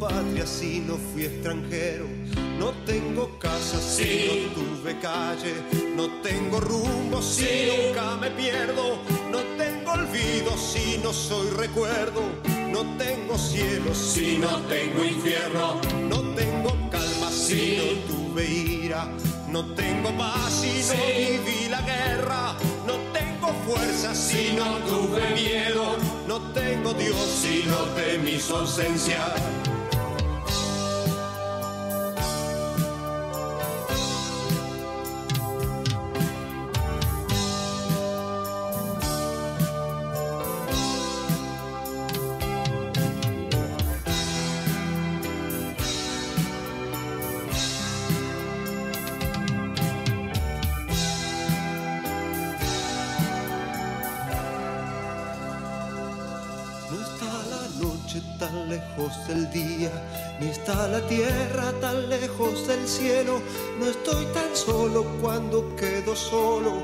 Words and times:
Patria 0.00 0.46
si 0.46 0.80
no 0.80 0.96
fui 0.96 1.26
extranjero, 1.26 2.06
no 2.58 2.72
tengo 2.86 3.38
casa 3.38 3.78
si 3.78 4.48
no 4.48 4.54
tuve 4.54 4.98
calle, 4.98 5.54
no 5.94 6.08
tengo 6.22 6.58
rumbo 6.58 7.20
si 7.20 7.68
nunca 7.68 8.16
me 8.16 8.30
pierdo, 8.30 8.98
no 9.30 9.40
tengo 9.58 9.92
olvido 9.92 10.56
si 10.56 10.98
no 11.04 11.12
soy 11.12 11.50
recuerdo, 11.50 12.22
no 12.72 12.80
tengo 12.96 13.36
cielo 13.36 13.94
si 13.94 14.38
no 14.38 14.60
tengo 14.62 15.04
infierno, 15.04 15.78
no 16.08 16.20
tengo 16.34 16.70
calma 16.90 17.30
si 17.30 17.76
no 17.76 18.14
tuve 18.14 18.46
ira. 18.46 19.06
No 19.50 19.64
tengo 19.74 20.16
paz 20.16 20.60
si 20.60 20.80
no 20.86 20.94
viví 20.94 21.68
la 21.68 21.80
guerra. 21.80 22.54
No 22.86 22.94
tengo 23.12 23.48
fuerza 23.66 24.14
si 24.14 24.52
no 24.52 24.78
tuve 24.86 25.34
miedo. 25.34 25.96
No 26.28 26.38
tengo 26.52 26.94
Dios 26.94 27.16
si 27.42 27.64
no 27.66 27.78
temí 27.96 28.38
su 28.38 28.54
la 60.88 61.00
tierra 61.06 61.72
tan 61.80 62.08
lejos 62.08 62.66
del 62.66 62.86
cielo. 62.86 63.40
No 63.78 63.86
estoy 63.86 64.24
tan 64.26 64.54
solo 64.54 65.04
cuando 65.20 65.74
quedo 65.76 66.14
solo 66.14 66.82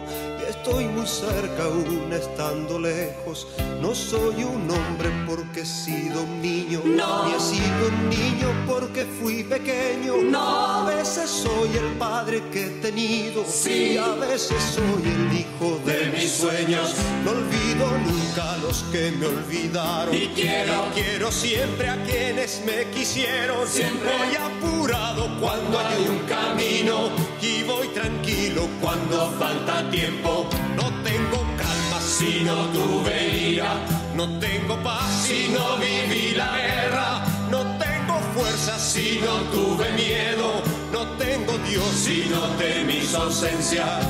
estoy 0.48 0.84
muy 0.86 1.06
cerca 1.06 1.64
aún 1.64 2.12
estando 2.12 2.78
lejos. 2.78 3.46
No 3.80 3.94
soy 3.94 4.44
un 4.44 4.70
hombre 4.70 5.10
porque 5.26 5.60
he 5.60 5.66
sido 5.66 6.22
un 6.22 6.40
niño, 6.40 6.82
no. 6.84 7.26
ni 7.26 7.34
he 7.34 7.40
sido 7.40 7.88
un 7.88 8.08
niño 8.10 8.48
porque 8.66 9.04
fui 9.04 9.44
pequeño. 9.44 10.16
No. 10.22 10.66
A 10.66 10.84
veces 10.84 11.30
soy 11.30 11.70
el 11.76 11.92
padre 11.98 12.42
que 12.52 12.66
he 12.66 12.70
tenido, 12.80 13.44
sí. 13.44 13.92
y 13.94 13.96
a 13.98 14.14
veces 14.14 14.56
soy 14.62 15.02
el 15.04 15.40
hijo 15.40 15.80
de, 15.84 16.06
mis 16.16 16.30
sueños. 16.30 16.94
No 17.24 17.32
olvido 17.32 17.86
nunca 17.98 18.54
a 18.54 18.56
los 18.58 18.82
que 18.92 19.10
me 19.12 19.26
olvidaron, 19.26 20.14
y 20.14 20.28
quiero, 20.28 20.86
y 20.90 21.00
quiero 21.00 21.32
siempre 21.32 21.88
a 21.88 22.02
quienes 22.04 22.62
me 22.64 22.90
quisieron. 22.90 23.66
Siempre 23.66 24.10
voy 24.18 24.36
apurado 24.36 25.28
cuando 25.40 25.78
hay 25.78 26.06
un 26.08 26.18
camino 26.26 27.10
y 27.42 27.62
voy 27.62 27.88
tranquilo 27.88 28.68
cuando 28.80 29.30
falta 29.38 29.88
tiempo. 29.90 30.48
No 30.74 30.84
tengo 31.02 31.38
calma 31.56 32.00
si 32.00 32.42
no 32.44 32.66
tuve 32.66 33.50
ira. 33.50 33.74
No 34.14 34.38
tengo 34.38 34.76
paz 34.82 35.26
si 35.26 35.48
no 35.48 35.76
viví 35.76 36.34
la 36.34 36.56
guerra. 36.56 37.24
No 37.50 37.62
tengo 37.78 38.20
fuerza 38.34 38.78
si 38.78 39.20
no 39.24 39.34
tuve 39.50 39.90
miedo. 39.92 40.62
No 40.92 41.06
tengo 41.18 41.58
Dios 41.68 41.90
si 41.94 42.26
no 42.30 42.40
temí 42.56 43.02
su 43.02 43.16
ausencia. 43.16 44.00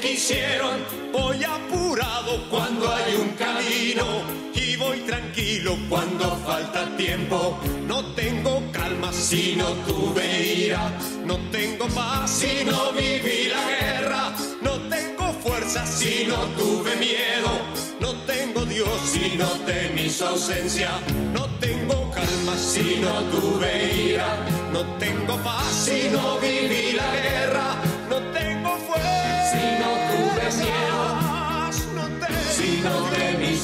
Quisieron. 0.00 0.76
Voy 1.12 1.42
apurado 1.44 2.48
cuando 2.50 2.92
hay 2.92 3.14
un 3.14 3.30
camino 3.30 4.04
y 4.54 4.76
voy 4.76 5.00
tranquilo 5.00 5.76
cuando 5.88 6.36
falta 6.46 6.96
tiempo. 6.96 7.58
No 7.86 8.04
tengo 8.14 8.62
calma 8.72 9.12
si 9.12 9.56
no 9.56 9.66
tuve 9.86 10.64
ira, 10.66 10.90
no 11.24 11.36
tengo 11.50 11.86
paz 11.88 12.30
si 12.30 12.64
no 12.64 12.92
viví 12.92 13.48
la 13.48 13.64
guerra, 13.68 14.34
no 14.62 14.72
tengo 14.88 15.32
fuerza 15.42 15.86
si 15.86 16.26
no 16.26 16.36
tuve 16.58 16.96
miedo, 16.96 17.50
no 18.00 18.12
tengo 18.26 18.64
Dios 18.66 19.00
si 19.04 19.36
no 19.36 19.48
temí 19.64 20.10
su 20.10 20.24
ausencia, 20.24 20.90
no 21.32 21.46
tengo 21.60 22.10
calma 22.10 22.56
si 22.56 22.96
no 22.96 23.12
tuve 23.30 24.10
ira, 24.10 24.36
no 24.72 24.80
tengo 24.98 25.36
paz 25.42 25.72
si 25.86 26.08
no 26.10 26.38
viví 26.38 26.92
la 26.92 27.10
guerra 27.12 27.75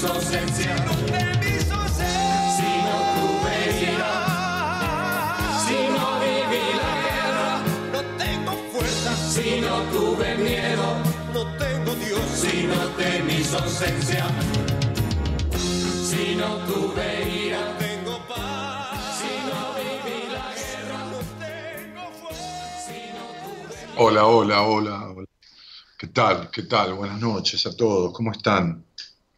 de 0.03 0.09
mi 0.09 0.15
ausencia. 0.15 0.75
No 0.85 0.93
de 1.07 1.25
mi 1.39 1.71
ausencia. 1.71 2.51
Si 2.57 2.71
no 2.87 2.97
tuve 3.15 3.55
ira. 3.93 4.15
Si 5.65 5.79
no 5.95 6.07
viví 6.21 6.65
la 6.83 6.93
guerra. 7.07 7.51
No 7.93 8.01
tengo 8.19 8.53
fuerza. 8.73 9.17
Si 9.17 9.61
no 9.61 9.83
tuve 9.93 10.37
miedo. 10.39 10.87
No 11.33 11.43
tengo 11.57 11.95
Dios. 11.95 12.21
Si 12.35 12.65
no 12.65 12.89
de 12.99 13.23
mi 13.23 13.39
ausencia. 13.55 14.27
Si 16.11 16.35
no 16.35 16.57
tuve 16.67 17.47
ira. 17.47 17.79
tengo 17.79 18.19
paz. 18.27 19.21
Si 19.21 19.33
no 19.49 19.59
viví 19.79 20.33
la 20.33 20.49
guerra. 20.53 20.99
No 21.13 21.21
tengo 21.47 22.05
fuerza. 22.21 22.87
Si 22.87 23.01
no 23.15 23.25
tuve 23.45 24.03
Hola, 24.03 24.27
hola, 24.27 24.63
hola, 24.63 25.09
hola. 25.11 25.27
¿Qué 25.97 26.09
tal? 26.09 26.51
¿Qué 26.51 26.63
tal? 26.65 26.95
Buenas 26.95 27.21
noches 27.21 27.65
a 27.67 27.77
todos. 27.77 28.13
¿Cómo 28.13 28.33
están? 28.33 28.85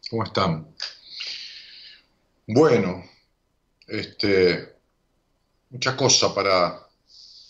¿Cómo 0.09 0.23
están? 0.23 0.75
Bueno, 2.47 3.03
este, 3.87 4.75
muchas 5.69 5.95
cosas 5.95 6.31
para, 6.33 6.79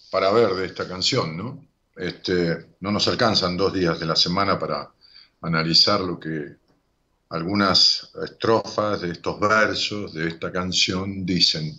para 0.09 0.31
ver 0.31 0.53
de 0.55 0.65
esta 0.67 0.87
canción, 0.87 1.35
¿no? 1.35 1.65
Este, 1.97 2.75
no 2.79 2.91
nos 2.91 3.07
alcanzan 3.07 3.57
dos 3.57 3.73
días 3.73 3.99
de 3.99 4.05
la 4.05 4.15
semana 4.15 4.57
para 4.57 4.91
analizar 5.41 5.99
lo 5.99 6.19
que 6.19 6.55
algunas 7.29 8.11
estrofas 8.23 9.01
de 9.01 9.11
estos 9.11 9.39
versos 9.39 10.13
de 10.13 10.27
esta 10.27 10.51
canción 10.51 11.25
dicen. 11.25 11.77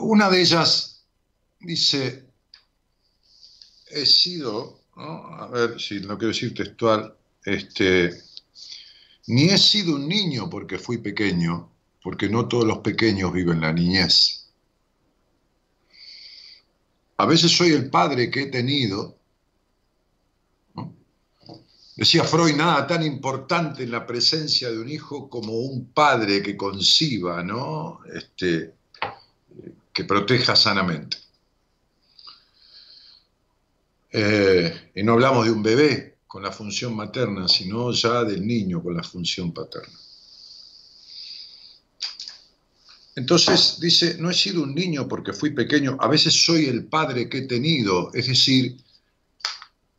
Una 0.00 0.30
de 0.30 0.40
ellas 0.40 1.04
dice, 1.60 2.26
he 3.88 4.06
sido, 4.06 4.83
a 4.96 5.48
ver 5.52 5.80
si 5.80 6.00
no 6.00 6.16
quiero 6.16 6.32
decir 6.32 6.54
textual, 6.54 7.16
este, 7.44 8.22
ni 9.26 9.44
he 9.44 9.58
sido 9.58 9.96
un 9.96 10.08
niño 10.08 10.48
porque 10.48 10.78
fui 10.78 10.98
pequeño, 10.98 11.70
porque 12.02 12.28
no 12.28 12.46
todos 12.46 12.64
los 12.64 12.78
pequeños 12.78 13.32
viven 13.32 13.60
la 13.60 13.72
niñez. 13.72 14.50
A 17.16 17.26
veces 17.26 17.56
soy 17.56 17.72
el 17.72 17.90
padre 17.90 18.30
que 18.30 18.42
he 18.42 18.46
tenido. 18.46 19.18
Decía 21.96 22.24
Freud, 22.24 22.56
nada 22.56 22.86
tan 22.88 23.04
importante 23.04 23.84
en 23.84 23.92
la 23.92 24.04
presencia 24.04 24.68
de 24.68 24.80
un 24.80 24.88
hijo 24.88 25.30
como 25.30 25.52
un 25.52 25.92
padre 25.92 26.42
que 26.42 26.56
conciba, 26.56 27.42
¿no? 27.44 28.00
Este, 28.12 28.74
que 29.92 30.04
proteja 30.04 30.56
sanamente. 30.56 31.23
Eh, 34.16 34.92
y 34.94 35.02
no 35.02 35.14
hablamos 35.14 35.44
de 35.44 35.50
un 35.50 35.60
bebé 35.60 36.18
con 36.28 36.44
la 36.44 36.52
función 36.52 36.94
materna, 36.94 37.48
sino 37.48 37.90
ya 37.90 38.22
del 38.22 38.46
niño 38.46 38.80
con 38.80 38.94
la 38.94 39.02
función 39.02 39.52
paterna. 39.52 39.98
Entonces 43.16 43.80
dice, 43.80 44.16
no 44.20 44.30
he 44.30 44.34
sido 44.34 44.62
un 44.62 44.72
niño 44.72 45.08
porque 45.08 45.32
fui 45.32 45.50
pequeño, 45.50 45.96
a 45.98 46.06
veces 46.06 46.32
soy 46.32 46.66
el 46.66 46.84
padre 46.84 47.28
que 47.28 47.38
he 47.38 47.42
tenido, 47.48 48.12
es 48.14 48.28
decir, 48.28 48.76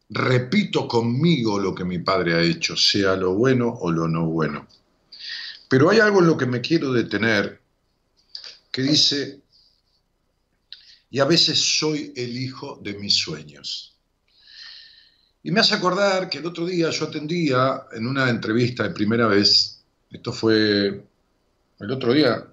repito 0.09 0.87
conmigo 0.87 1.59
lo 1.59 1.75
que 1.75 1.83
mi 1.83 1.99
padre 1.99 2.35
ha 2.35 2.41
hecho, 2.41 2.77
sea 2.77 3.17
lo 3.17 3.33
bueno 3.33 3.67
o 3.67 3.91
lo 3.91 4.07
no 4.07 4.27
bueno. 4.27 4.65
Pero 5.67 5.89
hay 5.89 5.99
algo 5.99 6.19
en 6.19 6.27
lo 6.27 6.37
que 6.37 6.45
me 6.45 6.61
quiero 6.61 6.93
detener, 6.93 7.61
que 8.71 8.81
dice, 8.81 9.41
y 11.09 11.19
a 11.19 11.25
veces 11.25 11.59
soy 11.59 12.13
el 12.15 12.37
hijo 12.37 12.79
de 12.81 12.93
mis 12.93 13.15
sueños. 13.15 13.94
Y 15.45 15.51
me 15.51 15.59
hace 15.59 15.75
acordar 15.75 16.27
que 16.27 16.39
el 16.39 16.47
otro 16.47 16.65
día 16.65 16.89
yo 16.89 17.05
atendía 17.05 17.83
en 17.91 18.07
una 18.07 18.31
entrevista 18.31 18.81
de 18.81 18.89
primera 18.89 19.27
vez, 19.27 19.79
esto 20.09 20.33
fue 20.33 21.05
el 21.79 21.91
otro 21.91 22.13
día, 22.13 22.47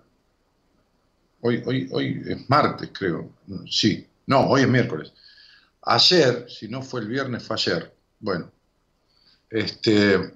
hoy, 1.41 1.63
hoy, 1.65 1.89
hoy 1.91 2.23
es 2.27 2.51
martes 2.51 2.91
creo, 2.93 3.33
sí, 3.67 4.07
no, 4.27 4.41
hoy 4.41 4.61
es 4.61 4.69
miércoles. 4.69 5.11
Ayer, 5.81 6.45
si 6.51 6.69
no 6.69 6.83
fue 6.83 7.01
el 7.01 7.09
viernes, 7.09 7.43
fue 7.43 7.57
ayer. 7.57 7.97
Bueno, 8.21 8.53
este, 9.49 10.35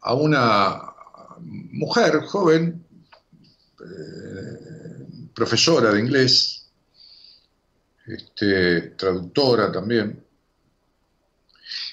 a 0.00 0.14
una 0.14 0.80
mujer 1.40 2.20
joven, 2.20 2.86
eh, 3.80 5.28
profesora 5.34 5.92
de 5.92 5.98
inglés, 5.98 6.55
este, 8.06 8.80
traductora 8.96 9.70
también, 9.72 10.26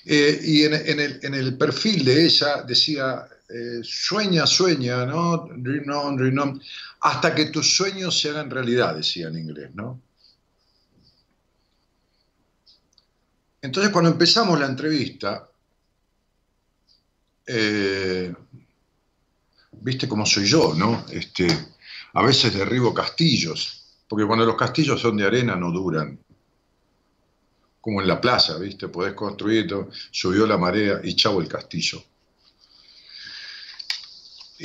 eh, 0.06 0.40
y 0.44 0.64
en, 0.64 1.34
el, 1.34 1.58
perfil 1.58 2.04
de 2.04 2.26
ella 2.26 2.64
decía, 2.64 3.26
eh, 3.50 3.80
sueña, 3.84 4.46
sueña, 4.46 5.06
¿no? 5.06 5.48
Dream 5.56 5.90
on, 5.90 6.18
dream 6.18 6.38
on, 6.40 6.62
hasta 7.02 7.34
que 7.34 7.46
tus 7.46 7.76
sueños 7.76 8.20
se 8.20 8.30
hagan 8.30 8.50
realidad, 8.50 8.96
decía 8.96 9.30
en 9.30 9.38
inglés, 9.38 9.70
¿no? 9.74 10.02
Entonces 13.62 13.94
cuando 13.94 14.12
empezamos 14.12 14.60
la 14.60 14.66
entrevista, 14.66 15.50
eh, 17.48 18.34
viste 19.72 20.08
cómo 20.08 20.26
soy 20.26 20.46
yo, 20.46 20.74
¿no? 20.76 21.06
Este, 21.10 21.48
a 22.14 22.24
veces 22.24 22.54
derribo 22.54 22.94
castillos, 22.94 23.83
porque 24.08 24.26
cuando 24.26 24.46
los 24.46 24.56
castillos 24.56 25.00
son 25.02 25.18
de 25.18 25.26
arena 25.26 25.56
no 25.56 25.72
duran. 25.72 26.20
Como 27.82 28.02
en 28.02 28.08
la 28.08 28.22
plaza, 28.22 28.58
¿viste? 28.58 28.88
Podés 28.88 29.14
construir, 29.14 29.68
subió 30.12 30.48
la 30.48 30.58
marea 30.58 31.02
y 31.04 31.16
chavo 31.16 31.42
el 31.42 31.48
castillo. 31.48 32.04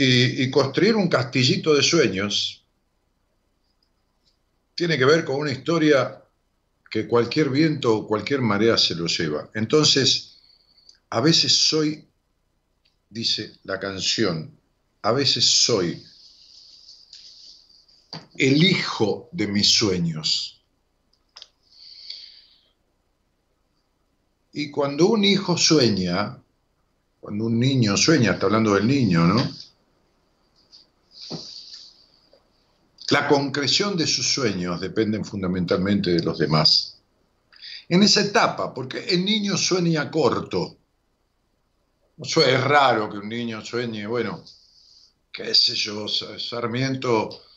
y 0.00 0.48
construir 0.48 0.94
un 0.94 1.08
castillito 1.08 1.74
de 1.74 1.82
sueños 1.82 2.62
tiene 4.76 4.96
que 4.96 5.04
ver 5.04 5.24
con 5.24 5.40
una 5.40 5.50
historia 5.50 6.22
que 6.88 7.06
cualquier 7.06 7.50
viento 7.50 7.96
o 7.96 8.06
cualquier 8.06 8.40
marea 8.40 8.78
se 8.78 8.94
lo 8.94 9.06
lleva. 9.06 9.50
Entonces, 9.54 10.38
a 11.10 11.20
veces 11.20 11.52
soy, 11.52 12.06
dice 13.10 13.56
la 13.64 13.78
canción, 13.78 14.56
a 15.02 15.12
veces 15.12 15.44
soy 15.44 16.02
el 18.36 18.62
hijo 18.62 19.28
de 19.32 19.46
mis 19.48 19.68
sueños. 19.68 20.62
Y 24.52 24.70
cuando 24.70 25.06
un 25.06 25.24
hijo 25.24 25.56
sueña, 25.56 26.40
cuando 27.20 27.44
un 27.44 27.58
niño 27.58 27.96
sueña, 27.96 28.32
está 28.32 28.46
hablando 28.46 28.74
del 28.74 28.86
niño, 28.86 29.26
¿no? 29.26 29.42
La 33.10 33.26
concreción 33.26 33.96
de 33.96 34.06
sus 34.06 34.26
sueños 34.32 34.80
dependen 34.80 35.24
fundamentalmente 35.24 36.10
de 36.10 36.22
los 36.22 36.38
demás. 36.38 36.98
En 37.88 38.02
esa 38.02 38.20
etapa, 38.20 38.74
porque 38.74 38.98
el 39.06 39.24
niño 39.24 39.56
sueña 39.56 40.10
corto. 40.10 40.76
es 42.18 42.64
raro 42.64 43.08
que 43.08 43.18
un 43.18 43.28
niño 43.28 43.64
sueñe, 43.64 44.06
bueno, 44.06 44.44
qué 45.32 45.54
sé 45.54 45.74
yo, 45.74 46.06
Sarmiento 46.08 47.47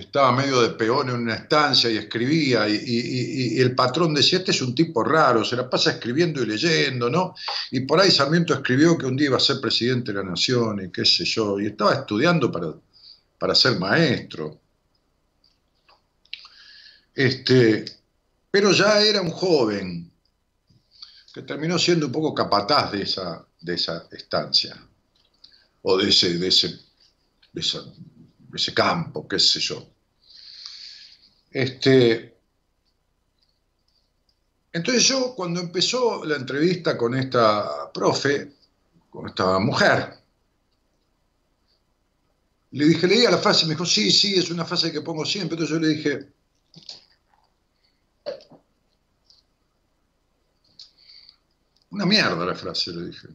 estaba 0.00 0.32
medio 0.32 0.60
de 0.60 0.70
peón 0.70 1.08
en 1.08 1.16
una 1.16 1.34
estancia 1.34 1.90
y 1.90 1.96
escribía, 1.96 2.68
y, 2.68 3.58
el 3.58 3.74
patrón 3.74 4.14
decía, 4.14 4.38
este 4.38 4.50
es 4.50 4.62
un 4.62 4.74
tipo 4.74 5.02
raro, 5.02 5.44
se 5.44 5.56
la 5.56 5.68
pasa 5.68 5.92
escribiendo 5.92 6.42
y 6.42 6.46
leyendo, 6.46 7.08
¿no? 7.08 7.34
Y 7.70 7.80
por 7.80 8.00
ahí 8.00 8.10
Sarmiento 8.10 8.54
escribió 8.54 8.98
que 8.98 9.06
un 9.06 9.16
día 9.16 9.28
iba 9.28 9.36
a 9.36 9.40
ser 9.40 9.60
presidente 9.60 10.12
de 10.12 10.18
la 10.18 10.30
nación, 10.30 10.84
y 10.84 10.92
qué 10.92 11.04
sé 11.04 11.24
yo, 11.24 11.58
y 11.58 11.66
estaba 11.66 11.94
estudiando 11.94 12.52
para 12.52 12.74
para 13.38 13.54
ser 13.54 13.78
maestro. 13.78 14.60
Este, 17.14 17.84
pero 18.50 18.72
ya 18.72 19.00
era 19.00 19.20
un 19.20 19.30
joven 19.30 20.12
que 21.32 21.42
terminó 21.42 21.78
siendo 21.78 22.06
un 22.06 22.12
poco 22.12 22.34
capataz 22.34 22.92
de 22.92 23.02
esa, 23.02 23.46
de 23.60 23.74
esa 23.74 24.06
estancia, 24.10 24.76
o 25.82 25.96
de 25.96 26.08
ese, 26.08 26.38
de 26.38 26.48
ese, 26.48 26.78
de 27.52 27.60
ese 28.54 28.74
campo, 28.74 29.26
qué 29.28 29.38
sé 29.38 29.60
yo. 29.60 29.86
Este, 31.50 32.36
entonces 34.72 35.04
yo 35.04 35.34
cuando 35.34 35.60
empezó 35.60 36.24
la 36.24 36.36
entrevista 36.36 36.98
con 36.98 37.14
esta 37.14 37.90
profe, 37.92 38.52
con 39.08 39.26
esta 39.28 39.58
mujer, 39.58 40.18
le 42.72 42.84
dije, 42.84 43.06
leía 43.06 43.30
la 43.30 43.38
frase, 43.38 43.64
me 43.64 43.72
dijo, 43.72 43.86
sí, 43.86 44.12
sí, 44.12 44.34
es 44.34 44.50
una 44.50 44.66
frase 44.66 44.92
que 44.92 45.00
pongo 45.00 45.24
siempre. 45.24 45.54
Entonces 45.54 45.74
yo 45.74 45.80
le 45.80 45.88
dije, 45.88 46.32
una 51.88 52.04
mierda 52.04 52.44
la 52.44 52.54
frase, 52.54 52.90
le 52.92 53.06
dije. 53.06 53.28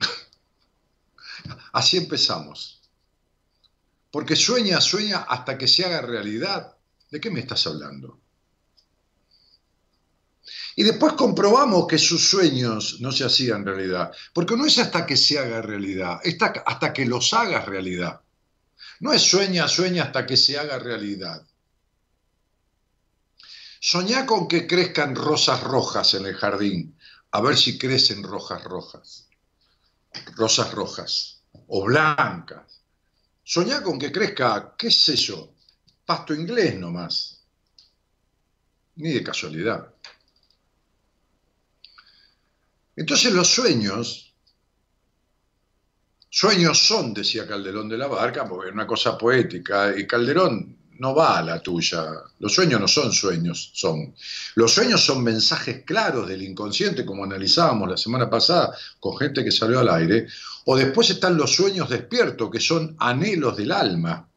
Así 1.72 1.98
empezamos. 1.98 2.77
Porque 4.10 4.36
sueña, 4.36 4.80
sueña 4.80 5.18
hasta 5.28 5.58
que 5.58 5.68
se 5.68 5.84
haga 5.84 6.00
realidad. 6.00 6.76
¿De 7.10 7.20
qué 7.20 7.30
me 7.30 7.40
estás 7.40 7.66
hablando? 7.66 8.20
Y 10.76 10.84
después 10.84 11.14
comprobamos 11.14 11.86
que 11.86 11.98
sus 11.98 12.28
sueños 12.28 12.98
no 13.00 13.10
se 13.12 13.24
hacían 13.24 13.64
realidad. 13.66 14.12
Porque 14.32 14.56
no 14.56 14.64
es 14.64 14.78
hasta 14.78 15.04
que 15.04 15.16
se 15.16 15.38
haga 15.38 15.60
realidad, 15.60 16.20
es 16.22 16.38
hasta 16.40 16.92
que 16.92 17.04
los 17.04 17.34
hagas 17.34 17.66
realidad. 17.66 18.20
No 19.00 19.12
es 19.12 19.22
sueña, 19.22 19.68
sueña 19.68 20.04
hasta 20.04 20.26
que 20.26 20.36
se 20.36 20.58
haga 20.58 20.78
realidad. 20.78 21.46
Soñá 23.80 24.26
con 24.26 24.48
que 24.48 24.66
crezcan 24.66 25.14
rosas 25.14 25.62
rojas 25.62 26.14
en 26.14 26.26
el 26.26 26.34
jardín, 26.34 26.98
a 27.30 27.40
ver 27.40 27.56
si 27.56 27.78
crecen 27.78 28.22
rojas 28.22 28.64
rojas, 28.64 29.28
rosas 30.36 30.72
rojas 30.72 31.42
o 31.68 31.84
blancas. 31.84 32.77
Soñá 33.48 33.82
con 33.82 33.98
que 33.98 34.12
crezca, 34.12 34.74
qué 34.76 34.90
sé 34.90 35.16
yo, 35.16 35.54
pasto 36.04 36.34
inglés 36.34 36.78
nomás, 36.78 37.42
ni 38.96 39.10
de 39.12 39.22
casualidad. 39.24 39.94
Entonces 42.94 43.32
los 43.32 43.48
sueños 43.48 44.28
Sueños 46.30 46.78
son, 46.78 47.14
decía 47.14 47.48
Calderón 47.48 47.88
de 47.88 47.96
la 47.96 48.06
Barca, 48.06 48.46
porque 48.46 48.68
es 48.68 48.74
una 48.74 48.86
cosa 48.86 49.16
poética, 49.16 49.98
y 49.98 50.06
Calderón 50.06 50.77
no 50.98 51.14
va 51.14 51.38
a 51.38 51.42
la 51.42 51.60
tuya. 51.60 52.04
Los 52.40 52.54
sueños 52.54 52.80
no 52.80 52.88
son 52.88 53.12
sueños, 53.12 53.70
son. 53.74 54.14
Los 54.54 54.72
sueños 54.72 55.04
son 55.04 55.22
mensajes 55.22 55.84
claros 55.84 56.28
del 56.28 56.42
inconsciente, 56.42 57.04
como 57.04 57.24
analizábamos 57.24 57.88
la 57.88 57.96
semana 57.96 58.28
pasada 58.28 58.76
con 59.00 59.16
gente 59.16 59.44
que 59.44 59.50
salió 59.50 59.80
al 59.80 59.88
aire. 59.88 60.26
O 60.66 60.76
después 60.76 61.10
están 61.10 61.36
los 61.36 61.54
sueños 61.54 61.88
despiertos, 61.88 62.50
que 62.50 62.60
son 62.60 62.96
anhelos 62.98 63.56
del 63.56 63.72
alma. 63.72 64.28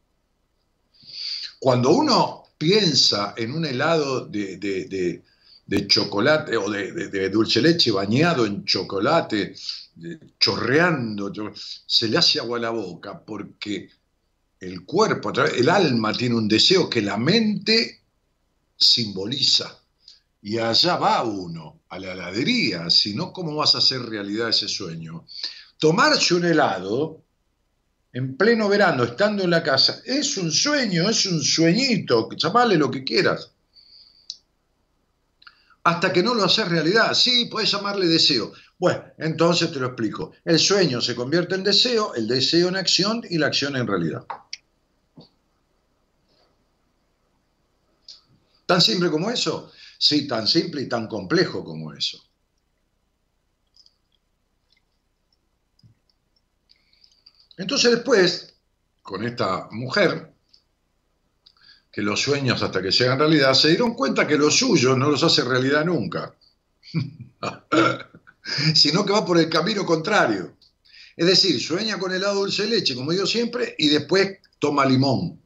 Cuando 1.60 1.90
uno 1.92 2.44
piensa 2.58 3.34
en 3.36 3.54
un 3.54 3.66
helado 3.66 4.26
de, 4.26 4.58
de, 4.58 5.24
de, 5.66 5.88
chocolate 5.88 6.58
o 6.58 6.70
de, 6.70 7.30
dulce 7.30 7.62
leche 7.62 7.92
bañado 7.92 8.46
en 8.46 8.64
chocolate, 8.66 9.56
chorreando, 10.40 11.32
se 11.54 12.08
le 12.08 12.18
hace 12.18 12.40
agua 12.40 12.58
a 12.58 12.62
la 12.62 12.70
boca 12.70 13.20
porque 13.20 13.90
el 14.62 14.86
cuerpo, 14.86 15.34
el 15.34 15.70
alma 15.70 16.14
tiene 16.14 16.36
un 16.36 16.48
deseo 16.48 16.88
que 16.88 17.02
la 17.02 17.18
mente 17.18 18.02
simboliza. 18.78 19.80
Y 20.44 20.60
allá 20.60 20.98
va 20.98 21.24
uno, 21.24 21.82
a 21.90 22.00
la 22.00 22.14
heladería, 22.14 22.90
si 22.90 23.16
no, 23.16 23.34
¿cómo 23.34 23.56
vas 23.56 23.76
a 23.76 23.80
hacer 23.80 24.02
realidad 24.04 24.50
ese 24.50 24.68
sueño? 24.68 25.26
Tomarse 25.78 26.36
un 26.36 26.46
helado 26.46 27.24
en 28.14 28.38
pleno 28.38 28.70
verano, 28.70 29.04
estando 29.04 29.44
en 29.44 29.50
la 29.50 29.64
casa, 29.64 30.02
es 30.06 30.38
un 30.38 30.52
sueño, 30.52 31.10
es 31.10 31.26
un 31.26 31.42
sueñito, 31.42 32.30
llamarle 32.36 32.78
lo 32.78 32.92
que 32.92 33.04
quieras. 33.04 33.52
Hasta 35.84 36.14
que 36.14 36.22
no 36.22 36.36
lo 36.36 36.44
haces 36.44 36.68
realidad, 36.68 37.16
sí, 37.16 37.46
puedes 37.46 37.72
llamarle 37.72 38.08
deseo. 38.08 38.54
Bueno, 38.78 39.04
entonces 39.18 39.72
te 39.72 39.80
lo 39.80 39.88
explico. 39.88 40.34
El 40.46 40.60
sueño 40.60 41.02
se 41.02 41.16
convierte 41.16 41.56
en 41.56 41.64
deseo, 41.64 42.14
el 42.14 42.28
deseo 42.28 42.68
en 42.68 42.76
acción 42.76 43.24
y 43.28 43.40
la 43.40 43.48
acción 43.48 43.76
en 43.76 43.88
realidad. 43.88 44.24
¿Tan 48.72 48.80
simple 48.80 49.12
como 49.12 49.30
eso? 49.30 49.70
Sí, 49.98 50.26
tan 50.26 50.48
simple 50.48 50.84
y 50.84 50.88
tan 50.88 51.06
complejo 51.06 51.62
como 51.62 51.94
eso. 51.94 52.24
Entonces 57.58 57.92
después, 57.92 58.56
con 59.02 59.26
esta 59.26 59.68
mujer, 59.72 60.34
que 61.92 62.02
los 62.02 62.22
sueños 62.22 62.64
hasta 62.64 62.82
que 62.82 62.92
llegan 62.92 63.20
realidad, 63.20 63.54
se 63.56 63.68
dieron 63.68 63.94
cuenta 63.94 64.26
que 64.26 64.38
los 64.38 64.58
suyos 64.58 64.98
no 64.98 65.10
los 65.10 65.22
hace 65.22 65.44
realidad 65.44 65.84
nunca, 65.84 66.34
sino 68.74 69.06
que 69.06 69.12
va 69.12 69.26
por 69.26 69.38
el 69.38 69.50
camino 69.50 69.86
contrario. 69.86 70.56
Es 71.18 71.28
decir, 71.28 71.60
sueña 71.60 72.00
con 72.00 72.14
helado 72.14 72.36
dulce 72.36 72.64
de 72.64 72.70
leche, 72.70 72.96
como 72.96 73.12
digo 73.12 73.28
siempre, 73.28 73.76
y 73.78 73.90
después 73.90 74.38
toma 74.60 74.86
limón 74.86 75.42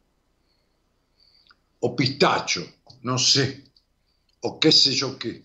o 1.79 1.95
pistacho 1.95 2.74
no 3.05 3.19
sé, 3.19 3.63
o 4.41 4.59
qué 4.59 4.71
sé 4.71 4.91
yo 4.91 5.19
qué, 5.19 5.43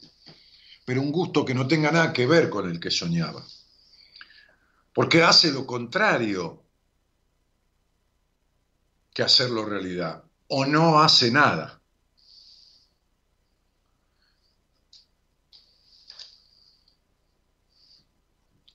pero 0.87 1.03
un 1.03 1.13
gusto 1.13 1.45
que 1.45 1.53
no 1.53 1.69
tenga 1.69 1.93
nada 1.93 2.11
que 2.11 2.25
ver 2.27 2.49
con 2.49 2.71
el 2.71 2.81
que 2.81 2.91
soñaba. 2.91 3.47
Porque 4.95 5.23
hace 5.23 5.53
lo 5.53 5.67
contrario 5.67 6.65
que 9.13 9.23
hacerlo 9.23 9.67
realidad, 9.67 10.25
o 10.49 10.65
no 10.65 11.01
hace 11.03 11.31
nada. 11.31 11.83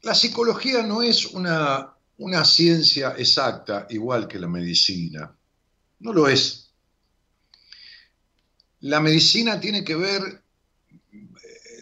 La 0.03 0.13
psicología 0.13 0.83
no 0.83 1.01
es 1.01 1.25
una, 1.25 1.97
una 2.17 2.45
ciencia 2.45 3.15
exacta 3.17 3.87
igual 3.89 4.27
que 4.27 4.37
la 4.37 4.47
medicina, 4.47 5.35
no 6.01 6.13
lo 6.13 6.27
es. 6.27 6.64
La 8.85 8.99
medicina 8.99 9.59
tiene 9.59 9.83
que 9.83 9.95
ver, 9.95 10.43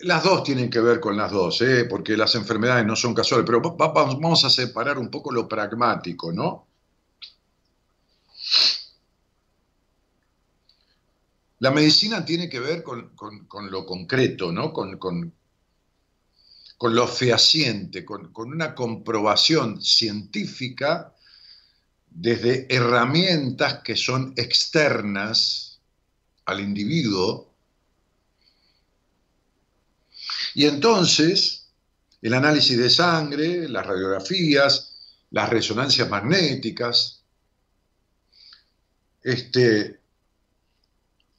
las 0.03 0.23
dos 0.23 0.41
tienen 0.41 0.69
que 0.69 0.79
ver 0.79 1.01
con 1.01 1.17
las 1.17 1.33
dos, 1.33 1.61
¿eh? 1.61 1.83
porque 1.83 2.15
las 2.15 2.33
enfermedades 2.35 2.85
no 2.85 2.95
son 2.95 3.13
casuales, 3.13 3.45
pero 3.45 3.61
vamos 3.61 4.45
a 4.45 4.49
separar 4.49 4.97
un 4.97 5.09
poco 5.11 5.29
lo 5.29 5.45
pragmático, 5.45 6.31
¿no? 6.31 6.65
La 11.59 11.71
medicina 11.71 12.23
tiene 12.23 12.47
que 12.47 12.61
ver 12.61 12.83
con, 12.83 13.11
lo 13.69 13.85
concreto, 13.85 14.53
¿no? 14.53 14.71
Con, 14.71 14.97
con, 14.97 15.33
lo 16.95 17.05
fehaciente, 17.05 18.05
con, 18.05 18.31
una 18.33 18.73
comprobación 18.73 19.81
científica 19.81 21.13
desde 22.09 22.73
herramientas 22.73 23.81
que 23.83 23.97
son 23.97 24.33
externas 24.37 25.72
al 26.45 26.59
individuo. 26.59 27.53
Y 30.55 30.65
entonces, 30.65 31.67
el 32.21 32.33
análisis 32.33 32.77
de 32.77 32.89
sangre, 32.89 33.67
las 33.67 33.85
radiografías, 33.85 34.93
las 35.31 35.49
resonancias 35.49 36.09
magnéticas, 36.09 37.23
este, 39.21 39.99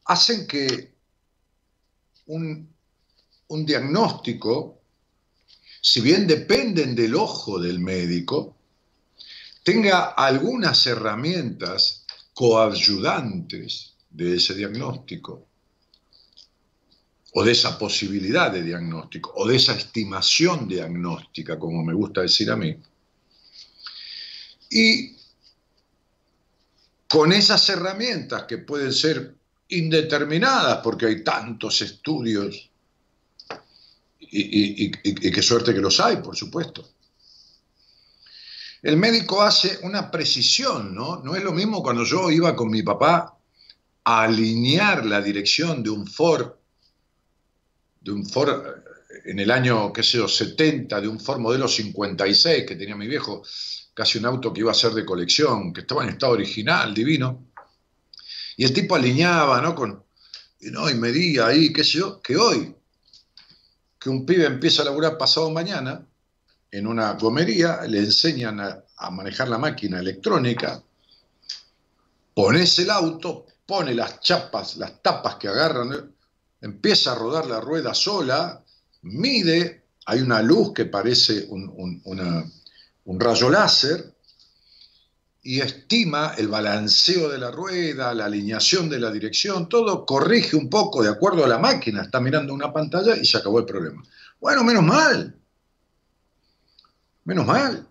hacen 0.06 0.46
que 0.46 0.94
un, 2.26 2.74
un 3.48 3.66
diagnóstico, 3.66 4.80
si 5.80 6.00
bien 6.00 6.26
dependen 6.26 6.94
del 6.94 7.14
ojo 7.14 7.58
del 7.58 7.78
médico, 7.78 8.56
tenga 9.62 10.06
algunas 10.06 10.86
herramientas 10.86 12.04
coayudantes 12.34 13.93
de 14.14 14.36
ese 14.36 14.54
diagnóstico, 14.54 15.48
o 17.32 17.42
de 17.42 17.50
esa 17.50 17.76
posibilidad 17.76 18.50
de 18.50 18.62
diagnóstico, 18.62 19.32
o 19.34 19.46
de 19.46 19.56
esa 19.56 19.74
estimación 19.74 20.68
diagnóstica, 20.68 21.58
como 21.58 21.82
me 21.82 21.92
gusta 21.92 22.20
decir 22.22 22.48
a 22.50 22.56
mí. 22.56 22.76
Y 24.70 25.16
con 27.08 27.32
esas 27.32 27.68
herramientas 27.68 28.44
que 28.44 28.58
pueden 28.58 28.92
ser 28.92 29.34
indeterminadas, 29.68 30.78
porque 30.78 31.06
hay 31.06 31.24
tantos 31.24 31.82
estudios, 31.82 32.70
y, 34.20 34.90
qué 34.90 35.42
suerte 35.42 35.74
que 35.74 35.80
los 35.80 35.98
hay, 35.98 36.16
por 36.16 36.36
supuesto. 36.36 36.88
El 38.80 38.96
médico 38.96 39.42
hace 39.42 39.78
una 39.82 40.10
precisión, 40.10 40.94
¿no? 40.94 41.16
No 41.22 41.34
es 41.34 41.42
lo 41.42 41.52
mismo 41.52 41.82
cuando 41.82 42.04
yo 42.04 42.30
iba 42.30 42.54
con 42.54 42.70
mi 42.70 42.82
papá 42.82 43.34
alinear 44.04 45.04
la 45.06 45.20
dirección 45.20 45.82
de 45.82 45.90
un 45.90 46.06
Ford, 46.06 46.52
de 48.00 48.12
un 48.12 48.26
Ford 48.26 48.64
en 49.24 49.38
el 49.38 49.50
año, 49.50 49.92
qué 49.92 50.02
sé 50.02 50.18
yo, 50.18 50.28
70, 50.28 51.00
de 51.00 51.08
un 51.08 51.18
Ford 51.18 51.40
modelo 51.40 51.66
56 51.66 52.64
que 52.66 52.76
tenía 52.76 52.96
mi 52.96 53.08
viejo, 53.08 53.42
casi 53.94 54.18
un 54.18 54.26
auto 54.26 54.52
que 54.52 54.60
iba 54.60 54.72
a 54.72 54.74
ser 54.74 54.92
de 54.92 55.04
colección, 55.04 55.72
que 55.72 55.80
estaba 55.80 56.04
en 56.04 56.10
estado 56.10 56.32
original, 56.32 56.92
divino. 56.92 57.46
Y 58.56 58.64
el 58.64 58.72
tipo 58.72 58.94
alineaba, 58.94 59.60
¿no? 59.62 59.74
Con, 59.74 60.04
y, 60.60 60.70
¿no? 60.70 60.90
y 60.90 60.94
medía 60.94 61.46
ahí, 61.46 61.72
qué 61.72 61.82
sé 61.82 61.98
yo, 61.98 62.20
que 62.20 62.36
hoy, 62.36 62.74
que 63.98 64.10
un 64.10 64.26
pibe 64.26 64.44
empieza 64.44 64.82
a 64.82 64.84
laburar 64.84 65.16
pasado 65.16 65.50
mañana 65.50 66.06
en 66.70 66.86
una 66.86 67.12
gomería, 67.12 67.82
le 67.86 68.00
enseñan 68.00 68.60
a, 68.60 68.84
a 68.96 69.10
manejar 69.10 69.48
la 69.48 69.58
máquina 69.58 70.00
electrónica, 70.00 70.82
pones 72.34 72.78
el 72.80 72.90
auto, 72.90 73.46
pone 73.66 73.94
las 73.94 74.20
chapas, 74.20 74.76
las 74.76 75.02
tapas 75.02 75.36
que 75.36 75.48
agarran, 75.48 76.14
empieza 76.60 77.12
a 77.12 77.14
rodar 77.14 77.46
la 77.46 77.60
rueda 77.60 77.94
sola, 77.94 78.62
mide, 79.02 79.84
hay 80.06 80.20
una 80.20 80.42
luz 80.42 80.72
que 80.72 80.86
parece 80.86 81.46
un, 81.48 83.20
rayo 83.20 83.50
láser, 83.50 84.12
y 85.42 85.60
estima 85.60 86.34
el 86.38 86.48
balanceo 86.48 87.28
de 87.28 87.36
la 87.36 87.50
rueda, 87.50 88.14
la 88.14 88.24
alineación 88.24 88.88
de 88.88 88.98
la 88.98 89.10
dirección, 89.10 89.68
todo 89.68 90.06
corrige 90.06 90.56
un 90.56 90.70
poco 90.70 91.02
de 91.02 91.10
acuerdo 91.10 91.44
a 91.44 91.48
la 91.48 91.58
máquina, 91.58 92.02
está 92.02 92.18
mirando 92.18 92.54
una 92.54 92.72
pantalla 92.72 93.14
y 93.14 93.26
se 93.26 93.36
acabó 93.36 93.58
el 93.58 93.66
problema. 93.66 94.02
Bueno, 94.40 94.64
menos 94.64 94.82
mal, 94.82 95.38
menos 97.24 97.46
mal. 97.46 97.86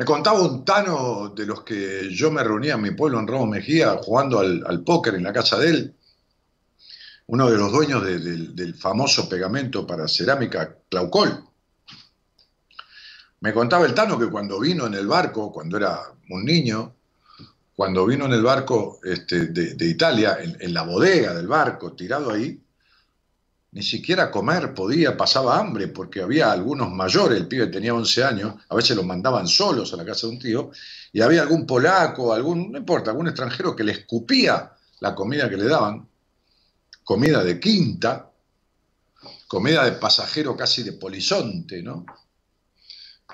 Me 0.00 0.06
contaba 0.06 0.40
un 0.40 0.64
tano 0.64 1.28
de 1.36 1.44
los 1.44 1.62
que 1.62 2.08
yo 2.10 2.30
me 2.30 2.42
reunía 2.42 2.72
en 2.72 2.80
mi 2.80 2.92
pueblo, 2.92 3.20
en 3.20 3.28
Ramos 3.28 3.50
Mejía, 3.50 3.98
jugando 4.02 4.38
al, 4.38 4.82
póker 4.82 5.14
en 5.14 5.24
la 5.24 5.30
casa 5.30 5.58
de 5.58 5.68
él, 5.68 5.94
uno 7.26 7.50
de 7.50 7.58
los 7.58 7.70
dueños 7.70 8.02
del 8.02 8.74
famoso 8.74 9.28
pegamento 9.28 9.86
para 9.86 10.08
cerámica 10.08 10.74
Claucol. 10.88 11.44
Me 13.40 13.52
contaba 13.52 13.84
el 13.84 13.92
Tano 13.92 14.18
que 14.18 14.30
cuando 14.30 14.58
vino 14.58 14.86
en 14.86 14.94
el 14.94 15.06
barco, 15.06 15.52
cuando 15.52 15.76
era 15.76 16.00
un 16.30 16.46
niño, 16.46 16.94
cuando 17.76 18.06
vino 18.06 18.24
en 18.24 18.32
el 18.32 18.42
barco 18.42 19.00
este, 19.04 19.48
de, 19.48 19.84
Italia, 19.84 20.38
en, 20.40 20.72
la 20.72 20.82
bodega 20.84 21.34
del 21.34 21.46
barco, 21.46 21.92
tirado 21.92 22.30
ahí, 22.30 22.58
ni 23.72 23.82
siquiera 23.82 24.30
comer 24.30 24.74
podía, 24.74 25.16
pasaba 25.16 25.58
hambre, 25.58 25.88
porque 25.88 26.22
había 26.22 26.50
algunos 26.50 26.90
mayores, 26.90 27.38
el 27.38 27.46
pibe 27.46 27.68
tenía 27.68 27.94
11 27.94 28.24
años, 28.24 28.54
a 28.68 28.74
veces 28.74 28.96
los 28.96 29.06
mandaban 29.06 29.46
solos 29.46 29.92
a 29.92 29.96
la 29.96 30.04
casa 30.04 30.26
de 30.26 30.32
un 30.32 30.38
tío, 30.38 30.70
y 31.12 31.20
había 31.20 31.42
algún 31.42 31.66
polaco, 31.66 32.32
algún, 32.32 32.72
no 32.72 32.78
importa, 32.78 33.10
algún 33.10 33.28
extranjero 33.28 33.74
que 33.76 33.84
le 33.84 33.92
escupía 33.92 34.72
la 35.00 35.14
comida 35.14 35.48
que 35.48 35.56
le 35.56 35.66
daban, 35.66 36.08
comida 37.04 37.42
de 37.44 37.58
quinta, 37.58 38.30
comida 39.46 39.84
de 39.84 39.92
pasajero 39.92 40.56
casi 40.56 40.82
de 40.82 40.92
polizonte, 40.92 41.82
¿no? 41.82 42.04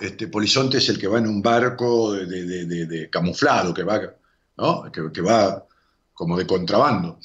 Este, 0.00 0.28
polizonte 0.28 0.78
es 0.78 0.88
el 0.88 0.98
que 0.98 1.08
va 1.08 1.18
en 1.18 1.26
un 1.26 1.40
barco 1.40 2.12
de, 2.12 3.08
camuflado, 3.10 3.72
que 3.72 3.82
va, 3.82 4.00
¿no? 4.56 4.90
que, 4.92 5.22
va 5.22 5.66
como 6.12 6.36
de 6.36 6.46
contrabando. 6.46 7.18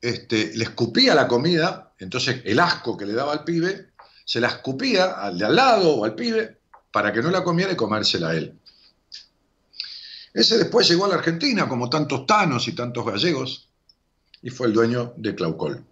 Este, 0.00 0.56
le 0.56 0.64
escupía 0.64 1.14
la 1.14 1.28
comida, 1.28 1.91
entonces 2.02 2.42
el 2.44 2.58
asco 2.58 2.96
que 2.96 3.06
le 3.06 3.12
daba 3.12 3.32
al 3.32 3.44
pibe, 3.44 3.92
se 4.24 4.40
la 4.40 4.48
escupía 4.48 5.12
al 5.12 5.38
de 5.38 5.44
al 5.44 5.56
lado 5.56 5.94
o 5.96 6.04
al 6.04 6.14
pibe 6.14 6.58
para 6.90 7.12
que 7.12 7.22
no 7.22 7.30
la 7.30 7.44
comiera 7.44 7.72
y 7.72 7.76
comérsela 7.76 8.30
a 8.30 8.34
él. 8.34 8.58
Ese 10.34 10.58
después 10.58 10.88
llegó 10.88 11.04
a 11.04 11.08
la 11.08 11.14
Argentina, 11.16 11.68
como 11.68 11.90
tantos 11.90 12.26
tanos 12.26 12.66
y 12.66 12.72
tantos 12.72 13.04
gallegos, 13.04 13.68
y 14.42 14.50
fue 14.50 14.66
el 14.66 14.72
dueño 14.72 15.12
de 15.16 15.34
Claucol. 15.34 15.84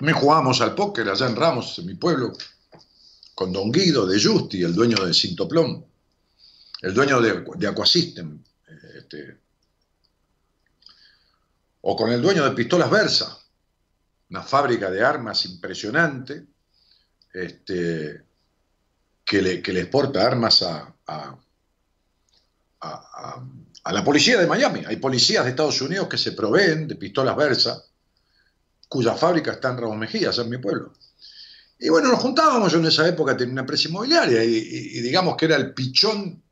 Me 0.00 0.12
jugábamos 0.12 0.60
al 0.60 0.74
póker 0.74 1.08
allá 1.08 1.26
en 1.26 1.36
Ramos, 1.36 1.78
en 1.78 1.86
mi 1.86 1.94
pueblo, 1.94 2.32
con 3.34 3.52
Don 3.52 3.70
Guido 3.70 4.06
de 4.06 4.22
Justi, 4.22 4.62
el 4.62 4.74
dueño 4.74 5.04
de 5.04 5.12
Sintoplón, 5.12 5.84
el 6.80 6.94
dueño 6.94 7.20
de, 7.20 7.44
de 7.56 7.66
Aquasystem, 7.66 8.42
este, 8.96 9.38
o 11.90 11.96
con 11.96 12.12
el 12.12 12.20
dueño 12.20 12.44
de 12.44 12.50
Pistolas 12.50 12.90
Versa, 12.90 13.38
una 14.28 14.42
fábrica 14.42 14.90
de 14.90 15.02
armas 15.02 15.46
impresionante, 15.46 16.44
este, 17.32 18.24
que, 19.24 19.40
le, 19.40 19.62
que 19.62 19.72
exporta 19.80 20.22
armas 20.22 20.62
a, 20.64 20.94
a, 21.06 21.38
la 23.90 24.04
policía 24.04 24.38
de 24.38 24.46
Miami. 24.46 24.82
Hay 24.86 24.96
policías 24.96 25.44
de 25.44 25.50
Estados 25.50 25.80
Unidos 25.80 26.08
que 26.08 26.18
se 26.18 26.32
proveen 26.32 26.86
de 26.86 26.96
pistolas 26.96 27.34
Versa, 27.34 27.82
cuya 28.86 29.14
fábrica 29.14 29.52
está 29.52 29.70
en 29.70 29.78
Ramos 29.78 29.96
Mejía, 29.96 30.30
en 30.36 30.50
mi 30.50 30.58
pueblo. 30.58 30.92
Y 31.78 31.88
bueno, 31.88 32.10
nos 32.10 32.20
juntábamos, 32.20 32.70
yo 32.70 32.80
en 32.80 32.86
esa 32.86 33.08
época 33.08 33.34
tenía 33.34 33.52
una 33.52 33.62
empresa 33.62 33.88
inmobiliaria 33.88 34.44
y, 34.44 34.56
y 34.58 35.00
digamos 35.00 35.38
que 35.38 35.46
era 35.46 35.56
el 35.56 35.72
pichón 35.72 36.42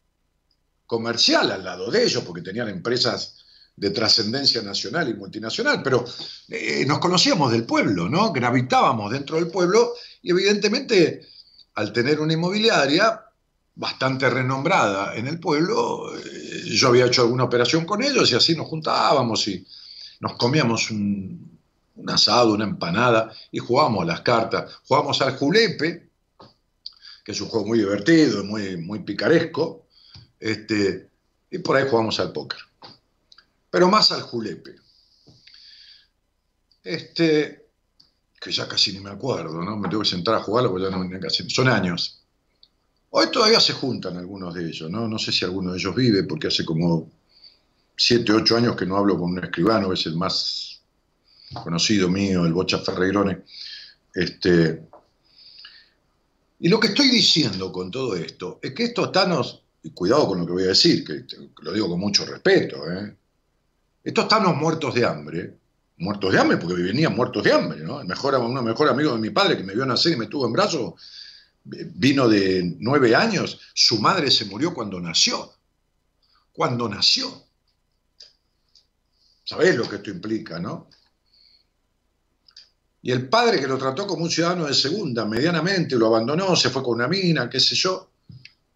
comercial 0.87 1.53
al 1.53 1.63
lado 1.63 1.91
de 1.91 2.05
ellos, 2.05 2.25
porque 2.25 2.41
tenían 2.41 2.71
empresas 2.71 3.36
de 3.77 3.91
trascendencia 3.91 4.63
nacional 4.63 5.09
y 5.09 5.15
multinacional, 5.15 5.83
pero 5.83 6.05
eh, 6.49 6.85
nos 6.87 6.99
conocíamos 6.99 7.53
del 7.53 7.65
pueblo, 7.65 8.09
¿no? 8.09 8.33
Gravitábamos 8.33 9.13
dentro 9.13 9.37
del 9.37 9.49
pueblo 9.49 9.93
y 10.23 10.31
evidentemente 10.31 11.27
al 11.75 11.93
tener 11.93 12.21
una 12.21 12.33
inmobiliaria 12.33 13.23
bastante 13.75 14.31
renombrada 14.31 15.15
en 15.15 15.27
el 15.27 15.39
pueblo, 15.39 16.17
eh, 16.17 16.63
yo 16.65 16.89
había 16.89 17.05
hecho 17.05 17.21
alguna 17.21 17.45
operación 17.45 17.85
con 17.85 18.03
ellos 18.03 18.33
y 18.33 18.35
así 18.35 18.57
nos 18.57 18.67
juntábamos 18.67 19.47
y 19.49 19.67
nos 20.21 20.37
comíamos 20.37 20.91
un, 20.91 21.59
asado, 22.09 22.55
una 22.55 22.65
empanada 22.65 23.31
y 23.53 23.59
jugábamos 23.59 24.07
las 24.07 24.23
cartas, 24.23 24.79
jugábamos 24.89 25.21
al 25.21 25.37
julepe, 25.37 26.09
que 27.23 27.33
es 27.33 27.41
un 27.43 27.49
juego 27.49 27.67
muy 27.67 27.79
divertido, 27.81 28.43
muy, 28.43 28.79
muy 28.79 29.01
picaresco, 29.01 29.87
este, 30.41 31.11
y 31.51 31.59
por 31.59 31.77
ahí 31.77 31.87
jugamos 31.91 32.19
al 32.21 32.33
póker 32.33 32.61
pero 33.77 33.91
más 33.91 34.11
al 34.11 34.23
julepe. 34.23 34.75
Este, 36.83 37.67
que 38.41 38.51
ya 38.51 38.67
casi 38.67 38.91
ni 38.95 39.01
me 39.01 39.11
acuerdo, 39.11 39.63
¿no? 39.63 39.77
Me 39.77 39.91
tengo 39.91 40.03
que 40.03 40.09
sentar 40.09 40.37
a 40.37 40.43
jugarlo 40.43 40.71
porque 40.71 40.85
ya 40.85 40.97
no 40.97 41.21
casi. 41.21 41.47
Son 41.51 41.69
años. 41.69 42.23
Hoy 43.11 43.31
todavía 43.31 43.61
se 43.61 43.75
juntan 43.75 44.17
algunos 44.17 44.55
de 44.55 44.67
ellos, 44.67 44.91
¿no? 44.91 45.07
No 45.07 45.19
sé 45.19 45.31
si 45.31 45.45
alguno 45.45 45.73
de 45.73 45.79
ellos 45.79 45.95
vive, 45.95 46.25
porque 46.25 46.47
hace 46.47 46.65
como 46.65 47.13
siete, 47.95 48.33
ocho 48.33 48.57
años 48.57 48.77
que 48.77 48.87
no 48.87 48.97
hablo 48.97 49.19
con 49.19 49.33
un 49.33 49.45
escribano, 49.45 49.93
es 49.93 50.07
el 50.07 50.17
más 50.17 50.81
conocido 51.63 52.09
mío, 52.09 52.47
el 52.47 52.55
Bocha 52.55 52.79
Ferreirone. 52.79 53.43
Este, 54.15 54.89
y 56.61 56.71
lo 56.71 56.81
que 56.81 56.89
estoy 56.89 57.11
diciendo 57.11 57.71
con 57.71 57.91
todo 57.91 58.17
esto 58.17 58.59
es 58.63 58.73
que 58.73 58.85
estos 58.85 59.13
tanos, 59.13 59.65
y 59.83 59.91
cuidado 59.91 60.29
con 60.29 60.41
lo 60.41 60.47
que 60.47 60.53
voy 60.53 60.65
a 60.65 60.69
decir, 60.69 61.05
que 61.05 61.27
lo 61.61 61.75
digo 61.75 61.91
con 61.91 62.01
mucho 62.01 62.25
respeto, 62.25 62.91
¿eh? 62.91 63.15
Estos 64.07 64.29
tanos 64.29 64.55
muertos 64.55 64.95
de 64.95 65.05
hambre, 65.05 65.59
muertos 65.97 66.33
de 66.33 66.39
hambre 66.39 66.59
porque 66.59 66.81
venían 66.81 67.17
muertos 67.17 67.43
de 67.43 67.53
hambre, 67.53 67.81
¿no? 67.81 68.01
El 68.01 68.07
mejor, 68.07 68.37
amigo 68.37 69.13
de 69.13 69.19
mi 69.19 69.31
padre 69.31 69.57
que 69.57 69.65
me 69.65 69.75
vio 69.75 69.85
nacer 69.85 70.13
y 70.13 70.17
me 70.17 70.29
tuvo 70.29 70.47
en 70.47 70.53
brazos, 70.53 70.95
vino 71.65 72.29
de 72.29 72.77
nueve 72.79 73.17
años, 73.17 73.61
su 73.75 74.01
madre 74.01 74.31
se 74.31 74.45
murió 74.45 74.73
cuando 74.73 75.01
nació. 75.01 75.53
Cuando 76.53 76.89
nació. 76.89 77.27
¿Sabés 79.43 79.75
lo 79.75 79.89
que 79.89 79.97
esto 79.97 80.11
implica, 80.11 80.61
no? 80.61 80.89
Y 83.03 83.11
el 83.11 83.29
padre 83.29 83.59
que 83.59 83.67
lo 83.67 83.77
trató 83.77 84.07
como 84.07 84.23
un 84.23 84.31
ciudadano 84.31 84.67
de 84.67 84.75
segunda, 84.75 85.25
medianamente, 85.25 85.97
lo 85.97 86.07
abandonó, 86.07 86.55
se 86.55 86.71
fue 86.71 86.85
con 86.85 86.95
una 86.95 87.09
mina, 87.09 87.51
qué 87.51 87.59
sé 87.59 87.75
yo. 87.75 88.09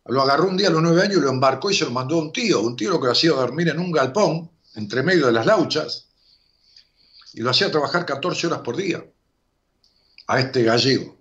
Lo 0.06 0.22
agarró 0.22 0.48
un 0.48 0.56
día 0.56 0.66
a 0.66 0.72
los 0.72 0.82
nueve 0.82 1.02
años, 1.02 1.22
lo 1.22 1.30
embarcó 1.30 1.70
y 1.70 1.76
se 1.76 1.84
lo 1.84 1.92
mandó 1.92 2.16
a 2.16 2.22
un 2.22 2.32
tío. 2.32 2.62
Un 2.62 2.74
tío 2.74 2.90
lo 2.90 3.00
que 3.00 3.10
hacía 3.10 3.30
dormir 3.30 3.68
en 3.68 3.78
un 3.78 3.92
galpón 3.92 4.49
entre 4.74 5.02
medio 5.02 5.26
de 5.26 5.32
las 5.32 5.46
lauchas, 5.46 6.08
y 7.32 7.40
lo 7.40 7.50
hacía 7.50 7.70
trabajar 7.70 8.04
14 8.04 8.46
horas 8.46 8.60
por 8.60 8.76
día 8.76 9.04
a 10.26 10.40
este 10.40 10.62
gallego. 10.62 11.16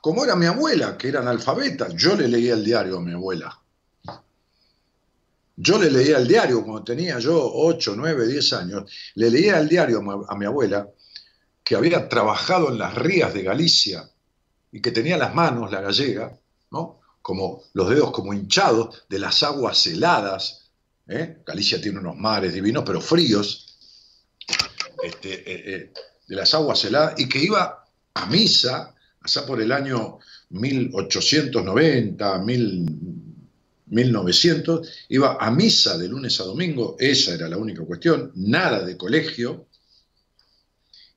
Como 0.00 0.24
era 0.24 0.34
mi 0.34 0.46
abuela, 0.46 0.98
que 0.98 1.08
era 1.08 1.20
analfabeta, 1.20 1.88
yo 1.90 2.16
le 2.16 2.28
leía 2.28 2.54
el 2.54 2.64
diario 2.64 2.98
a 2.98 3.00
mi 3.00 3.12
abuela. 3.12 3.58
Yo 5.56 5.78
le 5.78 5.90
leía 5.90 6.18
el 6.18 6.26
diario 6.26 6.64
cuando 6.64 6.82
tenía 6.82 7.18
yo 7.18 7.38
8, 7.54 7.94
9, 7.96 8.26
10 8.26 8.52
años, 8.54 8.92
le 9.14 9.30
leía 9.30 9.58
el 9.58 9.68
diario 9.68 10.26
a 10.28 10.34
mi 10.34 10.44
abuela 10.44 10.88
que 11.62 11.76
había 11.76 12.08
trabajado 12.08 12.70
en 12.70 12.78
las 12.78 12.94
rías 12.94 13.32
de 13.32 13.42
Galicia 13.42 14.10
y 14.72 14.80
que 14.80 14.90
tenía 14.90 15.16
las 15.16 15.34
manos, 15.34 15.70
la 15.70 15.80
gallega, 15.80 16.36
¿no? 16.70 17.00
como 17.20 17.62
los 17.74 17.88
dedos 17.88 18.10
como 18.10 18.34
hinchados 18.34 19.04
de 19.08 19.18
las 19.20 19.42
aguas 19.42 19.86
heladas 19.86 20.61
¿eh? 21.12 21.38
Galicia 21.46 21.80
tiene 21.80 21.98
unos 21.98 22.16
mares 22.16 22.52
divinos, 22.54 22.82
pero 22.84 23.00
fríos, 23.00 23.76
este, 25.02 25.34
eh, 25.34 25.74
eh, 25.74 25.92
de 26.26 26.36
las 26.36 26.52
aguas 26.54 26.84
heladas, 26.84 27.18
y 27.18 27.28
que 27.28 27.38
iba 27.38 27.84
a 28.14 28.26
misa, 28.26 28.94
allá 29.20 29.46
por 29.46 29.60
el 29.60 29.72
año 29.72 30.18
1890, 30.50 32.38
1900, 33.86 34.88
iba 35.08 35.36
a 35.40 35.50
misa 35.50 35.98
de 35.98 36.08
lunes 36.08 36.40
a 36.40 36.44
domingo, 36.44 36.96
esa 36.98 37.34
era 37.34 37.48
la 37.48 37.58
única 37.58 37.84
cuestión, 37.84 38.32
nada 38.34 38.84
de 38.84 38.96
colegio, 38.96 39.66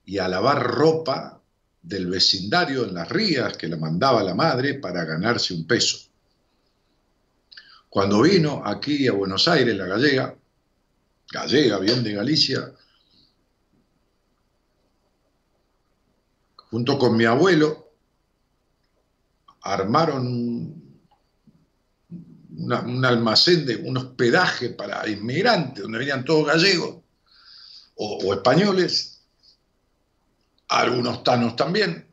y 0.05 0.17
a 0.19 0.27
lavar 0.27 0.61
ropa 0.63 1.41
del 1.81 2.07
vecindario 2.07 2.85
en 2.85 2.93
las 2.93 3.09
rías 3.09 3.57
que 3.57 3.67
le 3.67 3.77
mandaba 3.77 4.23
la 4.23 4.33
madre 4.33 4.75
para 4.75 5.05
ganarse 5.05 5.53
un 5.53 5.65
peso. 5.67 5.99
Cuando 7.95 8.23
vino 8.23 8.61
aquí 8.65 9.07
a 9.07 9.13
Buenos 9.13 9.47
Aires, 9.47 9.73
la 9.73 9.85
gallega, 9.85 10.35
gallega, 11.31 11.79
bien 11.79 12.03
de 12.03 12.11
Galicia, 12.11 12.73
junto 16.57 16.99
con 16.99 17.15
mi 17.15 17.23
abuelo, 17.23 17.93
armaron 19.61 20.27
un 22.49 23.05
almacén 23.05 23.65
de 23.65 23.77
un 23.77 23.95
hospedaje 23.95 24.71
para 24.71 25.07
inmigrantes, 25.07 25.83
donde 25.83 25.99
venían 25.99 26.25
todos 26.25 26.47
gallegos 26.47 26.97
o, 27.95 28.33
españoles, 28.33 29.21
algunos 30.67 31.23
tanos 31.23 31.55
también, 31.55 32.11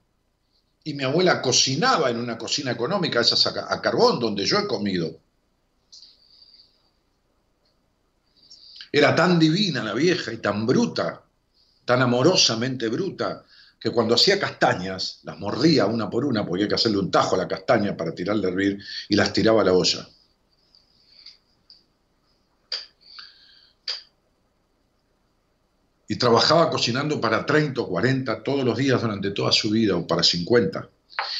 y 0.84 0.94
mi 0.94 1.02
abuela 1.02 1.42
cocinaba 1.42 2.08
en 2.08 2.18
una 2.18 2.38
cocina 2.38 2.70
económica, 2.70 3.20
esas 3.20 3.44
a, 3.48 3.82
carbón, 3.82 4.20
donde 4.20 4.46
yo 4.46 4.60
he 4.60 4.68
comido. 4.68 5.18
Era 8.94 9.14
tan 9.14 9.38
divina 9.38 9.83
la 9.83 9.94
vieja 9.94 10.35
y 10.35 10.37
tan 10.37 10.66
bruta, 10.66 11.24
tan 11.87 12.02
amorosamente 12.02 12.88
bruta, 12.88 13.42
que 13.81 13.90
cuando 13.90 14.14
hacía 14.14 14.38
castañas, 14.38 15.20
las 15.22 15.38
mordía 15.38 15.87
una 15.87 16.11
por 16.11 16.26
una, 16.26 16.46
porque 16.46 16.64
había 16.64 16.68
que 16.68 16.74
hacerle 16.74 16.98
un 16.98 17.11
tajo 17.11 17.35
a 17.35 17.38
la 17.38 17.48
castaña 17.48 17.96
para 17.96 18.14
tirarle 18.14 18.46
a 18.46 18.50
hervir, 18.50 18.78
y 19.09 19.16
las 19.16 19.33
tiraba 19.33 19.62
a 19.62 19.64
la 19.64 19.72
olla. 19.72 20.07
Y 26.07 26.16
trabajaba 26.16 26.68
cocinando 26.68 27.18
para 27.18 27.46
30 27.46 27.81
o 27.81 27.88
40 27.88 28.42
todos 28.42 28.62
los 28.62 28.76
días 28.76 29.00
durante 29.00 29.31
toda 29.31 29.50
su 29.50 29.70
vida, 29.70 29.96
o 29.96 30.07
para 30.07 30.22
50. 30.22 30.90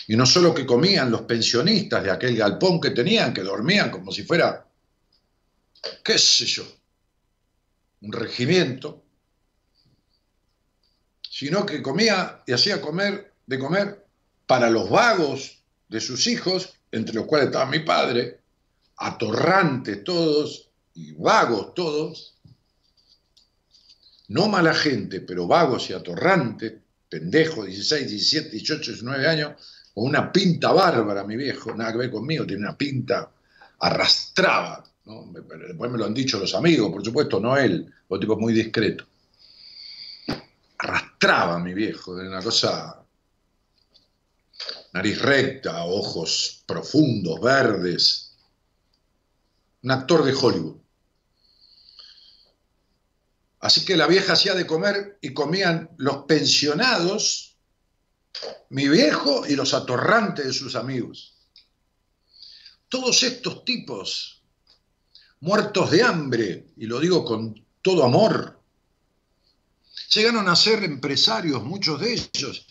Y 0.09 0.17
no 0.17 0.25
solo 0.25 0.55
que 0.55 0.65
comían 0.65 1.11
los 1.11 1.23
pensionistas 1.23 2.03
de 2.03 2.11
aquel 2.11 2.35
galpón 2.35 2.81
que 2.81 2.91
tenían, 2.91 3.35
que 3.35 3.43
dormían 3.43 3.91
como 3.91 4.11
si 4.11 4.25
fuera, 4.25 4.67
qué 6.03 6.19
sé 6.19 6.47
yo, 6.47 6.65
un 8.03 8.13
regimiento, 8.13 9.03
sino 11.29 11.65
que 11.65 11.83
comía 11.83 12.43
y 12.47 12.53
hacía 12.53 12.81
comer 12.81 13.33
de 13.47 13.59
comer 13.59 14.07
para 14.47 14.69
los 14.69 14.91
vagos 14.91 15.63
de 15.89 16.01
sus 16.01 16.27
hijos, 16.27 16.75
entre 16.91 17.15
los 17.15 17.27
cuales 17.27 17.47
estaba 17.47 17.67
mi 17.67 17.81
padre, 17.81 18.41
atorrantes 18.97 20.05
todos 20.05 20.69
y 20.95 21.13
vagos 21.13 21.75
todos, 21.75 22.35
no 24.29 24.49
mala 24.49 24.75
gente, 24.75 25.21
pero 25.21 25.47
vagos 25.47 25.91
y 25.91 25.93
atorrantes, 25.93 26.75
pendejos, 27.09 27.67
16, 27.67 28.09
17, 28.09 28.51
18, 28.51 28.91
19 28.93 29.29
años, 29.29 29.53
con 29.95 30.05
una 30.05 30.33
pinta 30.33 30.73
bárbara, 30.73 31.25
mi 31.25 31.37
viejo, 31.37 31.75
nada 31.75 31.93
que 31.93 31.99
ver 31.99 32.11
conmigo, 32.11 32.47
tiene 32.47 32.63
una 32.63 32.77
pinta, 32.77 33.31
arrastraba, 33.79 34.85
¿no? 35.05 35.31
después 35.33 35.91
me 35.91 35.99
lo 35.99 36.05
han 36.05 36.15
dicho 36.15 36.39
los 36.39 36.55
amigos, 36.55 36.91
por 36.91 37.05
supuesto, 37.05 37.41
no 37.41 37.57
él, 37.57 37.93
un 38.09 38.21
tipo 38.21 38.37
muy 38.37 38.53
discreto. 38.53 39.07
Arrastraba 40.79 41.59
mi 41.59 41.75
viejo, 41.75 42.19
era 42.19 42.29
una 42.29 42.43
cosa, 42.43 43.05
nariz 44.93 45.21
recta, 45.21 45.85
ojos 45.85 46.63
profundos, 46.67 47.41
verdes, 47.41 48.35
un 49.83 49.91
actor 49.91 50.25
de 50.25 50.35
Hollywood. 50.35 50.77
Así 53.61 53.85
que 53.85 53.97
la 53.97 54.09
vieja 54.09 54.33
hacía 54.33 54.55
de 54.55 54.67
comer 54.67 55.19
y 55.21 55.33
comían 55.33 55.91
los 55.97 56.25
pensionados, 56.25 57.57
mi 58.71 58.89
viejo 58.89 59.47
y 59.47 59.55
los 59.55 59.73
atorrantes 59.73 60.47
de 60.47 60.53
sus 60.53 60.75
amigos. 60.75 61.37
Todos 62.89 63.23
estos 63.23 63.65
tipos, 63.65 64.42
muertos 65.43 65.91
de 65.91 66.05
hambre, 66.05 66.67
y 66.77 66.87
lo 66.87 67.01
digo 67.01 67.25
con 67.25 67.55
todo 67.83 68.05
amor, 68.05 68.61
llegaron 70.15 70.49
a 70.49 70.55
ser 70.55 70.85
empresarios, 70.85 71.65
muchos 71.65 72.01
de 72.01 72.13
ellos. 72.13 72.67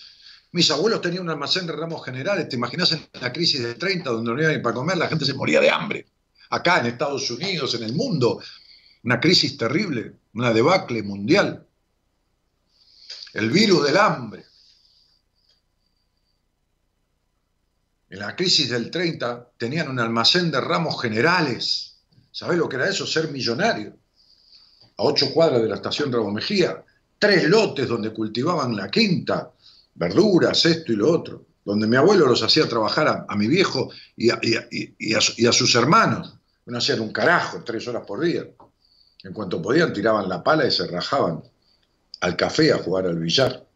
Mis 0.53 0.71
abuelos 0.71 1.01
tenían 1.01 1.23
un 1.23 1.31
almacén 1.31 1.67
de 1.67 1.73
ramos 1.73 2.03
generales, 2.05 2.47
te 2.47 2.55
imaginas 2.55 2.93
en 2.93 3.05
la 3.19 3.33
crisis 3.33 3.61
del 3.61 3.77
30, 3.77 4.09
donde 4.09 4.31
no 4.31 4.37
había 4.37 4.55
ni 4.55 4.63
para 4.63 4.75
comer, 4.75 4.97
la 4.97 5.09
gente 5.09 5.25
se 5.25 5.33
moría 5.33 5.59
de 5.59 5.69
hambre. 5.69 6.07
Acá 6.49 6.79
en 6.79 6.85
Estados 6.85 7.29
Unidos, 7.29 7.75
en 7.75 7.83
el 7.83 7.93
mundo, 7.93 8.41
una 9.03 9.19
crisis 9.19 9.57
terrible, 9.57 10.15
una 10.33 10.53
debacle 10.53 11.03
mundial. 11.03 11.67
El 13.33 13.51
virus 13.51 13.83
del 13.83 13.97
hambre. 13.97 14.45
En 18.09 18.19
la 18.19 18.33
crisis 18.33 18.69
del 18.69 18.89
30 18.89 19.51
tenían 19.57 19.89
un 19.89 19.99
almacén 19.99 20.51
de 20.51 20.61
ramos 20.61 21.01
generales. 21.01 21.90
¿Sabés 22.31 22.57
lo 22.57 22.69
que 22.69 22.77
era 22.77 22.89
eso? 22.89 23.05
Ser 23.05 23.29
millonario. 23.29 23.97
A 24.97 25.03
ocho 25.03 25.33
cuadras 25.33 25.61
de 25.61 25.67
la 25.67 25.75
estación 25.75 26.11
Rabo 26.11 26.31
Mejía. 26.31 26.83
Tres 27.19 27.43
lotes 27.47 27.87
donde 27.87 28.11
cultivaban 28.13 28.75
la 28.75 28.89
quinta, 28.89 29.51
verduras, 29.95 30.65
esto 30.65 30.91
y 30.91 30.95
lo 30.95 31.11
otro. 31.11 31.45
Donde 31.63 31.87
mi 31.87 31.95
abuelo 31.95 32.25
los 32.25 32.41
hacía 32.41 32.67
trabajar 32.67 33.25
a, 33.27 33.35
mi 33.35 33.47
viejo 33.47 33.91
y 34.15 34.29
a, 34.31 34.39
y 34.41 35.45
a 35.45 35.51
sus 35.51 35.75
hermanos. 35.75 36.35
No 36.65 36.77
hacían 36.77 37.01
un 37.01 37.11
carajo 37.11 37.63
tres 37.63 37.87
horas 37.87 38.05
por 38.07 38.21
día. 38.21 38.45
En 39.23 39.33
cuanto 39.33 39.61
podían, 39.61 39.93
tiraban 39.93 40.27
la 40.27 40.43
pala 40.43 40.65
y 40.65 40.71
se 40.71 40.87
rajaban 40.87 41.43
al 42.21 42.35
café 42.35 42.71
a 42.71 42.77
jugar 42.77 43.05
al 43.05 43.19
billar. 43.19 43.67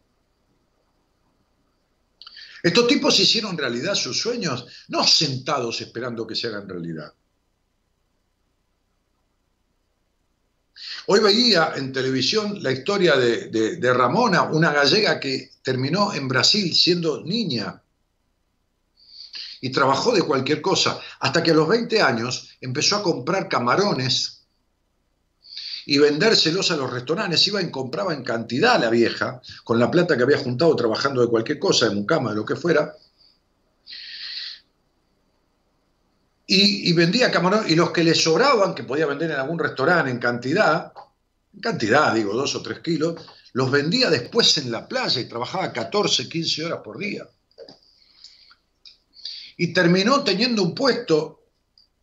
Estos 2.63 2.87
tipos 2.87 3.19
hicieron 3.19 3.57
realidad 3.57 3.93
sus 3.93 4.19
sueños, 4.19 4.65
no 4.87 5.05
sentados 5.05 5.81
esperando 5.81 6.25
que 6.25 6.35
se 6.35 6.47
hagan 6.47 6.67
realidad. 6.67 7.13
Hoy 11.07 11.19
veía 11.19 11.73
en 11.75 11.93
televisión 11.93 12.63
la 12.63 12.71
historia 12.71 13.15
de, 13.15 13.93
Ramona, 13.93 14.43
una 14.43 14.73
gallega 14.73 15.19
que 15.19 15.51
terminó 15.61 16.11
en 16.13 16.27
Brasil 16.27 16.73
siendo 16.73 17.23
niña 17.23 17.81
y 19.61 19.69
trabajó 19.69 20.13
de 20.13 20.23
cualquier 20.23 20.61
cosa, 20.61 20.99
hasta 21.19 21.43
que 21.43 21.51
a 21.51 21.53
los 21.53 21.67
20 21.67 22.01
años 22.01 22.57
empezó 22.59 22.97
a 22.97 23.03
comprar 23.03 23.47
camarones 23.47 24.45
y 25.85 25.99
vendérselos 25.99 26.71
a 26.71 26.75
los 26.75 26.91
restaurantes. 26.91 27.47
Iba 27.47 27.61
y 27.61 27.69
compraba 27.69 28.13
en 28.13 28.23
cantidad 28.23 28.79
la 28.79 28.89
vieja, 28.89 29.41
con 29.63 29.77
la 29.77 29.91
plata 29.91 30.17
que 30.17 30.23
había 30.23 30.39
juntado 30.39 30.75
trabajando 30.75 31.21
de 31.21 31.27
cualquier 31.27 31.59
cosa, 31.59 31.87
de 31.87 32.05
cama, 32.07 32.31
de 32.31 32.37
lo 32.37 32.45
que 32.45 32.55
fuera. 32.55 32.95
Y, 36.47 36.93
vendía 36.93 37.31
camarón, 37.31 37.65
y 37.67 37.75
los 37.75 37.91
que 37.91 38.03
le 38.03 38.13
sobraban, 38.13 38.75
que 38.75 38.83
podía 38.83 39.07
vender 39.07 39.31
en 39.31 39.37
algún 39.37 39.57
restaurante 39.57 40.11
en 40.11 40.19
cantidad, 40.19 40.93
en 41.53 41.59
cantidad, 41.59 42.13
digo, 42.13 42.33
dos 42.33 42.53
o 42.53 42.61
tres 42.61 42.79
kilos, 42.79 43.15
los 43.53 43.71
vendía 43.71 44.11
después 44.11 44.57
en 44.59 44.71
la 44.71 44.87
playa 44.87 45.21
y 45.21 45.27
trabajaba 45.27 45.73
14, 45.73 46.29
15 46.29 46.65
horas 46.65 46.79
por 46.83 46.99
día. 46.99 47.27
Y 49.57 49.73
terminó 49.73 50.23
teniendo 50.23 50.61
un 50.61 50.75
puesto, 50.75 51.45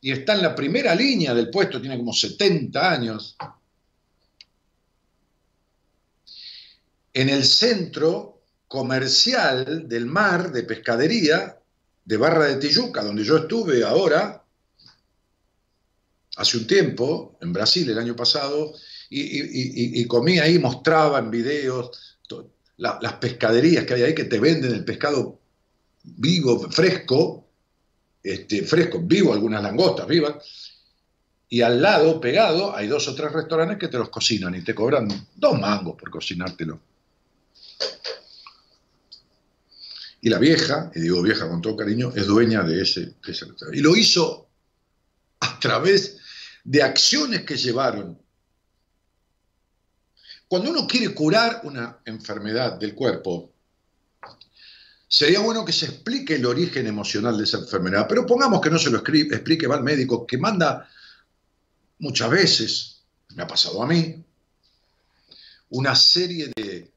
y 0.00 0.10
está 0.10 0.34
en 0.34 0.42
la 0.42 0.54
primera 0.56 0.92
línea 0.94 1.34
del 1.34 1.48
puesto, 1.48 1.80
tiene 1.80 1.98
como 1.98 2.12
70 2.12 2.90
años, 2.90 3.36
en 7.12 7.28
el 7.28 7.44
centro 7.44 8.42
comercial 8.66 9.86
del 9.86 10.06
mar 10.06 10.50
de 10.50 10.62
pescadería 10.64 11.61
de 12.04 12.16
Barra 12.16 12.46
de 12.46 12.56
Tijuca, 12.56 13.02
donde 13.02 13.24
yo 13.24 13.36
estuve 13.36 13.84
ahora, 13.84 14.44
hace 16.36 16.56
un 16.56 16.66
tiempo, 16.66 17.38
en 17.40 17.52
Brasil 17.52 17.88
el 17.88 17.98
año 17.98 18.16
pasado, 18.16 18.72
y, 19.10 20.04
comí 20.06 20.38
ahí, 20.38 20.58
mostraba 20.58 21.18
en 21.18 21.30
videos 21.30 22.18
las 22.78 23.12
pescaderías 23.14 23.84
que 23.84 23.94
hay 23.94 24.02
ahí 24.02 24.14
que 24.14 24.24
te 24.24 24.40
venden 24.40 24.72
el 24.72 24.84
pescado 24.84 25.38
vivo, 26.02 26.58
fresco, 26.70 27.46
este, 28.22 28.62
fresco, 28.62 29.00
vivo, 29.00 29.32
algunas 29.32 29.62
langostas 29.62 30.06
vivas, 30.06 30.36
y 31.48 31.60
al 31.60 31.82
lado, 31.82 32.18
pegado, 32.18 32.74
hay 32.74 32.86
dos 32.88 33.06
o 33.08 33.14
tres 33.14 33.30
restaurantes 33.30 33.76
que 33.76 33.88
te 33.88 33.98
los 33.98 34.08
cocinan 34.08 34.54
y 34.54 34.64
te 34.64 34.74
cobran 34.74 35.06
dos 35.36 35.60
mangos 35.60 35.96
por 35.96 36.08
cocinártelo. 36.08 36.80
Y 40.24 40.30
la 40.30 40.38
vieja, 40.38 40.90
y 40.94 41.00
digo 41.00 41.20
vieja 41.20 41.48
con 41.48 41.60
todo 41.60 41.76
cariño, 41.76 42.12
es 42.14 42.26
dueña 42.26 42.62
de 42.62 42.80
ese. 42.80 43.16
Y 43.72 43.80
lo 43.80 43.96
hizo 43.96 44.48
a 45.40 45.58
través 45.58 46.16
de 46.62 46.80
acciones 46.80 47.42
que 47.42 47.56
llevaron. 47.56 48.16
Cuando 50.46 50.70
uno 50.70 50.86
quiere 50.86 51.12
curar 51.12 51.62
una 51.64 51.98
enfermedad 52.04 52.78
del 52.78 52.94
cuerpo, 52.94 53.52
sería 55.08 55.40
bueno 55.40 55.64
que 55.64 55.72
se 55.72 55.86
explique 55.86 56.36
el 56.36 56.46
origen 56.46 56.86
emocional 56.86 57.36
de 57.36 57.44
esa 57.44 57.58
enfermedad, 57.58 58.06
pero 58.08 58.24
pongamos 58.24 58.60
que 58.60 58.70
no 58.70 58.78
se 58.78 58.90
lo 58.90 58.98
explique, 58.98 59.66
va 59.66 59.74
al 59.74 59.82
médico, 59.82 60.24
que 60.24 60.38
manda 60.38 60.88
muchas 61.98 62.30
veces, 62.30 63.02
me 63.34 63.42
ha 63.42 63.46
pasado 63.46 63.82
a 63.82 63.86
mí, 63.88 64.22
una 65.70 65.96
serie 65.96 66.52
de 66.54 66.91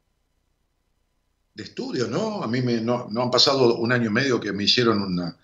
de 1.55 1.63
estudio, 1.63 2.07
¿no? 2.07 2.43
A 2.43 2.47
mí 2.47 2.61
me, 2.61 2.81
no, 2.81 3.07
han 3.15 3.31
pasado 3.31 3.77
un 3.77 3.91
año 3.91 4.07
y 4.07 4.13
medio 4.13 4.41
que 4.41 4.51
me 4.51 4.65
hicieron 4.65 5.01
una, 5.01 5.37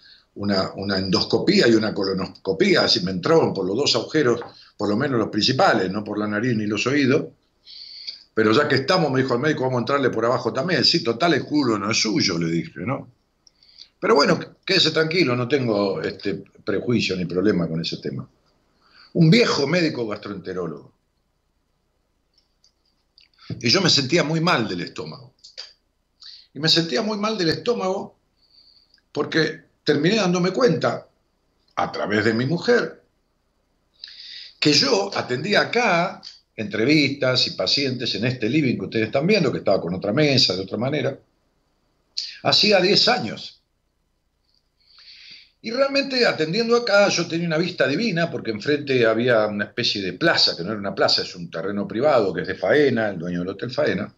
una, 0.75 0.97
endoscopía 0.97 1.69
y 1.69 1.73
una 1.73 1.93
colonoscopía, 1.93 2.83
así 2.83 2.99
me 2.99 3.11
entraban 3.11 3.53
por 3.53 3.65
los 3.65 3.77
dos 3.77 3.95
agujeros, 3.95 4.41
por 4.75 4.89
lo 4.89 4.97
menos 4.97 5.17
los 5.17 5.29
principales, 5.29 5.89
no 5.89 6.03
por 6.03 6.19
la 6.19 6.27
nariz 6.27 6.55
ni 6.55 6.67
los 6.67 6.85
oídos. 6.85 7.27
Pero 8.33 8.51
ya 8.51 8.67
que 8.67 8.75
estamos, 8.75 9.09
me 9.11 9.21
dijo 9.21 9.35
el 9.35 9.39
médico, 9.39 9.63
vamos 9.63 9.77
a 9.77 9.81
entrarle 9.81 10.09
por 10.09 10.25
abajo 10.25 10.51
también. 10.51 10.83
Sí, 10.83 11.01
total, 11.01 11.33
el 11.33 11.45
culo 11.45 11.79
no 11.79 11.89
es 11.91 12.01
suyo, 12.01 12.37
le 12.37 12.47
dije, 12.47 12.81
¿no? 12.81 13.09
Pero 13.99 14.15
bueno, 14.15 14.39
quédese 14.65 14.91
tranquilo, 14.91 15.35
no 15.35 15.47
tengo 15.47 16.01
este 16.01 16.43
prejuicio 16.65 17.15
ni 17.15 17.25
problema 17.25 17.67
con 17.67 17.79
ese 17.79 17.97
tema. 17.97 18.27
Un 19.13 19.29
viejo 19.29 19.65
médico 19.67 20.07
gastroenterólogo. 20.07 20.91
Y 23.59 23.69
yo 23.69 23.81
me 23.81 23.89
sentía 23.89 24.23
muy 24.23 24.39
mal 24.39 24.67
del 24.67 24.81
estómago 24.81 25.30
y 26.53 26.59
me 26.59 26.69
sentía 26.69 27.01
muy 27.01 27.17
mal 27.17 27.37
del 27.37 27.49
estómago 27.49 28.17
porque 29.11 29.61
terminé 29.83 30.15
dándome 30.15 30.51
cuenta, 30.51 31.07
a 31.75 31.91
través 31.91 32.25
de 32.25 32.33
mi 32.33 32.45
mujer, 32.45 33.01
que 34.59 34.73
yo 34.73 35.09
atendía 35.15 35.61
acá 35.61 36.21
entrevistas 36.55 37.47
y 37.47 37.51
pacientes 37.51 38.13
en 38.15 38.25
este 38.25 38.49
living 38.49 38.75
que 38.75 38.85
ustedes 38.85 39.05
están 39.07 39.25
viendo, 39.25 39.51
que 39.51 39.59
estaba 39.59 39.81
con 39.81 39.93
otra 39.93 40.13
mesa, 40.13 40.55
de 40.55 40.61
otra 40.61 40.77
manera, 40.77 41.17
hacía 42.43 42.79
10 42.79 43.07
años. 43.07 43.61
Y 45.63 45.71
realmente 45.71 46.25
atendiendo 46.25 46.75
acá 46.75 47.07
yo 47.09 47.27
tenía 47.27 47.47
una 47.47 47.57
vista 47.57 47.87
divina 47.87 48.29
porque 48.29 48.51
enfrente 48.51 49.05
había 49.05 49.45
una 49.47 49.65
especie 49.65 50.01
de 50.01 50.13
plaza, 50.13 50.55
que 50.55 50.63
no 50.63 50.71
era 50.71 50.79
una 50.79 50.95
plaza, 50.95 51.21
es 51.21 51.35
un 51.35 51.49
terreno 51.49 51.87
privado 51.87 52.33
que 52.33 52.41
es 52.41 52.47
de 52.47 52.55
Faena, 52.55 53.09
el 53.09 53.19
dueño 53.19 53.39
del 53.39 53.49
Hotel 53.49 53.71
Faena. 53.71 54.13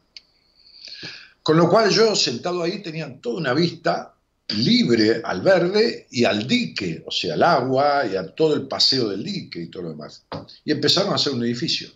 Con 1.44 1.58
lo 1.58 1.70
cual 1.70 1.90
yo 1.90 2.16
sentado 2.16 2.64
ahí 2.64 2.82
tenía 2.82 3.20
toda 3.20 3.38
una 3.38 3.54
vista 3.54 4.16
libre 4.48 5.22
al 5.24 5.42
verde 5.42 6.08
y 6.10 6.24
al 6.24 6.48
dique, 6.48 7.04
o 7.06 7.12
sea, 7.12 7.34
al 7.34 7.44
agua 7.44 8.06
y 8.06 8.16
a 8.16 8.34
todo 8.34 8.56
el 8.56 8.68
paseo 8.68 9.10
del 9.10 9.24
dique 9.24 9.62
y 9.62 9.68
todo 9.68 9.84
lo 9.84 9.90
demás. 9.90 10.26
Y 10.64 10.72
empezaron 10.72 11.12
a 11.12 11.16
hacer 11.16 11.34
un 11.34 11.44
edificio. 11.44 11.90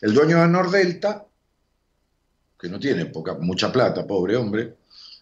El 0.00 0.14
dueño 0.14 0.40
de 0.40 0.48
Nordelta, 0.48 1.26
que 2.58 2.68
no 2.70 2.80
tiene 2.80 3.12
mucha 3.40 3.70
plata, 3.70 4.06
pobre 4.06 4.36
hombre, 4.36 4.76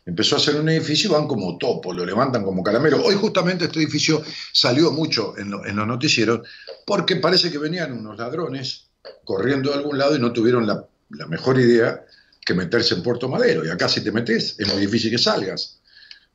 empezó 0.07 0.37
a 0.37 0.39
hacer 0.39 0.57
un 0.57 0.69
edificio 0.69 1.11
y 1.11 1.13
van 1.15 1.27
como 1.27 1.59
topo, 1.59 1.93
lo 1.93 2.07
levantan 2.07 2.45
como 2.45 2.63
caramelo. 2.63 3.03
Hoy 3.03 3.17
justamente 3.17 3.65
este 3.65 3.81
edificio 3.81 4.23
salió 4.53 4.93
mucho 4.93 5.37
en, 5.37 5.51
los 5.51 5.87
noticieros 5.87 6.47
porque 6.87 7.17
parece 7.17 7.51
que 7.51 7.59
venían 7.59 7.93
unos 7.93 8.19
ladrones 8.19 8.87
corriendo 9.25 9.71
de 9.71 9.79
algún 9.79 9.99
lado 9.99 10.15
y 10.15 10.21
no 10.21 10.33
tuvieron 10.33 10.67
la 10.67 11.27
mejor 11.27 11.59
idea 11.59 12.05
que 12.45 12.55
meterse 12.55 12.95
en 12.95 13.03
Puerto 13.03 13.29
Madero. 13.29 13.65
Y 13.65 13.71
acá 13.71 13.89
si 13.89 14.03
te 14.03 14.13
metes 14.13 14.57
es 14.59 14.73
muy 14.73 14.81
difícil 14.83 15.11
que 15.11 15.19
salgas, 15.19 15.81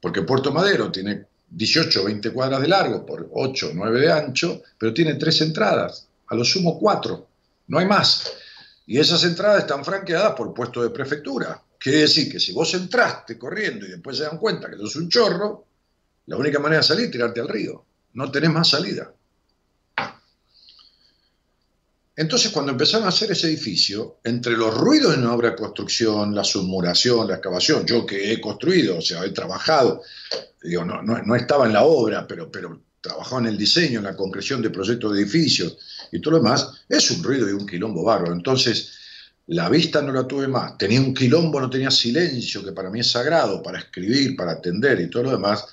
porque 0.01 0.23
Puerto 0.23 0.51
Madero 0.51 0.91
tiene 0.91 1.25
18 1.49 2.03
20 2.03 2.31
cuadras 2.31 2.61
de 2.61 2.67
largo 2.67 3.05
por 3.05 3.29
8 3.31 3.71
9 3.73 4.01
de 4.01 4.11
ancho, 4.11 4.61
pero 4.77 4.93
tiene 4.93 5.15
tres 5.15 5.41
entradas, 5.41 6.07
a 6.27 6.35
lo 6.35 6.43
sumo 6.43 6.77
cuatro, 6.79 7.27
no 7.67 7.79
hay 7.79 7.85
más. 7.85 8.31
Y 8.85 8.99
esas 8.99 9.23
entradas 9.23 9.61
están 9.61 9.85
franqueadas 9.85 10.33
por 10.33 10.53
puesto 10.53 10.81
de 10.81 10.89
prefectura. 10.89 11.61
Quiere 11.77 11.99
decir 11.99 12.31
que 12.31 12.39
si 12.39 12.51
vos 12.51 12.73
entraste 12.73 13.37
corriendo 13.37 13.85
y 13.85 13.91
después 13.91 14.17
se 14.17 14.23
dan 14.23 14.37
cuenta 14.37 14.69
que 14.69 14.77
sos 14.77 14.95
un 14.95 15.09
chorro, 15.09 15.65
la 16.25 16.37
única 16.37 16.59
manera 16.59 16.81
de 16.81 16.87
salir 16.87 17.05
es 17.05 17.11
tirarte 17.11 17.39
al 17.39 17.47
río. 17.47 17.85
No 18.13 18.31
tenés 18.31 18.49
más 18.51 18.69
salida. 18.69 19.13
Entonces, 22.19 22.51
cuando 22.51 22.73
empezaron 22.73 23.05
a 23.05 23.11
hacer 23.11 23.31
ese 23.31 23.47
edificio, 23.47 24.17
entre 24.25 24.51
los 24.57 24.75
ruidos 24.75 25.13
de 25.13 25.21
una 25.21 25.33
obra 25.33 25.51
de 25.51 25.55
construcción, 25.55 26.35
la 26.35 26.43
submuración, 26.43 27.25
la 27.25 27.35
excavación, 27.35 27.85
yo 27.85 28.05
que 28.05 28.33
he 28.33 28.41
construido, 28.41 28.97
o 28.97 29.01
sea, 29.01 29.23
he 29.23 29.29
trabajado, 29.29 30.01
digo, 30.61 30.83
no, 30.83 31.01
no, 31.01 31.35
estaba 31.37 31.65
en 31.65 31.71
la 31.71 31.85
obra, 31.85 32.27
pero, 32.27 32.51
pero 32.51 32.81
trabajaba 32.99 33.39
en 33.39 33.47
el 33.47 33.57
diseño, 33.57 33.99
en 33.99 34.03
la 34.03 34.17
concreción 34.17 34.61
de 34.61 34.69
proyectos 34.69 35.13
de 35.13 35.21
edificios 35.21 35.77
y 36.11 36.19
todo 36.19 36.31
lo 36.31 36.43
demás, 36.43 36.83
es 36.89 37.09
un 37.09 37.23
ruido 37.23 37.47
y 37.47 37.53
un 37.53 37.65
quilombo 37.65 38.03
bárbaro. 38.03 38.33
Entonces, 38.33 38.91
la 39.47 39.69
vista 39.69 40.01
no 40.01 40.11
la 40.11 40.27
tuve 40.27 40.49
más. 40.49 40.77
Tenía 40.77 40.99
un 40.99 41.13
quilombo, 41.13 41.61
no 41.61 41.69
tenía 41.69 41.89
silencio, 41.89 42.65
que 42.65 42.73
para 42.73 42.89
mí 42.89 42.99
es 42.99 43.11
sagrado, 43.11 43.63
para 43.63 43.79
escribir, 43.79 44.35
para 44.35 44.51
atender 44.51 44.99
y 44.99 45.09
todo 45.09 45.23
lo 45.23 45.31
demás. 45.31 45.63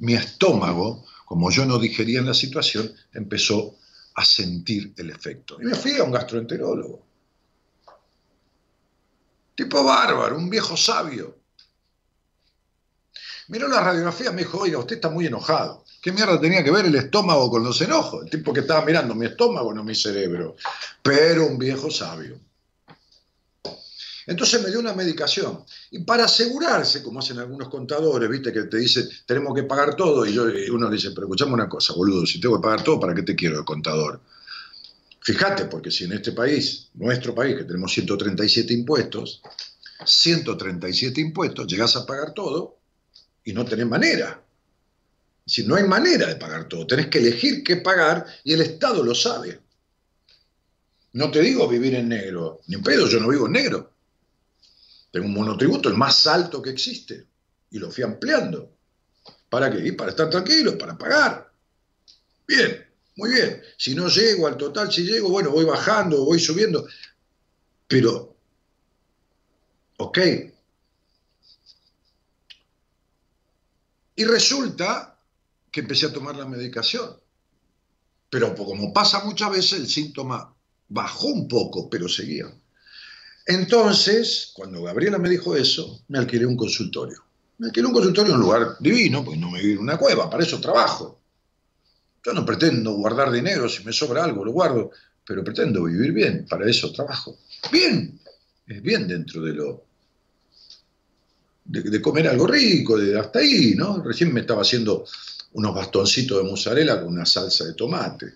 Mi 0.00 0.12
estómago, 0.12 1.06
como 1.24 1.50
yo 1.50 1.64
no 1.64 1.78
digería 1.78 2.18
en 2.18 2.26
la 2.26 2.34
situación, 2.34 2.92
empezó 3.14 3.79
a 4.20 4.24
sentir 4.24 4.92
el 4.96 5.10
efecto. 5.10 5.56
Y 5.60 5.64
me 5.64 5.74
fui 5.74 5.96
a 5.96 6.04
un 6.04 6.12
gastroenterólogo. 6.12 7.02
Tipo 9.54 9.82
bárbaro, 9.82 10.36
un 10.36 10.50
viejo 10.50 10.76
sabio. 10.76 11.38
Miró 13.48 13.66
la 13.68 13.80
radiografía, 13.80 14.30
me 14.30 14.42
dijo, 14.42 14.58
oiga, 14.58 14.78
usted 14.78 14.96
está 14.96 15.08
muy 15.08 15.26
enojado. 15.26 15.84
¿Qué 16.02 16.12
mierda 16.12 16.40
tenía 16.40 16.62
que 16.62 16.70
ver 16.70 16.86
el 16.86 16.94
estómago 16.94 17.50
con 17.50 17.64
los 17.64 17.80
enojos? 17.80 18.24
El 18.24 18.30
tipo 18.30 18.52
que 18.52 18.60
estaba 18.60 18.84
mirando 18.84 19.14
mi 19.14 19.26
estómago, 19.26 19.72
no 19.74 19.82
mi 19.82 19.94
cerebro. 19.94 20.56
Pero 21.02 21.46
un 21.46 21.58
viejo 21.58 21.90
sabio. 21.90 22.38
Entonces 24.26 24.62
me 24.62 24.70
dio 24.70 24.80
una 24.80 24.92
medicación. 24.92 25.64
Y 25.90 26.00
para 26.00 26.24
asegurarse, 26.24 27.02
como 27.02 27.20
hacen 27.20 27.38
algunos 27.38 27.68
contadores, 27.68 28.28
viste, 28.28 28.52
que 28.52 28.62
te 28.64 28.78
dicen, 28.78 29.08
tenemos 29.26 29.54
que 29.54 29.64
pagar 29.64 29.96
todo, 29.96 30.26
y, 30.26 30.32
yo, 30.32 30.44
uno 30.72 30.88
le 30.88 30.96
dice, 30.96 31.10
pero 31.10 31.26
escuchame 31.26 31.54
una 31.54 31.68
cosa, 31.68 31.94
boludo, 31.94 32.26
si 32.26 32.40
tengo 32.40 32.56
que 32.56 32.62
pagar 32.62 32.84
todo, 32.84 33.00
¿para 33.00 33.14
qué 33.14 33.22
te 33.22 33.34
quiero 33.34 33.58
de 33.58 33.64
contador? 33.64 34.20
Fíjate, 35.22 35.66
porque 35.66 35.90
si 35.90 36.04
en 36.04 36.12
este 36.12 36.32
país, 36.32 36.88
nuestro 36.94 37.34
país, 37.34 37.56
que 37.56 37.64
tenemos 37.64 37.92
137 37.92 38.72
impuestos, 38.72 39.42
137 40.04 41.20
impuestos, 41.20 41.66
llegás 41.66 41.96
a 41.96 42.06
pagar 42.06 42.32
todo 42.32 42.78
y 43.44 43.52
no 43.52 43.64
tenés 43.64 43.86
manera. 43.86 44.42
Si 45.46 45.66
no 45.66 45.74
hay 45.74 45.84
manera 45.84 46.26
de 46.26 46.36
pagar 46.36 46.68
todo, 46.68 46.86
tenés 46.86 47.08
que 47.08 47.18
elegir 47.18 47.62
qué 47.64 47.76
pagar 47.76 48.24
y 48.44 48.52
el 48.52 48.60
Estado 48.60 49.02
lo 49.02 49.14
sabe. 49.14 49.60
No 51.12 51.30
te 51.30 51.40
digo 51.40 51.68
vivir 51.68 51.94
en 51.96 52.08
negro, 52.08 52.60
ni 52.68 52.76
en 52.76 52.82
pedo, 52.82 53.08
yo 53.08 53.18
no 53.20 53.28
vivo 53.28 53.46
en 53.46 53.52
negro. 53.52 53.89
Tengo 55.10 55.26
un 55.26 55.34
monotributo, 55.34 55.88
el 55.88 55.96
más 55.96 56.26
alto 56.26 56.62
que 56.62 56.70
existe, 56.70 57.26
y 57.70 57.78
lo 57.78 57.90
fui 57.90 58.04
ampliando. 58.04 58.76
¿Para 59.48 59.70
qué? 59.70 59.92
para 59.94 60.10
estar 60.10 60.30
tranquilo, 60.30 60.78
para 60.78 60.96
pagar. 60.96 61.52
Bien, 62.46 62.86
muy 63.16 63.30
bien. 63.30 63.62
Si 63.76 63.94
no 63.94 64.08
llego 64.08 64.46
al 64.46 64.56
total, 64.56 64.92
si 64.92 65.02
llego, 65.02 65.28
bueno, 65.28 65.50
voy 65.50 65.64
bajando, 65.64 66.24
voy 66.24 66.38
subiendo. 66.38 66.86
Pero, 67.88 68.36
ok. 69.98 70.18
Y 74.16 74.24
resulta 74.24 75.18
que 75.70 75.80
empecé 75.80 76.06
a 76.06 76.12
tomar 76.12 76.36
la 76.36 76.46
medicación. 76.46 77.16
Pero 78.28 78.54
como 78.54 78.92
pasa 78.92 79.24
muchas 79.24 79.50
veces, 79.50 79.80
el 79.80 79.88
síntoma 79.88 80.54
bajó 80.88 81.26
un 81.28 81.48
poco, 81.48 81.90
pero 81.90 82.08
seguía. 82.08 82.46
Entonces, 83.50 84.52
cuando 84.54 84.80
Gabriela 84.84 85.18
me 85.18 85.28
dijo 85.28 85.56
eso, 85.56 86.04
me 86.06 86.18
alquilé 86.18 86.46
un 86.46 86.56
consultorio. 86.56 87.24
Me 87.58 87.66
alquilé 87.66 87.88
un 87.88 87.92
consultorio 87.92 88.30
en 88.32 88.36
un 88.36 88.42
lugar 88.42 88.76
divino, 88.78 89.24
porque 89.24 89.40
no 89.40 89.50
me 89.50 89.60
vivo 89.60 89.80
en 89.80 89.88
una 89.88 89.98
cueva, 89.98 90.30
para 90.30 90.44
eso 90.44 90.60
trabajo. 90.60 91.18
Yo 92.24 92.32
no 92.32 92.46
pretendo 92.46 92.92
guardar 92.92 93.32
dinero, 93.32 93.68
si 93.68 93.82
me 93.82 93.92
sobra 93.92 94.22
algo 94.22 94.44
lo 94.44 94.52
guardo, 94.52 94.92
pero 95.26 95.42
pretendo 95.42 95.82
vivir 95.82 96.12
bien, 96.12 96.46
para 96.48 96.70
eso 96.70 96.92
trabajo. 96.92 97.38
Bien, 97.72 98.20
es 98.68 98.82
bien 98.82 99.08
dentro 99.08 99.42
de 99.42 99.52
lo... 99.52 99.84
De, 101.64 102.00
comer 102.00 102.28
algo 102.28 102.46
rico, 102.46 102.96
de 102.98 103.18
hasta 103.18 103.40
ahí, 103.40 103.74
¿no? 103.76 104.00
Recién 104.00 104.32
me 104.32 104.40
estaba 104.40 104.62
haciendo 104.62 105.04
unos 105.54 105.74
bastoncitos 105.74 106.38
de 106.38 106.48
mozzarella 106.48 107.00
con 107.00 107.12
una 107.12 107.26
salsa 107.26 107.64
de 107.64 107.74
tomate, 107.74 108.32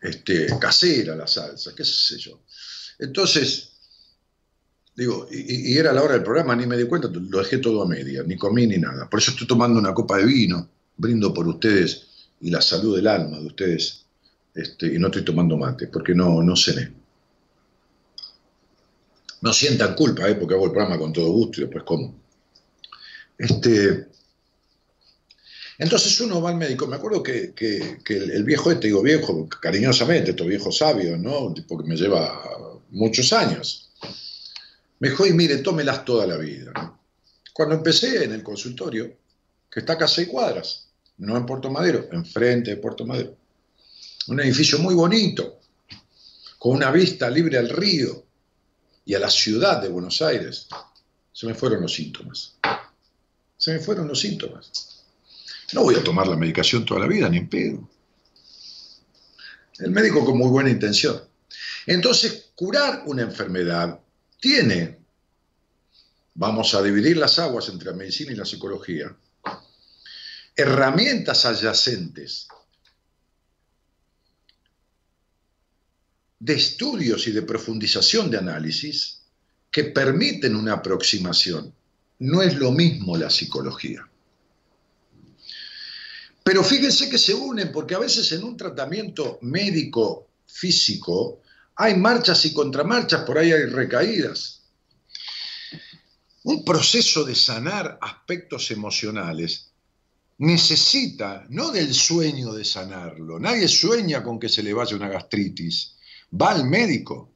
este, 0.00 0.46
casera 0.58 1.14
la 1.14 1.26
salsa, 1.26 1.74
qué 1.74 1.84
sé 1.84 2.18
yo. 2.18 2.40
Entonces, 2.98 3.69
Digo, 5.00 5.26
y, 5.30 5.78
era 5.78 5.94
la 5.94 6.02
hora 6.02 6.12
del 6.12 6.22
programa, 6.22 6.54
ni 6.54 6.66
me 6.66 6.76
di 6.76 6.84
cuenta, 6.84 7.08
lo 7.08 7.38
dejé 7.38 7.56
todo 7.56 7.80
a 7.82 7.88
media, 7.88 8.22
ni 8.22 8.36
comí 8.36 8.66
ni 8.66 8.76
nada. 8.76 9.08
Por 9.08 9.18
eso 9.18 9.30
estoy 9.30 9.46
tomando 9.46 9.78
una 9.78 9.94
copa 9.94 10.18
de 10.18 10.26
vino, 10.26 10.68
brindo 10.98 11.32
por 11.32 11.48
ustedes 11.48 12.06
y 12.42 12.50
la 12.50 12.60
salud 12.60 12.96
del 12.96 13.06
alma 13.06 13.38
de 13.38 13.46
ustedes, 13.46 14.04
este, 14.54 14.94
y 14.94 14.98
no 14.98 15.06
estoy 15.06 15.24
tomando 15.24 15.56
mate, 15.56 15.86
porque 15.86 16.14
no, 16.14 16.42
no 16.42 16.54
cené. 16.54 16.92
No 19.40 19.54
sientan 19.54 19.94
culpa, 19.94 20.28
¿eh? 20.28 20.34
porque 20.34 20.52
hago 20.52 20.66
el 20.66 20.72
programa 20.72 20.98
con 20.98 21.14
todo 21.14 21.32
gusto 21.32 21.62
y 21.62 21.64
después 21.64 21.82
como. 21.84 22.14
Este, 23.38 24.06
entonces 25.78 26.20
uno 26.20 26.42
va 26.42 26.50
al 26.50 26.56
médico, 26.56 26.86
me 26.86 26.96
acuerdo 26.96 27.22
que, 27.22 27.54
el, 28.06 28.44
viejo 28.44 28.70
este, 28.70 28.88
digo 28.88 29.00
viejo, 29.00 29.48
cariñosamente, 29.48 30.32
este 30.32 30.46
viejo 30.46 30.70
sabio, 30.70 31.16
¿no? 31.16 31.46
Un 31.46 31.54
que 31.54 31.64
me 31.86 31.96
lleva 31.96 32.38
muchos 32.90 33.32
años 33.32 33.86
me 35.00 35.08
dijo, 35.08 35.26
y 35.26 35.32
mire, 35.32 35.58
tómelas 35.58 36.04
toda 36.04 36.26
la 36.26 36.36
vida. 36.36 36.72
Cuando 37.52 37.74
empecé 37.74 38.24
en 38.24 38.32
el 38.32 38.42
consultorio, 38.42 39.16
que 39.70 39.80
está 39.80 39.94
acá 39.94 40.04
a 40.04 40.08
seis 40.08 40.28
cuadras, 40.28 40.88
no 41.18 41.36
en 41.36 41.46
Puerto 41.46 41.70
Madero, 41.70 42.08
enfrente 42.12 42.70
de 42.70 42.76
Puerto 42.76 43.06
Madero, 43.06 43.36
un 44.28 44.40
edificio 44.40 44.78
muy 44.78 44.94
bonito, 44.94 45.58
con 46.58 46.76
una 46.76 46.90
vista 46.90 47.30
libre 47.30 47.56
al 47.56 47.70
río 47.70 48.24
y 49.06 49.14
a 49.14 49.18
la 49.18 49.30
ciudad 49.30 49.80
de 49.80 49.88
Buenos 49.88 50.20
Aires, 50.20 50.68
se 51.32 51.46
me 51.46 51.54
fueron 51.54 51.80
los 51.80 51.94
síntomas. 51.94 52.56
Se 53.56 53.72
me 53.72 53.78
fueron 53.80 54.06
los 54.06 54.20
síntomas. 54.20 55.02
No 55.72 55.82
voy 55.82 55.94
a 55.94 56.04
tomar 56.04 56.28
la 56.28 56.36
medicación 56.36 56.84
toda 56.84 57.00
la 57.00 57.06
vida, 57.06 57.28
ni 57.30 57.38
en 57.38 57.48
pedo. 57.48 57.88
El 59.78 59.92
médico 59.92 60.24
con 60.24 60.36
muy 60.36 60.48
buena 60.48 60.68
intención. 60.68 61.22
Entonces, 61.86 62.50
curar 62.54 63.04
una 63.06 63.22
enfermedad 63.22 63.98
tiene, 64.40 64.98
vamos 66.34 66.74
a 66.74 66.82
dividir 66.82 67.18
las 67.18 67.38
aguas 67.38 67.68
entre 67.68 67.90
la 67.90 67.96
medicina 67.96 68.32
y 68.32 68.36
la 68.36 68.44
psicología, 68.44 69.14
herramientas 70.56 71.44
adyacentes 71.44 72.48
de 76.38 76.54
estudios 76.54 77.26
y 77.28 77.32
de 77.32 77.42
profundización 77.42 78.30
de 78.30 78.38
análisis 78.38 79.20
que 79.70 79.84
permiten 79.84 80.56
una 80.56 80.74
aproximación. 80.74 81.72
No 82.18 82.42
es 82.42 82.56
lo 82.56 82.72
mismo 82.72 83.16
la 83.16 83.30
psicología. 83.30 84.06
Pero 86.42 86.64
fíjense 86.64 87.08
que 87.08 87.18
se 87.18 87.34
unen 87.34 87.70
porque 87.70 87.94
a 87.94 87.98
veces 87.98 88.32
en 88.32 88.42
un 88.42 88.56
tratamiento 88.56 89.38
médico 89.42 90.28
físico 90.46 91.42
hay 91.82 91.96
marchas 91.96 92.44
y 92.44 92.52
contramarchas, 92.52 93.22
por 93.22 93.38
ahí 93.38 93.52
hay 93.52 93.64
recaídas. 93.64 94.60
Un 96.42 96.62
proceso 96.62 97.24
de 97.24 97.34
sanar 97.34 97.98
aspectos 98.02 98.70
emocionales 98.70 99.72
necesita, 100.36 101.46
no 101.48 101.70
del 101.70 101.94
sueño 101.94 102.52
de 102.52 102.66
sanarlo, 102.66 103.40
nadie 103.40 103.66
sueña 103.66 104.22
con 104.22 104.38
que 104.38 104.50
se 104.50 104.62
le 104.62 104.74
vaya 104.74 104.94
una 104.94 105.08
gastritis, 105.08 105.96
va 106.38 106.50
al 106.50 106.66
médico. 106.66 107.32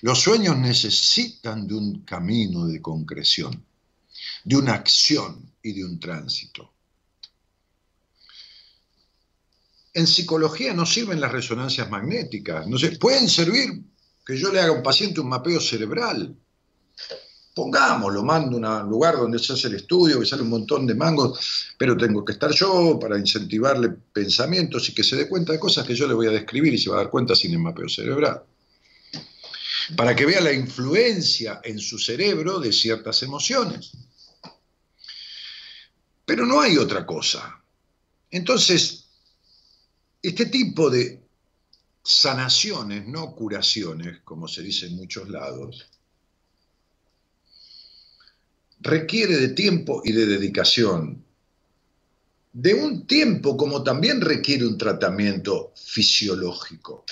Los 0.00 0.22
sueños 0.22 0.56
necesitan 0.56 1.66
de 1.66 1.74
un 1.74 2.04
camino 2.04 2.66
de 2.66 2.80
concreción, 2.80 3.62
de 4.42 4.56
una 4.56 4.72
acción 4.72 5.52
y 5.62 5.74
de 5.74 5.84
un 5.84 6.00
tránsito. 6.00 6.72
En 9.94 10.06
psicología 10.06 10.72
no 10.74 10.86
sirven 10.86 11.20
las 11.20 11.32
resonancias 11.32 11.90
magnéticas. 11.90 12.66
No 12.66 12.78
pueden 12.98 13.28
servir 13.28 13.82
que 14.24 14.36
yo 14.36 14.52
le 14.52 14.60
haga 14.60 14.70
a 14.70 14.76
un 14.76 14.82
paciente 14.82 15.20
un 15.20 15.28
mapeo 15.28 15.60
cerebral, 15.60 16.36
Pongámoslo, 17.54 18.22
mando 18.22 18.66
a 18.66 18.82
un 18.82 18.88
lugar 18.88 19.16
donde 19.16 19.38
se 19.38 19.52
hace 19.52 19.68
el 19.68 19.74
estudio, 19.74 20.18
que 20.18 20.26
sale 20.26 20.40
un 20.40 20.48
montón 20.48 20.86
de 20.86 20.94
mangos, 20.94 21.74
pero 21.76 21.96
tengo 21.98 22.24
que 22.24 22.32
estar 22.32 22.50
yo 22.50 22.98
para 22.98 23.18
incentivarle 23.18 23.90
pensamientos 23.90 24.88
y 24.88 24.94
que 24.94 25.04
se 25.04 25.16
dé 25.16 25.28
cuenta 25.28 25.52
de 25.52 25.58
cosas 25.58 25.86
que 25.86 25.94
yo 25.94 26.06
le 26.06 26.14
voy 26.14 26.28
a 26.28 26.30
describir 26.30 26.72
y 26.72 26.78
se 26.78 26.88
va 26.88 26.96
a 26.96 27.02
dar 27.02 27.10
cuenta 27.10 27.34
sin 27.34 27.52
el 27.52 27.58
mapeo 27.58 27.90
cerebral. 27.90 28.42
Para 29.96 30.16
que 30.16 30.24
vea 30.24 30.40
la 30.40 30.52
influencia 30.52 31.60
en 31.62 31.78
su 31.78 31.98
cerebro 31.98 32.58
de 32.58 32.72
ciertas 32.72 33.22
emociones. 33.22 33.92
Pero 36.24 36.46
no 36.46 36.58
hay 36.58 36.78
otra 36.78 37.04
cosa. 37.04 37.62
Entonces, 38.30 39.01
este 40.22 40.46
tipo 40.46 40.88
de 40.88 41.20
sanaciones, 42.02 43.06
no 43.06 43.34
curaciones, 43.34 44.20
como 44.24 44.48
se 44.48 44.62
dice 44.62 44.86
en 44.86 44.96
muchos 44.96 45.28
lados, 45.28 45.90
requiere 48.80 49.36
de 49.36 49.48
tiempo 49.48 50.02
y 50.04 50.12
de 50.12 50.26
dedicación. 50.26 51.24
De 52.52 52.74
un 52.74 53.06
tiempo 53.06 53.56
como 53.56 53.82
también 53.82 54.20
requiere 54.20 54.66
un 54.66 54.76
tratamiento 54.76 55.72
fisiológico. 55.74 57.04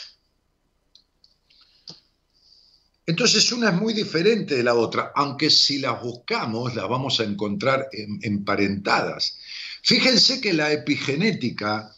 Entonces 3.06 3.50
una 3.50 3.70
es 3.70 3.74
muy 3.74 3.92
diferente 3.92 4.54
de 4.54 4.62
la 4.62 4.74
otra, 4.74 5.12
aunque 5.16 5.50
si 5.50 5.78
las 5.78 6.00
buscamos 6.00 6.76
las 6.76 6.88
vamos 6.88 7.18
a 7.18 7.24
encontrar 7.24 7.88
emparentadas. 8.22 9.36
Fíjense 9.82 10.40
que 10.40 10.52
la 10.52 10.72
epigenética, 10.72 11.92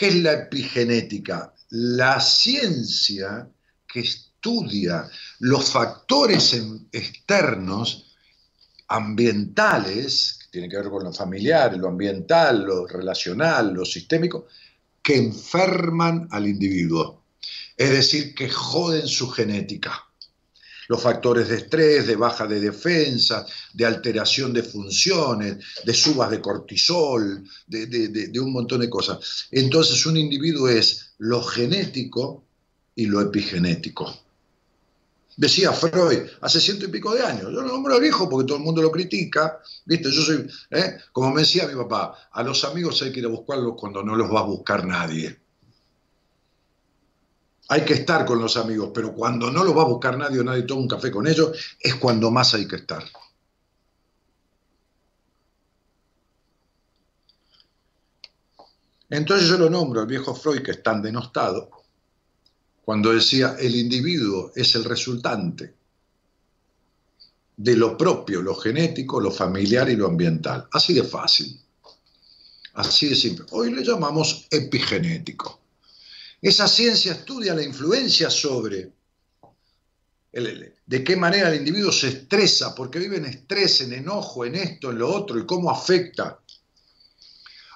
¿qué 0.00 0.08
es 0.08 0.14
la 0.14 0.32
epigenética? 0.32 1.52
La 1.68 2.18
ciencia 2.22 3.46
que 3.86 4.00
estudia 4.00 5.06
los 5.40 5.70
factores 5.70 6.58
externos 6.90 8.16
ambientales, 8.88 10.38
que 10.40 10.46
tienen 10.52 10.70
que 10.70 10.78
ver 10.78 10.88
con 10.88 11.04
lo 11.04 11.12
familiar, 11.12 11.76
lo 11.76 11.88
ambiental, 11.88 12.62
lo 12.64 12.86
relacional, 12.86 13.74
lo 13.74 13.84
sistémico, 13.84 14.46
que 15.02 15.18
enferman 15.18 16.28
al 16.30 16.48
individuo. 16.48 17.24
Es 17.76 17.90
decir, 17.90 18.34
que 18.34 18.48
joden 18.48 19.06
su 19.06 19.28
genética. 19.28 20.09
Los 20.90 21.02
factores 21.02 21.48
de 21.48 21.58
estrés, 21.58 22.08
de 22.08 22.16
baja 22.16 22.48
de 22.48 22.58
defensa, 22.58 23.46
de 23.72 23.86
alteración 23.86 24.52
de 24.52 24.64
funciones, 24.64 25.58
de 25.84 25.94
subas 25.94 26.32
de 26.32 26.40
cortisol, 26.40 27.44
de, 27.68 28.40
un 28.40 28.52
montón 28.52 28.80
de 28.80 28.90
cosas. 28.90 29.46
Entonces 29.52 30.04
un 30.04 30.16
individuo 30.16 30.68
es 30.68 31.12
lo 31.18 31.44
genético 31.44 32.42
y 32.96 33.06
lo 33.06 33.20
epigenético. 33.20 34.12
Decía 35.36 35.72
Freud 35.72 36.28
hace 36.40 36.60
ciento 36.60 36.86
y 36.86 36.88
pico 36.88 37.14
de 37.14 37.22
años. 37.22 37.44
Yo 37.44 37.60
lo 37.62 37.68
nombro 37.68 38.00
viejo 38.00 38.28
porque 38.28 38.48
todo 38.48 38.56
el 38.58 38.64
mundo 38.64 38.82
lo 38.82 38.90
critica. 38.90 39.60
¿Viste? 39.84 40.10
Yo 40.10 40.22
soy, 40.22 40.50
¿eh? 40.72 40.96
como 41.12 41.30
me 41.30 41.42
decía 41.42 41.68
mi 41.68 41.76
papá, 41.76 42.30
a 42.32 42.42
los 42.42 42.64
amigos 42.64 43.00
hay 43.02 43.12
que 43.12 43.20
ir 43.20 43.26
a 43.26 43.28
buscarlos 43.28 43.74
cuando 43.78 44.02
no 44.02 44.16
los 44.16 44.28
va 44.28 44.40
a 44.40 44.42
buscar 44.42 44.84
nadie. 44.84 45.38
Hay 47.72 47.84
que 47.84 47.94
estar 47.94 48.26
con 48.26 48.40
los 48.40 48.56
amigos, 48.56 48.90
pero 48.92 49.14
cuando 49.14 49.48
no 49.48 49.62
los 49.62 49.76
va 49.76 49.82
a 49.82 49.86
buscar 49.86 50.18
nadie 50.18 50.40
o 50.40 50.44
nadie 50.44 50.64
toma 50.64 50.80
un 50.80 50.88
café 50.88 51.08
con 51.08 51.28
ellos, 51.28 51.56
es 51.78 51.94
cuando 51.94 52.28
más 52.32 52.52
hay 52.54 52.66
que 52.66 52.74
estar. 52.74 53.04
Entonces 59.08 59.48
yo 59.48 59.56
lo 59.56 59.70
nombro 59.70 60.00
al 60.00 60.08
viejo 60.08 60.34
Freud, 60.34 60.62
que 60.62 60.72
es 60.72 60.82
tan 60.82 61.00
denostado, 61.00 61.70
cuando 62.84 63.12
decía 63.12 63.54
el 63.56 63.76
individuo 63.76 64.50
es 64.56 64.74
el 64.74 64.82
resultante 64.82 65.72
de 67.56 67.76
lo 67.76 67.96
propio, 67.96 68.42
lo 68.42 68.56
genético, 68.56 69.20
lo 69.20 69.30
familiar 69.30 69.88
y 69.88 69.94
lo 69.94 70.08
ambiental. 70.08 70.66
Así 70.72 70.92
de 70.92 71.04
fácil. 71.04 71.60
Así 72.74 73.10
de 73.10 73.14
simple. 73.14 73.46
Hoy 73.52 73.72
le 73.72 73.84
llamamos 73.84 74.48
epigenético. 74.50 75.60
Esa 76.40 76.66
ciencia 76.68 77.12
estudia 77.12 77.54
la 77.54 77.62
influencia 77.62 78.30
sobre 78.30 78.92
de 80.32 81.04
qué 81.04 81.16
manera 81.16 81.48
el 81.48 81.56
individuo 81.56 81.90
se 81.90 82.08
estresa, 82.08 82.74
porque 82.74 83.00
vive 83.00 83.16
en 83.16 83.26
estrés, 83.26 83.80
en 83.80 83.92
enojo, 83.92 84.44
en 84.44 84.54
esto, 84.54 84.90
en 84.90 84.98
lo 84.98 85.12
otro, 85.12 85.38
y 85.38 85.44
cómo 85.44 85.70
afecta 85.70 86.40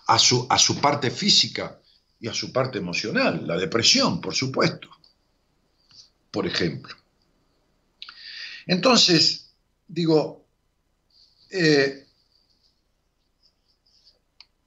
a 0.07 0.19
su, 0.19 0.47
a 0.49 0.59
su 0.59 0.81
parte 0.81 1.11
física 1.11 1.81
y 2.21 2.29
a 2.29 2.35
su 2.35 2.53
parte 2.53 2.79
emocional, 2.79 3.47
la 3.47 3.57
depresión, 3.57 4.21
por 4.21 4.35
supuesto 4.35 4.89
por 6.35 6.49
ejemplo. 6.49 6.93
Entonces, 8.67 9.55
digo, 9.87 10.45
eh, 11.49 12.09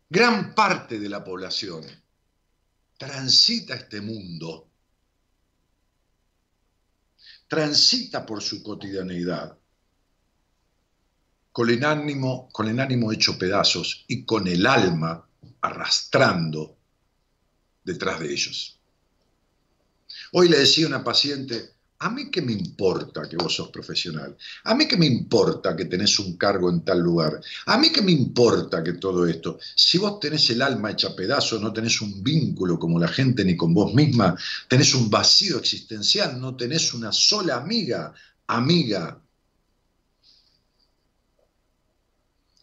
gran 0.09 0.55
parte 0.55 0.97
de 0.97 1.09
la 1.09 1.25
población 1.25 1.83
transita 2.97 3.75
este 3.75 4.01
mundo, 4.01 4.67
transita 7.47 8.25
por 8.25 8.41
su 8.41 8.63
cotidianeidad, 8.63 9.57
con 11.51 11.69
el 11.69 11.83
ánimo, 11.85 12.49
con 12.51 12.67
el 12.67 12.79
ánimo 12.79 13.11
hecho 13.11 13.37
pedazos 13.37 14.05
y 14.07 14.25
con 14.25 14.47
el 14.47 14.65
alma 14.65 15.27
arrastrando 15.61 16.77
detrás 17.83 18.19
de 18.19 18.31
ellos. 18.31 18.79
Hoy 20.33 20.49
le 20.49 20.59
decía 20.59 20.85
a 20.85 20.89
una 20.89 21.03
paciente, 21.03 21.76
a 21.99 22.09
mí 22.11 22.29
qué 22.29 22.41
me 22.41 22.51
importa 22.51 23.27
que 23.27 23.37
vos 23.37 23.55
sos 23.55 23.69
profesional, 23.69 24.37
a 24.65 24.75
mí 24.75 24.87
qué 24.87 24.97
me 24.97 25.07
importa 25.07 25.75
que 25.75 25.85
tenés 25.85 26.19
un 26.19 26.37
cargo 26.37 26.69
en 26.69 26.81
tal 26.85 26.99
lugar, 26.99 27.41
a 27.65 27.77
mí 27.77 27.91
qué 27.91 28.03
me 28.03 28.11
importa 28.11 28.83
que 28.83 28.93
todo 28.93 29.25
esto, 29.25 29.57
si 29.75 29.97
vos 29.97 30.19
tenés 30.19 30.47
el 30.51 30.61
alma 30.61 30.91
hecha 30.91 31.15
pedazo, 31.15 31.59
no 31.59 31.73
tenés 31.73 31.99
un 32.01 32.23
vínculo 32.23 32.77
como 32.77 32.99
la 32.99 33.07
gente 33.07 33.43
ni 33.43 33.57
con 33.57 33.73
vos 33.73 33.93
misma, 33.95 34.37
tenés 34.67 34.93
un 34.93 35.09
vacío 35.09 35.57
existencial, 35.57 36.39
no 36.39 36.55
tenés 36.55 36.93
una 36.93 37.11
sola 37.11 37.57
amiga, 37.57 38.13
amiga. 38.45 39.19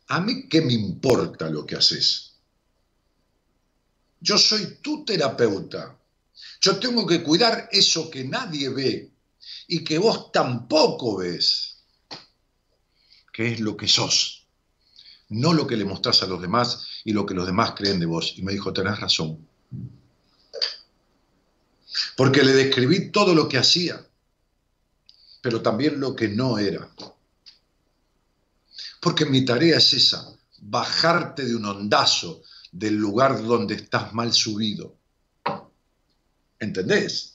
A 0.08 0.20
mí 0.20 0.48
qué 0.48 0.60
me 0.60 0.74
importa 0.74 1.50
lo 1.50 1.66
que 1.66 1.76
haces. 1.76 2.34
Yo 4.20 4.38
soy 4.38 4.78
tu 4.80 5.04
terapeuta. 5.04 5.98
Yo 6.60 6.78
tengo 6.78 7.06
que 7.06 7.22
cuidar 7.22 7.68
eso 7.72 8.10
que 8.10 8.24
nadie 8.24 8.68
ve 8.68 9.13
y 9.66 9.84
que 9.84 9.98
vos 9.98 10.32
tampoco 10.32 11.18
ves, 11.18 11.84
que 13.32 13.52
es 13.52 13.60
lo 13.60 13.76
que 13.76 13.88
sos, 13.88 14.46
no 15.28 15.52
lo 15.52 15.66
que 15.66 15.76
le 15.76 15.84
mostrás 15.84 16.22
a 16.22 16.26
los 16.26 16.40
demás 16.40 16.86
y 17.04 17.12
lo 17.12 17.26
que 17.26 17.34
los 17.34 17.46
demás 17.46 17.72
creen 17.72 17.98
de 17.98 18.06
vos. 18.06 18.34
Y 18.36 18.42
me 18.42 18.52
dijo, 18.52 18.72
tenés 18.72 19.00
razón. 19.00 19.48
Porque 22.16 22.42
le 22.42 22.52
describí 22.52 23.10
todo 23.10 23.34
lo 23.34 23.48
que 23.48 23.58
hacía, 23.58 24.06
pero 25.40 25.62
también 25.62 25.98
lo 25.98 26.14
que 26.14 26.28
no 26.28 26.58
era. 26.58 26.88
Porque 29.00 29.24
mi 29.24 29.44
tarea 29.44 29.78
es 29.78 29.92
esa, 29.92 30.32
bajarte 30.60 31.44
de 31.44 31.56
un 31.56 31.64
ondazo 31.64 32.42
del 32.70 32.94
lugar 32.94 33.42
donde 33.42 33.74
estás 33.74 34.12
mal 34.12 34.32
subido 34.32 34.96
¿Entendés? 36.64 37.33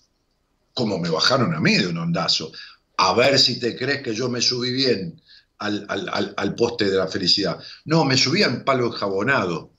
Como 0.80 0.98
me 0.98 1.10
bajaron 1.10 1.54
a 1.54 1.60
mí 1.60 1.76
de 1.76 1.88
un 1.88 1.98
ondazo. 1.98 2.54
A 2.96 3.14
ver 3.14 3.38
si 3.38 3.60
te 3.60 3.76
crees 3.76 4.02
que 4.02 4.16
yo 4.16 4.30
me 4.30 4.40
subí 4.40 4.72
bien 4.72 5.22
al, 5.58 6.56
poste 6.56 6.90
de 6.90 6.96
la 6.96 7.10
felicidad. 7.10 7.60
No, 7.84 8.06
me 8.06 8.16
subí 8.16 8.44
en 8.44 8.64
palo 8.64 8.86
enjabonado. 8.88 9.72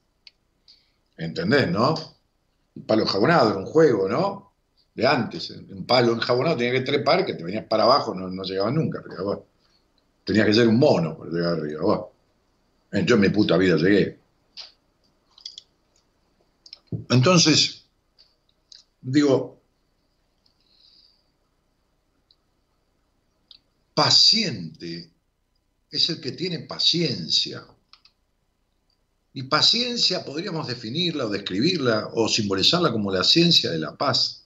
¿Entendés, 1.16 1.70
no? 1.70 1.94
El 2.76 2.82
palo 2.82 3.04
enjabonado 3.04 3.48
era 3.48 3.58
un 3.58 3.64
juego, 3.64 4.10
¿no? 4.10 4.52
De 4.94 5.06
antes. 5.06 5.48
Un 5.70 5.86
palo 5.86 6.12
enjabonado 6.12 6.59
tenía 6.59 6.72
que 6.72 6.82
trepar, 6.82 7.24
que 7.24 7.32
te 7.32 7.44
venías 7.44 7.64
para 7.64 7.84
abajo, 7.84 8.14
no, 8.14 8.28
no 8.28 8.42
llegabas 8.42 8.74
nunca. 8.74 9.03
Tenía 10.22 10.44
que 10.44 10.53
ser 10.53 10.68
un 10.68 10.78
mono 10.78 11.16
para 11.16 11.30
llegar 11.30 11.55
arriba. 11.55 12.09
Yo 12.92 13.14
en 13.14 13.20
mi 13.22 13.30
puta 13.30 13.57
vida 13.57 13.76
llegué. 13.76 14.18
Entonces, 17.09 17.86
digo, 19.01 19.59
paciente 24.03 25.11
es 25.90 26.09
el 26.09 26.22
que 26.22 26.32
tiene 26.32 26.61
paciencia. 26.61 27.62
Y 29.34 29.42
paciencia 29.42 30.24
podríamos 30.24 30.66
definirla 30.66 31.26
o 31.26 31.28
describirla 31.28 32.09
o 32.14 32.26
simbolizarla 32.26 32.92
como 32.92 33.12
la 33.12 33.22
ciencia 33.22 33.70
de 33.70 33.78
la 33.78 33.94
paz. 33.94 34.44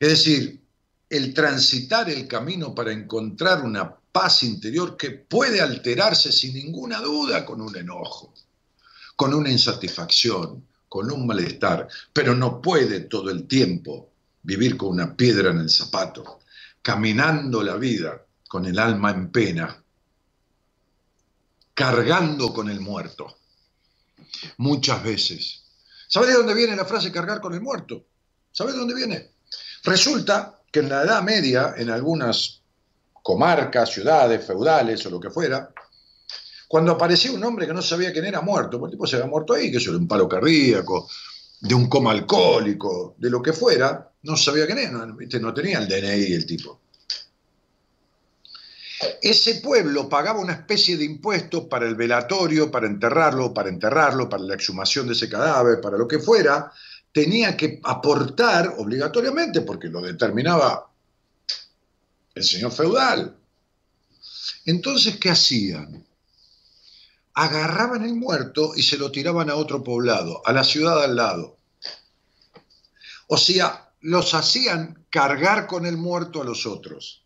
Es 0.00 0.08
decir, 0.08 0.62
el 1.10 1.34
transitar 1.34 2.08
el 2.08 2.26
camino 2.26 2.74
para 2.74 2.90
encontrar 2.90 3.62
una 3.62 3.96
paz 3.96 4.44
interior 4.44 4.96
que 4.96 5.10
puede 5.10 5.60
alterarse 5.60 6.32
sin 6.32 6.54
ninguna 6.54 7.02
duda 7.02 7.44
con 7.44 7.60
un 7.60 7.76
enojo, 7.76 8.32
con 9.14 9.34
una 9.34 9.50
insatisfacción, 9.50 10.66
con 10.88 11.12
un 11.12 11.26
malestar, 11.26 11.86
pero 12.14 12.34
no 12.34 12.62
puede 12.62 13.00
todo 13.00 13.28
el 13.28 13.46
tiempo 13.46 14.08
vivir 14.42 14.78
con 14.78 14.88
una 14.88 15.14
piedra 15.14 15.50
en 15.50 15.58
el 15.58 15.68
zapato, 15.68 16.41
caminando 16.82 17.62
la 17.62 17.76
vida 17.76 18.26
con 18.48 18.66
el 18.66 18.78
alma 18.78 19.10
en 19.10 19.30
pena, 19.30 19.82
cargando 21.72 22.52
con 22.52 22.68
el 22.68 22.80
muerto. 22.80 23.38
Muchas 24.58 25.02
veces. 25.02 25.62
¿Sabes 26.08 26.30
de 26.30 26.34
dónde 26.34 26.54
viene 26.54 26.76
la 26.76 26.84
frase 26.84 27.10
cargar 27.10 27.40
con 27.40 27.54
el 27.54 27.60
muerto? 27.60 28.04
¿Sabes 28.50 28.74
de 28.74 28.80
dónde 28.80 28.94
viene? 28.94 29.30
Resulta 29.84 30.60
que 30.70 30.80
en 30.80 30.88
la 30.88 31.02
Edad 31.02 31.22
Media, 31.22 31.74
en 31.76 31.90
algunas 31.90 32.62
comarcas, 33.22 33.90
ciudades, 33.90 34.44
feudales 34.44 35.06
o 35.06 35.10
lo 35.10 35.20
que 35.20 35.30
fuera, 35.30 35.72
cuando 36.68 36.92
aparecía 36.92 37.32
un 37.32 37.44
hombre 37.44 37.66
que 37.66 37.74
no 37.74 37.82
sabía 37.82 38.12
quién 38.12 38.24
era 38.24 38.40
muerto, 38.40 38.78
porque 38.78 38.92
el 38.92 38.98
tipo 38.98 39.06
se 39.06 39.16
había 39.16 39.28
muerto 39.28 39.54
ahí, 39.54 39.70
que 39.70 39.76
eso 39.76 39.92
de 39.92 39.98
un 39.98 40.08
paro 40.08 40.28
cardíaco, 40.28 41.08
de 41.60 41.74
un 41.74 41.88
coma 41.88 42.10
alcohólico, 42.10 43.14
de 43.18 43.30
lo 43.30 43.42
que 43.42 43.52
fuera, 43.52 44.11
no 44.22 44.36
sabía 44.36 44.66
quién 44.66 44.78
era, 44.78 44.90
no, 44.90 45.54
tenía 45.54 45.78
el 45.78 45.88
DNI 45.88 46.32
el 46.32 46.46
tipo. 46.46 46.80
Ese 49.20 49.56
pueblo 49.56 50.08
pagaba 50.08 50.40
una 50.40 50.52
especie 50.52 50.96
de 50.96 51.04
impuesto 51.04 51.68
para 51.68 51.86
el 51.86 51.96
velatorio, 51.96 52.70
para 52.70 52.86
enterrarlo, 52.86 53.52
para 53.52 53.68
enterrarlo, 53.68 54.28
para 54.28 54.44
la 54.44 54.54
exhumación 54.54 55.08
de 55.08 55.14
ese 55.14 55.28
cadáver, 55.28 55.80
para 55.80 55.98
lo 55.98 56.06
que 56.06 56.20
fuera, 56.20 56.72
tenía 57.12 57.56
que 57.56 57.80
aportar 57.82 58.74
obligatoriamente, 58.78 59.62
porque 59.62 59.88
lo 59.88 60.00
determinaba 60.00 60.88
el 62.34 62.44
señor 62.44 62.70
feudal. 62.70 63.36
Entonces, 64.64 65.16
¿qué 65.18 65.30
hacían? 65.30 66.06
Agarraban 67.34 68.04
el 68.04 68.14
muerto 68.14 68.72
y 68.76 68.82
se 68.82 68.98
lo 68.98 69.10
tiraban 69.10 69.50
a 69.50 69.56
otro 69.56 69.82
poblado, 69.82 70.42
a 70.44 70.52
la 70.52 70.62
ciudad 70.62 71.02
al 71.02 71.16
lado. 71.16 71.56
O 73.26 73.36
sea, 73.36 73.91
los 74.02 74.34
hacían 74.34 75.06
cargar 75.10 75.66
con 75.66 75.86
el 75.86 75.96
muerto 75.96 76.42
a 76.42 76.44
los 76.44 76.66
otros. 76.66 77.24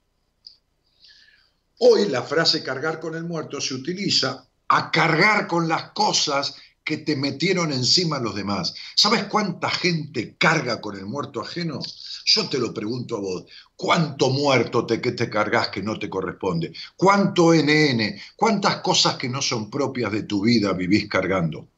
Hoy 1.79 2.09
la 2.09 2.23
frase 2.23 2.63
cargar 2.63 3.01
con 3.01 3.15
el 3.15 3.25
muerto 3.25 3.61
se 3.61 3.75
utiliza 3.75 4.47
a 4.69 4.91
cargar 4.91 5.47
con 5.47 5.69
las 5.69 5.91
cosas 5.93 6.57
que 6.87 6.99
te 6.99 7.17
metieron 7.17 7.73
encima 7.73 8.21
los 8.21 8.35
demás. 8.35 8.75
¿Sabes 8.95 9.25
cuánta 9.25 9.69
gente 9.69 10.37
carga 10.39 10.81
con 10.81 10.97
el 10.97 11.05
muerto 11.05 11.41
ajeno? 11.41 11.81
Yo 12.25 12.49
te 12.49 12.59
lo 12.59 12.73
pregunto 12.73 13.17
a 13.17 13.21
vos, 13.21 13.45
¿cuánto 13.75 14.31
muerto 14.31 14.87
te, 14.87 15.01
que 15.01 15.13
te 15.13 15.29
cargas 15.29 15.69
que 15.69 15.83
no 15.83 15.99
te 15.99 16.09
corresponde? 16.09 16.73
¿Cuánto 16.95 17.53
NN? 17.53 18.21
¿Cuántas 18.37 18.77
cosas 18.77 19.17
que 19.17 19.29
no 19.29 19.43
son 19.43 19.69
propias 19.69 20.13
de 20.13 20.23
tu 20.23 20.43
vida 20.43 20.73
vivís 20.73 21.09
cargando? 21.09 21.69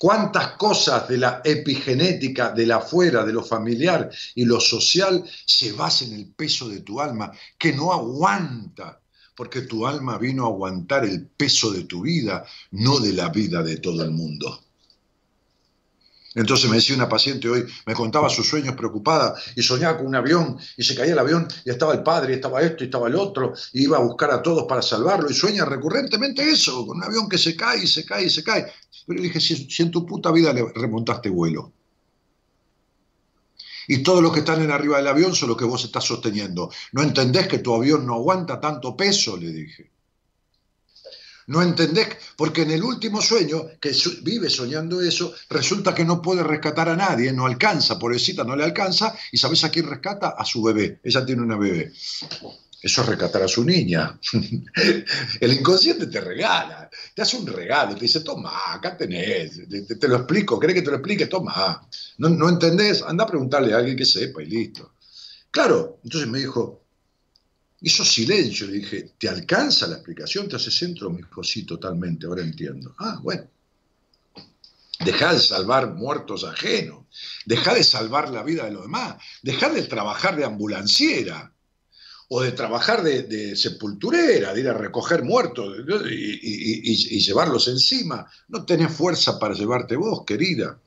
¿Cuántas 0.00 0.52
cosas 0.56 1.06
de 1.10 1.18
la 1.18 1.42
epigenética, 1.44 2.52
de 2.52 2.64
la 2.64 2.76
afuera, 2.76 3.22
de 3.22 3.34
lo 3.34 3.44
familiar 3.44 4.10
y 4.34 4.46
lo 4.46 4.58
social 4.58 5.22
se 5.44 5.72
basan 5.72 6.14
en 6.14 6.20
el 6.20 6.26
peso 6.32 6.70
de 6.70 6.80
tu 6.80 7.02
alma 7.02 7.30
que 7.58 7.74
no 7.74 7.92
aguanta 7.92 8.98
porque 9.36 9.60
tu 9.60 9.86
alma 9.86 10.16
vino 10.16 10.46
a 10.46 10.48
aguantar 10.48 11.04
el 11.04 11.26
peso 11.26 11.70
de 11.70 11.84
tu 11.84 12.00
vida, 12.00 12.46
no 12.70 12.98
de 12.98 13.12
la 13.12 13.28
vida 13.28 13.62
de 13.62 13.76
todo 13.76 14.02
el 14.02 14.10
mundo. 14.10 14.69
Entonces 16.34 16.70
me 16.70 16.76
decía 16.76 16.94
una 16.94 17.08
paciente 17.08 17.48
hoy, 17.48 17.66
me 17.86 17.94
contaba 17.94 18.28
sus 18.28 18.48
sueños 18.48 18.76
preocupada 18.76 19.34
y 19.56 19.62
soñaba 19.62 19.98
con 19.98 20.06
un 20.06 20.14
avión 20.14 20.58
y 20.76 20.84
se 20.84 20.94
caía 20.94 21.12
el 21.12 21.18
avión 21.18 21.48
y 21.64 21.70
estaba 21.70 21.92
el 21.92 22.04
padre, 22.04 22.32
y 22.32 22.36
estaba 22.36 22.62
esto 22.62 22.84
y 22.84 22.86
estaba 22.86 23.08
el 23.08 23.16
otro 23.16 23.52
y 23.72 23.84
iba 23.84 23.96
a 23.96 24.00
buscar 24.00 24.30
a 24.30 24.40
todos 24.40 24.64
para 24.68 24.80
salvarlo 24.80 25.28
y 25.28 25.34
sueña 25.34 25.64
recurrentemente 25.64 26.48
eso, 26.48 26.86
con 26.86 26.98
un 26.98 27.04
avión 27.04 27.28
que 27.28 27.36
se 27.36 27.56
cae 27.56 27.82
y 27.82 27.86
se 27.88 28.04
cae 28.04 28.26
y 28.26 28.30
se 28.30 28.44
cae. 28.44 28.72
Pero 29.06 29.20
le 29.20 29.26
dije, 29.26 29.40
si, 29.40 29.82
en 29.82 29.90
tu 29.90 30.06
puta 30.06 30.30
vida 30.30 30.52
le 30.52 30.64
remontaste 30.72 31.28
vuelo, 31.28 31.72
y 33.88 34.04
todos 34.04 34.22
los 34.22 34.32
que 34.32 34.40
están 34.40 34.62
en 34.62 34.70
arriba 34.70 34.98
del 34.98 35.08
avión 35.08 35.34
son 35.34 35.48
los 35.48 35.58
que 35.58 35.64
vos 35.64 35.84
estás 35.84 36.04
sosteniendo. 36.04 36.70
¿No 36.92 37.02
entendés 37.02 37.48
que 37.48 37.58
tu 37.58 37.74
avión 37.74 38.06
no 38.06 38.14
aguanta 38.14 38.60
tanto 38.60 38.96
peso? 38.96 39.36
Le 39.36 39.50
dije. 39.50 39.90
¿No 41.50 41.62
entendés? 41.62 42.06
Porque 42.36 42.62
en 42.62 42.70
el 42.70 42.84
último 42.84 43.20
sueño, 43.20 43.66
que 43.80 43.90
vive 44.22 44.48
soñando 44.48 45.00
eso, 45.02 45.34
resulta 45.48 45.92
que 45.92 46.04
no 46.04 46.22
puede 46.22 46.44
rescatar 46.44 46.88
a 46.88 46.94
nadie, 46.94 47.32
no 47.32 47.44
alcanza, 47.44 47.98
pobrecita, 47.98 48.44
no 48.44 48.54
le 48.54 48.62
alcanza, 48.62 49.16
y 49.32 49.36
¿sabes 49.36 49.64
a 49.64 49.68
quién 49.68 49.88
rescata? 49.88 50.36
A 50.38 50.44
su 50.44 50.62
bebé. 50.62 51.00
Ella 51.02 51.26
tiene 51.26 51.42
una 51.42 51.56
bebé. 51.56 51.92
Eso 52.80 53.02
es 53.02 53.08
rescatar 53.08 53.42
a 53.42 53.48
su 53.48 53.64
niña. 53.64 54.16
El 55.40 55.52
inconsciente 55.52 56.06
te 56.06 56.20
regala, 56.20 56.88
te 57.16 57.22
hace 57.22 57.36
un 57.36 57.48
regalo, 57.48 57.96
te 57.96 58.02
dice, 58.02 58.20
toma, 58.20 58.72
acá 58.72 58.96
tenés, 58.96 59.58
te, 59.98 60.06
lo 60.06 60.18
explico, 60.18 60.56
¿crees 60.56 60.76
que 60.76 60.82
te 60.82 60.90
lo 60.90 60.98
explique? 60.98 61.26
Toma. 61.26 61.84
¿No, 62.18 62.28
¿No 62.28 62.48
entendés? 62.48 63.02
Anda 63.02 63.24
a 63.24 63.26
preguntarle 63.26 63.74
a 63.74 63.78
alguien 63.78 63.96
que 63.96 64.06
sepa 64.06 64.40
y 64.40 64.46
listo. 64.46 64.94
Claro, 65.50 65.98
entonces 66.04 66.30
me 66.30 66.38
dijo, 66.38 66.84
hizo 67.80 68.04
silencio, 68.04 68.66
le 68.66 68.74
dije, 68.74 69.12
¿te 69.18 69.28
alcanza 69.28 69.86
la 69.86 69.96
explicación? 69.96 70.48
Te 70.48 70.56
hace 70.56 70.70
centro, 70.70 71.10
mi 71.10 71.20
hijo, 71.20 71.42
sí, 71.42 71.64
totalmente, 71.64 72.26
ahora 72.26 72.42
entiendo. 72.42 72.94
Ah, 72.98 73.18
bueno. 73.22 73.48
Deja 75.04 75.32
de 75.32 75.40
salvar 75.40 75.94
muertos 75.94 76.44
ajenos, 76.44 77.06
deja 77.46 77.72
de 77.72 77.82
salvar 77.82 78.28
la 78.28 78.42
vida 78.42 78.66
de 78.66 78.72
los 78.72 78.82
demás, 78.82 79.16
deja 79.42 79.70
de 79.70 79.82
trabajar 79.84 80.36
de 80.36 80.44
ambulanciera 80.44 81.54
o 82.28 82.42
de 82.42 82.52
trabajar 82.52 83.02
de, 83.02 83.56
sepulturera, 83.56 84.52
de 84.52 84.60
ir 84.60 84.68
a 84.68 84.74
recoger 84.74 85.24
muertos 85.24 85.74
y, 86.10 87.18
llevarlos 87.18 87.66
encima. 87.68 88.26
No 88.48 88.64
tenés 88.66 88.92
fuerza 88.92 89.38
para 89.38 89.54
llevarte 89.54 89.96
vos, 89.96 90.24
querida. 90.26 90.78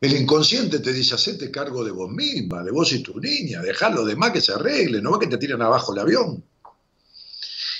El 0.00 0.16
inconsciente 0.16 0.78
te 0.78 0.94
dice, 0.94 1.14
hacete 1.14 1.50
cargo 1.50 1.84
de 1.84 1.90
vos 1.90 2.10
misma, 2.10 2.62
de 2.62 2.70
vos 2.70 2.90
y 2.92 3.02
tu 3.02 3.20
niña, 3.20 3.60
dejá 3.60 3.90
lo 3.90 4.04
demás 4.04 4.30
que 4.30 4.40
se 4.40 4.52
arregle, 4.52 5.02
no 5.02 5.10
va 5.10 5.18
que 5.18 5.26
te 5.26 5.36
tiran 5.36 5.60
abajo 5.60 5.92
el 5.92 5.98
avión. 5.98 6.42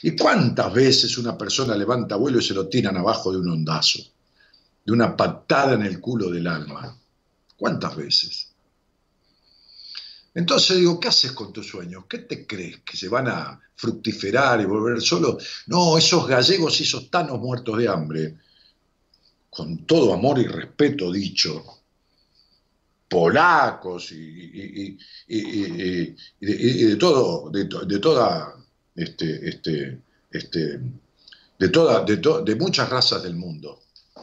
¿Y 0.03 0.17
cuántas 0.17 0.73
veces 0.73 1.17
una 1.17 1.37
persona 1.37 1.75
levanta 1.75 2.17
vuelo 2.17 2.39
y 2.39 2.43
se 2.43 2.53
lo 2.53 2.69
tiran 2.69 2.97
abajo 2.97 3.33
de 3.33 3.39
un 3.39 3.49
ondazo? 3.49 4.01
De 4.85 4.93
una 4.93 5.17
patada 5.17 5.75
en 5.75 5.83
el 5.83 5.99
culo 5.99 6.31
del 6.31 6.47
alma. 6.47 6.99
¿Cuántas 7.57 7.97
veces? 7.97 8.49
Entonces 10.35 10.77
digo, 10.77 11.01
¿qué 11.01 11.09
haces 11.09 11.33
con 11.33 11.53
tus 11.53 11.69
sueños? 11.69 12.05
¿Qué 12.09 12.19
te 12.19 12.47
crees? 12.47 12.81
¿Que 12.81 12.97
se 12.97 13.09
van 13.09 13.29
a 13.29 13.61
fructiferar 13.75 14.61
y 14.61 14.67
volver 14.67 15.01
solo? 15.01 15.39
No, 15.67 15.97
esos 15.97 16.27
gallegos 16.27 16.81
y 16.81 16.85
esos 16.85 17.11
tanos 17.11 17.39
muertos 17.41 17.79
de 17.79 17.89
hambre, 17.89 18.37
con 19.49 19.87
todo 19.87 20.15
amor 20.15 20.39
y 20.39 20.47
respeto 20.47 21.11
dicho, 21.11 21.80
polacos 23.11 24.13
y, 24.13 24.97
de, 25.27 26.97
todo, 26.97 27.51
de, 27.51 27.99
toda, 27.99 28.55
este, 28.95 29.49
este, 29.49 30.01
este, 30.31 30.81
de, 31.59 31.69
toda, 31.71 32.05
de, 32.05 32.55
muchas 32.55 32.89
razas 32.89 33.21
del 33.25 33.35
mundo, 33.35 33.81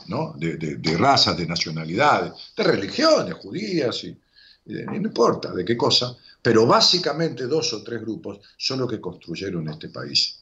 ¿no? 0.07 0.33
de, 0.37 0.97
razas, 0.97 1.37
de 1.37 1.45
nacionalidades, 1.45 2.31
de 2.55 2.63
religiones 2.63 3.35
judías 3.35 4.05
y 4.05 4.17
no 4.65 4.95
importa 4.95 5.53
de 5.53 5.65
qué 5.65 5.75
cosa, 5.75 6.15
pero 6.41 6.65
básicamente 6.65 7.45
dos 7.45 7.73
o 7.73 7.83
tres 7.83 8.01
grupos 8.01 8.39
son 8.57 8.79
los 8.79 8.89
que 8.89 9.01
construyeron 9.01 9.67
este 9.67 9.89
país. 9.89 10.39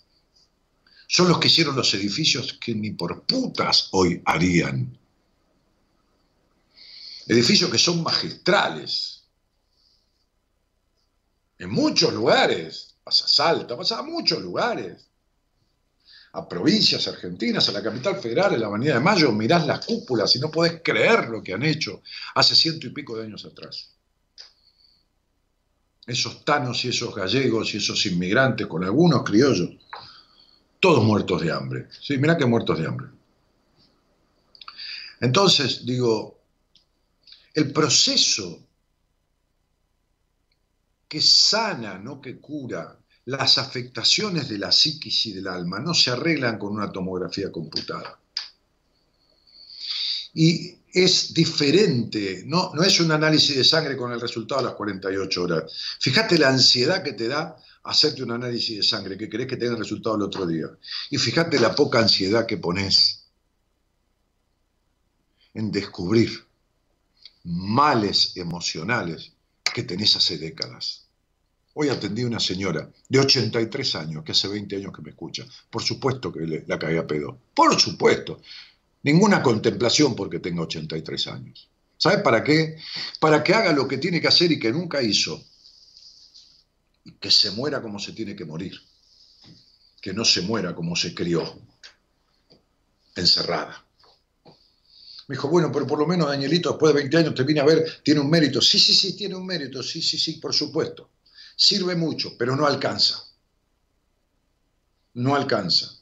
Son 1.08 1.28
los 1.28 1.40
que 1.40 1.48
hicieron 1.48 1.76
los 1.76 1.92
edificios 1.96 2.54
que 2.54 2.76
ni 2.76 2.92
por 2.92 3.24
putas 3.24 3.90
hoy 3.92 4.22
harían. 4.26 4.96
Edificios 7.28 7.70
que 7.70 7.78
son 7.78 8.04
magistrales. 8.04 9.24
En 11.58 11.70
muchos 11.70 12.14
lugares, 12.14 12.96
pasa 13.04 13.28
Salta, 13.28 13.78
pasa 13.78 14.00
a 14.00 14.04
muchos 14.04 14.42
lugares, 14.42 15.08
a 16.34 16.48
provincias 16.48 17.08
argentinas, 17.08 17.68
a 17.70 17.72
la 17.72 17.82
capital 17.82 18.20
federal, 18.20 18.54
en 18.54 18.62
la 18.62 18.68
Avenida 18.68 18.96
de 18.96 19.00
Mayo, 19.00 19.32
mirás 19.32 19.66
las 19.66 19.86
cúpulas 19.86 20.36
y 20.36 20.40
no 20.40 20.52
podés 20.52 20.82
creer 20.84 21.30
lo 21.30 21.42
que 21.42 21.54
han 21.54 21.64
hecho 21.64 22.02
hace 22.36 22.56
ciento 22.56 22.88
y 22.88 22.90
pico 22.90 23.18
de 23.18 23.24
años 23.24 23.46
atrás 23.46 23.96
esos 26.06 26.46
tanos 26.46 26.84
y 26.86 26.90
esos 26.90 27.16
gallegos 27.16 27.74
y 27.74 27.78
esos 27.78 28.06
inmigrantes, 28.06 28.68
con 28.68 28.84
algunos 28.84 29.24
criollos, 29.24 29.70
todos 30.80 31.04
muertos 31.04 31.42
de 31.42 31.52
hambre. 31.52 31.88
Sí, 32.00 32.18
mirá 32.18 32.38
que 32.38 32.46
muertos 32.46 32.78
de 32.78 32.86
hambre. 32.86 33.08
Entonces, 35.20 35.86
digo, 35.86 36.40
el 37.56 37.72
proceso 37.72 38.68
que 41.08 41.22
sana, 41.22 41.98
no 41.98 42.20
que 42.20 42.38
cura, 42.38 43.00
las 43.26 43.58
afectaciones 43.58 44.50
de 44.50 44.58
la 44.58 44.72
psiquis 44.72 45.26
y 45.28 45.34
del 45.34 45.48
alma 45.48 45.80
no 45.80 45.94
se 45.94 46.12
arreglan 46.12 46.60
con 46.60 46.74
una 46.74 46.92
tomografía 46.92 47.52
computada. 47.52 48.20
Y 50.34 50.78
es 50.94 51.34
diferente, 51.34 52.44
no, 52.46 52.72
no 52.74 52.84
es 52.84 53.00
un 53.00 53.12
análisis 53.12 53.56
de 53.56 53.64
sangre 53.64 53.96
con 53.96 54.12
el 54.12 54.20
resultado 54.20 54.60
a 54.60 54.64
las 54.66 54.74
48 54.74 55.44
horas. 55.44 55.64
Fíjate 56.02 56.38
la 56.38 56.50
ansiedad 56.50 57.04
que 57.04 57.14
te 57.14 57.30
da 57.30 57.56
hacerte 57.84 58.22
un 58.22 58.32
análisis 58.32 58.78
de 58.78 58.84
sangre, 58.84 59.18
que 59.18 59.30
querés 59.30 59.48
que 59.48 59.56
tenga 59.56 59.74
el 59.74 59.80
resultado 59.80 60.18
el 60.18 60.24
otro 60.24 60.46
día. 60.46 60.68
Y 61.10 61.18
fíjate 61.18 61.58
la 61.58 61.74
poca 61.74 62.00
ansiedad 62.00 62.46
que 62.46 62.58
pones 62.58 63.30
en 65.54 65.72
descubrir 65.72 66.45
males 67.46 68.36
emocionales 68.36 69.32
que 69.74 69.84
tenés 69.84 70.16
hace 70.16 70.38
décadas. 70.38 71.06
Hoy 71.76 71.90
atendí 71.90 72.24
a 72.24 72.28
una 72.28 72.40
señora 72.40 72.90
de 73.10 73.20
83 73.20 73.96
años, 73.96 74.24
que 74.24 74.32
hace 74.32 74.48
20 74.48 74.78
años 74.78 74.94
que 74.94 75.02
me 75.02 75.10
escucha. 75.10 75.46
Por 75.70 75.84
supuesto 75.84 76.32
que 76.32 76.42
le, 76.42 76.64
la 76.68 76.80
cagué 76.80 76.98
a 76.98 77.06
pedo. 77.06 77.38
Por 77.54 77.80
supuesto. 77.80 78.42
Ninguna 79.04 79.44
contemplación 79.44 80.16
porque 80.16 80.40
tenga 80.40 80.64
83 80.64 81.28
años. 81.28 81.70
¿Sabes 81.98 82.22
para 82.22 82.44
qué? 82.44 82.78
Para 83.20 83.44
que 83.44 83.54
haga 83.54 83.72
lo 83.72 83.88
que 83.88 83.98
tiene 83.98 84.20
que 84.20 84.28
hacer 84.28 84.52
y 84.52 84.60
que 84.60 84.72
nunca 84.72 85.02
hizo. 85.02 85.44
Y 87.04 87.12
que 87.14 87.30
se 87.30 87.52
muera 87.52 87.82
como 87.82 88.00
se 88.00 88.14
tiene 88.14 88.36
que 88.36 88.46
morir. 88.46 88.80
Que 90.02 90.14
no 90.14 90.26
se 90.26 90.42
muera 90.42 90.74
como 90.74 90.96
se 90.96 91.14
crió. 91.14 91.60
Encerrada. 93.16 93.85
Me 95.28 95.36
dijo, 95.36 95.48
bueno, 95.48 95.72
pero 95.72 95.88
por 95.88 96.00
lo 96.00 96.06
menos 96.06 96.28
Danielito, 96.28 96.70
después 96.70 96.94
de 96.94 97.02
20 97.02 97.18
años 97.18 97.36
te 97.36 97.44
vine 97.44 97.60
a 97.60 97.66
ver, 97.66 97.84
tiene 98.04 98.20
un 98.20 98.30
mérito. 98.30 98.62
Sí, 98.62 98.80
sí, 98.80 98.94
sí, 98.94 99.16
tiene 99.16 99.36
un 99.36 99.46
mérito. 99.46 99.82
Sí, 99.82 100.02
sí, 100.02 100.18
sí, 100.18 100.34
por 100.34 100.54
supuesto. 100.54 101.10
Sirve 101.56 101.96
mucho, 101.96 102.38
pero 102.38 102.56
no 102.56 102.66
alcanza. 102.68 103.24
No 105.16 105.36
alcanza. 105.36 105.96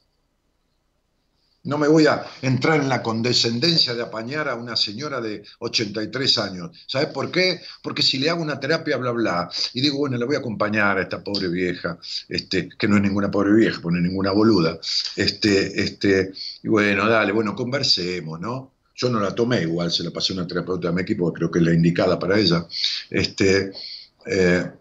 No 1.66 1.78
me 1.78 1.88
voy 1.88 2.08
a 2.08 2.26
entrar 2.42 2.82
en 2.82 2.90
la 2.90 3.02
condescendencia 3.02 3.94
de 3.94 4.02
apañar 4.02 4.50
a 4.50 4.56
una 4.56 4.76
señora 4.76 5.22
de 5.22 5.44
83 5.60 6.38
años. 6.40 6.78
¿Sabes 6.88 7.08
por 7.08 7.32
qué? 7.32 7.62
Porque 7.82 8.02
si 8.02 8.18
le 8.18 8.30
hago 8.30 8.42
una 8.42 8.60
terapia, 8.60 8.98
bla, 8.98 9.12
bla, 9.12 9.50
y 9.74 9.80
digo, 9.80 10.00
bueno, 10.00 10.18
le 10.18 10.26
voy 10.26 10.36
a 10.36 10.40
acompañar 10.40 10.98
a 10.98 11.04
esta 11.04 11.24
pobre 11.24 11.48
vieja, 11.48 11.98
este, 12.28 12.68
que 12.78 12.88
no 12.90 12.98
es 12.98 13.02
ninguna 13.02 13.32
pobre 13.32 13.54
vieja, 13.54 13.80
no 13.82 13.96
es 13.96 14.04
ninguna 14.04 14.32
boluda, 14.32 14.78
este, 15.16 15.82
este, 15.82 16.34
y 16.64 16.68
bueno, 16.68 17.08
dale, 17.08 17.32
bueno, 17.32 17.56
conversemos, 17.56 18.42
¿no? 18.42 18.73
Yo 18.96 19.10
no 19.10 19.20
la 19.20 19.34
tomé 19.34 19.62
igual, 19.62 19.92
se 19.92 20.04
la 20.04 20.12
pasé 20.12 20.34
a 20.34 20.38
una 20.38 20.48
terapeuta 20.48 20.90
de 20.90 20.94
mi 20.94 21.02
equipo, 21.02 21.34
creo 21.34 21.50
que 21.50 21.60
es 21.60 21.66
la 21.66 21.74
indicada 21.74 22.18
para 22.20 22.40
ella. 22.40 22.66
Este, 23.10 23.72
eh, 24.26 24.72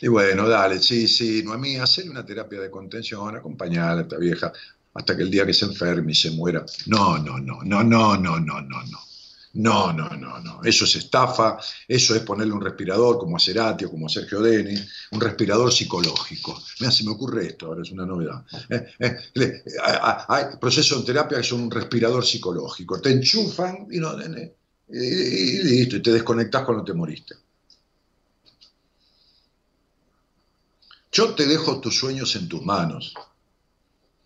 y 0.00 0.08
bueno, 0.08 0.48
dale, 0.48 0.80
sí, 0.80 1.06
sí, 1.06 1.42
Noemí, 1.44 1.76
hacerle 1.76 2.10
una 2.10 2.26
terapia 2.26 2.60
de 2.60 2.70
contención, 2.70 3.36
acompañar 3.36 3.98
a 3.98 4.00
esta 4.02 4.18
vieja 4.18 4.52
hasta 4.94 5.16
que 5.16 5.22
el 5.22 5.30
día 5.30 5.46
que 5.46 5.54
se 5.54 5.64
enferme 5.64 6.12
y 6.12 6.14
se 6.14 6.30
muera. 6.32 6.64
No, 6.86 7.18
no, 7.18 7.38
no, 7.38 7.62
no, 7.62 7.82
no, 7.84 8.16
no, 8.16 8.40
no, 8.40 8.60
no. 8.60 8.98
No, 9.54 9.92
no, 9.92 10.08
no, 10.10 10.40
no. 10.40 10.62
Eso 10.64 10.86
es 10.86 10.96
estafa, 10.96 11.58
eso 11.86 12.14
es 12.14 12.22
ponerle 12.22 12.54
un 12.54 12.60
respirador 12.60 13.18
como 13.18 13.36
a 13.36 13.40
o 13.40 13.90
como 13.90 14.06
a 14.06 14.08
Sergio 14.08 14.40
Deni, 14.40 14.74
un 15.10 15.20
respirador 15.20 15.70
psicológico. 15.70 16.58
Mira, 16.80 16.90
se 16.90 17.04
me 17.04 17.10
ocurre 17.10 17.48
esto, 17.48 17.66
ahora 17.66 17.82
es 17.82 17.90
una 17.90 18.06
novedad. 18.06 18.44
Eh, 18.70 18.86
eh, 19.34 19.62
hay 20.28 20.56
procesos 20.58 20.98
en 20.98 21.04
terapia 21.04 21.38
que 21.38 21.44
son 21.44 21.62
un 21.62 21.70
respirador 21.70 22.24
psicológico. 22.24 23.00
Te 23.00 23.10
enchufan 23.10 23.88
y, 23.90 23.98
no, 23.98 24.16
y 24.88 25.62
listo, 25.62 25.96
y 25.96 26.02
te 26.02 26.12
desconectas 26.12 26.64
cuando 26.64 26.84
te 26.84 26.94
moriste. 26.94 27.34
Yo 31.10 31.34
te 31.34 31.46
dejo 31.46 31.78
tus 31.78 31.98
sueños 31.98 32.34
en 32.36 32.48
tus 32.48 32.62
manos, 32.64 33.12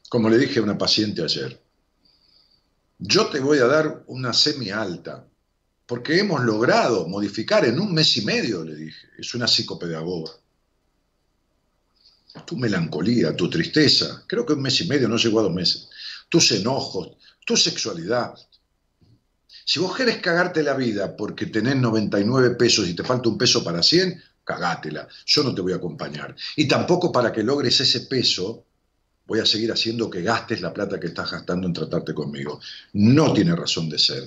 como 0.09 0.29
le 0.29 0.39
dije 0.39 0.61
a 0.61 0.63
una 0.63 0.79
paciente 0.79 1.25
ayer. 1.25 1.66
Yo 2.99 3.27
te 3.27 3.41
voy 3.41 3.59
a 3.59 3.67
dar 3.67 4.05
una 4.07 4.33
semi 4.33 4.71
alta, 4.71 5.27
porque 5.87 6.19
hemos 6.19 6.43
logrado 6.43 7.07
modificar 7.07 7.65
en 7.65 7.79
un 7.79 7.93
mes 7.93 8.17
y 8.17 8.23
medio, 8.23 8.65
le 8.65 8.75
dije. 8.75 9.09
Es 9.19 9.35
una 9.35 9.47
psicopedagoga. 9.47 10.33
Tu 12.45 12.57
melancolía, 12.57 13.35
tu 13.35 13.49
tristeza, 13.49 14.25
creo 14.27 14.45
que 14.45 14.55
un 14.55 14.63
mes 14.63 14.81
y 14.81 14.89
medio, 14.89 15.09
no 15.09 15.17
llegó 15.17 15.41
a 15.41 15.45
dos 15.45 15.53
meses. 15.53 15.89
Tus 16.29 16.53
enojos, 16.53 17.17
tu 17.45 17.57
sexualidad. 17.57 18.35
Si 19.65 19.79
vos 19.79 19.97
querés 19.97 20.19
cagarte 20.19 20.63
la 20.63 20.75
vida 20.75 21.17
porque 21.17 21.47
tenés 21.47 21.77
99 21.77 22.57
pesos 22.57 22.89
y 22.89 22.95
te 22.95 23.05
falta 23.05 23.29
un 23.29 23.39
peso 23.39 23.65
para 23.65 23.83
100, 23.83 24.23
cagátela, 24.45 25.09
yo 25.27 25.43
no 25.43 25.55
te 25.55 25.61
voy 25.61 25.73
a 25.73 25.77
acompañar. 25.77 26.37
Y 26.57 26.69
tampoco 26.69 27.11
para 27.11 27.33
que 27.33 27.43
logres 27.43 27.81
ese 27.81 28.03
peso, 28.03 28.66
voy 29.27 29.41
a 29.41 29.47
seguir 29.47 29.73
haciendo 29.73 30.09
que 30.09 30.23
gastes 30.23 30.61
la 30.61 30.73
plata 30.73 31.01
que 31.01 31.09
estás 31.09 31.31
gastando 31.31 31.67
en 31.67 31.73
tratarte 31.73 32.15
conmigo. 32.15 32.61
No 32.95 33.33
tiene 33.33 33.55
razón 33.55 33.89
de 33.89 33.99
ser. 33.99 34.25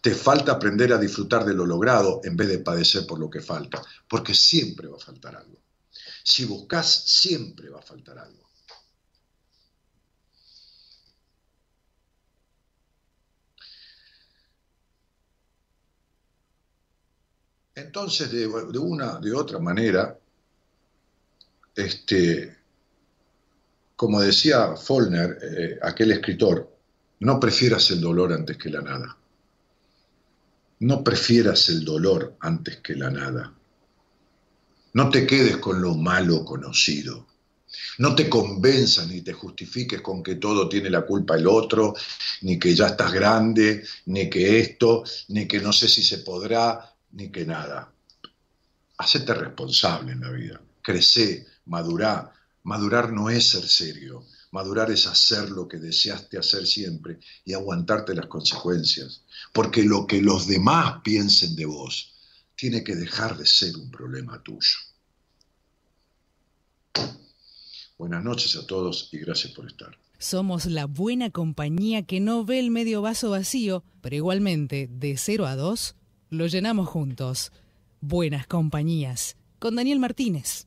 Te 0.00 0.14
falta 0.14 0.52
aprender 0.52 0.92
a 0.92 0.98
disfrutar 0.98 1.44
de 1.44 1.54
lo 1.54 1.64
logrado 1.64 2.20
en 2.24 2.36
vez 2.36 2.48
de 2.48 2.58
padecer 2.58 3.06
por 3.06 3.18
lo 3.18 3.30
que 3.30 3.40
falta, 3.40 3.82
porque 4.08 4.34
siempre 4.34 4.88
va 4.88 4.96
a 4.96 5.00
faltar 5.00 5.36
algo. 5.36 5.58
Si 6.24 6.44
buscas, 6.44 7.04
siempre 7.06 7.68
va 7.70 7.78
a 7.78 7.82
faltar 7.82 8.18
algo. 8.18 8.42
Entonces, 17.74 18.30
de, 18.30 18.46
una, 18.46 19.18
de 19.18 19.32
otra 19.32 19.58
manera, 19.58 20.18
este, 21.74 22.61
como 24.02 24.20
decía 24.20 24.74
Follner, 24.74 25.38
eh, 25.40 25.78
aquel 25.80 26.10
escritor, 26.10 26.76
no 27.20 27.38
prefieras 27.38 27.88
el 27.92 28.00
dolor 28.00 28.32
antes 28.32 28.56
que 28.56 28.68
la 28.68 28.80
nada. 28.80 29.16
No 30.80 31.04
prefieras 31.04 31.68
el 31.68 31.84
dolor 31.84 32.34
antes 32.40 32.78
que 32.78 32.96
la 32.96 33.10
nada. 33.10 33.54
No 34.94 35.08
te 35.08 35.24
quedes 35.24 35.58
con 35.58 35.80
lo 35.80 35.94
malo 35.94 36.44
conocido. 36.44 37.28
No 37.98 38.16
te 38.16 38.28
convenzas 38.28 39.06
ni 39.06 39.20
te 39.20 39.34
justifiques 39.34 40.00
con 40.00 40.20
que 40.20 40.34
todo 40.34 40.68
tiene 40.68 40.90
la 40.90 41.02
culpa 41.02 41.36
el 41.36 41.46
otro, 41.46 41.94
ni 42.40 42.58
que 42.58 42.74
ya 42.74 42.88
estás 42.88 43.12
grande, 43.12 43.84
ni 44.06 44.28
que 44.28 44.58
esto, 44.58 45.04
ni 45.28 45.46
que 45.46 45.60
no 45.60 45.72
sé 45.72 45.86
si 45.88 46.02
se 46.02 46.18
podrá, 46.18 46.92
ni 47.12 47.30
que 47.30 47.46
nada. 47.46 47.92
Hacete 48.98 49.32
responsable 49.32 50.10
en 50.10 50.22
la 50.22 50.30
vida. 50.32 50.60
Crecé, 50.82 51.46
madurá. 51.66 52.32
Madurar 52.64 53.12
no 53.12 53.28
es 53.28 53.48
ser 53.48 53.66
serio. 53.66 54.24
Madurar 54.52 54.90
es 54.90 55.06
hacer 55.06 55.50
lo 55.50 55.66
que 55.66 55.78
deseaste 55.78 56.38
hacer 56.38 56.66
siempre 56.66 57.18
y 57.44 57.54
aguantarte 57.54 58.14
las 58.14 58.26
consecuencias. 58.26 59.22
Porque 59.52 59.82
lo 59.82 60.06
que 60.06 60.22
los 60.22 60.46
demás 60.46 61.00
piensen 61.02 61.56
de 61.56 61.66
vos 61.66 62.12
tiene 62.54 62.84
que 62.84 62.94
dejar 62.94 63.36
de 63.36 63.46
ser 63.46 63.76
un 63.76 63.90
problema 63.90 64.42
tuyo. 64.42 64.78
Buenas 67.98 68.24
noches 68.24 68.56
a 68.56 68.66
todos 68.66 69.08
y 69.12 69.18
gracias 69.18 69.52
por 69.52 69.66
estar. 69.66 69.96
Somos 70.18 70.66
la 70.66 70.86
buena 70.86 71.30
compañía 71.30 72.04
que 72.04 72.20
no 72.20 72.44
ve 72.44 72.60
el 72.60 72.70
medio 72.70 73.02
vaso 73.02 73.30
vacío, 73.30 73.82
pero 74.00 74.14
igualmente, 74.14 74.88
de 74.88 75.16
0 75.16 75.46
a 75.46 75.56
2, 75.56 75.96
lo 76.30 76.46
llenamos 76.46 76.88
juntos. 76.88 77.50
Buenas 78.00 78.46
compañías. 78.46 79.36
Con 79.58 79.76
Daniel 79.76 79.98
Martínez. 79.98 80.66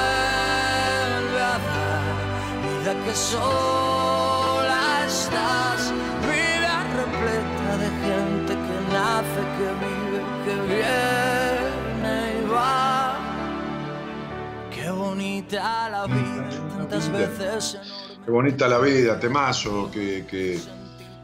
vida 2.93 3.05
que 3.05 3.15
sola 3.15 5.05
estás 5.05 5.93
de 7.79 7.89
gente 8.05 8.53
que 8.53 8.77
nace, 8.91 9.41
que 9.57 9.69
vive, 9.81 10.19
que 10.45 10.55
viene 10.67 12.15
y 12.39 12.49
va. 12.49 13.17
bonita 14.91 15.89
la 15.89 16.05
vida, 16.05 16.49
tantas 16.77 17.11
veces 17.11 17.77
Qué 18.25 18.31
bonita 18.31 18.67
la 18.67 18.79
vida, 18.79 19.19
temazo, 19.19 19.89
que, 19.91 20.25
que, 20.29 20.59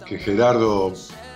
que 0.06 0.18
Gerardo, 0.18 0.94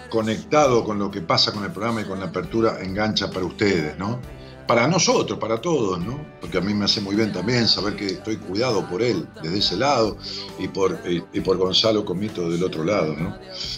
conectado 0.10 0.84
con 0.84 0.98
lo 0.98 1.12
que 1.12 1.22
pasa 1.22 1.52
con 1.52 1.64
el 1.64 1.72
programa 1.72 2.02
y 2.02 2.06
con 2.06 2.20
la 2.20 2.28
apertura, 2.28 2.80
engancha 2.82 3.30
para 3.30 3.46
ustedes, 3.46 3.98
¿no? 3.98 4.20
Para 4.68 4.88
nosotros, 4.88 5.38
para 5.40 5.60
todos, 5.60 6.00
¿no? 6.00 6.26
Porque 6.40 6.58
a 6.58 6.62
mí 6.62 6.74
me 6.74 6.86
hace 6.86 7.02
muy 7.02 7.16
bien 7.16 7.34
también 7.34 7.68
saber 7.68 7.96
que 7.96 8.06
estoy 8.06 8.38
cuidado 8.38 8.88
por 8.88 9.02
él 9.02 9.28
desde 9.44 9.58
ese 9.58 9.78
lado 9.78 10.18
y 10.60 10.68
por, 10.68 11.00
y, 11.06 11.42
por 11.42 11.58
Gonzalo 11.58 12.06
Comito 12.06 12.50
del 12.50 12.64
otro 12.64 12.84
lado, 12.84 13.16
¿no? 13.16 13.38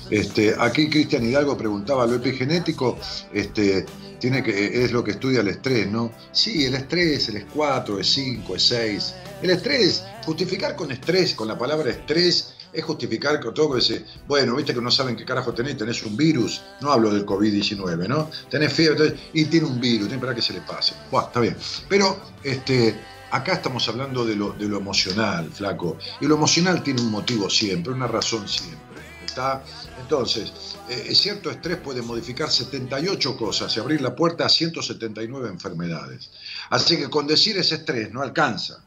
Este, 0.09 0.55
aquí 0.59 0.89
Cristian 0.89 1.25
Hidalgo 1.25 1.57
preguntaba, 1.57 2.05
¿lo 2.05 2.15
epigenético 2.15 2.97
este, 3.33 3.85
tiene 4.19 4.41
que, 4.43 4.83
es 4.83 4.91
lo 4.91 5.03
que 5.03 5.11
estudia 5.11 5.41
el 5.41 5.49
estrés, 5.49 5.91
¿no? 5.91 6.11
Sí, 6.31 6.65
el 6.65 6.75
estrés, 6.75 7.27
el 7.29 7.37
es 7.37 7.45
4, 7.53 7.99
es 7.99 8.07
5, 8.13 8.55
es 8.55 8.63
6. 8.63 9.15
El 9.41 9.49
estrés, 9.49 10.05
justificar 10.25 10.75
con 10.75 10.91
estrés, 10.91 11.33
con 11.33 11.47
la 11.47 11.57
palabra 11.57 11.89
estrés, 11.89 12.53
es 12.73 12.83
justificar 12.83 13.39
con 13.39 13.53
todo 13.53 13.71
que 13.71 13.79
dice, 13.79 14.05
bueno, 14.27 14.55
viste 14.55 14.73
que 14.73 14.81
no 14.81 14.91
saben 14.91 15.15
qué 15.15 15.25
carajo 15.25 15.53
tenés, 15.53 15.77
tenés 15.77 16.03
un 16.03 16.17
virus, 16.17 16.61
no 16.81 16.91
hablo 16.91 17.13
del 17.13 17.25
COVID-19, 17.25 18.07
¿no? 18.07 18.29
Tenés 18.49 18.73
fiebre 18.73 19.05
entonces, 19.05 19.27
y 19.33 19.45
tiene 19.45 19.67
un 19.67 19.79
virus, 19.79 20.07
tiene 20.07 20.21
para 20.21 20.35
que 20.35 20.41
se 20.41 20.53
le 20.53 20.61
pase. 20.61 20.95
Bueno, 21.11 21.27
está 21.27 21.39
bien. 21.39 21.55
Pero 21.87 22.19
este, 22.43 22.99
acá 23.31 23.53
estamos 23.53 23.87
hablando 23.87 24.25
de 24.25 24.35
lo, 24.35 24.53
de 24.53 24.67
lo 24.67 24.77
emocional, 24.77 25.49
flaco. 25.51 25.97
Y 26.21 26.25
lo 26.25 26.35
emocional 26.35 26.83
tiene 26.83 27.01
un 27.01 27.11
motivo 27.11 27.49
siempre, 27.49 27.93
una 27.93 28.07
razón 28.07 28.47
siempre. 28.47 28.81
¿Está? 29.25 29.63
Entonces, 29.99 30.51
eh, 30.89 31.15
cierto 31.15 31.49
estrés 31.49 31.77
puede 31.77 32.01
modificar 32.01 32.51
78 32.51 33.37
cosas 33.37 33.75
y 33.75 33.79
abrir 33.79 34.01
la 34.01 34.15
puerta 34.15 34.45
a 34.45 34.49
179 34.49 35.49
enfermedades. 35.49 36.29
Así 36.69 36.97
que 36.97 37.09
con 37.09 37.25
decir 37.25 37.57
ese 37.57 37.75
estrés 37.75 38.11
no 38.11 38.21
alcanza. 38.21 38.83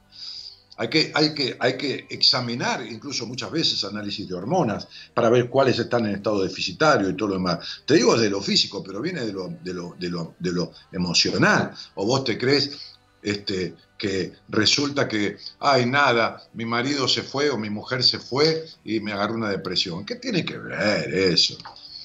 Hay 0.79 0.89
que, 0.89 1.11
hay, 1.15 1.35
que, 1.35 1.57
hay 1.59 1.77
que 1.77 2.07
examinar 2.11 2.87
incluso 2.87 3.27
muchas 3.27 3.51
veces 3.51 3.85
análisis 3.85 4.29
de 4.29 4.35
hormonas 4.35 4.87
para 5.15 5.31
ver 5.31 5.49
cuáles 5.49 5.79
están 5.79 6.07
en 6.07 6.17
estado 6.17 6.43
deficitario 6.43 7.09
y 7.09 7.17
todo 7.17 7.31
lo 7.31 7.35
demás. 7.35 7.83
Te 7.87 7.95
digo 7.95 8.17
de 8.17 8.29
lo 8.29 8.43
físico, 8.43 8.83
pero 8.83 9.01
viene 9.01 9.25
de 9.25 9.33
lo, 9.33 9.49
de 9.49 9.73
lo, 9.73 9.97
de 9.99 10.11
lo, 10.11 10.35
de 10.39 10.53
lo 10.53 10.73
emocional. 10.93 11.73
O 11.95 12.05
vos 12.05 12.25
te 12.25 12.37
crees 12.37 12.97
este, 13.23 13.75
que 13.99 14.33
resulta 14.49 15.09
que, 15.09 15.39
ay, 15.61 15.87
nada, 15.87 16.43
mi 16.55 16.65
marido 16.65 17.09
se 17.09 17.23
fue 17.23 17.51
o 17.51 17.57
mi 17.57 17.71
mujer 17.71 18.05
se 18.05 18.19
fue 18.19 18.65
y 18.85 19.01
me 19.01 19.13
agarró 19.13 19.35
una 19.35 19.49
depresión. 19.49 20.05
¿Qué 20.05 20.17
tiene 20.17 20.45
que 20.45 20.59
ver 20.59 21.13
eso? 21.13 21.57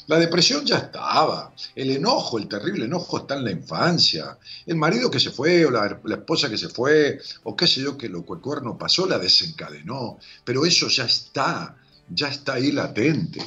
La 0.07 0.17
depresión 0.17 0.65
ya 0.65 0.77
estaba, 0.77 1.53
el 1.75 1.91
enojo, 1.91 2.37
el 2.37 2.47
terrible 2.47 2.85
enojo 2.85 3.19
está 3.19 3.35
en 3.35 3.45
la 3.45 3.51
infancia. 3.51 4.37
El 4.65 4.75
marido 4.75 5.11
que 5.11 5.19
se 5.19 5.31
fue 5.31 5.65
o 5.65 5.71
la, 5.71 5.99
esposa 6.09 6.49
que 6.49 6.57
se 6.57 6.69
fue 6.69 7.19
o 7.43 7.55
qué 7.55 7.67
sé 7.67 7.81
yo 7.81 7.97
que 7.97 8.09
lo 8.09 8.25
que 8.25 8.33
el 8.33 8.39
cuerno 8.39 8.77
pasó 8.77 9.05
la 9.05 9.19
desencadenó, 9.19 10.19
pero 10.43 10.65
eso 10.65 10.87
ya 10.87 11.05
está, 11.05 11.77
ya 12.09 12.29
está 12.29 12.53
ahí 12.53 12.71
latente. 12.71 13.41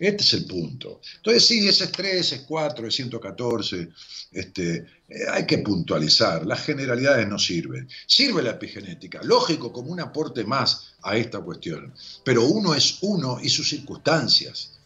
Este 0.00 0.22
es 0.22 0.32
el 0.32 0.46
punto. 0.46 1.00
Entonces, 1.16 1.46
sí, 1.46 1.68
ese 1.68 1.84
estrés 1.84 2.32
es 2.32 2.40
4, 2.48 2.86
es 2.86 2.94
114. 2.94 3.88
Este, 4.32 4.76
eh, 4.76 4.86
hay 5.30 5.44
que 5.44 5.58
puntualizar. 5.58 6.46
Las 6.46 6.62
generalidades 6.64 7.28
no 7.28 7.38
sirven. 7.38 7.86
Sirve 8.06 8.42
la 8.42 8.52
epigenética, 8.52 9.20
lógico, 9.22 9.70
como 9.70 9.92
un 9.92 10.00
aporte 10.00 10.42
más 10.44 10.94
a 11.02 11.18
esta 11.18 11.40
cuestión. 11.40 11.92
Pero 12.24 12.44
uno 12.46 12.74
es 12.74 12.96
uno 13.02 13.40
y 13.42 13.50
sus 13.50 13.68
circunstancias. 13.68 14.79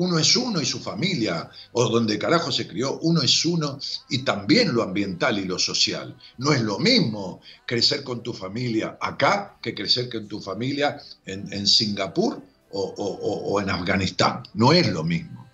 Uno 0.00 0.18
es 0.18 0.34
uno 0.34 0.62
y 0.62 0.64
su 0.64 0.80
familia, 0.80 1.50
o 1.72 1.86
donde 1.90 2.18
carajo 2.18 2.50
se 2.50 2.66
crió, 2.66 2.98
uno 3.00 3.20
es 3.20 3.44
uno 3.44 3.78
y 4.08 4.20
también 4.20 4.72
lo 4.72 4.82
ambiental 4.82 5.38
y 5.38 5.44
lo 5.44 5.58
social. 5.58 6.16
No 6.38 6.54
es 6.54 6.62
lo 6.62 6.78
mismo 6.78 7.42
crecer 7.66 8.02
con 8.02 8.22
tu 8.22 8.32
familia 8.32 8.96
acá 8.98 9.58
que 9.60 9.74
crecer 9.74 10.08
con 10.08 10.26
tu 10.26 10.40
familia 10.40 10.98
en, 11.26 11.66
Singapur 11.66 12.40
o, 12.72 13.60
en 13.60 13.68
Afganistán. 13.68 14.42
No 14.54 14.72
es 14.72 14.90
lo 14.90 15.04
mismo. 15.04 15.46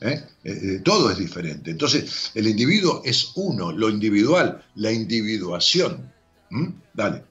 ¿eh? 0.00 0.20
Eh, 0.42 0.80
todo 0.84 1.08
es 1.12 1.18
diferente. 1.18 1.70
Entonces, 1.70 2.32
el 2.34 2.48
individuo 2.48 3.02
es 3.04 3.30
uno, 3.36 3.70
lo 3.70 3.88
individual, 3.88 4.64
la 4.74 4.90
individuación. 4.90 6.12
¿Mm? 6.50 6.70
Dale. 6.92 7.22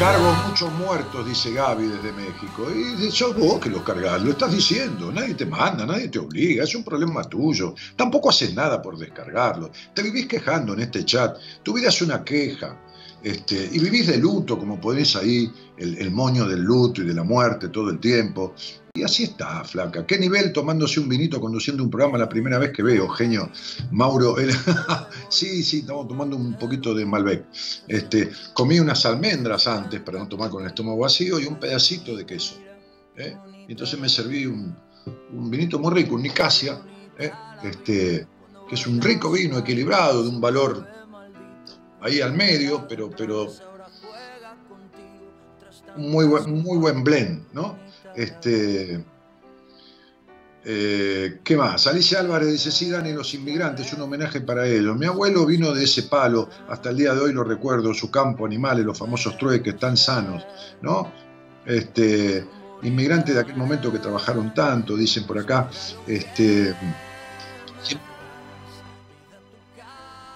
Cargo 0.00 0.32
muchos 0.48 0.72
muertos, 0.72 1.26
dice 1.26 1.52
Gaby 1.52 1.86
desde 1.86 2.10
México. 2.12 2.66
Y 2.74 3.10
sos 3.10 3.36
vos 3.36 3.60
que 3.60 3.68
los 3.68 3.82
cargas, 3.82 4.22
lo 4.22 4.30
estás 4.30 4.50
diciendo. 4.50 5.12
Nadie 5.12 5.34
te 5.34 5.44
manda, 5.44 5.84
nadie 5.84 6.08
te 6.08 6.18
obliga, 6.18 6.64
es 6.64 6.74
un 6.74 6.82
problema 6.82 7.22
tuyo. 7.24 7.74
Tampoco 7.96 8.30
haces 8.30 8.54
nada 8.54 8.80
por 8.80 8.96
descargarlo. 8.96 9.70
Te 9.92 10.02
vivís 10.02 10.24
quejando 10.26 10.72
en 10.72 10.80
este 10.80 11.04
chat. 11.04 11.36
Tu 11.62 11.74
vida 11.74 11.90
es 11.90 12.00
una 12.00 12.24
queja. 12.24 12.80
Este, 13.22 13.68
y 13.70 13.78
vivís 13.78 14.06
de 14.06 14.16
luto, 14.16 14.58
como 14.58 14.80
podés 14.80 15.16
ahí, 15.16 15.52
el, 15.76 15.98
el, 15.98 16.10
moño 16.10 16.48
del 16.48 16.62
luto 16.62 17.02
y 17.02 17.04
de 17.04 17.12
la 17.12 17.22
muerte 17.22 17.68
todo 17.68 17.90
el 17.90 18.00
tiempo. 18.00 18.54
Y 18.92 19.04
así 19.04 19.24
está, 19.24 19.62
flaca. 19.62 20.04
¿Qué 20.04 20.18
nivel 20.18 20.52
tomándose 20.52 20.98
un 20.98 21.08
vinito 21.08 21.40
conduciendo 21.40 21.82
un 21.82 21.90
programa 21.90 22.18
la 22.18 22.28
primera 22.28 22.58
vez 22.58 22.72
que 22.72 22.82
veo, 22.82 23.08
genio? 23.08 23.50
Mauro, 23.92 24.34
sí, 25.28 25.62
sí, 25.62 25.78
estamos 25.80 26.08
tomando 26.08 26.36
un 26.36 26.54
poquito 26.58 26.92
de 26.92 27.06
Malbec. 27.06 27.44
Este, 27.86 28.30
comí 28.52 28.80
unas 28.80 29.06
almendras 29.06 29.68
antes 29.68 30.00
para 30.00 30.18
no 30.18 30.28
tomar 30.28 30.50
con 30.50 30.62
el 30.62 30.68
estómago 30.68 30.98
vacío 30.98 31.38
y 31.38 31.46
un 31.46 31.60
pedacito 31.60 32.16
de 32.16 32.26
queso. 32.26 32.56
¿eh? 33.16 33.36
Y 33.68 33.72
entonces 33.72 33.98
me 34.00 34.08
serví 34.08 34.46
un, 34.46 34.76
vinito 35.50 35.78
muy 35.78 35.94
rico, 35.94 36.16
un 36.16 36.22
Nicasia, 36.22 36.80
¿eh? 37.16 37.30
este, 37.62 38.26
que 38.68 38.74
es 38.74 38.86
un 38.88 39.00
rico 39.00 39.30
vino 39.30 39.58
equilibrado, 39.58 40.24
de 40.24 40.28
un 40.30 40.40
valor 40.40 40.84
ahí 42.00 42.20
al 42.20 42.32
medio, 42.32 42.88
pero, 42.88 43.08
pero 43.10 43.46
muy 45.96 46.26
buen, 46.26 46.62
muy 46.62 46.78
buen 46.78 47.04
blend, 47.04 47.44
¿no? 47.52 47.78
Este, 48.16 49.04
eh, 50.64 51.40
¿Qué 51.42 51.56
más? 51.56 51.86
Alicia 51.86 52.20
Álvarez 52.20 52.52
dice, 52.52 52.70
sí, 52.70 52.90
Dani, 52.90 53.12
los 53.12 53.32
inmigrantes, 53.34 53.92
un 53.94 54.02
homenaje 54.02 54.40
para 54.40 54.66
ellos. 54.66 54.96
Mi 54.96 55.06
abuelo 55.06 55.46
vino 55.46 55.72
de 55.72 55.84
ese 55.84 56.04
palo, 56.04 56.48
hasta 56.68 56.90
el 56.90 56.96
día 56.96 57.14
de 57.14 57.20
hoy 57.20 57.32
lo 57.32 57.44
recuerdo, 57.44 57.94
su 57.94 58.10
campo, 58.10 58.44
animales, 58.44 58.84
los 58.84 58.98
famosos 58.98 59.38
trueques, 59.38 59.78
tan 59.78 59.96
sanos, 59.96 60.44
¿no? 60.82 61.10
Este, 61.64 62.44
inmigrantes 62.82 63.34
de 63.34 63.40
aquel 63.40 63.56
momento 63.56 63.90
que 63.90 63.98
trabajaron 63.98 64.52
tanto, 64.52 64.96
dicen 64.96 65.24
por 65.24 65.38
acá. 65.38 65.70
Este, 66.06 66.74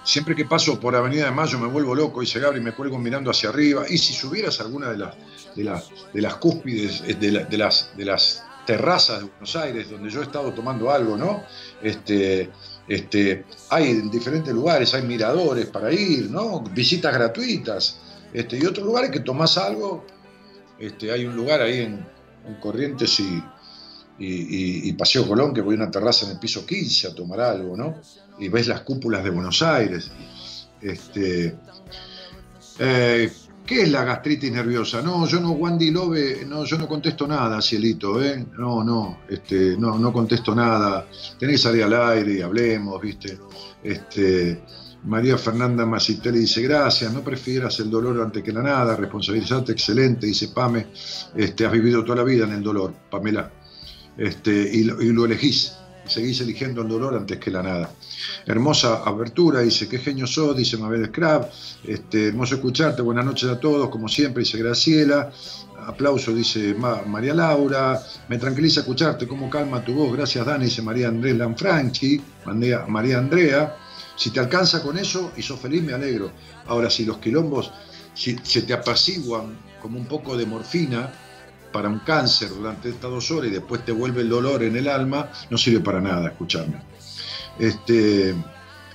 Siempre 0.05 0.37
que 0.37 0.45
paso 0.45 0.79
por 0.79 0.95
Avenida 0.95 1.25
de 1.25 1.31
Mayo 1.31 1.59
me 1.59 1.67
vuelvo 1.67 1.95
loco, 1.95 2.21
dice 2.21 2.39
Gabri, 2.39 2.61
me 2.61 2.73
cuelgo 2.73 2.99
mirando 2.99 3.31
hacia 3.31 3.49
arriba. 3.49 3.87
Y 3.89 3.97
si 3.97 4.13
subieras 4.13 4.61
alguna 4.61 4.91
de 4.91 4.99
las, 4.99 5.15
de 5.57 5.65
las, 5.65 5.91
de 6.13 6.21
las 6.21 6.35
cúspides, 6.37 7.03
eh, 7.07 7.15
de, 7.15 7.33
la, 7.33 7.45
de, 7.45 7.57
las, 7.57 7.91
de 7.97 8.05
las 8.05 8.45
terrazas 8.67 9.21
de 9.21 9.25
Buenos 9.29 9.57
Aires, 9.57 9.91
donde 9.91 10.11
yo 10.11 10.21
he 10.21 10.25
estado 10.25 10.53
tomando 10.53 10.91
algo, 10.91 11.17
¿no? 11.17 11.43
Este, 11.83 12.51
este, 12.87 13.47
hay 13.71 13.91
en 13.91 14.11
diferentes 14.11 14.53
lugares, 14.53 14.93
hay 14.93 15.03
miradores 15.03 15.67
para 15.67 15.91
ir, 15.91 16.31
¿no? 16.31 16.61
Visitas 16.61 17.15
gratuitas. 17.15 17.99
Este, 18.35 18.59
y 18.59 18.67
otros 18.67 18.87
lugares 18.87 19.11
que 19.11 19.21
tomás 19.21 19.57
algo, 19.57 20.05
este, 20.79 21.13
hay 21.13 21.25
un 21.25 21.35
lugar 21.35 21.63
ahí 21.63 21.81
en, 21.81 22.07
en 22.47 22.55
Corrientes 22.61 23.19
y, 23.21 23.43
y, 24.19 24.93
Paseo 24.93 25.27
Colón, 25.27 25.53
que 25.53 25.61
voy 25.61 25.75
a 25.75 25.79
una 25.79 25.91
terraza 25.91 26.27
en 26.27 26.33
el 26.33 26.39
piso 26.39 26.65
15 26.65 27.09
a 27.09 27.15
tomar 27.15 27.41
algo, 27.41 27.77
¿no? 27.77 27.97
Y 28.39 28.49
ves 28.49 28.69
las 28.69 28.83
cúpulas 28.83 29.25
de 29.25 29.31
Buenos 29.31 29.63
Aires. 29.63 30.11
Este, 30.81 31.57
eh, 32.79 33.33
¿Qué 33.67 33.83
es 33.83 33.91
la 33.91 34.05
gastritis 34.05 34.53
nerviosa? 34.53 35.01
No, 35.01 35.27
yo 35.27 35.41
no, 35.41 35.53
Wandy 35.53 35.91
Love, 35.91 36.45
no, 36.47 36.65
yo 36.65 36.77
no 36.77 36.87
contesto 36.87 37.27
nada, 37.27 37.63
cielito, 37.63 38.23
¿eh? 38.23 38.47
No, 38.59 38.85
no, 38.85 39.21
este, 39.29 39.77
no, 39.79 39.99
no 39.99 40.13
contesto 40.13 40.55
nada. 40.55 41.07
Tenés 41.39 41.57
que 41.57 41.63
salir 41.63 41.85
al 41.85 41.95
aire 41.95 42.35
y 42.35 42.43
hablemos, 42.43 43.01
¿viste? 43.01 43.39
Este, 43.83 44.63
María 45.05 45.39
Fernanda 45.39 45.87
Macitelli 45.87 46.41
dice, 46.41 46.63
gracias, 46.63 47.13
no 47.13 47.23
prefieras 47.23 47.81
el 47.81 47.91
dolor 47.91 48.21
antes 48.21 48.43
que 48.43 48.53
la 48.53 48.63
nada, 48.63 48.97
responsabilizarte, 48.97 49.73
excelente, 49.73 50.27
dice 50.27 50.49
Pame, 50.49 50.87
este, 51.35 51.65
has 51.67 51.73
vivido 51.73 52.05
toda 52.05 52.17
la 52.17 52.25
vida 52.25 52.45
en 52.45 52.53
el 52.53 52.63
dolor, 52.63 52.95
Pamela 53.11 53.51
este, 54.17 54.53
y, 54.53 54.85
lo, 54.85 55.03
y, 55.03 55.09
elegís, 55.09 55.75
seguís 56.07 56.41
eligiendo 56.41 56.83
el 56.83 56.89
dolor 56.89 57.15
antes 57.17 57.39
que 57.39 57.51
la 57.51 57.63
nada. 57.63 57.91
Hermosa 58.47 59.03
abertura, 59.05 59.61
dice, 59.61 59.89
qué 59.89 59.99
genio 59.99 60.27
sos, 60.27 60.57
dice 60.57 60.77
Mabel 60.77 61.07
Scrap, 61.07 61.51
este, 61.85 62.29
hermoso 62.29 62.57
escucharte, 62.57 63.03
buenas 63.03 63.25
noches 63.25 63.49
a 63.49 63.59
todos, 63.59 63.89
como 63.89 64.09
siempre, 64.09 64.43
dice 64.43 64.59
Graciela, 64.59 65.31
aplauso, 65.87 66.35
dice 66.35 66.75
Ma, 66.75 67.03
María 67.07 67.35
Laura, 67.35 68.01
me 68.29 68.39
tranquiliza 68.39 68.81
escucharte, 68.81 69.27
cómo 69.27 69.51
calma 69.51 69.85
tu 69.85 69.95
voz, 69.95 70.13
gracias 70.17 70.47
Dani, 70.47 70.67
dice 70.67 70.83
María 70.83 71.09
Andrés 71.09 71.37
Lanfranchi, 71.37 72.21
María 72.45 73.19
Andrea, 73.19 73.77
si 74.17 74.31
te 74.31 74.41
alcanza 74.41 74.83
con 74.83 74.97
eso 74.97 75.33
y 75.37 75.43
sos 75.43 75.59
feliz, 75.59 75.83
me 75.83 75.93
alegro. 75.93 76.31
Ahora, 76.67 76.89
si 76.89 77.05
los 77.05 77.19
quilombos 77.19 77.73
si, 78.15 78.37
se 78.43 78.63
te 78.63 78.73
apaciguan 78.73 79.59
como 79.83 79.99
un 79.99 80.07
poco 80.07 80.37
de 80.37 80.47
morfina, 80.47 81.13
para 81.75 81.89
un 81.89 81.99
cáncer 81.99 82.51
durante 82.51 82.89
estas 82.89 83.11
dos 83.11 83.29
horas 83.33 83.51
y 83.51 83.55
después 83.55 83.85
te 83.85 83.91
vuelve 83.91 84.21
el 84.21 84.29
dolor 84.29 84.63
en 84.63 84.77
el 84.77 84.87
alma, 84.87 85.29
no 85.51 85.59
sirve 85.59 85.81
para 85.81 86.01
nada 86.01 86.29
escucharme. 86.29 86.81
Este, 87.59 88.33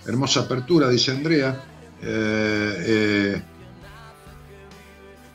Hermosa 0.06 0.40
apertura, 0.40 0.88
dice 0.88 1.12
Andrea. 1.12 1.62
Eh, 2.02 2.74
eh, 2.88 3.42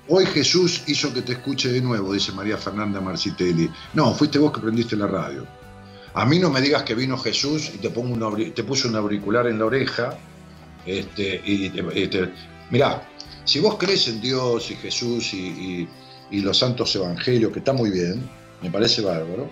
hoy 0.08 0.24
Jesús 0.24 0.84
hizo 0.86 1.12
que 1.12 1.20
te 1.20 1.32
escuche 1.32 1.70
de 1.70 1.82
nuevo, 1.82 2.14
dice 2.14 2.32
María 2.32 2.56
Fernanda 2.56 2.98
Marcitelli. 3.02 3.70
No, 3.92 4.14
fuiste 4.14 4.38
vos 4.38 4.50
que 4.50 4.60
prendiste 4.60 4.96
la 4.96 5.06
radio. 5.06 5.46
A 6.14 6.24
mí 6.24 6.38
no 6.38 6.48
me 6.48 6.62
digas 6.62 6.82
que 6.84 6.94
vino 6.94 7.18
Jesús 7.18 7.70
y 7.74 7.76
te, 7.76 7.90
pongo 7.90 8.34
te 8.54 8.64
puso 8.64 8.88
un 8.88 8.96
auricular 8.96 9.48
en 9.48 9.58
la 9.58 9.66
oreja. 9.66 10.16
Este, 10.86 11.42
y, 11.44 11.70
mirá, 12.70 13.06
si 13.44 13.60
vos 13.60 13.76
crees 13.78 14.08
en 14.08 14.22
Dios 14.22 14.70
y 14.70 14.76
Jesús 14.76 15.34
y 15.34 15.86
los 16.40 16.58
santos 16.58 16.94
evangelios, 16.96 17.52
que 17.52 17.60
está 17.60 17.72
muy 17.72 17.90
bien, 17.90 18.28
me 18.62 18.70
parece 18.70 19.02
bárbaro, 19.02 19.48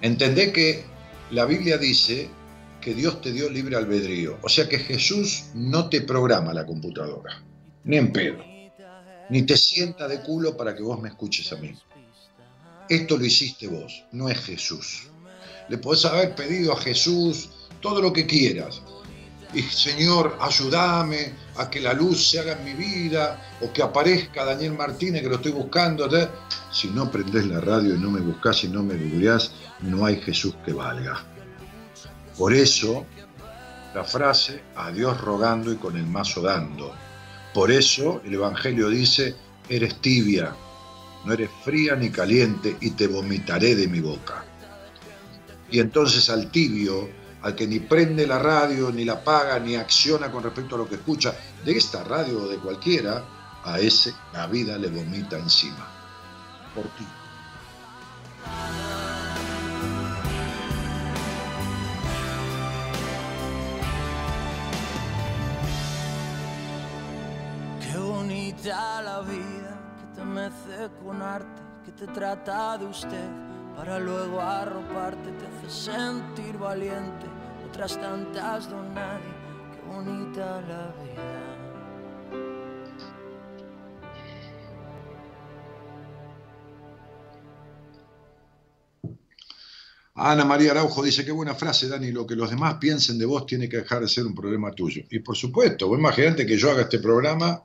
entendé 0.00 0.52
que 0.52 0.84
la 1.30 1.44
Biblia 1.44 1.78
dice 1.78 2.28
que 2.80 2.94
Dios 2.94 3.20
te 3.20 3.32
dio 3.32 3.48
libre 3.48 3.76
albedrío. 3.76 4.38
O 4.42 4.48
sea 4.48 4.68
que 4.68 4.78
Jesús 4.78 5.44
no 5.54 5.88
te 5.88 6.02
programa 6.02 6.52
la 6.52 6.66
computadora, 6.66 7.42
ni 7.84 7.96
en 7.96 8.12
pedo, 8.12 8.44
ni 9.30 9.42
te 9.42 9.56
sienta 9.56 10.08
de 10.08 10.20
culo 10.20 10.56
para 10.56 10.74
que 10.74 10.82
vos 10.82 11.00
me 11.00 11.08
escuches 11.08 11.52
a 11.52 11.56
mí. 11.56 11.72
Esto 12.88 13.16
lo 13.16 13.24
hiciste 13.24 13.68
vos, 13.68 14.04
no 14.12 14.28
es 14.28 14.38
Jesús. 14.40 15.08
Le 15.68 15.78
podés 15.78 16.04
haber 16.04 16.34
pedido 16.34 16.72
a 16.72 16.76
Jesús 16.76 17.48
todo 17.80 18.02
lo 18.02 18.12
que 18.12 18.26
quieras. 18.26 18.82
Y 19.54 19.62
Señor, 19.62 20.38
ayúdame 20.40 21.34
a 21.56 21.68
que 21.68 21.80
la 21.80 21.92
luz 21.92 22.30
se 22.30 22.40
haga 22.40 22.52
en 22.52 22.64
mi 22.64 22.72
vida 22.72 23.56
o 23.60 23.72
que 23.72 23.82
aparezca 23.82 24.44
Daniel 24.44 24.72
Martínez 24.72 25.22
que 25.22 25.28
lo 25.28 25.36
estoy 25.36 25.52
buscando. 25.52 26.08
Si 26.70 26.88
no 26.88 27.10
prendés 27.10 27.46
la 27.46 27.60
radio 27.60 27.94
y 27.94 27.98
no 27.98 28.10
me 28.10 28.20
buscas 28.20 28.64
y 28.64 28.68
no 28.68 28.82
me 28.82 28.94
googleás, 28.96 29.52
no 29.80 30.06
hay 30.06 30.20
Jesús 30.20 30.54
que 30.64 30.72
valga. 30.72 31.22
Por 32.38 32.54
eso, 32.54 33.04
la 33.94 34.04
frase, 34.04 34.62
a 34.74 34.90
Dios 34.90 35.20
rogando 35.20 35.70
y 35.70 35.76
con 35.76 35.98
el 35.98 36.06
mazo 36.06 36.40
dando. 36.40 36.94
Por 37.52 37.70
eso 37.70 38.22
el 38.24 38.32
Evangelio 38.32 38.88
dice, 38.88 39.36
eres 39.68 40.00
tibia, 40.00 40.56
no 41.26 41.32
eres 41.34 41.50
fría 41.62 41.94
ni 41.94 42.10
caliente 42.10 42.76
y 42.80 42.92
te 42.92 43.06
vomitaré 43.06 43.76
de 43.76 43.86
mi 43.86 44.00
boca. 44.00 44.44
Y 45.70 45.80
entonces 45.80 46.30
al 46.30 46.50
tibio, 46.50 47.08
al 47.42 47.54
que 47.54 47.66
ni 47.66 47.80
prende 47.80 48.26
la 48.26 48.38
radio, 48.38 48.90
ni 48.90 49.04
la 49.04 49.22
paga, 49.22 49.58
ni 49.58 49.76
acciona 49.76 50.30
con 50.30 50.42
respecto 50.42 50.74
a 50.76 50.78
lo 50.78 50.88
que 50.88 50.96
escucha, 50.96 51.34
de 51.64 51.72
esta 51.72 52.04
radio 52.04 52.42
o 52.44 52.48
de 52.48 52.58
cualquiera, 52.58 53.24
a 53.64 53.78
ese 53.78 54.14
la 54.32 54.46
vida 54.46 54.76
le 54.78 54.88
vomita 54.88 55.36
encima. 55.38 55.86
Por 56.74 56.84
ti. 56.96 57.06
la 68.64 69.20
vida 69.22 69.76
que 69.98 70.20
te 70.20 70.24
mece 70.24 70.90
con 71.02 71.20
arte, 71.20 71.62
que 71.84 71.92
te 71.92 72.06
trata 72.06 72.78
de 72.78 72.86
usted 72.86 73.51
para 73.76 73.98
luego 73.98 74.40
arroparte, 74.40 75.30
te 75.32 75.46
hace 75.46 75.90
sentir 75.90 76.58
valiente. 76.58 77.26
Otras 77.68 77.98
tantas 78.00 78.68
don 78.68 78.94
qué 78.94 79.80
bonita 79.88 80.60
la 80.62 80.94
vida. 81.02 81.42
Ana 90.14 90.44
María 90.44 90.72
Araujo 90.72 91.02
dice, 91.02 91.24
qué 91.24 91.32
buena 91.32 91.54
frase, 91.54 91.88
Dani, 91.88 92.12
lo 92.12 92.26
que 92.26 92.36
los 92.36 92.50
demás 92.50 92.74
piensen 92.74 93.18
de 93.18 93.24
vos 93.24 93.46
tiene 93.46 93.68
que 93.68 93.78
dejar 93.78 94.02
de 94.02 94.08
ser 94.08 94.26
un 94.26 94.34
problema 94.34 94.70
tuyo. 94.70 95.02
Y 95.10 95.20
por 95.20 95.36
supuesto, 95.36 95.88
vos 95.88 95.98
imaginate 95.98 96.46
que 96.46 96.56
yo 96.56 96.70
haga 96.70 96.82
este 96.82 96.98
programa 96.98 97.62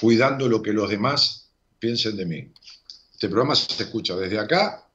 cuidando 0.00 0.48
lo 0.48 0.62
que 0.62 0.72
los 0.72 0.88
demás 0.88 1.50
piensen 1.78 2.16
de 2.16 2.26
mí. 2.26 2.52
Este 3.12 3.28
programa 3.28 3.54
se 3.54 3.82
escucha 3.82 4.16
desde 4.16 4.38
acá 4.38 4.89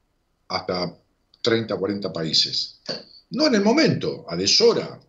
hasta 0.48 0.98
30, 1.42 1.76
40 1.76 2.14
países. 2.14 2.82
No 3.32 3.48
en 3.48 3.56
el 3.56 3.62
momento, 3.62 4.26
a 4.30 4.36
deshora. 4.36 5.00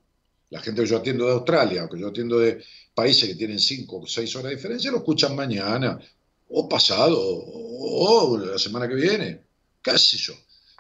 La 0.51 0.61
gente 0.61 0.83
que 0.83 0.89
yo 0.89 0.99
atiendo 0.99 1.27
de 1.27 1.33
Australia 1.33 1.85
o 1.85 1.89
que 1.89 2.01
yo 2.01 2.09
atiendo 2.09 2.39
de 2.39 2.63
países 2.95 3.29
que 3.29 3.35
tienen 3.35 3.59
5 3.59 3.97
o 3.97 4.07
6 4.07 4.37
horas 4.37 4.51
de 4.51 4.57
diferencia 4.57 4.91
lo 4.91 4.99
escuchan 4.99 5.35
mañana, 5.35 5.99
o 6.49 6.69
pasado, 6.69 7.19
o, 7.21 8.39
la 8.39 8.59
semana 8.59 8.89
que 8.89 8.95
viene. 8.95 9.41
¿Qué 9.83 9.99
sé 9.99 10.17
yo? 10.17 10.35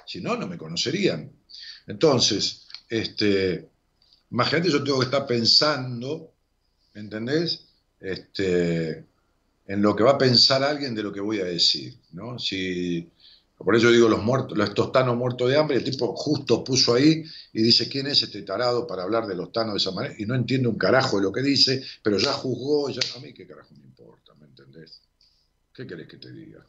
Si 0.06 0.20
no, 0.20 0.36
no 0.36 0.46
me 0.46 0.56
conocerían. 0.56 1.30
Entonces, 1.86 2.66
este, 2.88 3.68
imagínate, 4.30 4.70
yo 4.70 4.82
tengo 4.84 5.00
que 5.00 5.06
estar 5.06 5.26
pensando, 5.26 6.32
¿entendés? 6.94 7.66
este, 8.00 9.04
en 9.66 9.82
lo 9.82 9.96
que 9.96 10.04
va 10.04 10.12
a 10.12 10.18
pensar 10.18 10.62
alguien 10.62 10.94
de 10.94 11.02
lo 11.02 11.12
que 11.12 11.20
voy 11.20 11.40
a 11.40 11.44
decir. 11.44 11.94
¿no? 12.12 12.38
Si, 12.38 13.08
por 13.58 13.74
eso 13.74 13.90
digo 13.90 14.08
los 14.08 14.22
muertos, 14.22 14.56
los 14.56 15.16
muertos 15.16 15.48
de 15.48 15.56
hambre, 15.56 15.76
el 15.78 15.84
tipo 15.84 16.14
justo 16.14 16.62
puso 16.62 16.94
ahí 16.94 17.24
y 17.52 17.62
dice 17.62 17.88
quién 17.88 18.06
es 18.06 18.22
este 18.22 18.42
tarado 18.42 18.86
para 18.86 19.02
hablar 19.02 19.26
de 19.26 19.34
los 19.34 19.50
tanos 19.50 19.74
de 19.74 19.78
esa 19.78 19.92
manera, 19.92 20.14
y 20.18 20.26
no 20.26 20.34
entiende 20.34 20.68
un 20.68 20.76
carajo 20.76 21.16
de 21.16 21.22
lo 21.22 21.32
que 21.32 21.42
dice, 21.42 21.82
pero 22.02 22.18
ya 22.18 22.32
juzgó, 22.32 22.90
ya 22.90 23.00
a 23.16 23.20
mí 23.20 23.32
qué 23.32 23.46
carajo 23.46 23.74
me 23.74 23.84
importa, 23.84 24.34
¿me 24.34 24.46
entendés? 24.46 25.00
¿Qué 25.72 25.86
querés 25.86 26.06
que 26.06 26.18
te 26.18 26.32
diga? 26.32 26.66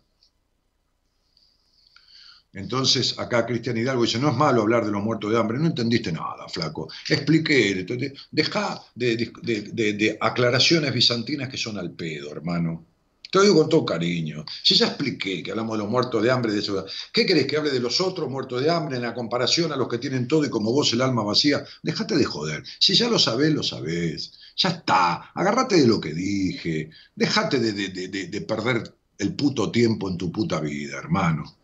Entonces, 2.53 3.19
acá 3.19 3.45
Cristian 3.45 3.77
Hidalgo 3.77 4.03
dice, 4.03 4.17
no 4.17 4.31
es 4.31 4.35
malo 4.35 4.61
hablar 4.61 4.83
de 4.85 4.91
los 4.91 5.03
muertos 5.03 5.31
de 5.31 5.37
hambre, 5.37 5.59
no 5.59 5.67
entendiste 5.67 6.11
nada, 6.11 6.47
flaco. 6.49 6.87
Expliqué, 7.07 7.85
deja 8.31 8.81
de, 8.95 10.17
aclaraciones 10.19 10.91
bizantinas 10.93 11.49
que 11.49 11.57
son 11.57 11.77
al 11.77 11.91
pedo, 11.91 12.31
hermano. 12.31 12.83
Te 13.31 13.39
lo 13.39 13.43
digo 13.43 13.55
con 13.57 13.69
todo 13.69 13.85
cariño. 13.85 14.45
Si 14.63 14.75
ya 14.75 14.87
expliqué 14.87 15.43
que 15.43 15.51
hablamos 15.51 15.77
de 15.77 15.83
los 15.83 15.91
muertos 15.91 16.21
de 16.23 16.31
hambre, 16.31 16.53
de 16.53 16.59
eso, 16.59 16.85
¿qué 17.11 17.25
querés 17.25 17.47
que 17.47 17.57
hable 17.57 17.71
de 17.71 17.79
los 17.79 17.99
otros 18.01 18.29
muertos 18.29 18.61
de 18.61 18.69
hambre 18.69 18.97
en 18.97 19.03
la 19.03 19.13
comparación 19.13 19.71
a 19.71 19.75
los 19.75 19.87
que 19.87 19.97
tienen 19.97 20.27
todo 20.27 20.45
y 20.45 20.49
como 20.49 20.71
vos 20.71 20.91
el 20.93 21.01
alma 21.01 21.23
vacía? 21.23 21.63
Déjate 21.83 22.15
de 22.15 22.25
joder. 22.25 22.63
Si 22.79 22.95
ya 22.95 23.09
lo 23.09 23.19
sabés, 23.19 23.53
lo 23.53 23.63
sabés. 23.63 24.33
Ya 24.55 24.69
está. 24.69 25.31
Agárrate 25.33 25.75
de 25.75 25.87
lo 25.87 25.99
que 25.99 26.13
dije. 26.13 26.89
Déjate 27.15 27.59
de 27.59 28.41
perder 28.41 28.93
el 29.17 29.33
puto 29.35 29.71
tiempo 29.71 30.09
en 30.09 30.17
tu 30.17 30.31
puta 30.31 30.59
vida, 30.59 30.97
hermano. 30.97 31.57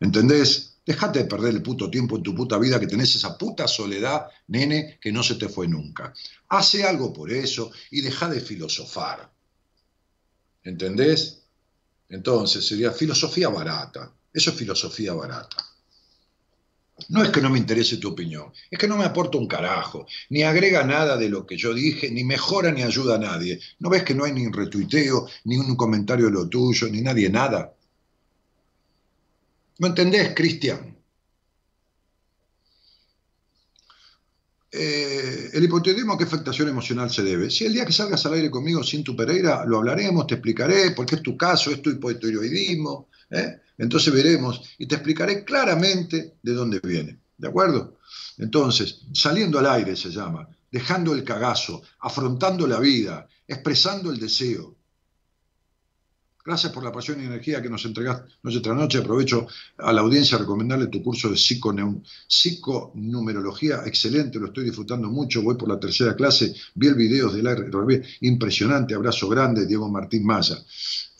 ¿Entendés? 0.00 0.78
Dejate 0.84 1.20
de 1.20 1.24
perder 1.26 1.54
el 1.54 1.62
puto 1.62 1.90
tiempo 1.90 2.16
en 2.16 2.22
tu 2.22 2.34
puta 2.34 2.58
vida 2.58 2.80
que 2.80 2.86
tenés 2.86 3.14
esa 3.14 3.36
puta 3.36 3.68
soledad, 3.68 4.26
nene, 4.48 4.98
que 5.00 5.12
no 5.12 5.22
se 5.22 5.36
te 5.36 5.48
fue 5.48 5.68
nunca. 5.68 6.12
Hace 6.48 6.84
algo 6.84 7.12
por 7.12 7.30
eso 7.30 7.70
y 7.90 8.00
deja 8.00 8.28
de 8.28 8.40
filosofar. 8.40 9.30
¿Entendés? 10.64 11.42
Entonces 12.08 12.66
sería 12.66 12.92
filosofía 12.92 13.48
barata. 13.48 14.12
Eso 14.32 14.50
es 14.50 14.56
filosofía 14.56 15.14
barata. 15.14 15.64
No 17.08 17.22
es 17.22 17.30
que 17.30 17.40
no 17.40 17.48
me 17.48 17.58
interese 17.58 17.96
tu 17.96 18.08
opinión, 18.08 18.52
es 18.70 18.78
que 18.78 18.86
no 18.86 18.96
me 18.96 19.04
aporta 19.04 19.38
un 19.38 19.46
carajo, 19.46 20.06
ni 20.28 20.42
agrega 20.42 20.84
nada 20.84 21.16
de 21.16 21.30
lo 21.30 21.46
que 21.46 21.56
yo 21.56 21.72
dije, 21.72 22.10
ni 22.10 22.24
mejora 22.24 22.70
ni 22.72 22.82
ayuda 22.82 23.14
a 23.14 23.18
nadie. 23.18 23.58
¿No 23.78 23.88
ves 23.88 24.02
que 24.02 24.14
no 24.14 24.24
hay 24.24 24.32
ni 24.32 24.46
un 24.46 24.52
retuiteo, 24.52 25.26
ni 25.44 25.56
un 25.56 25.76
comentario 25.76 26.26
de 26.26 26.32
lo 26.32 26.48
tuyo, 26.48 26.88
ni 26.88 27.00
nadie 27.00 27.30
nada? 27.30 27.74
¿Me 29.78 29.88
entendés, 29.88 30.34
Cristian? 30.34 30.99
Eh, 34.72 35.50
el 35.52 35.64
hipotiroidismo, 35.64 36.12
¿a 36.12 36.18
qué 36.18 36.24
afectación 36.24 36.68
emocional 36.68 37.10
se 37.10 37.24
debe? 37.24 37.50
Si 37.50 37.64
el 37.64 37.72
día 37.72 37.84
que 37.84 37.92
salgas 37.92 38.24
al 38.26 38.34
aire 38.34 38.50
conmigo 38.50 38.84
sin 38.84 39.02
tu 39.02 39.16
Pereira, 39.16 39.64
lo 39.66 39.78
hablaremos, 39.78 40.28
te 40.28 40.34
explicaré 40.34 40.92
por 40.92 41.06
qué 41.06 41.16
es 41.16 41.22
tu 41.22 41.36
caso, 41.36 41.70
es 41.72 41.82
tu 41.82 41.90
hipotiroidismo, 41.90 43.08
¿eh? 43.30 43.60
entonces 43.78 44.12
veremos 44.12 44.62
y 44.78 44.86
te 44.86 44.94
explicaré 44.94 45.44
claramente 45.44 46.34
de 46.40 46.52
dónde 46.52 46.80
viene, 46.80 47.18
¿de 47.36 47.48
acuerdo? 47.48 47.98
Entonces, 48.38 49.00
saliendo 49.12 49.58
al 49.58 49.66
aire 49.66 49.96
se 49.96 50.10
llama, 50.10 50.48
dejando 50.70 51.14
el 51.14 51.24
cagazo, 51.24 51.82
afrontando 51.98 52.66
la 52.68 52.78
vida, 52.78 53.26
expresando 53.48 54.12
el 54.12 54.20
deseo, 54.20 54.76
Gracias 56.50 56.72
por 56.72 56.82
la 56.82 56.90
pasión 56.90 57.22
y 57.22 57.26
energía 57.26 57.62
que 57.62 57.70
nos 57.70 57.84
entregas 57.84 58.22
noche 58.42 58.58
tras 58.58 58.76
noche. 58.76 58.98
Aprovecho 58.98 59.46
a 59.78 59.92
la 59.92 60.00
audiencia 60.00 60.36
a 60.36 60.40
recomendarle 60.40 60.88
tu 60.88 61.00
curso 61.00 61.30
de 61.30 61.36
psiconumerología. 61.36 63.82
Excelente, 63.86 64.40
lo 64.40 64.46
estoy 64.46 64.64
disfrutando 64.64 65.08
mucho. 65.08 65.42
Voy 65.42 65.54
por 65.54 65.68
la 65.68 65.78
tercera 65.78 66.16
clase. 66.16 66.52
Vi 66.74 66.88
el 66.88 66.96
video 66.96 67.30
del 67.30 67.46
RB. 67.46 68.02
Impresionante. 68.22 68.96
Abrazo 68.96 69.28
grande, 69.28 69.64
Diego 69.64 69.88
Martín 69.88 70.24
Maya. 70.24 70.58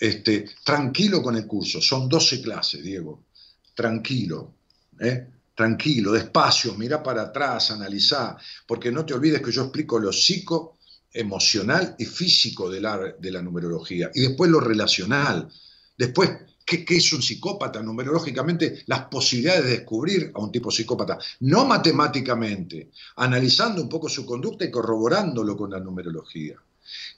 Este, 0.01 0.47
tranquilo 0.65 1.23
con 1.23 1.37
el 1.37 1.47
curso. 1.47 1.81
Son 1.81 2.09
12 2.09 2.43
clases, 2.43 2.83
Diego. 2.83 3.27
Tranquilo. 3.73 4.55
¿eh? 4.99 5.29
Tranquilo, 5.55 6.11
despacio, 6.11 6.75
mira 6.75 7.05
para 7.05 7.23
atrás, 7.23 7.71
analizá. 7.71 8.37
Porque 8.67 8.91
no 8.91 9.05
te 9.05 9.15
olvides 9.15 9.43
que 9.43 9.53
yo 9.53 9.63
explico 9.63 10.01
lo 10.01 10.13
psico 10.13 10.80
emocional 11.13 11.97
y 11.99 12.05
físico 12.05 12.71
de 12.71 12.81
la, 12.81 13.15
de 13.19 13.31
la 13.31 13.43
numerología. 13.43 14.11
Y 14.15 14.21
después 14.21 14.51
lo 14.51 14.61
relacional. 14.61 15.49
Después, 15.97 16.31
qué, 16.65 16.85
qué 16.85 16.97
es 16.97 17.13
un 17.13 17.23
psicópata 17.23 17.83
numerológicamente, 17.83 18.83
las 18.87 19.07
posibilidades 19.07 19.65
de 19.65 19.71
descubrir 19.71 20.31
a 20.35 20.41
un 20.41 20.53
tipo 20.53 20.71
psicópata, 20.71 21.19
no 21.41 21.65
matemáticamente, 21.65 22.91
analizando 23.17 23.83
un 23.83 23.89
poco 23.89 24.09
su 24.09 24.25
conducta 24.25 24.65
y 24.65 24.71
corroborándolo 24.71 25.57
con 25.57 25.71
la 25.71 25.81
numerología. 25.81 26.57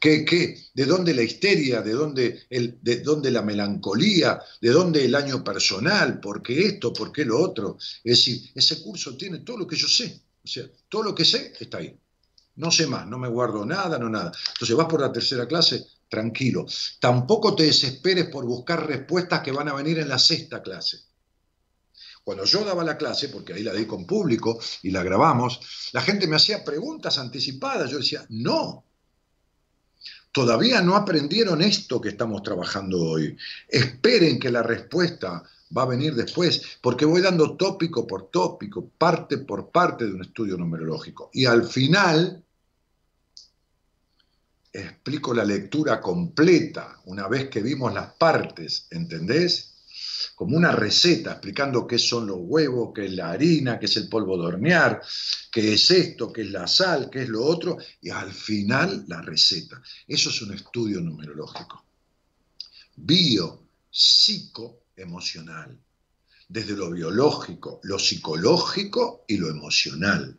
¿Qué, 0.01 0.25
qué? 0.25 0.59
¿De 0.75 0.85
dónde 0.85 1.15
la 1.15 1.23
histeria? 1.23 1.81
¿De 1.81 1.93
dónde, 1.93 2.43
el, 2.51 2.79
¿De 2.83 3.01
dónde 3.01 3.31
la 3.31 3.43
melancolía? 3.43 4.41
¿De 4.61 4.71
dónde 4.71 5.05
el 5.05 5.15
año 5.15 5.43
personal? 5.43 6.21
¿Por 6.21 6.43
qué 6.43 6.67
esto? 6.67 6.93
¿Por 6.93 7.13
qué 7.13 7.25
lo 7.25 7.41
otro? 7.41 7.79
Es 8.05 8.19
decir, 8.19 8.51
ese 8.55 8.83
curso 8.83 9.17
tiene 9.17 9.39
todo 9.39 9.59
lo 9.59 9.67
que 9.67 9.77
yo 9.77 9.89
sé. 9.89 10.21
O 10.45 10.49
sea, 10.49 10.65
todo 10.89 11.05
lo 11.05 11.15
que 11.15 11.25
sé 11.25 11.53
está 11.59 11.79
ahí. 11.79 11.97
No 12.57 12.71
sé 12.71 12.87
más, 12.87 13.07
no 13.07 13.19
me 13.19 13.29
guardo 13.29 13.65
nada, 13.65 13.99
no 13.99 14.09
nada. 14.09 14.33
Entonces 14.53 14.77
vas 14.77 14.87
por 14.87 15.01
la 15.01 15.13
tercera 15.13 15.47
clase, 15.47 15.87
tranquilo. 16.09 16.67
Tampoco 17.01 17.55
te 17.55 17.65
desesperes 17.65 18.27
por 18.27 18.45
buscar 18.45 18.87
respuestas 18.87 19.41
que 19.41 19.53
van 19.53 19.69
a 19.69 19.75
venir 19.75 19.99
en 19.99 20.09
la 20.09 20.19
sexta 20.19 20.63
clase. 20.63 21.01
Cuando 22.25 22.45
yo 22.45 22.65
daba 22.65 22.85
la 22.85 22.97
clase, 22.97 23.29
porque 23.29 23.55
ahí 23.55 23.63
la 23.63 23.73
di 23.73 23.87
con 23.87 24.07
público 24.07 24.61
y 24.83 24.91
la 24.91 25.03
grabamos, 25.03 25.61
la 25.93 26.03
gente 26.03 26.27
me 26.27 26.37
hacía 26.37 26.63
preguntas 26.63 27.19
anticipadas. 27.19 27.91
Yo 27.91 27.99
decía, 27.99 28.25
no, 28.29 28.85
todavía 30.31 30.81
no 30.83 30.95
aprendieron 30.95 31.63
esto 31.63 32.01
que 32.01 32.11
estamos 32.11 32.43
trabajando 32.43 33.01
hoy. 33.01 33.37
Esperen 33.67 34.39
que 34.39 34.51
la 34.51 34.63
respuesta 34.63 35.43
va 35.77 35.83
a 35.83 35.87
venir 35.87 36.15
después, 36.15 36.79
porque 36.81 37.05
voy 37.05 37.23
dando 37.23 37.57
tópico 37.57 38.07
por 38.07 38.31
tópico, 38.31 38.89
parte 38.99 39.39
por 39.39 39.71
parte 39.71 40.07
de 40.07 40.13
un 40.13 40.23
estudio 40.23 40.57
numerológico. 40.57 41.31
Y 41.33 41.47
al 41.47 41.65
final 41.65 42.45
explico 44.73 45.35
la 45.35 45.45
lectura 45.45 46.01
completa, 46.01 47.01
una 47.05 47.29
vez 47.29 47.49
que 47.49 47.61
vimos 47.61 47.93
las 47.93 48.15
partes, 48.15 48.87
¿entendés? 48.91 49.69
Como 50.35 50.57
una 50.57 50.73
receta 50.73 51.33
explicando 51.33 51.87
qué 51.87 51.99
son 51.99 52.27
los 52.27 52.39
huevos, 52.41 52.91
qué 52.95 53.05
es 53.07 53.13
la 53.13 53.31
harina, 53.31 53.79
qué 53.79 53.87
es 53.87 53.97
el 53.97 54.09
polvo 54.09 54.39
de 54.39 54.47
hornear, 54.47 55.03
qué 55.51 55.75
es 55.75 55.91
esto, 55.91 56.33
qué 56.33 56.43
es 56.43 56.51
la 56.51 56.67
sal, 56.67 57.11
qué 57.11 57.23
es 57.23 57.29
lo 57.29 57.45
otro, 57.45 57.77
y 58.01 58.09
al 58.09 58.33
final 58.33 59.05
la 59.09 59.21
receta. 59.21 59.83
Eso 60.07 60.31
es 60.31 60.43
un 60.43 60.55
estudio 60.55 61.01
numerológico. 61.01 61.85
Bio, 62.97 63.67
psico, 63.91 64.82
emocional, 64.97 65.79
desde 66.49 66.77
lo 66.77 66.91
biológico, 66.91 67.81
lo 67.83 67.99
psicológico 67.99 69.25
y 69.27 69.37
lo 69.39 69.49
emocional. 69.49 70.39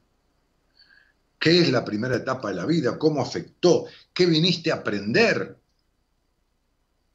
¿Qué 1.40 1.60
es 1.60 1.72
la 1.72 1.84
primera 1.84 2.16
etapa 2.16 2.50
de 2.50 2.56
la 2.56 2.66
vida? 2.66 2.98
¿Cómo 2.98 3.22
afectó? 3.22 3.86
¿Qué 4.14 4.26
viniste 4.26 4.72
a 4.72 4.76
aprender 4.76 5.58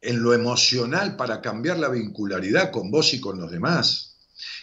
en 0.01 0.23
lo 0.23 0.35
emocional 0.35 1.17
para 1.17 1.41
cambiar 1.41 1.79
la 1.79 1.89
vincularidad 1.89 2.71
con 2.71 2.91
vos 2.91 3.15
y 3.15 3.21
con 3.21 3.41
los 3.41 3.51
demás? 3.51 4.17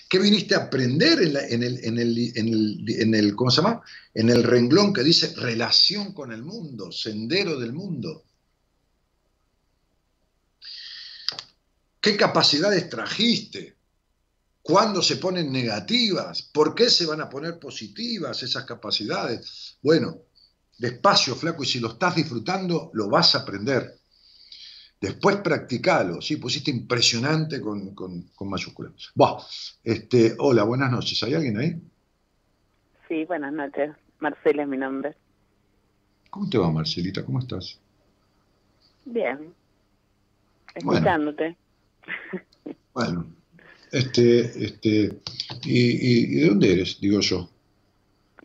¿Qué 0.08 0.20
viniste 0.20 0.54
a 0.56 0.66
aprender 0.66 1.20
en, 1.20 1.64
el 4.30 4.44
renglón 4.44 4.94
que 4.94 5.04
dice 5.04 5.34
relación 5.36 6.14
con 6.14 6.32
el 6.32 6.44
mundo, 6.44 6.92
sendero 6.92 7.60
del 7.60 7.74
mundo. 7.74 8.24
¿Qué 12.06 12.16
capacidades 12.16 12.88
trajiste? 12.88 13.78
¿Cuándo 14.62 15.02
se 15.02 15.18
ponen 15.18 15.52
negativas? 15.52 16.44
¿Por 16.44 16.76
qué 16.76 16.88
se 16.88 17.08
van 17.08 17.20
a 17.20 17.28
poner 17.28 17.58
positivas 17.58 18.44
esas 18.44 18.64
capacidades? 18.64 19.80
Bueno, 19.82 20.20
despacio, 20.78 21.34
flaco, 21.34 21.64
y 21.64 21.66
si 21.66 21.80
lo 21.80 21.94
estás 21.94 22.14
disfrutando, 22.14 22.92
lo 22.94 23.10
vas 23.10 23.34
a 23.34 23.40
aprender. 23.40 23.96
Después 25.02 25.38
practicalo, 25.38 26.22
sí, 26.22 26.36
pusiste 26.36 26.70
impresionante 26.70 27.60
con, 27.60 27.96
con, 27.96 28.30
con 28.36 28.50
mayúsculas. 28.52 28.94
este, 29.84 30.36
hola, 30.38 30.62
buenas 30.62 30.92
noches. 30.92 31.24
¿Hay 31.24 31.34
alguien 31.34 31.58
ahí? 31.58 31.82
Sí, 33.08 33.26
buenas 33.26 33.52
noches. 33.52 33.96
Marcela 34.20 34.62
es 34.62 34.70
mi 34.70 34.78
nombre. 34.78 35.18
¿Cómo 36.30 36.48
te 36.52 36.60
va, 36.60 36.70
Marcelita? 36.70 37.26
¿Cómo 37.26 37.40
estás? 37.40 37.80
Bien. 39.06 39.56
Escuchándote. 40.76 41.44
Bueno, 41.44 41.65
este, 43.92 44.66
este, 44.66 45.18
¿y, 45.64 46.36
de 46.36 46.48
dónde 46.48 46.74
eres? 46.74 47.00
Digo 47.00 47.20
yo. 47.22 47.50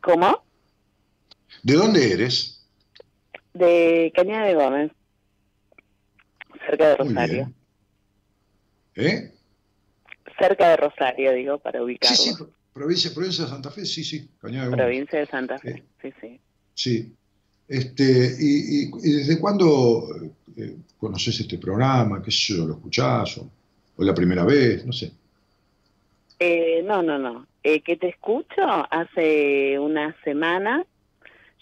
¿Cómo? 0.02 0.44
¿De 1.62 1.74
dónde 1.74 2.12
eres? 2.12 2.66
De 3.52 4.12
Cañada 4.14 4.46
de 4.46 4.54
Gómez, 4.54 4.92
cerca 6.66 6.88
de 6.88 6.96
Rosario. 6.96 7.52
¿Eh? 8.94 9.32
Cerca 10.38 10.70
de 10.70 10.76
Rosario, 10.76 11.32
digo, 11.32 11.58
para 11.58 11.82
ubicarlo. 11.82 12.16
Sí, 12.16 12.32
sí, 12.32 12.44
provincia, 12.72 13.10
provincia 13.12 13.44
de 13.44 13.50
Santa 13.50 13.70
Fe, 13.70 13.84
sí, 13.84 14.04
sí, 14.04 14.30
Cañada 14.40 14.64
de 14.64 14.70
Gómez. 14.70 14.84
Provincia 14.84 15.18
de 15.18 15.26
Santa 15.26 15.58
Fe, 15.58 15.84
sí, 16.00 16.12
sí. 16.20 16.40
Sí. 16.74 17.16
Este, 17.68 18.36
y, 18.40 18.84
y, 18.84 19.12
desde 19.12 19.38
cuándo 19.38 20.08
eh, 20.56 20.76
conoces 20.98 21.40
este 21.40 21.58
programa? 21.58 22.22
¿Qué 22.22 22.30
sé 22.30 22.54
yo? 22.54 22.66
¿Lo 22.66 22.74
escuchás? 22.74 23.38
O, 23.38 23.50
o 23.96 24.04
la 24.04 24.14
primera 24.14 24.44
vez? 24.44 24.84
No 24.84 24.92
sé. 24.92 25.12
Eh, 26.38 26.82
no, 26.84 27.02
no, 27.02 27.18
no. 27.18 27.46
Eh, 27.62 27.82
que 27.82 27.96
te 27.96 28.08
escucho 28.08 28.62
hace 28.90 29.78
una 29.78 30.16
semana, 30.24 30.84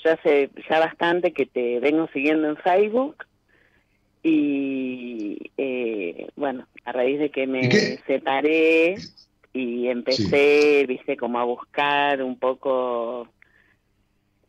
ya 0.05 0.13
hace 0.13 0.51
ya 0.71 0.79
bastante 0.79 1.33
que 1.33 1.47
te 1.47 1.81
vengo 1.81 2.09
siguiendo 2.13 2.49
en 2.49 2.57
Facebook 2.57 3.25
y 4.23 5.51
eh, 5.57 6.29
bueno, 6.37 6.67
a 6.85 6.93
raíz 6.93 7.19
de 7.19 7.31
que 7.31 7.47
me 7.47 7.99
separé 8.07 8.97
y 9.53 9.89
empecé, 9.89 10.85
viste, 10.87 11.17
como 11.17 11.39
a 11.39 11.45
buscar 11.45 12.23
un 12.23 12.39
poco, 12.39 13.29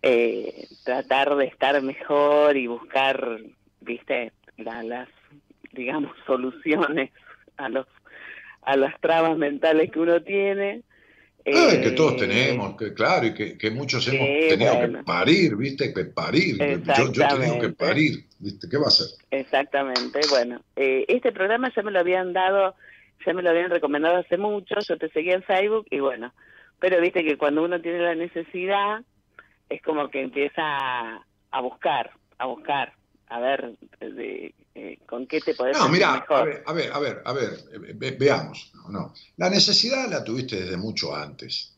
eh, 0.01 0.67
tratar 0.83 1.35
de 1.35 1.45
estar 1.45 1.81
mejor 1.81 2.57
y 2.57 2.67
buscar, 2.67 3.39
viste, 3.81 4.31
las, 4.57 5.07
digamos, 5.73 6.11
soluciones 6.25 7.11
a 7.57 7.69
los 7.69 7.87
a 8.61 8.75
las 8.75 8.99
trabas 8.99 9.37
mentales 9.37 9.89
que 9.91 9.99
uno 9.99 10.21
tiene. 10.21 10.83
Ah, 11.47 11.71
que 11.81 11.91
todos 11.91 12.21
eh, 12.21 12.27
tenemos, 12.27 12.75
que 12.77 12.93
claro, 12.93 13.25
y 13.25 13.33
que, 13.33 13.71
muchos 13.71 14.07
hemos 14.07 14.27
tenido 14.27 14.79
que 14.79 15.03
parir, 15.03 15.55
¿viste? 15.55 15.93
Que 15.93 16.05
parir. 16.05 16.57
Yo, 16.57 17.11
yo 17.11 17.23
he 17.23 17.27
tenido 17.27 17.59
que 17.59 17.69
parir, 17.69 18.25
¿viste? 18.37 18.67
¿Qué 18.69 18.77
va 18.77 18.85
a 18.85 18.87
hacer? 18.89 19.07
Exactamente, 19.31 20.19
bueno. 20.29 20.61
Eh, 20.75 21.05
este 21.07 21.31
programa 21.31 21.71
ya 21.75 21.81
me 21.81 21.91
lo 21.91 21.99
habían 21.99 22.33
dado, 22.33 22.75
ya 23.25 23.33
me 23.33 23.41
lo 23.41 23.49
habían 23.49 23.71
recomendado 23.71 24.17
hace 24.17 24.37
mucho, 24.37 24.75
yo 24.87 24.97
te 24.97 25.09
seguía 25.09 25.33
en 25.33 25.43
Facebook 25.43 25.87
y 25.89 25.99
bueno, 25.99 26.33
pero 26.79 27.01
viste 27.01 27.23
que 27.23 27.37
cuando 27.37 27.63
uno 27.63 27.81
tiene 27.81 27.99
la 27.99 28.15
necesidad, 28.15 29.01
es 29.69 29.81
como 29.81 30.09
que 30.09 30.21
empieza 30.21 30.61
a 30.61 31.61
buscar, 31.61 32.11
a 32.37 32.45
buscar 32.45 32.93
a 33.29 33.39
ver 33.39 33.77
de, 33.99 34.55
eh, 34.73 34.99
con 35.05 35.27
qué 35.27 35.39
te 35.39 35.53
podés 35.53 35.77
no, 35.77 35.87
mira, 35.87 36.13
mejor. 36.13 36.63
A 36.65 36.73
ver, 36.73 36.91
a 36.91 36.99
ver, 36.99 37.21
a 37.23 37.33
ver, 37.33 38.17
veamos. 38.17 38.71
No, 38.89 39.13
La 39.37 39.49
necesidad 39.49 40.09
la 40.09 40.23
tuviste 40.23 40.61
desde 40.61 40.77
mucho 40.77 41.15
antes. 41.15 41.73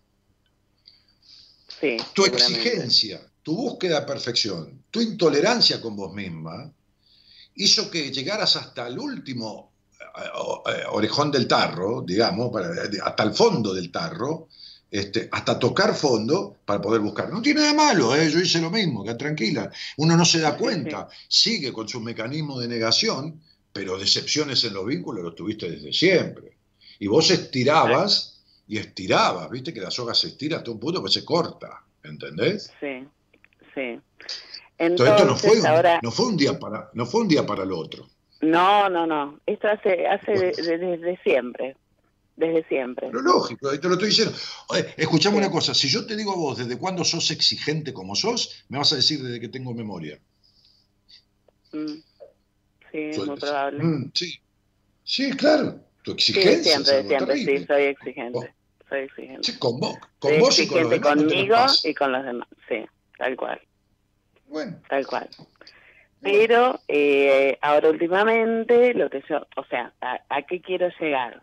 Sí, 1.79 1.97
tu 2.13 2.25
exigencia, 2.25 3.21
tu 3.43 3.55
búsqueda 3.55 4.01
de 4.01 4.05
perfección, 4.05 4.83
tu 4.89 5.01
intolerancia 5.01 5.81
con 5.81 5.95
vos 5.95 6.13
misma, 6.13 6.71
hizo 7.55 7.89
que 7.89 8.11
llegaras 8.11 8.55
hasta 8.55 8.87
el 8.87 8.97
último 8.97 9.71
eh, 9.99 10.03
eh, 10.67 10.83
orejón 10.91 11.31
del 11.31 11.47
tarro, 11.47 12.01
digamos, 12.01 12.51
hasta 13.03 13.23
el 13.23 13.33
fondo 13.33 13.73
del 13.73 13.91
tarro, 13.91 14.47
este, 14.91 15.29
hasta 15.31 15.57
tocar 15.57 15.95
fondo 15.95 16.57
para 16.65 16.81
poder 16.81 16.99
buscar. 16.99 17.29
No 17.31 17.41
tiene 17.41 17.61
nada 17.61 17.73
malo, 17.73 18.13
¿eh? 18.13 18.29
yo 18.29 18.39
hice 18.41 18.59
lo 18.59 18.69
mismo, 18.69 19.05
que 19.05 19.13
tranquila. 19.15 19.71
Uno 19.95 20.17
no 20.17 20.25
se 20.25 20.41
da 20.41 20.57
cuenta, 20.57 21.07
sigue 21.29 21.71
con 21.71 21.87
su 21.87 22.01
mecanismo 22.01 22.59
de 22.59 22.67
negación, 22.67 23.41
pero 23.71 23.97
decepciones 23.97 24.61
en 24.65 24.73
los 24.73 24.85
vínculos 24.85 25.23
los 25.23 25.33
tuviste 25.33 25.71
desde 25.71 25.93
siempre. 25.93 26.57
Y 26.99 27.07
vos 27.07 27.31
estirabas 27.31 28.43
y 28.67 28.77
estirabas, 28.79 29.49
viste 29.49 29.73
que 29.73 29.79
la 29.79 29.91
soga 29.91 30.13
se 30.13 30.27
estira 30.27 30.57
hasta 30.57 30.71
un 30.71 30.79
punto 30.79 31.01
que 31.01 31.09
se 31.09 31.23
corta, 31.23 31.81
¿entendés? 32.03 32.69
Sí, 32.81 33.07
sí. 33.73 33.97
Entonces, 34.77 35.15
esto 35.15 35.25
no 35.25 35.37
fue, 35.37 35.51
un, 35.51 35.99
no 36.03 36.11
fue 36.11 36.25
un 36.25 36.35
día 36.35 36.59
para, 36.59 36.89
no 36.93 37.05
fue 37.05 37.21
un 37.21 37.27
día 37.29 37.45
para 37.45 37.63
el 37.63 37.71
otro. 37.71 38.09
No, 38.41 38.89
no, 38.89 39.07
no. 39.07 39.39
Esto 39.45 39.69
hace, 39.69 40.05
hace 40.05 40.33
desde 40.33 41.17
siempre 41.23 41.77
desde 42.41 42.67
siempre. 42.67 43.07
Pero 43.07 43.21
lógico, 43.21 43.69
te 43.79 43.87
lo 43.87 43.93
estoy 43.93 44.09
diciendo. 44.09 44.33
escuchame 44.97 45.37
una 45.37 45.49
cosa, 45.49 45.73
si 45.73 45.87
yo 45.87 46.05
te 46.05 46.17
digo 46.17 46.33
a 46.33 46.35
vos 46.35 46.57
desde 46.57 46.77
cuándo 46.77 47.05
sos 47.05 47.31
exigente 47.31 47.93
como 47.93 48.15
sos, 48.15 48.65
me 48.67 48.77
vas 48.77 48.91
a 48.91 48.97
decir 48.97 49.23
desde 49.23 49.39
que 49.39 49.47
tengo 49.47 49.73
memoria. 49.73 50.19
Mm. 51.71 51.93
Sí, 52.91 52.97
es 52.97 53.25
muy 53.25 53.39
probable. 53.39 53.83
Mm, 53.83 54.11
sí. 54.13 54.39
sí, 55.03 55.31
claro, 55.31 55.79
tu 56.03 56.11
exigencia. 56.11 56.77
Sí, 56.77 56.83
siempre, 56.83 57.07
siempre, 57.07 57.37
sí, 57.37 57.65
soy 57.65 57.83
exigente. 57.83 58.53
Soy 58.89 58.99
exigente. 58.99 59.43
Sí, 59.43 59.57
con 59.57 59.79
vos, 59.79 59.97
con 60.19 60.37
vos 60.39 60.59
y 60.59 60.67
con 60.67 60.81
los 60.81 60.89
demás. 60.89 61.15
conmigo 61.15 61.57
y 61.83 61.93
con 61.93 62.11
los 62.11 62.25
demás, 62.25 62.47
sí, 62.67 62.85
tal 63.17 63.37
cual. 63.37 63.61
Bueno. 64.47 64.77
Tal 64.89 65.07
cual. 65.07 65.29
Pero 66.21 66.79
eh, 66.87 67.57
ahora 67.61 67.89
últimamente, 67.89 68.93
lo 68.93 69.09
que 69.09 69.23
yo, 69.27 69.47
o 69.55 69.65
sea, 69.65 69.93
¿a 70.01 70.41
qué 70.43 70.61
quiero 70.61 70.89
llegar? 70.99 71.41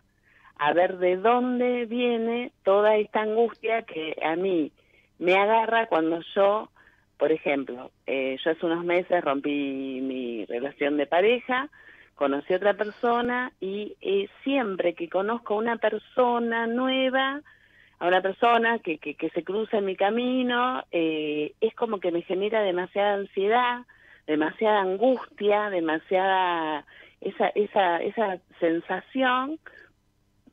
A 0.59 0.73
ver 0.73 0.97
de 0.97 1.15
dónde 1.15 1.85
viene 1.85 2.51
toda 2.63 2.97
esta 2.97 3.21
angustia 3.21 3.83
que 3.83 4.13
a 4.21 4.35
mí 4.35 4.73
me 5.17 5.35
agarra 5.35 5.87
cuando 5.87 6.19
yo, 6.35 6.69
por 7.17 7.31
ejemplo, 7.31 7.91
eh, 8.05 8.37
yo 8.43 8.51
hace 8.51 8.65
unos 8.65 8.83
meses 8.83 9.23
rompí 9.23 10.01
mi 10.01 10.43
relación 10.45 10.97
de 10.97 11.07
pareja, 11.07 11.69
conocí 12.15 12.53
a 12.53 12.57
otra 12.57 12.73
persona 12.73 13.53
y 13.61 13.95
eh, 14.01 14.27
siempre 14.43 14.95
que 14.95 15.07
conozco 15.07 15.53
a 15.53 15.59
una 15.59 15.77
persona 15.77 16.67
nueva, 16.67 17.41
a 17.97 18.07
una 18.07 18.21
persona 18.21 18.79
que, 18.79 18.97
que, 18.97 19.29
se 19.29 19.45
cruza 19.45 19.77
en 19.77 19.85
mi 19.85 19.95
camino, 19.95 20.83
eh, 20.91 21.53
es 21.61 21.73
como 21.73 22.01
que 22.01 22.11
me 22.11 22.21
genera 22.23 22.61
demasiada 22.63 23.13
ansiedad, 23.13 23.85
demasiada 24.27 24.81
angustia, 24.81 25.69
demasiada 25.69 26.85
esa, 27.21 27.47
esa, 27.55 28.01
esa 28.01 28.39
sensación 28.59 29.57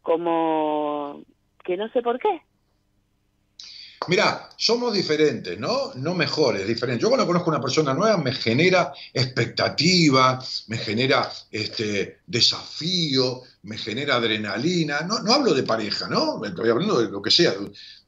como 0.06 1.24
que 1.64 1.76
no 1.76 1.88
sé 1.90 2.00
por 2.00 2.16
qué. 2.20 2.40
Mirá, 4.06 4.50
somos 4.56 4.94
diferentes, 4.94 5.58
¿no? 5.58 5.92
No 5.96 6.14
mejores, 6.14 6.64
diferentes. 6.64 7.02
Yo 7.02 7.08
cuando 7.08 7.26
conozco 7.26 7.50
a 7.50 7.54
una 7.54 7.60
persona 7.60 7.92
nueva 7.92 8.16
me 8.18 8.30
genera 8.30 8.92
expectativa, 9.12 10.38
me 10.68 10.78
genera 10.78 11.28
este, 11.50 12.20
desafío, 12.24 13.42
me 13.64 13.76
genera 13.76 14.14
adrenalina. 14.14 15.00
No, 15.00 15.18
no 15.18 15.32
hablo 15.32 15.52
de 15.52 15.64
pareja, 15.64 16.08
¿no? 16.08 16.44
Estoy 16.44 16.70
hablando 16.70 17.00
de 17.00 17.10
lo 17.10 17.20
que 17.20 17.32
sea, 17.32 17.54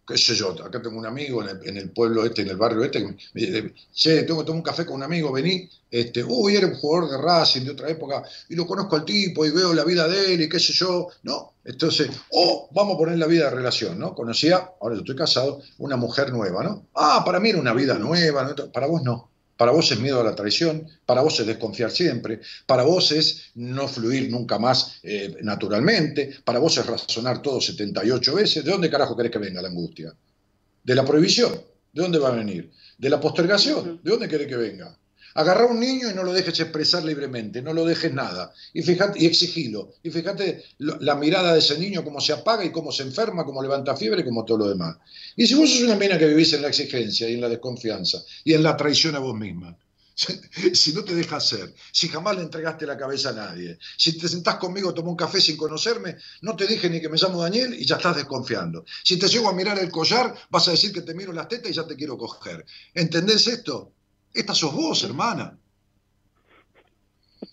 qué 0.08 0.16
sé 0.16 0.34
yo, 0.34 0.52
acá 0.52 0.80
tengo 0.80 0.98
un 0.98 1.04
amigo 1.04 1.44
en 1.46 1.76
el, 1.76 1.90
pueblo 1.90 2.24
este, 2.24 2.40
en 2.40 2.48
el 2.48 2.56
barrio 2.56 2.82
este, 2.82 3.00
que 3.00 3.06
me 3.06 3.16
dice, 3.34 3.74
che, 3.92 4.22
tengo 4.22 4.40
que 4.40 4.46
tomar 4.46 4.56
un 4.56 4.62
café 4.62 4.86
con 4.86 4.96
un 4.96 5.02
amigo, 5.02 5.30
vení, 5.30 5.68
este, 5.90 6.24
uy, 6.24 6.56
era 6.56 6.66
un 6.66 6.74
jugador 6.74 7.10
de 7.10 7.18
Racing 7.18 7.64
de 7.64 7.72
otra 7.72 7.90
época, 7.90 8.22
y 8.48 8.54
lo 8.54 8.66
conozco 8.66 8.96
al 8.96 9.04
tipo 9.04 9.44
y 9.44 9.50
veo 9.50 9.74
la 9.74 9.84
vida 9.84 10.08
de 10.08 10.32
él 10.32 10.40
y 10.40 10.48
qué 10.48 10.58
sé 10.58 10.72
yo, 10.72 11.08
¿no? 11.24 11.52
Entonces, 11.62 12.08
o 12.30 12.70
vamos 12.72 12.94
a 12.94 12.98
poner 12.98 13.18
la 13.18 13.26
vida 13.26 13.44
de 13.44 13.56
relación, 13.56 13.98
¿no? 13.98 14.14
Conocía, 14.14 14.70
ahora 14.80 14.94
yo 14.94 15.02
estoy 15.02 15.16
casado, 15.16 15.60
una 15.76 15.96
mujer 15.96 16.32
nueva, 16.32 16.64
¿no? 16.64 16.86
Ah, 16.94 17.22
para 17.26 17.38
mí 17.38 17.50
era 17.50 17.60
una 17.60 17.74
vida 17.74 17.98
nueva, 17.98 18.54
para 18.72 18.86
vos 18.86 19.02
no. 19.02 19.30
Para 19.58 19.72
vos 19.72 19.90
es 19.90 19.98
miedo 19.98 20.20
a 20.20 20.24
la 20.24 20.36
traición, 20.36 20.86
para 21.04 21.20
vos 21.20 21.40
es 21.40 21.46
desconfiar 21.46 21.90
siempre, 21.90 22.40
para 22.64 22.84
vos 22.84 23.10
es 23.10 23.50
no 23.56 23.88
fluir 23.88 24.30
nunca 24.30 24.56
más 24.56 25.00
eh, 25.02 25.36
naturalmente, 25.42 26.32
para 26.44 26.60
vos 26.60 26.78
es 26.78 26.86
razonar 26.86 27.42
todo 27.42 27.60
78 27.60 28.34
veces. 28.36 28.64
¿De 28.64 28.70
dónde 28.70 28.88
carajo 28.88 29.16
querés 29.16 29.32
que 29.32 29.40
venga 29.40 29.60
la 29.60 29.66
angustia? 29.66 30.14
¿De 30.84 30.94
la 30.94 31.04
prohibición? 31.04 31.60
¿De 31.92 32.02
dónde 32.02 32.20
va 32.20 32.28
a 32.28 32.36
venir? 32.36 32.70
¿De 32.96 33.10
la 33.10 33.20
postergación? 33.20 34.00
¿De 34.00 34.10
dónde 34.12 34.28
querés 34.28 34.46
que 34.46 34.56
venga? 34.56 34.96
Agarra 35.38 35.62
a 35.62 35.66
un 35.66 35.78
niño 35.78 36.10
y 36.10 36.14
no 36.14 36.24
lo 36.24 36.32
dejes 36.32 36.58
expresar 36.58 37.04
libremente, 37.04 37.62
no 37.62 37.72
lo 37.72 37.84
dejes 37.84 38.12
nada. 38.12 38.52
Y 38.72 38.82
fíjate, 38.82 39.22
y 39.22 39.26
exigilo. 39.26 39.94
Y 40.02 40.10
fíjate 40.10 40.64
la 40.78 41.14
mirada 41.14 41.52
de 41.52 41.60
ese 41.60 41.78
niño, 41.78 42.02
cómo 42.02 42.20
se 42.20 42.32
apaga 42.32 42.64
y 42.64 42.72
cómo 42.72 42.90
se 42.90 43.04
enferma, 43.04 43.44
cómo 43.44 43.62
levanta 43.62 43.94
fiebre, 43.94 44.24
como 44.24 44.44
todo 44.44 44.58
lo 44.58 44.68
demás. 44.68 44.96
Y 45.36 45.46
si 45.46 45.54
vos 45.54 45.70
sos 45.70 45.82
una 45.82 45.94
mina 45.94 46.18
que 46.18 46.26
vivís 46.26 46.54
en 46.54 46.62
la 46.62 46.68
exigencia 46.68 47.28
y 47.28 47.34
en 47.34 47.40
la 47.40 47.48
desconfianza 47.48 48.18
y 48.42 48.52
en 48.52 48.64
la 48.64 48.76
traición 48.76 49.14
a 49.14 49.20
vos 49.20 49.36
misma, 49.38 49.78
si 50.74 50.92
no 50.92 51.04
te 51.04 51.14
dejas 51.14 51.46
ser, 51.46 51.72
si 51.92 52.08
jamás 52.08 52.34
le 52.34 52.42
entregaste 52.42 52.84
la 52.84 52.98
cabeza 52.98 53.28
a 53.28 53.34
nadie, 53.34 53.78
si 53.96 54.18
te 54.18 54.28
sentás 54.28 54.56
conmigo, 54.56 54.92
tomó 54.92 55.10
un 55.10 55.16
café 55.16 55.40
sin 55.40 55.56
conocerme, 55.56 56.16
no 56.40 56.56
te 56.56 56.66
dije 56.66 56.90
ni 56.90 57.00
que 57.00 57.08
me 57.08 57.16
llamo 57.16 57.40
Daniel 57.40 57.74
y 57.78 57.84
ya 57.84 57.94
estás 57.94 58.16
desconfiando. 58.16 58.84
Si 59.04 59.16
te 59.16 59.28
llego 59.28 59.48
a 59.48 59.52
mirar 59.52 59.78
el 59.78 59.92
collar, 59.92 60.34
vas 60.50 60.66
a 60.66 60.72
decir 60.72 60.92
que 60.92 61.02
te 61.02 61.14
miro 61.14 61.32
las 61.32 61.46
tetas 61.46 61.70
y 61.70 61.74
ya 61.74 61.86
te 61.86 61.94
quiero 61.94 62.18
coger. 62.18 62.66
¿Entendés 62.92 63.46
esto? 63.46 63.92
Esta 64.32 64.54
sos 64.54 64.74
vos, 64.74 65.02
hermana. 65.04 65.58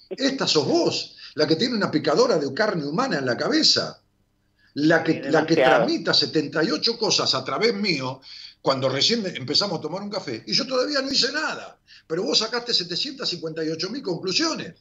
Esta 0.09 0.47
sos 0.47 0.67
vos, 0.67 1.15
la 1.35 1.47
que 1.47 1.55
tiene 1.55 1.75
una 1.75 1.91
picadora 1.91 2.37
de 2.37 2.53
carne 2.53 2.85
humana 2.85 3.17
en 3.17 3.25
la 3.25 3.37
cabeza. 3.37 4.01
La 4.75 5.03
que, 5.03 5.21
la 5.31 5.45
que 5.45 5.55
tramita 5.55 6.13
78 6.13 6.97
cosas 6.97 7.33
a 7.33 7.45
través 7.45 7.73
mío 7.73 8.19
cuando 8.61 8.89
recién 8.89 9.25
empezamos 9.25 9.79
a 9.79 9.81
tomar 9.81 10.01
un 10.01 10.09
café. 10.09 10.43
Y 10.45 10.53
yo 10.53 10.67
todavía 10.67 11.01
no 11.01 11.11
hice 11.11 11.31
nada. 11.31 11.79
Pero 12.07 12.23
vos 12.23 12.39
sacaste 12.39 12.73
758 12.73 13.89
mil 13.89 14.01
conclusiones. 14.01 14.73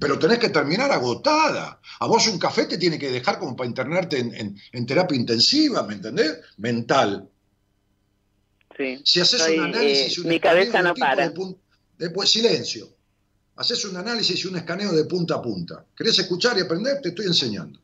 Pero 0.00 0.18
tenés 0.18 0.38
que 0.38 0.48
terminar 0.48 0.90
agotada. 0.90 1.80
A 2.00 2.06
vos 2.06 2.26
un 2.26 2.38
café 2.38 2.64
te 2.66 2.78
tiene 2.78 2.98
que 2.98 3.10
dejar 3.10 3.38
como 3.38 3.54
para 3.54 3.68
internarte 3.68 4.18
en 4.18 4.86
terapia 4.86 5.16
intensiva, 5.16 5.82
¿me 5.84 5.94
entendés? 5.94 6.38
Mental. 6.56 7.28
Si 9.04 9.20
haces 9.20 9.48
un 9.48 9.60
análisis, 9.60 10.18
eh, 10.18 10.20
mi 10.24 10.40
cabeza 10.40 10.82
no 10.82 10.94
para. 10.94 11.32
después, 11.98 12.30
silencio. 12.30 12.88
Haces 13.56 13.84
un 13.84 13.96
análisis 13.96 14.44
y 14.44 14.48
un 14.48 14.56
escaneo 14.56 14.92
de 14.92 15.04
punta 15.04 15.36
a 15.36 15.42
punta. 15.42 15.84
¿Querés 15.96 16.18
escuchar 16.18 16.56
y 16.58 16.62
aprender? 16.62 17.00
Te 17.00 17.10
estoy 17.10 17.26
enseñando. 17.26 17.78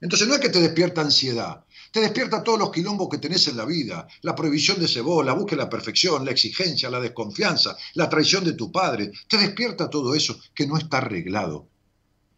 Entonces 0.00 0.28
no 0.28 0.34
es 0.34 0.40
que 0.40 0.50
te 0.50 0.60
despierta 0.60 1.00
ansiedad, 1.00 1.64
te 1.90 2.00
despierta 2.00 2.42
todos 2.42 2.58
los 2.58 2.70
quilombos 2.70 3.08
que 3.08 3.18
tenés 3.18 3.48
en 3.48 3.56
la 3.56 3.64
vida, 3.64 4.06
la 4.22 4.34
prohibición 4.34 4.78
de 4.78 4.84
ese 4.84 5.00
vos, 5.00 5.24
la 5.24 5.32
búsqueda 5.32 5.60
de 5.60 5.64
la 5.64 5.70
perfección, 5.70 6.24
la 6.24 6.32
exigencia, 6.32 6.90
la 6.90 7.00
desconfianza, 7.00 7.76
la 7.94 8.08
traición 8.08 8.44
de 8.44 8.52
tu 8.52 8.70
padre, 8.70 9.10
te 9.26 9.38
despierta 9.38 9.88
todo 9.88 10.14
eso 10.14 10.38
que 10.54 10.66
no 10.66 10.76
está 10.76 10.98
arreglado. 10.98 11.66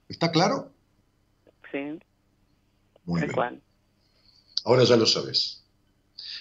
¿Está 0.08 0.30
claro? 0.30 0.72
Sí. 1.72 1.98
Muy 3.04 3.22
bien. 3.22 3.62
Ahora 4.64 4.84
ya 4.84 4.96
lo 4.96 5.06
sabes. 5.06 5.57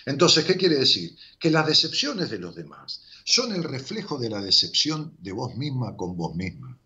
Entonces, 0.07 0.45
¿qué 0.45 0.55
quiere 0.55 0.75
decir? 0.75 1.17
Que 1.37 1.51
las 1.51 1.67
decepciones 1.67 2.29
de 2.29 2.39
los 2.39 2.55
demás 2.55 3.01
son 3.25 3.53
el 3.53 3.61
reflejo 3.61 4.17
de 4.17 4.29
la 4.29 4.41
decepción 4.41 5.13
de 5.19 5.33
vos 5.33 5.57
misma 5.57 5.97
con 5.97 6.15
vos 6.15 6.33
misma. 6.33 6.77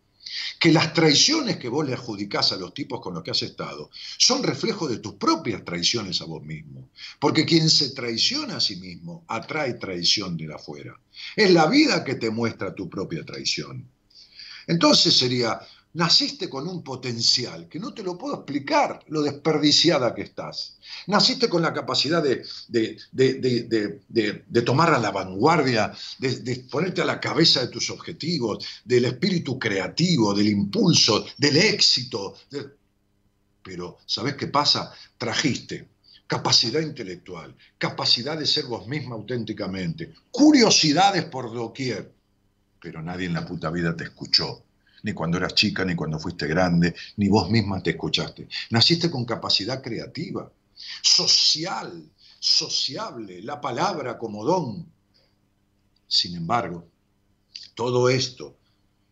Que 0.59 0.71
las 0.71 0.91
traiciones 0.91 1.57
que 1.57 1.69
vos 1.69 1.85
le 1.85 1.93
adjudicás 1.93 2.51
a 2.51 2.55
los 2.55 2.73
tipos 2.73 2.99
con 2.99 3.13
los 3.13 3.21
que 3.21 3.29
has 3.29 3.43
estado 3.43 3.91
son 4.17 4.41
reflejo 4.41 4.87
de 4.87 4.97
tus 4.97 5.13
propias 5.13 5.63
traiciones 5.63 6.19
a 6.21 6.25
vos 6.25 6.41
mismo. 6.41 6.89
Porque 7.19 7.45
quien 7.45 7.69
se 7.69 7.91
traiciona 7.91 8.55
a 8.55 8.59
sí 8.59 8.77
mismo 8.77 9.23
atrae 9.27 9.75
traición 9.75 10.35
de 10.35 10.51
afuera. 10.51 10.99
Es 11.35 11.51
la 11.51 11.67
vida 11.67 12.03
que 12.03 12.15
te 12.15 12.31
muestra 12.31 12.73
tu 12.73 12.89
propia 12.89 13.23
traición. 13.23 13.87
Entonces 14.65 15.15
sería, 15.15 15.59
Naciste 15.93 16.49
con 16.49 16.69
un 16.69 16.83
potencial 16.83 17.67
que 17.67 17.77
no 17.77 17.93
te 17.93 18.01
lo 18.01 18.17
puedo 18.17 18.35
explicar, 18.35 19.03
lo 19.07 19.21
desperdiciada 19.21 20.15
que 20.15 20.21
estás. 20.21 20.77
Naciste 21.07 21.49
con 21.49 21.61
la 21.61 21.73
capacidad 21.73 22.23
de, 22.23 22.45
de, 23.11 24.61
tomar 24.61 24.93
a 24.93 24.99
la 24.99 25.11
vanguardia, 25.11 25.91
de, 26.19 26.65
ponerte 26.71 27.01
a 27.01 27.05
la 27.05 27.19
cabeza 27.19 27.59
de 27.59 27.67
tus 27.67 27.89
objetivos, 27.89 28.65
del 28.85 29.03
espíritu 29.03 29.59
creativo, 29.59 30.33
del 30.33 30.47
impulso, 30.47 31.25
del 31.37 31.57
éxito. 31.57 32.35
Pero, 33.61 33.97
¿sabes 34.05 34.35
qué 34.35 34.47
pasa? 34.47 34.93
Trajiste 35.17 35.89
capacidad 36.25 36.79
intelectual, 36.79 37.53
capacidad 37.77 38.37
de 38.39 38.45
ser 38.45 38.63
vos 38.63 38.87
misma 38.87 39.15
auténticamente, 39.15 40.13
curiosidades 40.31 41.25
por 41.25 41.53
doquier, 41.53 42.09
pero 42.79 43.01
nadie 43.01 43.25
en 43.25 43.33
la 43.33 43.45
puta 43.45 43.69
vida 43.69 43.97
te 43.97 44.05
escuchó 44.05 44.63
ni 45.03 45.13
cuando 45.13 45.37
eras 45.37 45.55
chica, 45.55 45.83
ni 45.83 45.95
cuando 45.95 46.19
fuiste 46.19 46.47
grande, 46.47 46.95
ni 47.17 47.27
vos 47.27 47.49
misma 47.49 47.81
te 47.81 47.91
escuchaste. 47.91 48.47
Naciste 48.69 49.09
con 49.09 49.25
capacidad 49.25 49.81
creativa, 49.81 50.51
social, 51.01 52.09
sociable, 52.39 53.41
la 53.41 53.59
palabra 53.59 54.17
como 54.17 54.43
don. 54.43 54.85
Sin 56.07 56.35
embargo, 56.35 56.87
todo 57.75 58.09
esto 58.09 58.57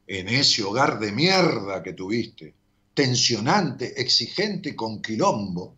en 0.08 0.28
ese 0.28 0.64
hogar 0.64 1.00
de 1.00 1.12
mierda 1.12 1.84
que 1.84 1.94
tuviste, 1.94 2.56
tensionante, 2.94 4.02
exigente 4.02 4.76
con 4.76 5.02
quilombo, 5.02 5.78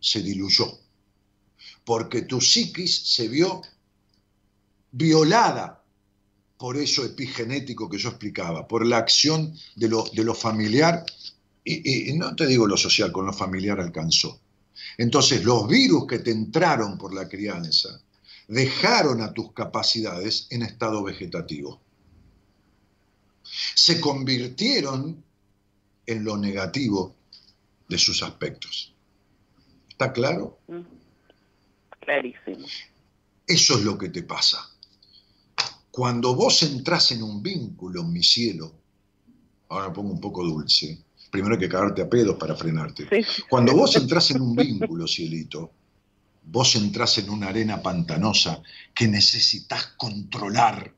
se 0.00 0.22
diluyó, 0.22 0.78
porque 1.84 2.22
tu 2.22 2.40
psiquis 2.40 3.14
se 3.14 3.28
vio 3.28 3.62
violada 4.92 5.84
por 6.58 6.76
eso 6.76 7.04
epigenético 7.04 7.88
que 7.88 7.98
yo 7.98 8.10
explicaba, 8.10 8.66
por 8.66 8.86
la 8.86 8.98
acción 8.98 9.54
de 9.74 9.88
lo, 9.88 10.04
de 10.12 10.24
lo 10.24 10.34
familiar, 10.34 11.04
y, 11.64 12.12
no 12.14 12.34
te 12.36 12.46
digo 12.46 12.66
lo 12.66 12.76
social, 12.76 13.10
con 13.10 13.26
lo 13.26 13.32
familiar 13.32 13.80
alcanzó. 13.80 14.40
Entonces 14.98 15.44
los 15.44 15.68
virus 15.68 16.06
que 16.06 16.20
te 16.20 16.30
entraron 16.30 16.96
por 16.96 17.12
la 17.12 17.28
crianza 17.28 18.00
dejaron 18.46 19.20
a 19.20 19.32
tus 19.32 19.52
capacidades 19.52 20.46
en 20.50 20.62
estado 20.62 21.02
vegetativo. 21.02 21.80
Se 23.74 24.00
convirtieron 24.00 25.24
en 26.06 26.24
lo 26.24 26.36
negativo 26.36 27.16
de 27.88 27.98
sus 27.98 28.22
aspectos. 28.22 28.94
¿Está 29.88 30.12
claro? 30.12 30.60
Clarísimo. 32.00 32.66
Eso 33.46 33.74
es 33.74 33.84
lo 33.84 33.98
que 33.98 34.08
te 34.08 34.22
pasa. 34.22 34.75
Cuando 35.96 36.34
vos 36.34 36.62
entras 36.62 37.10
en 37.12 37.22
un 37.22 37.42
vínculo, 37.42 38.04
mi 38.04 38.22
cielo, 38.22 38.70
ahora 39.70 39.88
me 39.88 39.94
pongo 39.94 40.12
un 40.12 40.20
poco 40.20 40.44
dulce, 40.44 41.06
primero 41.30 41.54
hay 41.54 41.60
que 41.60 41.70
cagarte 41.70 42.02
a 42.02 42.10
pedos 42.10 42.36
para 42.36 42.54
frenarte. 42.54 43.08
Cuando 43.48 43.74
vos 43.74 43.96
entras 43.96 44.30
en 44.32 44.42
un 44.42 44.54
vínculo, 44.54 45.08
cielito, 45.08 45.70
vos 46.44 46.76
entras 46.76 47.16
en 47.16 47.30
una 47.30 47.48
arena 47.48 47.80
pantanosa 47.80 48.62
que 48.94 49.08
necesitas 49.08 49.94
controlar 49.96 50.94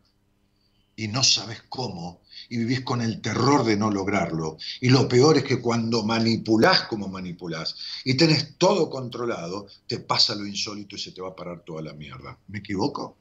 y 0.96 1.06
no 1.06 1.22
sabes 1.22 1.62
cómo, 1.68 2.22
y 2.48 2.56
vivís 2.56 2.80
con 2.80 3.00
el 3.00 3.20
terror 3.20 3.64
de 3.64 3.76
no 3.76 3.92
lograrlo. 3.92 4.56
Y 4.80 4.88
lo 4.88 5.06
peor 5.06 5.36
es 5.36 5.44
que 5.44 5.60
cuando 5.60 6.02
manipulás 6.02 6.88
como 6.88 7.06
manipulás 7.06 7.76
y 8.04 8.16
tenés 8.16 8.58
todo 8.58 8.90
controlado, 8.90 9.68
te 9.86 10.00
pasa 10.00 10.34
lo 10.34 10.44
insólito 10.44 10.96
y 10.96 10.98
se 10.98 11.12
te 11.12 11.22
va 11.22 11.28
a 11.28 11.36
parar 11.36 11.62
toda 11.64 11.82
la 11.82 11.92
mierda. 11.92 12.36
¿Me 12.48 12.58
equivoco? 12.58 13.16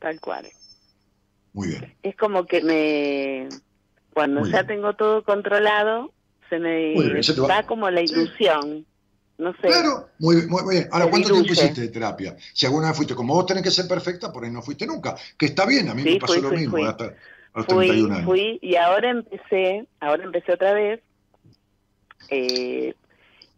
Tal 0.00 0.20
cual. 0.20 0.46
Muy 1.52 1.68
bien. 1.68 1.94
Es 2.02 2.16
como 2.16 2.46
que 2.46 2.62
me... 2.62 3.48
Cuando 4.12 4.44
ya 4.44 4.66
tengo 4.66 4.94
todo 4.94 5.22
controlado, 5.22 6.12
se 6.48 6.58
me 6.58 6.94
da 7.46 7.62
como 7.64 7.88
la 7.90 8.02
ilusión. 8.02 8.84
No 9.38 9.52
sé. 9.52 9.68
Claro, 9.68 10.08
muy, 10.18 10.46
muy 10.48 10.74
bien. 10.74 10.88
Ahora, 10.90 11.08
¿cuánto 11.08 11.30
tiempo 11.30 11.52
hiciste 11.52 11.82
de 11.82 11.88
terapia? 11.88 12.36
Si 12.52 12.66
alguna 12.66 12.88
vez 12.88 12.96
fuiste, 12.96 13.14
como 13.14 13.34
vos 13.34 13.46
tenés 13.46 13.62
que 13.62 13.70
ser 13.70 13.86
perfecta, 13.86 14.32
por 14.32 14.44
ahí 14.44 14.50
no 14.50 14.60
fuiste 14.60 14.86
nunca. 14.86 15.16
Que 15.38 15.46
está 15.46 15.64
bien, 15.64 15.88
a 15.88 15.94
mí 15.94 16.02
me 16.02 16.18
pasó 16.18 16.40
lo 16.40 16.50
mismo 16.50 16.84
hasta 16.84 17.14
a 17.52 17.58
los 17.58 17.66
31 17.66 18.14
años. 18.14 18.26
Fui 18.26 18.58
y 18.60 18.76
ahora 18.76 19.10
empecé, 19.10 19.86
ahora 20.00 20.24
empecé 20.24 20.52
otra 20.52 20.72
vez 20.74 21.00
eh, 22.28 22.94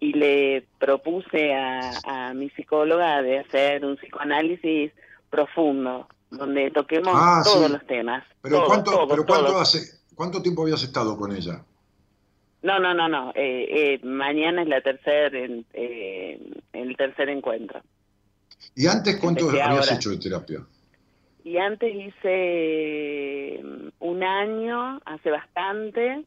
y 0.00 0.12
le 0.12 0.64
propuse 0.78 1.54
a, 1.54 2.32
mi 2.34 2.50
psicóloga 2.50 3.22
de 3.22 3.38
hacer 3.38 3.84
un 3.84 3.96
psicoanálisis 3.96 4.92
profundo, 5.30 6.08
donde 6.32 6.70
toquemos 6.70 7.12
ah, 7.14 7.42
todos 7.44 7.70
los 7.70 7.86
temas. 7.86 8.24
Pero, 8.40 8.64
¿cuánto, 8.66 9.06
pero 9.08 9.24
¿cuánto, 9.24 9.58
hace, 9.58 10.00
¿cuánto 10.14 10.42
tiempo 10.42 10.62
habías 10.62 10.82
estado 10.82 11.16
con 11.16 11.34
ella? 11.34 11.62
No, 12.62 12.78
no, 12.78 12.94
no, 12.94 13.08
no. 13.08 13.30
Eh, 13.34 13.94
eh, 13.94 14.00
mañana 14.04 14.62
es 14.62 14.68
la 14.68 14.80
tercer, 14.80 15.34
eh, 15.34 16.52
el 16.72 16.96
tercer 16.96 17.28
encuentro. 17.28 17.82
¿Y 18.74 18.86
antes 18.86 19.16
cuánto 19.16 19.50
habías 19.50 19.90
hecho 19.92 20.10
de 20.10 20.18
terapia? 20.18 20.64
Y 21.44 21.58
antes 21.58 21.92
hice 21.94 23.60
mm, 23.62 23.88
un 23.98 24.22
año, 24.22 25.00
hace 25.04 25.30
bastante, 25.30 26.24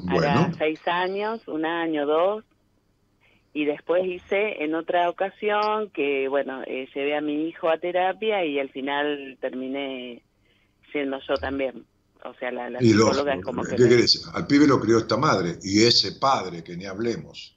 bueno. 0.00 0.50
seis 0.56 0.80
años, 0.86 1.46
un 1.46 1.66
año, 1.66 2.06
dos, 2.06 2.44
y 3.54 3.64
después 3.66 4.04
hice 4.04 4.64
en 4.64 4.74
otra 4.74 5.08
ocasión 5.08 5.88
que, 5.90 6.26
bueno, 6.26 6.64
llevé 6.64 7.16
a 7.16 7.20
mi 7.20 7.48
hijo 7.48 7.70
a 7.70 7.78
terapia 7.78 8.44
y 8.44 8.58
al 8.58 8.68
final 8.68 9.38
terminé 9.40 10.22
siendo 10.90 11.20
yo 11.26 11.36
también. 11.36 11.86
O 12.24 12.34
sea, 12.34 12.50
la, 12.50 12.68
la 12.68 12.80
psicóloga 12.80 13.34
es 13.34 13.44
como 13.44 13.62
¿Qué 13.62 13.76
querés? 13.76 14.28
Al 14.34 14.48
pibe 14.48 14.66
lo 14.66 14.80
crió 14.80 14.98
esta 14.98 15.16
madre 15.16 15.58
y 15.62 15.84
ese 15.84 16.12
padre, 16.12 16.64
que 16.64 16.76
ni 16.76 16.84
hablemos. 16.84 17.56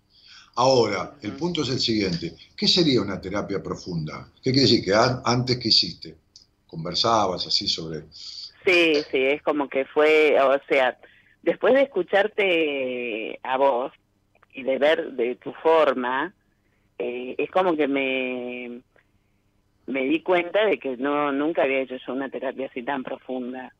Ahora, 0.56 1.16
el 1.24 1.32
punto 1.32 1.64
es 1.64 1.70
el 1.70 1.80
siguiente. 1.80 2.36
¿Qué 2.56 2.68
sería 2.68 3.02
una 3.02 3.20
terapia 3.20 3.62
profunda? 3.64 4.30
¿Qué 4.36 4.52
quiere 4.52 4.68
decir? 4.68 4.86
Que 4.86 4.94
antes 4.94 5.58
que 5.58 5.70
hiciste, 5.70 6.16
conversabas 6.68 7.48
así 7.48 7.68
sobre... 7.68 8.04
Sí, 8.64 9.02
sí, 9.10 9.24
es 9.24 9.42
como 9.42 9.68
que 9.68 9.86
fue, 9.86 10.38
o 10.42 10.60
sea, 10.68 11.00
después 11.42 11.74
de 11.74 11.84
escucharte 11.84 13.40
a 13.42 13.58
vos 13.58 13.94
y 14.58 14.64
de 14.64 14.80
ver 14.80 15.12
de 15.12 15.36
tu 15.36 15.54
forma, 15.54 16.34
eh, 16.98 17.36
es 17.38 17.52
como 17.52 17.78
que 17.78 17.88
me, 17.88 18.82
me 19.86 20.04
di 20.06 20.24
cuenta 20.24 20.66
de 20.66 20.80
que 20.80 20.98
no 20.98 21.32
nunca 21.32 21.62
había 21.62 21.82
hecho 21.82 21.96
yo 22.06 22.14
una 22.14 22.28
terapia 22.28 22.66
así 22.66 22.82
tan 22.82 23.04
profunda. 23.04 23.72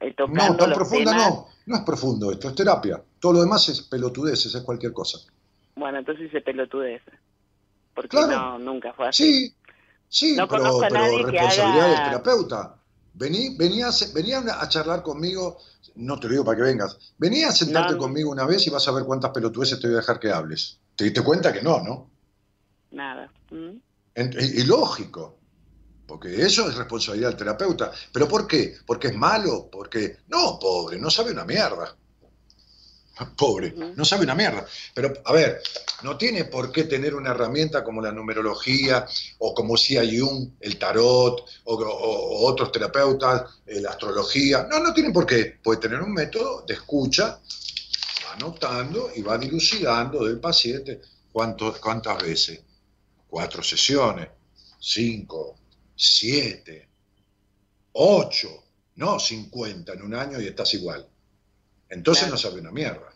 Eh, 0.00 0.14
no, 0.18 0.56
tan 0.56 0.72
profunda 0.72 1.14
no, 1.14 1.46
no 1.64 1.76
es 1.76 1.82
profundo 1.82 2.30
esto, 2.30 2.48
es 2.48 2.54
terapia. 2.54 3.02
Todo 3.18 3.32
lo 3.34 3.40
demás 3.40 3.70
es 3.70 3.80
pelotudeces, 3.80 4.54
es 4.54 4.62
cualquier 4.62 4.92
cosa. 4.92 5.18
Bueno, 5.76 5.98
entonces 5.98 6.32
es 6.32 6.42
pelotudez. 6.42 7.02
Porque 7.94 8.16
no, 8.18 8.58
nunca 8.58 8.92
fue 8.92 9.08
así. 9.08 9.48
Sí, 9.48 9.54
sí, 10.08 10.36
pero, 10.36 10.62
responsabilidad 10.62 11.88
del 11.88 12.04
terapeuta. 12.04 12.76
Vení, 13.18 13.56
venía, 13.56 13.88
a 13.88 14.68
charlar 14.68 15.02
conmigo, 15.02 15.58
no 15.96 16.20
te 16.20 16.28
lo 16.28 16.32
digo 16.34 16.44
para 16.44 16.56
que 16.56 16.62
vengas, 16.62 16.96
venía 17.18 17.48
a 17.48 17.52
sentarte 17.52 17.96
conmigo 17.96 18.30
una 18.30 18.46
vez 18.46 18.64
y 18.66 18.70
vas 18.70 18.86
a 18.86 18.92
ver 18.92 19.04
cuántas 19.04 19.32
pelotudeces 19.32 19.80
te 19.80 19.88
voy 19.88 19.96
a 19.96 20.00
dejar 20.00 20.20
que 20.20 20.30
hables. 20.30 20.78
¿Te 20.94 21.04
diste 21.04 21.22
cuenta 21.22 21.52
que 21.52 21.60
no, 21.60 21.82
no? 21.82 22.10
Nada. 22.92 23.32
¿Mm? 23.50 23.78
y, 24.14 24.62
lógico. 24.64 25.36
Porque 26.06 26.42
eso 26.42 26.68
es 26.68 26.76
responsabilidad 26.76 27.30
del 27.30 27.38
terapeuta. 27.38 27.92
¿Pero 28.12 28.28
por 28.28 28.46
qué? 28.46 28.76
¿Porque 28.86 29.08
es 29.08 29.16
malo? 29.16 29.68
Porque. 29.70 30.18
No, 30.28 30.58
pobre, 30.58 30.98
no 30.98 31.10
sabe 31.10 31.32
una 31.32 31.44
mierda. 31.44 31.94
Pobre, 33.36 33.74
no 33.96 34.04
sabe 34.04 34.24
una 34.24 34.34
mierda. 34.34 34.66
Pero, 34.94 35.12
a 35.24 35.32
ver, 35.32 35.60
no 36.02 36.16
tiene 36.16 36.44
por 36.44 36.70
qué 36.70 36.84
tener 36.84 37.14
una 37.14 37.30
herramienta 37.30 37.82
como 37.82 38.00
la 38.00 38.12
numerología, 38.12 39.06
o 39.38 39.54
como 39.54 39.76
si 39.76 39.96
Jung, 39.96 40.50
el 40.60 40.78
tarot, 40.78 41.44
o, 41.64 42.46
otros 42.46 42.70
terapeutas, 42.70 43.60
eh, 43.66 43.80
la 43.80 43.90
astrología. 43.90 44.66
No, 44.70 44.80
no 44.80 44.92
tiene 44.94 45.10
por 45.10 45.26
qué. 45.26 45.58
Puede 45.62 45.80
tener 45.80 46.00
un 46.00 46.12
método 46.12 46.64
de 46.66 46.74
escucha, 46.74 47.40
va 48.26 48.32
anotando 48.34 49.10
y 49.14 49.22
va 49.22 49.38
dilucidando 49.38 50.24
del 50.24 50.38
paciente 50.40 51.00
cuántas 51.32 52.22
veces. 52.22 52.60
Cuatro 53.28 53.62
sesiones, 53.62 54.28
cinco, 54.80 55.58
siete, 55.94 56.88
ocho, 57.92 58.64
no 58.96 59.18
50 59.18 59.92
en 59.92 60.02
un 60.02 60.14
año 60.14 60.40
y 60.40 60.46
estás 60.46 60.72
igual. 60.74 61.06
Entonces 61.88 62.28
no 62.28 62.36
sabe 62.36 62.60
una 62.60 62.70
mierda. 62.70 63.07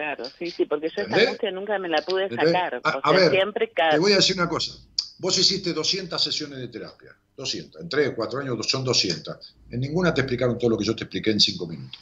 Claro, 0.00 0.24
sí, 0.38 0.50
sí, 0.50 0.64
porque 0.64 0.88
yo 0.88 1.02
esa 1.02 1.14
angustia 1.14 1.50
nunca 1.50 1.78
me 1.78 1.86
la 1.86 2.00
pude 2.00 2.30
sacar. 2.30 2.80
A, 2.82 3.12
ver, 3.12 3.30
siempre 3.30 3.70
te 3.90 3.98
voy 3.98 4.12
a 4.12 4.16
decir 4.16 4.34
una 4.34 4.48
cosa. 4.48 4.72
Vos 5.18 5.38
hiciste 5.38 5.74
200 5.74 6.24
sesiones 6.24 6.58
de 6.58 6.68
terapia, 6.68 7.14
200, 7.36 7.82
en 7.82 7.88
3, 7.90 8.12
4 8.16 8.40
años 8.40 8.66
son 8.66 8.82
200. 8.82 9.56
En 9.68 9.78
ninguna 9.78 10.14
te 10.14 10.22
explicaron 10.22 10.56
todo 10.58 10.70
lo 10.70 10.78
que 10.78 10.86
yo 10.86 10.96
te 10.96 11.04
expliqué 11.04 11.32
en 11.32 11.40
5 11.40 11.66
minutos. 11.66 12.00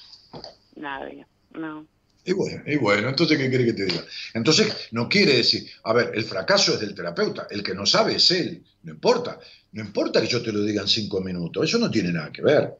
Nada, 0.77 1.09
no. 1.55 1.89
Y 2.25 2.33
bueno, 2.35 2.63
y 2.67 2.77
bueno, 2.77 3.09
entonces, 3.09 3.37
¿qué 3.37 3.49
quiere 3.49 3.65
que 3.65 3.73
te 3.73 3.87
diga? 3.87 4.05
Entonces, 4.33 4.73
no 4.93 5.09
quiere 5.09 5.39
decir, 5.39 5.69
a 5.83 5.93
ver, 5.93 6.13
el 6.15 6.23
fracaso 6.23 6.75
es 6.75 6.81
del 6.81 6.95
terapeuta, 6.95 7.49
el 7.51 7.65
que 7.65 7.75
no 7.75 7.85
sabe 7.85 8.15
es 8.15 8.31
él, 8.31 8.63
no 8.85 8.93
importa. 8.93 9.41
No 9.73 9.83
importa 9.83 10.21
que 10.21 10.29
yo 10.29 10.41
te 10.41 10.53
lo 10.53 10.63
diga 10.63 10.83
en 10.83 10.89
cinco 10.89 11.21
minutos, 11.21 11.65
eso 11.65 11.79
no 11.79 11.91
tiene 11.91 12.13
nada 12.13 12.31
que 12.31 12.43
ver. 12.43 12.79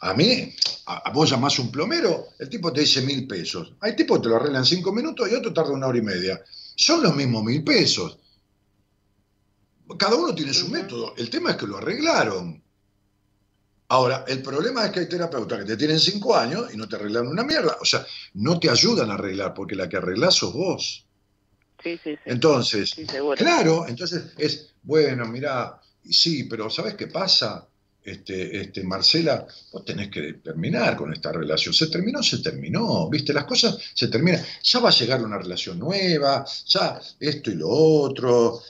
A 0.00 0.14
mí, 0.14 0.54
a, 0.86 1.10
vos 1.10 1.30
llamás 1.30 1.58
un 1.58 1.70
plomero, 1.70 2.28
el 2.38 2.48
tipo 2.48 2.72
te 2.72 2.80
dice 2.80 3.02
mil 3.02 3.26
pesos. 3.26 3.74
Hay 3.80 3.94
tipos 3.94 4.18
que 4.18 4.24
te 4.24 4.28
lo 4.30 4.36
arreglan 4.36 4.62
en 4.62 4.66
cinco 4.66 4.92
minutos 4.92 5.30
y 5.30 5.34
otro 5.34 5.52
tarda 5.52 5.72
una 5.72 5.86
hora 5.86 5.98
y 5.98 6.02
media. 6.02 6.42
Son 6.74 7.02
los 7.02 7.14
mismos 7.14 7.44
mil 7.44 7.62
pesos. 7.62 8.18
Cada 9.98 10.16
uno 10.16 10.34
tiene 10.34 10.54
su 10.54 10.68
método. 10.68 11.14
El 11.16 11.28
tema 11.28 11.50
es 11.50 11.56
que 11.56 11.66
lo 11.66 11.76
arreglaron. 11.76 12.62
Ahora, 13.88 14.24
el 14.28 14.40
problema 14.40 14.86
es 14.86 14.92
que 14.92 15.00
hay 15.00 15.08
terapeutas 15.08 15.58
que 15.58 15.64
te 15.64 15.76
tienen 15.76 15.98
cinco 15.98 16.36
años 16.36 16.72
y 16.72 16.76
no 16.76 16.88
te 16.88 16.96
arreglan 16.96 17.26
una 17.26 17.42
mierda. 17.42 17.76
O 17.80 17.84
sea, 17.84 18.06
no 18.34 18.58
te 18.58 18.70
ayudan 18.70 19.10
a 19.10 19.14
arreglar, 19.14 19.52
porque 19.52 19.74
la 19.74 19.88
que 19.88 19.96
arreglás 19.96 20.34
sos 20.34 20.54
vos. 20.54 21.04
Sí, 21.82 21.98
sí, 22.02 22.14
sí. 22.14 22.20
Entonces, 22.24 22.94
claro, 23.36 23.86
entonces 23.88 24.32
es, 24.38 24.74
bueno, 24.82 25.26
mira, 25.26 25.80
sí, 26.08 26.44
pero 26.44 26.70
¿sabes 26.70 26.94
qué 26.94 27.08
pasa? 27.08 27.66
Este, 28.02 28.62
este, 28.62 28.82
Marcela, 28.82 29.46
vos 29.72 29.84
tenés 29.84 30.08
que 30.08 30.34
terminar 30.34 30.96
con 30.96 31.12
esta 31.12 31.32
relación. 31.32 31.74
Se 31.74 31.88
terminó, 31.88 32.22
se 32.22 32.42
terminó, 32.42 33.08
¿viste? 33.10 33.32
Las 33.32 33.44
cosas 33.44 33.78
se 33.94 34.08
terminan. 34.08 34.40
Ya 34.62 34.80
va 34.80 34.88
a 34.88 34.92
llegar 34.92 35.22
una 35.22 35.38
relación 35.38 35.78
nueva, 35.78 36.44
ya 36.66 36.98
esto 37.20 37.50
y 37.50 37.56
lo 37.56 37.68
otro. 37.68 38.60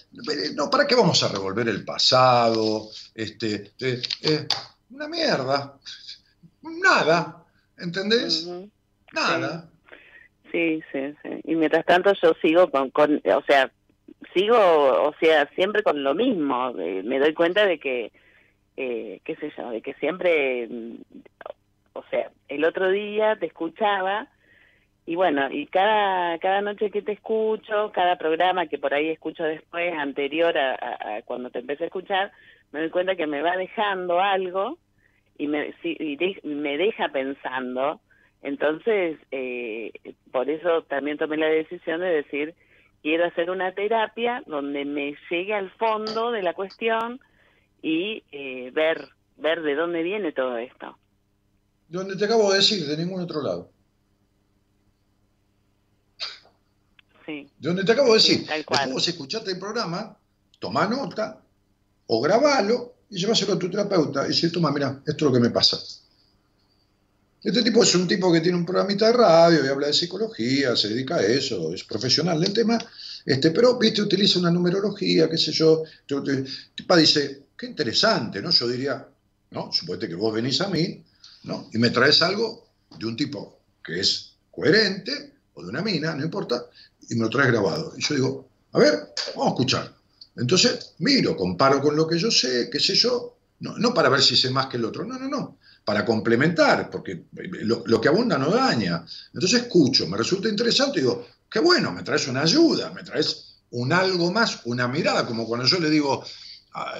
No, 0.54 0.68
¿para 0.68 0.86
qué 0.86 0.94
vamos 0.96 1.22
a 1.22 1.28
revolver 1.28 1.68
el 1.68 1.84
pasado? 1.84 2.88
Este, 3.14 3.72
eh, 3.80 4.02
eh, 4.22 4.48
una 4.90 5.08
mierda. 5.08 5.78
Nada. 6.62 7.44
¿Entendés? 7.78 8.48
Nada. 9.12 9.68
Sí. 10.52 10.82
sí, 10.92 11.14
sí, 11.22 11.28
Y 11.44 11.54
mientras 11.54 11.86
tanto 11.86 12.12
yo 12.20 12.34
sigo 12.42 12.70
con, 12.70 12.90
con, 12.90 13.22
o 13.24 13.42
sea, 13.46 13.70
sigo, 14.34 14.56
o 14.56 15.14
sea, 15.20 15.48
siempre 15.54 15.82
con 15.82 16.02
lo 16.02 16.14
mismo. 16.14 16.74
Eh, 16.78 17.02
me 17.04 17.18
doy 17.18 17.34
cuenta 17.34 17.64
de 17.66 17.78
que, 17.78 18.12
eh, 18.82 19.20
qué 19.24 19.36
sé 19.36 19.52
yo, 19.56 19.70
de 19.70 19.82
que 19.82 19.94
siempre, 19.94 20.66
mm, 20.68 20.94
o 21.92 22.02
sea, 22.10 22.30
el 22.48 22.64
otro 22.64 22.90
día 22.90 23.36
te 23.36 23.46
escuchaba 23.46 24.28
y 25.06 25.16
bueno, 25.16 25.50
y 25.50 25.66
cada, 25.66 26.38
cada 26.38 26.60
noche 26.62 26.90
que 26.90 27.02
te 27.02 27.12
escucho, 27.12 27.90
cada 27.92 28.16
programa 28.16 28.66
que 28.66 28.78
por 28.78 28.94
ahí 28.94 29.08
escucho 29.08 29.44
después, 29.44 29.92
anterior 29.94 30.56
a 30.56 31.22
cuando 31.24 31.50
te 31.50 31.58
empecé 31.58 31.84
a 31.84 31.86
escuchar, 31.88 32.32
me 32.72 32.80
doy 32.80 32.90
cuenta 32.90 33.16
que 33.16 33.26
me 33.26 33.42
va 33.42 33.56
dejando 33.56 34.20
algo 34.20 34.78
y 35.36 35.46
me, 35.46 35.74
me 36.42 36.76
deja 36.76 37.08
pensando. 37.08 38.00
Entonces, 38.42 39.18
eh, 39.30 39.92
por 40.30 40.48
eso 40.48 40.82
también 40.82 41.18
tomé 41.18 41.36
la 41.36 41.48
decisión 41.48 42.00
de 42.00 42.08
decir, 42.08 42.54
quiero 43.02 43.24
hacer 43.24 43.50
una 43.50 43.72
terapia 43.72 44.42
donde 44.46 44.84
me 44.84 45.16
llegue 45.30 45.54
al 45.54 45.70
fondo 45.70 46.30
de 46.30 46.42
la 46.42 46.54
cuestión 46.54 47.20
y 47.82 48.22
eh, 48.32 48.70
ver, 48.72 49.08
ver 49.36 49.62
de 49.62 49.74
dónde 49.74 50.02
viene 50.02 50.32
todo 50.32 50.56
esto. 50.58 50.96
Donde 51.88 52.16
te 52.16 52.24
acabo 52.24 52.50
de 52.50 52.58
decir, 52.58 52.86
de 52.86 52.96
ningún 52.96 53.20
otro 53.20 53.42
lado. 53.42 53.70
Sí. 57.26 57.48
Donde 57.58 57.84
te 57.84 57.92
acabo 57.92 58.08
de 58.08 58.14
decir. 58.14 58.38
Sí, 58.38 58.46
Después 58.48 58.92
vos 58.92 59.08
escuchaste 59.08 59.52
el 59.52 59.58
programa, 59.58 60.16
toma 60.58 60.86
nota, 60.86 61.40
o 62.06 62.20
grabalo 62.20 62.94
y 63.10 63.18
lleváselo 63.18 63.54
a 63.54 63.58
tu 63.58 63.70
terapeuta 63.70 64.24
y 64.26 64.28
dice, 64.28 64.50
toma, 64.50 64.70
mira, 64.72 65.02
esto 65.06 65.12
es 65.12 65.22
lo 65.22 65.32
que 65.32 65.40
me 65.40 65.50
pasa. 65.50 65.78
Este 67.42 67.62
tipo 67.62 67.82
es 67.82 67.94
un 67.94 68.06
tipo 68.06 68.30
que 68.32 68.40
tiene 68.40 68.58
un 68.58 68.66
programita 68.66 69.06
de 69.06 69.12
radio 69.14 69.64
y 69.64 69.68
habla 69.68 69.86
de 69.86 69.94
psicología, 69.94 70.76
se 70.76 70.90
dedica 70.90 71.16
a 71.16 71.22
eso, 71.22 71.72
es 71.72 71.84
profesional 71.84 72.38
del 72.38 72.52
tema, 72.52 72.78
este, 73.24 73.50
pero, 73.50 73.78
viste, 73.78 74.02
utiliza 74.02 74.38
una 74.38 74.50
numerología, 74.50 75.28
qué 75.28 75.36
sé 75.36 75.52
yo. 75.52 75.84
Tipa 76.74 76.96
dice, 76.96 77.42
qué 77.60 77.66
interesante, 77.66 78.40
¿no? 78.40 78.50
Yo 78.50 78.66
diría, 78.66 79.06
¿no? 79.50 79.70
Suponete 79.70 80.08
que 80.08 80.14
vos 80.14 80.32
venís 80.32 80.62
a 80.62 80.68
mí, 80.68 81.04
¿no? 81.44 81.68
Y 81.74 81.76
me 81.76 81.90
traes 81.90 82.22
algo 82.22 82.66
de 82.98 83.04
un 83.04 83.14
tipo 83.14 83.60
que 83.84 84.00
es 84.00 84.32
coherente, 84.50 85.34
o 85.52 85.62
de 85.62 85.68
una 85.68 85.82
mina, 85.82 86.14
no 86.14 86.24
importa, 86.24 86.64
y 87.10 87.14
me 87.16 87.22
lo 87.24 87.28
traes 87.28 87.50
grabado. 87.50 87.92
Y 87.98 88.02
yo 88.02 88.14
digo, 88.14 88.48
a 88.72 88.78
ver, 88.78 89.12
vamos 89.36 89.46
a 89.46 89.50
escuchar. 89.50 89.94
Entonces, 90.36 90.94
miro, 91.00 91.36
comparo 91.36 91.82
con 91.82 91.94
lo 91.94 92.06
que 92.08 92.18
yo 92.18 92.30
sé, 92.30 92.70
qué 92.72 92.80
sé 92.80 92.94
yo, 92.94 93.36
no, 93.58 93.76
no 93.76 93.92
para 93.92 94.08
ver 94.08 94.22
si 94.22 94.36
sé 94.36 94.48
más 94.48 94.68
que 94.68 94.78
el 94.78 94.86
otro, 94.86 95.04
no, 95.04 95.18
no, 95.18 95.28
no, 95.28 95.58
para 95.84 96.06
complementar, 96.06 96.88
porque 96.88 97.24
lo, 97.32 97.82
lo, 97.84 98.00
que 98.00 98.08
abunda 98.08 98.38
no 98.38 98.48
daña. 98.50 99.04
Entonces 99.34 99.64
escucho, 99.64 100.06
me 100.06 100.16
resulta 100.16 100.48
interesante 100.48 101.00
y 101.00 101.02
digo, 101.02 101.26
qué 101.50 101.58
bueno, 101.58 101.92
me 101.92 102.04
traes 102.04 102.26
una 102.26 102.40
ayuda, 102.40 102.90
me 102.90 103.02
traes 103.02 103.56
un 103.72 103.92
algo 103.92 104.32
más, 104.32 104.60
una 104.64 104.88
mirada, 104.88 105.26
como 105.26 105.46
cuando 105.46 105.66
yo 105.66 105.78
le 105.78 105.90
digo, 105.90 106.24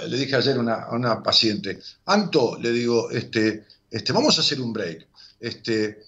le 0.08 0.16
dije 0.16 0.36
ayer 0.36 0.56
a 0.56 0.88
una, 0.92 1.22
paciente, 1.22 1.80
Anto, 2.06 2.58
le 2.58 2.72
digo, 2.72 3.10
este, 3.10 3.66
este, 3.90 4.12
vamos 4.12 4.36
a 4.36 4.40
hacer 4.40 4.60
un 4.60 4.72
break. 4.72 5.06
Este, 5.38 6.02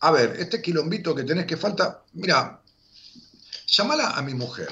a 0.00 0.10
ver, 0.10 0.36
este 0.38 0.62
quilombito 0.62 1.14
que 1.14 1.24
tenés 1.24 1.46
que 1.46 1.56
falta, 1.56 2.04
mira, 2.14 2.62
llamala 3.66 4.10
a 4.10 4.22
mi 4.22 4.34
mujer. 4.34 4.68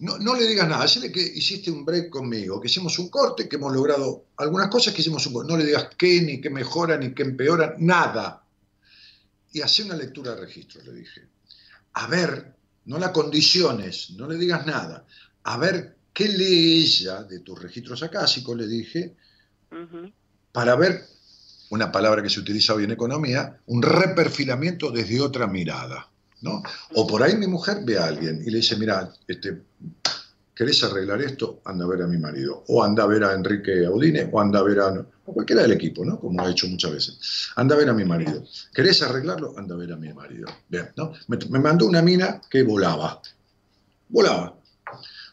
No, 0.00 0.18
no, 0.18 0.34
le 0.34 0.46
digas 0.46 0.68
nada, 0.68 0.82
decirle 0.82 1.12
que 1.12 1.22
hiciste 1.22 1.70
un 1.70 1.84
break 1.84 2.10
conmigo, 2.10 2.60
que 2.60 2.66
hicimos 2.66 2.98
un 2.98 3.08
corte, 3.08 3.48
que 3.48 3.56
hemos 3.56 3.72
logrado 3.72 4.26
algunas 4.36 4.68
cosas, 4.68 4.92
que 4.92 5.00
hicimos 5.00 5.24
un 5.26 5.32
corte. 5.32 5.52
No 5.52 5.56
le 5.56 5.64
digas 5.64 5.90
qué, 5.96 6.20
ni 6.20 6.40
qué 6.40 6.50
mejora, 6.50 6.96
ni 6.96 7.14
qué 7.14 7.22
empeora, 7.22 7.76
nada. 7.78 8.44
Y 9.52 9.60
hace 9.60 9.84
una 9.84 9.94
lectura 9.94 10.34
de 10.34 10.40
registro, 10.40 10.82
le 10.82 10.92
dije. 10.92 11.28
A 11.94 12.06
ver, 12.08 12.56
no 12.86 12.98
la 12.98 13.12
condiciones, 13.12 14.10
no 14.10 14.26
le 14.26 14.36
digas 14.36 14.66
nada. 14.66 15.06
A 15.44 15.56
ver 15.56 16.01
qué 16.12 16.28
lee 16.28 16.82
ella 16.82 17.22
de 17.22 17.40
tus 17.40 17.60
registros 17.60 18.02
acásicos, 18.02 18.56
le 18.56 18.66
dije, 18.66 19.14
para 20.52 20.76
ver, 20.76 21.04
una 21.70 21.90
palabra 21.90 22.22
que 22.22 22.28
se 22.28 22.40
utiliza 22.40 22.74
hoy 22.74 22.84
en 22.84 22.90
economía, 22.90 23.58
un 23.66 23.82
reperfilamiento 23.82 24.90
desde 24.90 25.20
otra 25.20 25.46
mirada. 25.46 26.08
¿no? 26.42 26.62
O 26.94 27.06
por 27.06 27.22
ahí 27.22 27.36
mi 27.36 27.46
mujer 27.46 27.78
ve 27.84 27.98
a 27.98 28.06
alguien 28.06 28.42
y 28.44 28.50
le 28.50 28.58
dice, 28.58 28.76
mira, 28.76 29.10
este, 29.26 29.62
¿querés 30.54 30.82
arreglar 30.84 31.22
esto? 31.22 31.62
Anda 31.64 31.84
a 31.84 31.88
ver 31.88 32.02
a 32.02 32.06
mi 32.06 32.18
marido. 32.18 32.64
O 32.68 32.82
anda 32.84 33.04
a 33.04 33.06
ver 33.06 33.24
a 33.24 33.32
Enrique 33.32 33.86
Audine, 33.86 34.28
o 34.30 34.40
anda 34.40 34.58
a 34.58 34.62
ver 34.62 34.80
a... 34.80 35.06
O 35.24 35.32
cualquiera 35.32 35.62
del 35.62 35.72
equipo, 35.72 36.04
¿no? 36.04 36.18
Como 36.18 36.44
ha 36.44 36.50
hecho 36.50 36.66
muchas 36.66 36.92
veces. 36.92 37.18
Anda 37.56 37.76
a 37.76 37.78
ver 37.78 37.88
a 37.88 37.94
mi 37.94 38.04
marido. 38.04 38.42
¿Querés 38.74 39.02
arreglarlo? 39.02 39.54
Anda 39.56 39.76
a 39.76 39.78
ver 39.78 39.92
a 39.92 39.96
mi 39.96 40.12
marido. 40.12 40.48
Bien, 40.68 40.88
¿no? 40.96 41.12
me 41.28 41.60
mandó 41.60 41.86
una 41.86 42.02
mina 42.02 42.40
que 42.50 42.64
volaba. 42.64 43.22
Volaba. 44.08 44.56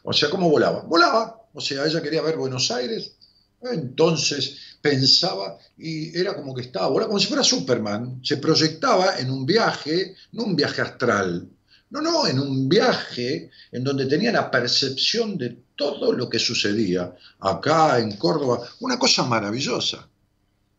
O 0.03 0.13
sea, 0.13 0.29
¿cómo 0.29 0.49
volaba? 0.49 0.81
Volaba. 0.81 1.43
O 1.53 1.61
sea, 1.61 1.85
ella 1.85 2.01
quería 2.01 2.21
ver 2.21 2.37
Buenos 2.37 2.71
Aires. 2.71 3.13
Entonces 3.61 4.77
pensaba 4.81 5.57
y 5.77 6.17
era 6.17 6.33
como 6.35 6.55
que 6.55 6.61
estaba 6.61 6.87
volando, 6.87 7.09
como 7.09 7.19
si 7.19 7.27
fuera 7.27 7.43
Superman. 7.43 8.21
Se 8.23 8.37
proyectaba 8.37 9.19
en 9.19 9.29
un 9.29 9.45
viaje, 9.45 10.15
no 10.31 10.43
un 10.43 10.55
viaje 10.55 10.81
astral, 10.81 11.49
no, 11.89 12.01
no, 12.01 12.27
en 12.27 12.39
un 12.39 12.69
viaje 12.69 13.49
en 13.71 13.83
donde 13.83 14.05
tenía 14.05 14.31
la 14.31 14.51
percepción 14.51 15.37
de 15.37 15.57
todo 15.75 16.13
lo 16.13 16.29
que 16.29 16.37
sucedía 16.37 17.15
acá 17.39 17.97
en 17.99 18.15
Córdoba. 18.15 18.61
Una 18.79 18.99
cosa 18.99 19.23
maravillosa. 19.23 20.07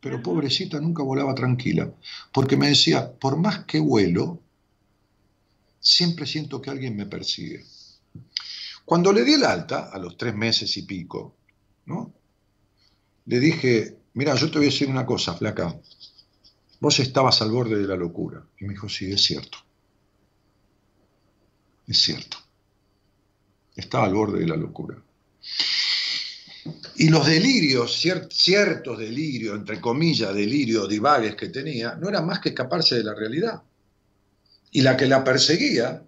Pero 0.01 0.23
pobrecita 0.23 0.81
nunca 0.81 1.03
volaba 1.03 1.35
tranquila, 1.35 1.93
porque 2.33 2.57
me 2.57 2.69
decía, 2.69 3.13
por 3.13 3.37
más 3.37 3.65
que 3.67 3.81
vuelo, 3.81 4.41
siempre 5.81 6.27
siento 6.27 6.63
que 6.63 6.71
alguien 6.71 6.97
me 6.97 7.07
persigue. 7.07 7.65
Cuando 8.91 9.13
le 9.13 9.23
di 9.23 9.35
el 9.35 9.45
alta, 9.45 9.89
a 9.93 9.99
los 10.01 10.17
tres 10.17 10.35
meses 10.35 10.77
y 10.77 10.83
pico, 10.83 11.37
¿no? 11.87 12.13
le 13.27 13.39
dije, 13.39 13.99
mira, 14.15 14.35
yo 14.35 14.51
te 14.51 14.59
voy 14.59 14.67
a 14.67 14.71
decir 14.73 14.89
una 14.89 15.07
cosa, 15.07 15.33
flaca, 15.33 15.81
vos 16.81 16.99
estabas 16.99 17.41
al 17.41 17.53
borde 17.53 17.79
de 17.79 17.87
la 17.87 17.95
locura. 17.95 18.45
Y 18.59 18.65
me 18.65 18.73
dijo, 18.73 18.89
sí, 18.89 19.13
es 19.13 19.23
cierto. 19.23 19.59
Es 21.87 21.99
cierto. 21.99 22.39
Estaba 23.77 24.07
al 24.07 24.15
borde 24.15 24.41
de 24.41 24.49
la 24.49 24.57
locura. 24.57 25.01
Y 26.97 27.11
los 27.11 27.27
delirios, 27.27 27.97
ciertos 27.97 28.99
delirios, 28.99 29.57
entre 29.57 29.81
comillas, 29.81 30.35
delirios 30.35 30.89
divagues 30.89 31.37
que 31.37 31.49
tenía, 31.49 31.95
no 31.95 32.09
eran 32.09 32.27
más 32.27 32.41
que 32.41 32.49
escaparse 32.49 32.97
de 32.97 33.05
la 33.05 33.15
realidad. 33.15 33.63
Y 34.73 34.81
la 34.81 34.97
que 34.97 35.07
la 35.07 35.23
perseguía 35.23 36.03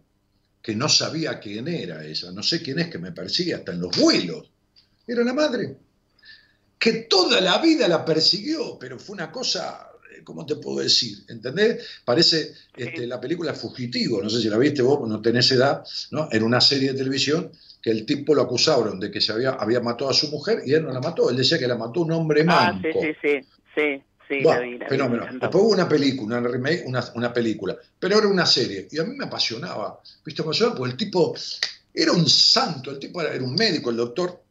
que 0.62 0.76
no 0.76 0.89
sabía 0.89 1.40
quién 1.40 1.66
era 1.68 2.05
ella, 2.05 2.30
no 2.30 2.43
sé 2.43 2.62
quién 2.62 2.78
es 2.78 2.89
que 2.89 2.98
me 2.98 3.12
persigue 3.12 3.55
hasta 3.55 3.72
en 3.72 3.80
los 3.80 3.98
vuelos, 3.98 4.51
era 5.06 5.24
la 5.24 5.34
madre, 5.34 5.76
que 6.78 6.93
toda 7.09 7.40
la 7.40 7.59
vida 7.59 7.89
la 7.89 8.05
persiguió, 8.05 8.78
pero 8.78 8.98
fue 8.98 9.14
una 9.14 9.30
cosa, 9.30 9.89
eh, 10.12 10.22
¿cómo 10.22 10.47
te 10.47 10.56
puedo 10.56 10.80
decir? 10.80 11.18
¿Entendés? 11.28 11.84
Parece 12.05 12.52
este, 12.76 13.06
la 13.06 13.20
película 13.20 13.55
Fugitivo, 13.55 14.22
no 14.22 14.30
sé 14.30 14.40
si 14.40 14.48
la 14.48 14.59
viste 14.59 14.82
vos, 14.82 15.09
no 15.09 15.20
tenés 15.20 15.51
edad, 15.51 15.84
¿no? 16.12 16.28
En 16.30 16.43
una 16.44 16.60
serie 16.60 16.93
de 16.93 16.98
televisión 16.98 17.51
que 17.80 17.90
el 17.90 18.06
tipo 18.06 18.34
lo 18.34 18.43
acusaron 18.43 19.01
de 19.01 19.10
que 19.10 19.20
se 19.20 19.32
había, 19.32 19.51
había 19.51 19.80
matado 19.80 20.10
a 20.10 20.14
su 20.14 20.28
mujer 20.28 20.62
y 20.64 20.72
él 20.74 20.84
no 20.84 20.93
la 20.93 21.01
mató, 21.01 21.28
él 21.30 21.36
decía 21.36 21.59
que 21.59 21.66
la 21.66 21.76
mató 21.76 22.02
un 22.02 22.12
hombre 22.12 22.44
manco. 22.44 22.89
Ah, 22.89 23.01
sí, 23.01 23.01
sí, 23.01 23.16
sí, 23.20 23.48
sí. 23.74 24.02
Fenómeno. 24.89 25.27
Después 25.33 25.65
hubo 25.65 25.71
una 25.71 25.89
película, 25.89 26.39
una 26.39 26.49
remake, 26.49 26.85
una, 26.87 27.05
una 27.15 27.33
película 27.33 27.77
pero 27.99 28.19
era 28.19 28.27
una 28.27 28.47
serie. 28.47 28.89
Y 28.91 28.99
a 28.99 29.05
mí 29.05 29.15
me 29.17 29.27
apasionaba, 29.27 30.01
¿viste? 30.25 30.43
Me 30.43 30.47
apasionaba 30.47 30.77
porque 30.77 30.93
el 30.93 30.97
tipo 30.97 31.35
era 31.95 32.13
un 32.13 32.29
santo, 32.29 32.91
el 32.91 32.99
tipo 32.99 33.23
era, 33.23 33.43
un 33.45 33.55
médico, 33.55 33.91
el 33.91 33.97
doctor, 33.97 34.43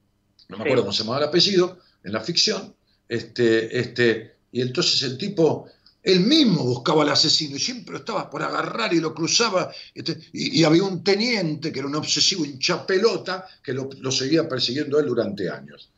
no 0.48 0.58
me 0.58 0.64
acuerdo 0.64 0.84
cómo 0.84 0.94
se 0.94 1.04
llamaba 1.04 1.20
el 1.20 1.30
apellido, 1.30 1.80
en 2.04 2.14
la 2.14 2.22
ficción, 2.22 2.74
este, 3.10 3.78
este, 3.78 4.36
y 4.54 4.62
entonces 4.62 5.04
el 5.04 5.18
tipo, 5.18 5.68
él 6.02 6.22
mismo 6.22 6.64
buscaba 6.64 7.04
al 7.04 7.10
asesino 7.10 7.58
y 7.58 7.60
siempre 7.60 7.98
estaba 7.98 8.30
por 8.30 8.42
agarrar 8.42 8.94
y 8.94 9.00
lo 9.00 9.14
cruzaba, 9.14 9.72
este, 9.94 10.18
y, 10.32 10.64
había 10.64 10.84
un 10.84 11.04
teniente 11.04 11.72
que 11.72 11.80
era 11.80 11.88
un 11.88 11.96
obsesivo 11.96 12.46
hincha 12.46 12.86
pelota 12.86 13.46
que 13.62 13.74
lo, 13.74 13.90
lo 14.00 14.12
seguía 14.12 14.48
persiguiendo 14.48 14.98
a 14.98 15.02
él 15.02 15.08
durante 15.08 15.50
años. 15.50 15.90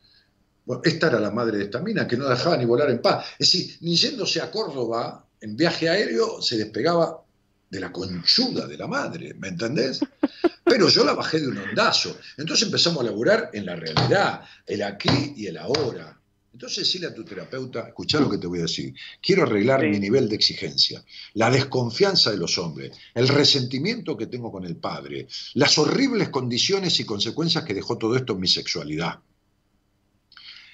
Bueno, 0.66 0.82
esta 0.86 1.08
era 1.08 1.20
la 1.20 1.32
madre 1.32 1.58
de 1.58 1.66
esta 1.66 1.80
mina 1.80 2.08
que 2.08 2.18
no 2.18 2.28
dejaba 2.30 2.58
ni 2.58 2.66
volar 2.66 2.90
en 2.90 3.02
paz. 3.02 3.26
Es 3.38 3.52
decir, 3.52 3.78
ni 3.82 3.96
yéndose 3.96 4.42
a 4.42 4.50
Córdoba 4.50 5.26
en 5.42 5.58
viaje 5.58 5.90
aéreo 5.90 6.42
se 6.42 6.58
despegaba 6.58 7.22
de 7.70 7.80
la 7.80 7.92
conchuda 7.92 8.68
de 8.68 8.78
la 8.78 8.88
madre, 8.88 9.34
¿me 9.34 9.50
entendés? 9.50 10.00
Pero 10.64 10.88
yo 10.90 11.04
la 11.04 11.14
bajé 11.14 11.40
de 11.40 11.48
un 11.48 11.58
ondazo. 11.58 12.16
Entonces 12.38 12.68
empezamos 12.68 13.02
a 13.02 13.06
laburar 13.06 13.50
en 13.52 13.66
la 13.66 13.76
realidad, 13.76 14.42
el 14.66 14.84
aquí 14.84 15.34
y 15.36 15.48
el 15.48 15.58
ahora. 15.58 16.18
Entonces 16.54 16.86
decirle 16.86 17.08
a 17.08 17.14
tu 17.14 17.26
terapeuta, 17.26 17.88
escuchá 17.88 18.20
lo 18.20 18.30
que 18.30 18.38
te 18.38 18.46
voy 18.46 18.60
a 18.60 18.64
decir, 18.64 18.94
quiero 19.22 19.44
arreglar 19.44 19.82
mi 19.82 20.00
nivel 20.00 20.30
de 20.30 20.36
exigencia, 20.36 21.04
la 21.34 21.50
desconfianza 21.50 22.30
de 22.30 22.38
los 22.38 22.60
hombres, 22.60 22.96
el 23.16 23.28
resentimiento 23.28 24.16
que 24.16 24.28
tengo 24.28 24.52
con 24.52 24.64
el 24.64 24.76
padre, 24.76 25.28
las 25.56 25.78
horribles 25.80 26.30
condiciones 26.30 27.00
y 27.00 27.06
consecuencias 27.06 27.64
que 27.64 27.74
dejó 27.74 27.98
todo 27.98 28.16
esto 28.16 28.34
en 28.34 28.40
mi 28.40 28.48
sexualidad. 28.48 29.20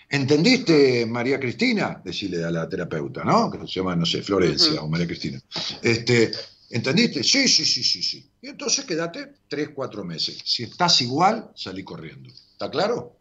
¿Entendiste, 0.10 1.06
María 1.06 1.40
Cristina? 1.40 2.02
Decirle 2.03 2.44
a 2.44 2.49
la 2.49 2.68
terapeuta, 2.68 3.23
¿no? 3.23 3.52
Que 3.52 3.60
se 3.60 3.80
llama, 3.80 3.95
no 3.95 4.06
sé, 4.06 4.23
Florencia 4.23 4.81
o 4.81 4.90
María 4.90 5.06
Cristina. 5.06 5.40
Este, 5.84 6.31
¿Entendiste? 6.72 7.23
Sí, 7.23 7.48
sí, 7.48 7.64
sí, 7.64 7.84
sí, 7.84 8.02
sí. 8.02 8.30
Y 8.41 8.49
entonces 8.49 8.86
quédate 8.86 9.34
tres, 9.48 9.69
cuatro 9.69 10.03
meses. 10.03 10.40
Si 10.44 10.64
estás 10.64 11.02
igual, 11.02 11.52
salí 11.56 11.84
corriendo. 11.84 12.30
¿Está 12.30 12.69
claro? 12.72 13.18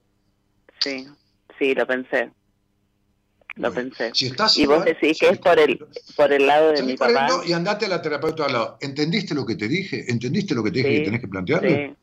Sí, 0.81 1.07
sí, 1.59 1.75
lo 1.75 1.87
pensé. 1.87 2.31
Lo 3.57 3.73
pensé. 3.73 4.11
Si 4.15 4.27
estás 4.27 4.57
y 4.57 4.67
vos 4.67 4.85
decís 4.85 5.19
que 5.19 5.31
es 5.31 5.39
por 5.39 5.59
el, 5.59 5.79
por 6.17 6.33
el 6.33 6.47
lado 6.47 6.73
de 6.73 6.83
mi 6.83 6.97
papá. 6.97 7.43
Y 7.47 7.53
andate 7.53 7.87
a 7.87 7.89
la 7.89 8.01
terapeuta 8.01 8.47
al 8.47 8.53
lado. 8.53 8.79
¿Entendiste 8.81 9.35
lo 9.35 9.45
que 9.45 9.57
te 9.57 9.67
dije? 9.67 10.11
¿Entendiste 10.11 10.55
lo 10.55 10.63
que 10.63 10.71
te 10.71 10.79
dije 10.79 10.99
que 10.99 11.05
tenés 11.05 11.21
que 11.21 11.29
plantearle? 11.29 11.89
Sí. 11.89 11.97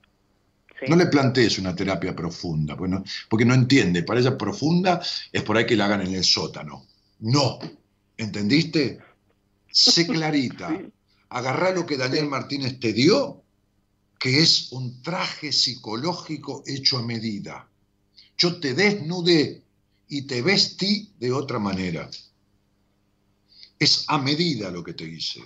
No 0.88 0.96
le 0.96 1.08
plantees 1.08 1.58
una 1.58 1.76
terapia 1.76 2.16
profunda, 2.16 2.76
porque 2.76 2.94
no, 2.94 3.04
porque 3.30 3.46
no 3.46 3.54
entiende. 3.54 4.04
Para 4.04 4.20
ella 4.20 4.38
profunda 4.38 5.02
es 5.32 5.44
por 5.44 5.58
ahí 5.58 5.66
que 5.66 5.76
la 5.76 5.86
hagan 5.86 6.02
en 6.02 6.14
el 6.14 6.24
sótano. 6.24 6.86
No. 7.20 7.60
¿Entendiste? 8.18 9.00
Sé 9.72 10.06
clarita 10.08 10.78
agarrá 11.36 11.72
lo 11.72 11.86
que 11.86 11.98
Daniel 11.98 12.28
Martínez 12.28 12.80
te 12.80 12.94
dio, 12.94 13.44
que 14.20 14.42
es 14.42 14.72
un 14.72 15.02
traje 15.02 15.52
psicológico 15.52 16.64
hecho 16.66 16.98
a 16.98 17.06
medida. 17.06 17.68
Yo 18.38 18.60
te 18.60 18.74
desnudé 18.74 19.62
y 20.08 20.24
te 20.24 20.42
vestí 20.42 21.12
de 21.20 21.34
otra 21.34 21.60
manera. 21.60 22.10
Es 23.78 24.06
a 24.08 24.18
medida 24.18 24.72
lo 24.72 24.82
que 24.82 24.94
te 24.94 25.04
hice. 25.04 25.42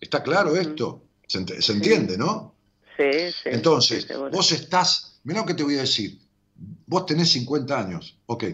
¿Está 0.00 0.22
claro 0.22 0.56
esto? 0.56 1.02
¿Se, 1.26 1.38
entiende, 1.72 2.16
no? 2.16 2.53
Sí, 2.96 3.32
sí. 3.42 3.50
Entonces, 3.50 4.06
vos 4.30 4.52
estás, 4.52 5.18
mira 5.24 5.40
lo 5.40 5.46
que 5.46 5.54
te 5.54 5.62
voy 5.62 5.76
a 5.76 5.80
decir, 5.80 6.18
vos 6.86 7.06
tenés 7.06 7.32
50 7.32 7.78
años, 7.78 8.16
ok, 8.26 8.44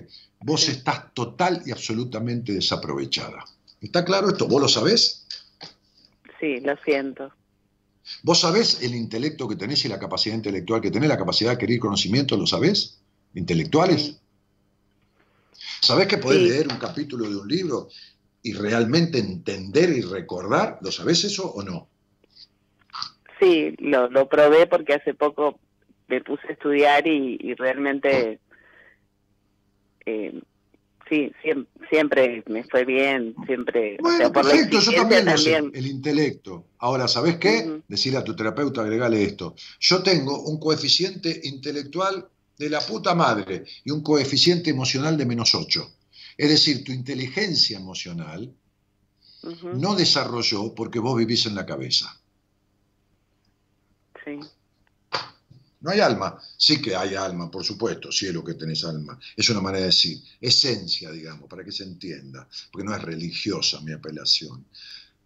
vos 0.41 0.69
estás 0.69 1.13
total 1.15 1.63
y 1.67 1.73
absolutamente 1.73 2.53
desaprovechada. 2.53 3.45
¿Está 3.81 4.05
claro 4.05 4.29
esto? 4.29 4.47
¿Vos 4.47 4.63
lo 4.63 4.69
sabés? 4.69 5.27
Sí, 6.39 6.61
lo 6.61 6.75
siento. 6.85 7.33
¿Vos 8.23 8.41
sabés 8.41 8.83
el 8.83 8.95
intelecto 8.95 9.47
que 9.47 9.57
tenés 9.57 9.85
y 9.85 9.89
la 9.89 9.99
capacidad 9.99 10.35
intelectual 10.35 10.81
que 10.81 10.91
tenés, 10.91 11.09
la 11.09 11.19
capacidad 11.19 11.51
de 11.51 11.55
adquirir 11.55 11.81
conocimiento, 11.81 12.37
lo 12.37 12.47
sabés? 12.47 12.99
¿Intelectuales? 13.35 14.17
¿Sabés 15.81 16.09
que 16.09 16.19
podés 16.19 16.43
leer 16.43 16.69
un 16.69 16.79
capítulo 16.79 17.29
de 17.29 17.37
un 17.37 17.49
libro 17.49 17.89
y 18.43 18.53
realmente 18.53 19.19
entender 19.19 19.91
y 19.91 20.03
recordar? 20.03 20.79
¿Lo 20.83 20.91
sabés 20.91 21.25
eso 21.25 21.51
o 21.51 21.63
no? 21.63 21.89
Sí, 23.41 23.75
lo, 23.79 24.11
lo 24.11 24.29
probé 24.29 24.67
porque 24.67 24.95
hace 24.95 25.15
poco 25.15 25.59
me 26.11 26.21
puse 26.21 26.49
a 26.49 26.53
estudiar 26.53 27.07
y, 27.07 27.55
realmente 27.55 28.41
eh, 30.05 30.43
sí, 31.09 31.33
siempre, 31.89 32.43
me 32.49 32.65
fue 32.65 32.85
bien, 32.85 33.35
siempre. 33.47 33.97
Bueno, 34.01 34.33
perfecto, 34.33 34.81
yo 34.81 34.93
también 34.93 35.25
lo 35.25 35.39
sé, 35.39 35.57
el 35.57 35.87
intelecto. 35.87 36.67
Ahora, 36.79 37.09
¿sabes 37.09 37.39
qué? 37.39 37.81
Decirle 37.89 38.19
a 38.19 38.25
tu 38.25 38.35
terapeuta, 38.35 38.83
agregale 38.83 39.23
esto. 39.23 39.55
Yo 39.79 40.03
tengo 40.03 40.43
un 40.43 40.59
coeficiente 40.59 41.41
intelectual 41.45 42.29
de 42.59 42.69
la 42.69 42.81
puta 42.81 43.15
madre 43.15 43.65
y 43.85 43.91
un 43.91 44.03
coeficiente 44.03 44.71
emocional 44.71 45.17
de 45.17 45.27
menos 45.27 45.55
8. 45.55 45.91
Es 46.37 46.49
decir, 46.51 46.85
tu 46.85 46.93
inteligencia 46.93 47.79
emocional 47.79 48.53
no 49.75 49.95
desarrolló 49.95 50.75
porque 50.75 50.99
vos 50.99 51.17
vivís 51.17 51.47
en 51.47 51.55
la 51.55 51.65
cabeza. 51.65 52.20
Sí. 54.31 54.49
No 55.81 55.91
hay 55.91 56.01
alma. 56.01 56.39
Sí 56.57 56.81
que 56.81 56.95
hay 56.95 57.15
alma, 57.15 57.51
por 57.51 57.65
supuesto, 57.65 58.13
sí 58.13 58.27
es 58.27 58.35
lo 58.35 58.45
que 58.45 58.55
tenés 58.55 58.85
alma. 58.85 59.19
Es 59.35 59.49
una 59.49 59.61
manera 59.61 59.81
de 59.81 59.87
decir, 59.87 60.23
esencia, 60.41 61.11
digamos, 61.11 61.49
para 61.49 61.65
que 61.65 61.73
se 61.73 61.85
entienda, 61.85 62.47
porque 62.71 62.87
no 62.87 62.95
es 62.95 63.01
religiosa 63.01 63.81
mi 63.81 63.93
apelación. 63.93 64.67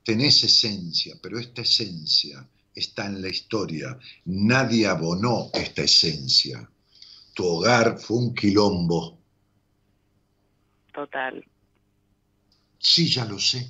Tenés 0.05 0.45
esencia, 0.45 1.17
pero 1.21 1.39
esta 1.39 1.63
esencia 1.63 2.47
está 2.75 3.07
en 3.07 3.21
la 3.21 3.29
historia. 3.29 3.99
Nadie 4.27 4.87
abonó 4.87 5.51
esta 5.53 5.83
esencia. 5.83 6.69
Tu 7.35 7.45
hogar 7.45 7.99
fue 7.99 8.19
un 8.19 8.35
quilombo. 8.35 9.19
Total. 10.93 11.45
Sí, 12.79 13.11
ya 13.11 13.25
lo 13.25 13.41
sé. 13.41 13.69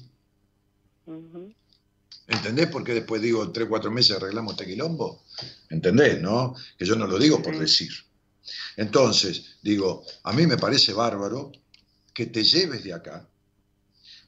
¿Entendés 2.27 2.67
por 2.69 2.85
qué 2.85 2.95
después 2.95 3.23
digo 3.23 3.51
tres, 3.53 3.69
cuatro 3.69 3.91
meses 3.91 4.17
arreglamos 4.17 4.53
este 4.53 4.67
quilombo? 4.67 5.24
¿Entendés, 5.71 6.21
no? 6.21 6.55
Que 6.79 6.85
yo 6.85 6.97
no 6.97 7.07
lo 7.07 7.19
digo 7.19 7.43
por 7.43 7.59
decir. 7.59 7.93
Entonces, 8.77 9.57
digo, 9.63 10.05
a 10.23 10.33
mí 10.33 10.47
me 10.47 10.57
parece 10.57 10.93
bárbaro 10.93 11.53
que 12.13 12.27
te 12.27 12.45
lleves 12.45 12.85
de 12.85 12.93
acá 12.93 13.29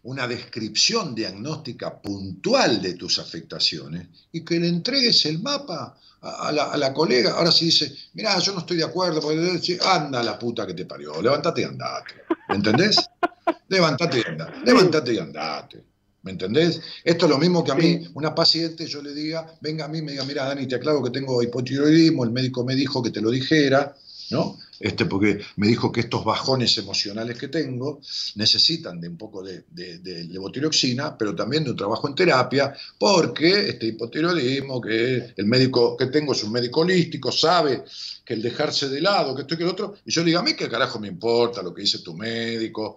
una 0.06 0.28
descripción 0.28 1.14
diagnóstica 1.14 2.00
puntual 2.00 2.80
de 2.80 2.94
tus 2.94 3.18
afectaciones 3.18 4.06
y 4.30 4.44
que 4.44 4.60
le 4.60 4.68
entregues 4.68 5.26
el 5.26 5.40
mapa 5.40 5.98
a, 6.20 6.52
la, 6.52 6.92
colega. 6.92 7.32
Ahora 7.32 7.50
sí 7.50 7.66
dice, 7.66 7.92
mira, 8.14 8.38
yo 8.38 8.52
no 8.52 8.60
estoy 8.60 8.76
de 8.76 8.84
acuerdo, 8.84 9.20
porque 9.20 9.78
anda 9.84 10.22
la 10.22 10.38
puta 10.38 10.66
que 10.66 10.74
te 10.74 10.84
parió, 10.84 11.20
levántate 11.20 11.62
y 11.62 11.64
andate. 11.64 12.14
¿Entendés? 12.48 12.98
levántate 13.68 14.18
y 14.18 14.30
andate, 14.30 14.60
levántate 14.64 15.14
y 15.14 15.18
andate. 15.18 15.84
¿Me 16.26 16.32
entendés? 16.32 16.80
Esto 17.04 17.26
es 17.26 17.30
lo 17.30 17.38
mismo 17.38 17.62
que 17.62 17.70
a 17.70 17.76
mí, 17.76 18.08
una 18.14 18.34
paciente, 18.34 18.84
yo 18.88 19.00
le 19.00 19.14
diga, 19.14 19.46
venga 19.60 19.84
a 19.84 19.88
mí 19.88 19.98
y 19.98 20.02
me 20.02 20.10
diga, 20.10 20.24
mira, 20.24 20.44
Dani, 20.44 20.66
te 20.66 20.74
aclaro 20.74 21.00
que 21.00 21.10
tengo 21.10 21.40
hipotiroidismo, 21.40 22.24
el 22.24 22.32
médico 22.32 22.64
me 22.64 22.74
dijo 22.74 23.00
que 23.00 23.10
te 23.10 23.20
lo 23.20 23.30
dijera, 23.30 23.94
¿no? 24.32 24.58
Este, 24.80 25.06
porque 25.06 25.38
me 25.54 25.68
dijo 25.68 25.92
que 25.92 26.00
estos 26.00 26.24
bajones 26.24 26.76
emocionales 26.78 27.38
que 27.38 27.46
tengo 27.46 28.00
necesitan 28.34 29.00
de 29.00 29.08
un 29.08 29.16
poco 29.16 29.40
de, 29.40 29.66
de, 29.70 30.24
levotiroxina, 30.24 31.16
pero 31.16 31.32
también 31.32 31.62
de 31.62 31.70
un 31.70 31.76
trabajo 31.76 32.08
en 32.08 32.16
terapia, 32.16 32.74
porque 32.98 33.68
este 33.68 33.86
hipotiroidismo 33.86 34.80
que 34.80 35.32
el 35.36 35.46
médico 35.46 35.96
que 35.96 36.06
tengo 36.06 36.32
es 36.32 36.42
un 36.42 36.50
médico 36.50 36.80
holístico, 36.80 37.30
sabe 37.30 37.84
que 38.24 38.34
el 38.34 38.42
dejarse 38.42 38.88
de 38.88 39.00
lado, 39.00 39.32
que 39.32 39.42
esto 39.42 39.54
y 39.54 39.58
que 39.58 39.62
el 39.62 39.70
otro, 39.70 39.94
y 40.04 40.10
yo 40.10 40.22
le 40.22 40.26
digo, 40.26 40.40
a 40.40 40.42
mí 40.42 40.54
qué 40.54 40.68
carajo 40.68 40.98
me 40.98 41.06
importa 41.06 41.62
lo 41.62 41.72
que 41.72 41.82
dice 41.82 42.00
tu 42.00 42.16
médico. 42.16 42.96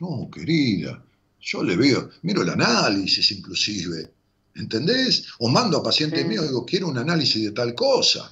No, 0.00 0.28
querida, 0.30 1.02
yo 1.44 1.62
le 1.62 1.76
veo, 1.76 2.10
miro 2.22 2.42
el 2.42 2.48
análisis 2.48 3.30
inclusive, 3.30 4.10
¿entendés? 4.54 5.26
O 5.38 5.48
mando 5.48 5.76
a 5.78 5.82
pacientes 5.82 6.26
míos 6.26 6.44
y 6.44 6.48
digo, 6.48 6.64
quiero 6.64 6.88
un 6.88 6.96
análisis 6.96 7.44
de 7.44 7.50
tal 7.52 7.74
cosa. 7.74 8.30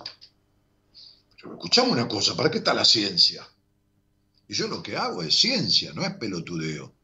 Pero 1.37 1.55
escuchamos 1.55 1.93
una 1.93 2.09
cosa, 2.09 2.35
¿para 2.35 2.51
qué 2.51 2.59
está 2.59 2.73
la 2.73 2.87
ciencia? 2.87 3.47
Y 4.49 4.55
yo 4.55 4.67
lo 4.67 4.83
que 4.83 4.97
hago 4.97 5.23
es 5.23 5.35
ciencia, 5.35 5.93
no 5.93 6.03
es 6.03 6.15
pelotudeo. 6.15 6.95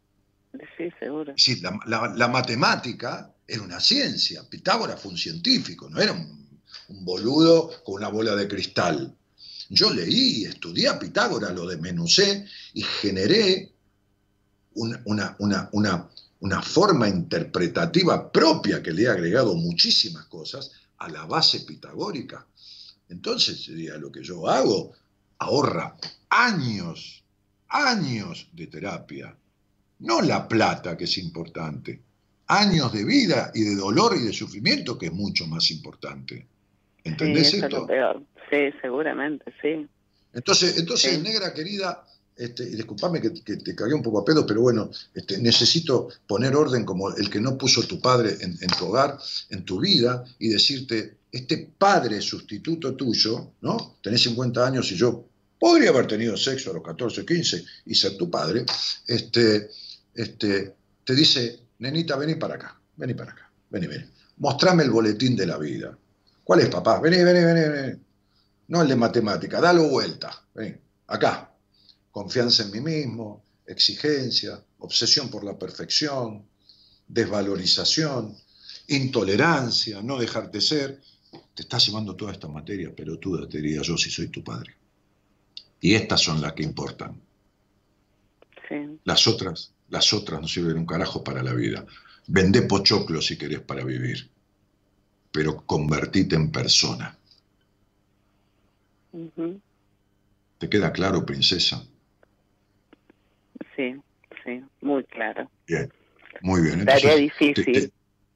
Sí, 0.78 0.88
seguro. 0.98 1.34
Sí, 1.36 1.60
la, 1.60 2.28
matemática 2.28 3.30
era 3.46 3.62
una 3.62 3.78
ciencia. 3.78 4.48
Pitágoras 4.48 5.00
fue 5.00 5.12
un 5.12 5.18
científico, 5.18 5.90
no 5.90 6.00
era 6.00 6.12
un, 6.12 6.58
un 6.88 7.04
boludo 7.04 7.70
con 7.84 7.96
una 7.96 8.08
bola 8.08 8.34
de 8.34 8.48
cristal. 8.48 9.14
Yo 9.68 9.92
leí, 9.92 10.44
estudié 10.44 10.88
a 10.88 10.98
Pitágoras, 10.98 11.54
lo 11.54 11.66
desmenucé 11.66 12.46
y 12.72 12.82
generé 12.82 13.72
una, 14.74 15.36
una, 16.40 16.62
forma 16.62 17.08
interpretativa 17.08 18.30
propia 18.30 18.82
que 18.82 18.92
le 18.92 19.02
he 19.02 19.08
agregado 19.08 19.54
muchísimas 19.54 20.26
cosas 20.26 20.72
a 20.98 21.08
la 21.08 21.24
base 21.24 21.60
pitagórica. 21.60 22.46
Entonces, 23.08 23.64
sería 23.64 23.96
lo 23.96 24.12
que 24.12 24.22
yo 24.22 24.48
hago, 24.48 24.92
ahorra 25.38 25.96
años, 26.28 27.22
años 27.68 28.48
de 28.52 28.66
terapia, 28.66 29.34
no 30.00 30.20
la 30.20 30.46
plata 30.46 30.96
que 30.96 31.04
es 31.04 31.18
importante, 31.18 32.00
años 32.46 32.92
de 32.92 33.04
vida 33.04 33.50
y 33.54 33.62
de 33.62 33.74
dolor 33.74 34.16
y 34.16 34.24
de 34.24 34.32
sufrimiento 34.32 34.98
que 34.98 35.06
es 35.06 35.12
mucho 35.12 35.46
más 35.46 35.70
importante. 35.70 36.46
¿Entendés 37.04 37.54
esto? 37.54 37.86
Sí, 38.50 38.70
seguramente, 38.80 39.52
sí. 39.60 39.86
Entonces, 40.32 40.78
entonces 40.78 41.20
negra 41.22 41.52
querida, 41.52 42.04
este, 42.38 42.62
y 42.62 42.76
disculpame 42.76 43.20
que, 43.20 43.30
te 43.30 43.74
cagué 43.74 43.94
un 43.94 44.02
poco 44.02 44.20
a 44.20 44.24
pedo, 44.24 44.46
pero 44.46 44.60
bueno, 44.60 44.90
este, 45.12 45.38
necesito 45.38 46.08
poner 46.24 46.54
orden 46.54 46.84
como 46.84 47.12
el 47.14 47.28
que 47.28 47.40
no 47.40 47.58
puso 47.58 47.82
tu 47.82 48.00
padre 48.00 48.36
en, 48.40 48.56
tu 48.78 48.86
hogar, 48.86 49.18
en 49.50 49.64
tu 49.64 49.80
vida, 49.80 50.24
y 50.38 50.48
decirte, 50.48 51.18
este 51.32 51.72
padre 51.76 52.20
sustituto 52.20 52.94
tuyo, 52.94 53.54
¿no? 53.60 53.96
Tenés 54.00 54.22
50 54.22 54.64
años 54.64 54.90
y 54.92 54.94
yo 54.94 55.26
podría 55.58 55.90
haber 55.90 56.06
tenido 56.06 56.36
sexo 56.36 56.70
a 56.70 56.74
los 56.74 56.82
14, 56.84 57.26
15 57.26 57.64
y 57.86 57.94
ser 57.96 58.16
tu 58.16 58.30
padre, 58.30 58.64
este, 59.06 59.68
este, 60.14 60.74
te 61.04 61.14
dice, 61.16 61.58
nenita, 61.80 62.16
vení 62.16 62.36
para 62.36 62.54
acá, 62.54 62.80
vení 62.96 63.14
para 63.14 63.32
acá, 63.32 63.50
vení, 63.70 63.88
vení. 63.88 64.04
Mostrame 64.36 64.84
el 64.84 64.90
boletín 64.90 65.34
de 65.34 65.46
la 65.46 65.58
vida. 65.58 65.98
¿Cuál 66.44 66.60
es, 66.60 66.68
papá? 66.68 67.00
Vení, 67.00 67.16
vení, 67.24 67.44
vení, 67.44 67.68
vení. 67.68 68.00
No 68.68 68.82
el 68.82 68.88
de 68.88 68.94
matemática, 68.94 69.60
dalo 69.60 69.88
vuelta. 69.88 70.46
Vení, 70.54 70.76
acá, 71.08 71.47
confianza 72.18 72.64
en 72.64 72.72
mí 72.72 72.80
mismo, 72.80 73.44
exigencia, 73.64 74.60
obsesión 74.80 75.30
por 75.30 75.44
la 75.44 75.56
perfección, 75.56 76.44
desvalorización, 77.06 78.36
intolerancia, 78.88 80.02
no 80.02 80.18
dejarte 80.18 80.60
ser. 80.60 81.00
Te 81.54 81.62
estás 81.62 81.86
llevando 81.86 82.16
toda 82.16 82.32
esta 82.32 82.48
materia, 82.48 82.92
pero 82.96 83.20
tú 83.20 83.46
te 83.46 83.58
diría 83.58 83.82
yo 83.82 83.96
si 83.96 84.10
soy 84.10 84.26
tu 84.28 84.42
padre. 84.42 84.74
Y 85.80 85.94
estas 85.94 86.20
son 86.20 86.40
las 86.40 86.54
que 86.54 86.64
importan. 86.64 87.20
Las 89.04 89.28
otras, 89.28 89.70
las 89.88 90.12
otras 90.12 90.40
no 90.40 90.48
sirven 90.48 90.76
un 90.76 90.86
carajo 90.86 91.22
para 91.22 91.40
la 91.44 91.54
vida. 91.54 91.86
Vendé 92.26 92.62
pochoclo 92.62 93.22
si 93.22 93.38
querés 93.38 93.60
para 93.60 93.84
vivir, 93.84 94.28
pero 95.30 95.64
convertite 95.64 96.34
en 96.34 96.50
persona. 96.50 97.16
¿Te 100.58 100.68
queda 100.68 100.90
claro, 100.92 101.24
princesa? 101.24 101.86
Sí, 103.78 103.94
sí, 104.44 104.60
muy 104.80 105.04
claro. 105.04 105.48
Bien, 105.66 105.92
muy 106.42 106.62
bien. 106.62 106.80
Estaría 106.80 107.14
difícil, 107.16 107.92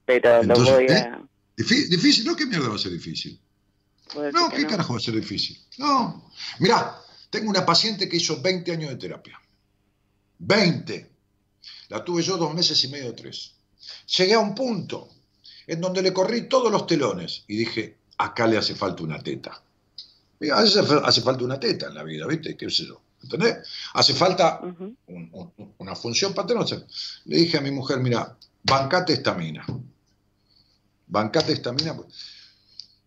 pero 0.06 0.42
lo 0.44 0.54
voy 0.54 0.86
a... 0.88 0.98
¿eh? 0.98 1.12
¿Difícil? 1.56 2.24
¿No? 2.24 2.36
¿Qué 2.36 2.46
mierda 2.46 2.68
va 2.68 2.76
a 2.76 2.78
ser 2.78 2.92
difícil? 2.92 3.38
No, 4.14 4.50
¿qué 4.50 4.66
carajo 4.66 4.92
va 4.94 4.98
a 4.98 5.02
ser 5.02 5.14
difícil? 5.14 5.58
No. 5.78 6.30
Mirá, 6.60 6.96
tengo 7.30 7.50
una 7.50 7.64
paciente 7.64 8.08
que 8.08 8.16
hizo 8.16 8.40
20 8.40 8.72
años 8.72 8.90
de 8.90 8.96
terapia. 8.96 9.40
20. 10.38 11.10
La 11.88 12.04
tuve 12.04 12.22
yo 12.22 12.36
dos 12.36 12.54
meses 12.54 12.82
y 12.84 12.88
medio, 12.88 13.14
tres. 13.14 13.54
Llegué 14.16 14.34
a 14.34 14.38
un 14.38 14.54
punto 14.54 15.08
en 15.66 15.80
donde 15.80 16.02
le 16.02 16.12
corrí 16.12 16.48
todos 16.48 16.70
los 16.70 16.86
telones 16.86 17.44
y 17.48 17.56
dije, 17.56 17.98
acá 18.18 18.46
le 18.46 18.58
hace 18.58 18.74
falta 18.74 19.02
una 19.02 19.18
teta. 19.22 19.62
A 20.52 20.62
veces 20.62 20.76
hace 20.76 21.20
falta 21.20 21.44
una 21.44 21.60
teta 21.60 21.86
en 21.86 21.94
la 21.94 22.02
vida, 22.02 22.26
¿viste? 22.26 22.56
¿Qué 22.56 22.68
sé 22.68 22.86
yo? 22.86 23.00
¿Entendés? 23.22 23.58
Hace 23.94 24.14
falta 24.14 24.60
una 25.78 25.94
función 25.94 26.34
paterna. 26.34 26.64
Le 27.24 27.36
dije 27.36 27.58
a 27.58 27.60
mi 27.60 27.70
mujer, 27.70 27.98
mira, 28.00 28.36
bancate 28.62 29.14
esta 29.14 29.34
mina. 29.34 29.64
Bancate 31.06 31.52
esta 31.52 31.72
mina. 31.72 31.94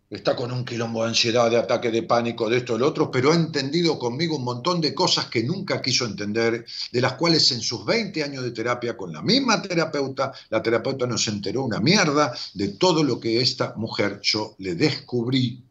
está 0.08 0.36
con 0.36 0.52
un 0.52 0.64
quilombo 0.64 1.02
de 1.02 1.08
ansiedad, 1.08 1.50
de 1.50 1.56
ataque 1.56 1.90
de 1.90 2.04
pánico, 2.04 2.48
de 2.48 2.58
esto, 2.58 2.74
de 2.74 2.78
lo 2.78 2.88
otro, 2.88 3.10
pero 3.10 3.32
ha 3.32 3.34
entendido 3.34 3.98
conmigo 3.98 4.36
un 4.36 4.44
montón 4.44 4.80
de 4.80 4.94
cosas 4.94 5.26
que 5.26 5.42
nunca 5.42 5.82
quiso 5.82 6.04
entender, 6.04 6.64
de 6.92 7.00
las 7.00 7.14
cuales 7.14 7.50
en 7.50 7.60
sus 7.60 7.84
20 7.84 8.22
años 8.22 8.44
de 8.44 8.52
terapia 8.52 8.96
con 8.96 9.12
la 9.12 9.22
misma 9.22 9.60
terapeuta, 9.60 10.32
la 10.50 10.62
terapeuta 10.62 11.06
nos 11.06 11.26
enteró 11.26 11.64
una 11.64 11.80
mierda 11.80 12.32
de 12.54 12.68
todo 12.68 13.02
lo 13.02 13.18
que 13.18 13.40
esta 13.40 13.74
mujer 13.76 14.20
yo 14.22 14.54
le 14.58 14.76
descubrí 14.76 15.62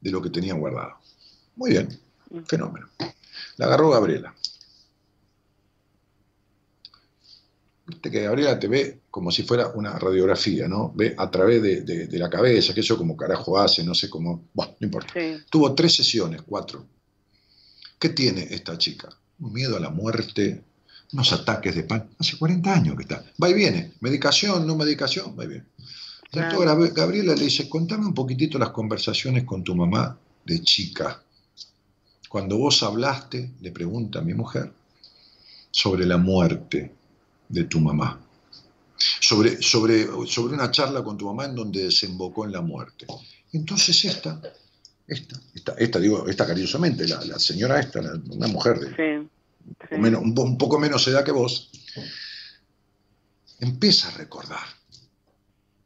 de 0.00 0.10
lo 0.10 0.22
que 0.22 0.30
tenía 0.30 0.54
guardado. 0.54 0.94
Muy 1.56 1.70
bien, 1.70 2.00
fenómeno. 2.46 2.88
La 3.56 3.66
agarró 3.66 3.90
Gabriela. 3.90 4.34
Viste 7.86 8.10
que 8.10 8.22
Gabriela 8.22 8.58
te 8.58 8.66
ve 8.66 9.00
como 9.10 9.30
si 9.30 9.44
fuera 9.44 9.68
una 9.68 9.98
radiografía, 9.98 10.66
¿no? 10.66 10.92
Ve 10.94 11.14
a 11.16 11.30
través 11.30 11.62
de, 11.62 12.18
la 12.18 12.28
cabeza, 12.28 12.74
que 12.74 12.80
eso 12.80 12.98
como 12.98 13.16
carajo 13.16 13.58
hace, 13.58 13.84
no 13.84 13.94
sé 13.94 14.10
cómo. 14.10 14.48
Bueno, 14.52 14.74
no 14.80 14.84
importa. 14.86 15.14
Tuvo 15.48 15.74
tres 15.74 15.94
sesiones, 15.94 16.42
cuatro. 16.42 16.84
¿Qué 17.98 18.08
tiene 18.10 18.48
esta 18.50 18.76
chica? 18.76 19.08
Un 19.38 19.52
miedo 19.52 19.76
a 19.76 19.80
la 19.80 19.90
muerte, 19.90 20.62
unos 21.12 21.32
ataques 21.32 21.74
de 21.76 21.84
pan. 21.84 22.10
Hace 22.18 22.36
40 22.36 22.74
años 22.74 22.96
que 22.96 23.02
está. 23.02 23.24
Va 23.42 23.48
y 23.48 23.54
viene. 23.54 23.92
Medicación, 24.00 24.66
no 24.66 24.76
medicación, 24.76 25.36
va 25.38 25.44
y 25.44 25.48
viene. 25.48 25.64
Gabriela 26.32 27.34
le 27.34 27.44
dice, 27.44 27.68
contame 27.68 28.04
un 28.04 28.14
poquitito 28.14 28.58
las 28.58 28.70
conversaciones 28.70 29.44
con 29.44 29.62
tu 29.62 29.74
mamá 29.74 30.18
de 30.44 30.60
chica. 30.62 31.22
Cuando 32.28 32.58
vos 32.58 32.82
hablaste, 32.82 33.52
le 33.60 33.70
pregunta 33.72 34.18
a 34.18 34.22
mi 34.22 34.34
mujer, 34.34 34.72
sobre 35.70 36.06
la 36.06 36.16
muerte 36.16 36.94
de 37.48 37.64
tu 37.64 37.80
mamá. 37.80 38.20
Sobre, 39.20 39.60
sobre, 39.60 40.06
sobre 40.26 40.54
una 40.54 40.70
charla 40.70 41.04
con 41.04 41.18
tu 41.18 41.26
mamá 41.26 41.44
en 41.44 41.54
donde 41.54 41.84
desembocó 41.84 42.46
en 42.46 42.52
la 42.52 42.62
muerte. 42.62 43.06
Entonces 43.52 44.04
esta, 44.06 44.40
esta, 45.06 45.40
esta, 45.54 45.72
esta 45.72 45.98
digo, 45.98 46.26
esta 46.26 46.46
cariñosamente, 46.46 47.06
la, 47.06 47.22
la 47.24 47.38
señora 47.38 47.78
esta, 47.78 48.00
una 48.00 48.48
mujer 48.48 48.80
de 48.80 49.28
un, 50.16 50.58
poco 50.58 50.78
menos 50.78 51.06
edad 51.08 51.24
que 51.24 51.32
vos, 51.32 51.70
empieza 53.60 54.08
a 54.08 54.12
recordar. 54.12 54.66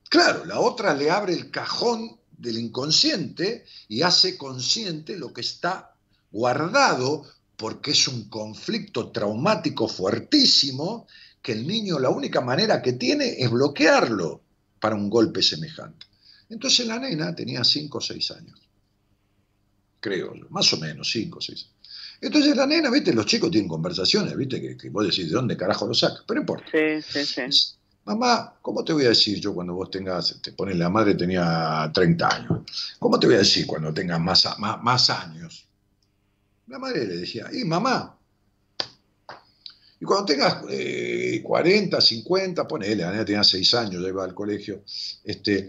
Claro, 0.09 0.45
la 0.45 0.61
otra 0.61 0.95
le 0.95 1.11
abre 1.11 1.35
el 1.35 1.51
cajón 1.51 2.19
del 2.37 2.59
inconsciente 2.59 3.65
y 3.89 4.03
hace 4.03 4.37
consciente 4.37 5.17
lo 5.17 5.33
que 5.33 5.43
está 5.43 5.90
guardado 6.31 7.25
porque 7.57 7.91
es 7.91 8.09
un 8.09 8.29
conflicto 8.29 9.11
traumático 9.11 9.87
fuertísimo 9.87 11.07
que 11.43 11.53
el 11.53 11.67
niño 11.67 11.99
la 11.99 12.11
única 12.11 12.41
manera 12.41 12.81
que 12.81 12.95
tiene 12.95 13.37
es 13.39 13.51
bloquearlo 13.51 14.43
para 14.79 14.95
un 14.95 15.11
golpe 15.11 15.43
semejante. 15.43 16.07
Entonces 16.49 16.87
la 16.87 16.99
nena 16.99 17.35
tenía 17.35 17.63
5 17.63 17.99
o 17.99 18.01
6 18.01 18.31
años, 18.33 18.59
creo, 20.01 20.35
más 20.51 20.73
o 20.73 20.79
menos 20.79 21.11
5 21.11 21.39
o 21.39 21.41
6 21.41 21.69
Entonces 22.21 22.57
la 22.57 22.67
nena, 22.67 22.91
viste, 22.91 23.13
los 23.13 23.27
chicos 23.27 23.51
tienen 23.51 23.69
conversaciones, 23.69 24.37
viste, 24.37 24.61
que, 24.61 24.77
que 24.77 24.91
vos 24.91 25.05
decís 25.05 25.29
de 25.29 25.35
dónde 25.35 25.57
carajo 25.57 25.87
lo 25.87 25.95
sacas, 25.95 26.25
pero 26.27 26.37
no 26.37 26.43
importa. 26.43 26.67
Sí, 26.73 27.25
sí, 27.25 27.51
sí. 27.51 27.75
Mamá, 28.05 28.55
¿cómo 28.63 28.83
te 28.83 28.93
voy 28.93 29.05
a 29.05 29.11
decir 29.11 29.39
yo 29.39 29.55
cuando 29.55 29.75
vos 29.75 29.91
tengas, 29.91 30.41
te 30.43 30.53
pones 30.53 30.77
la 30.77 30.89
madre 30.89 31.15
tenía 31.15 31.91
30 31.93 32.35
años, 32.35 32.61
¿cómo 32.99 33.21
te 33.21 33.27
voy 33.27 33.37
a 33.37 33.41
decir 33.41 33.67
cuando 33.67 33.93
tengas 33.93 34.19
más, 34.19 34.49
más, 34.59 34.83
más 34.83 35.11
años? 35.11 35.70
La 36.71 36.79
madre 36.79 37.05
le 37.05 37.17
decía, 37.17 37.51
y 37.53 37.65
mamá, 37.65 38.17
y 40.01 40.05
cuando 40.05 40.25
tengas 40.25 40.63
40, 41.43 41.99
eh, 41.99 42.01
50, 42.01 42.69
ponele, 42.69 43.03
la 43.03 43.25
tenía 43.25 43.43
6 43.43 43.75
años, 43.75 44.01
ya 44.01 44.09
iba 44.09 44.23
al 44.23 44.33
colegio, 44.33 44.85
este, 45.25 45.69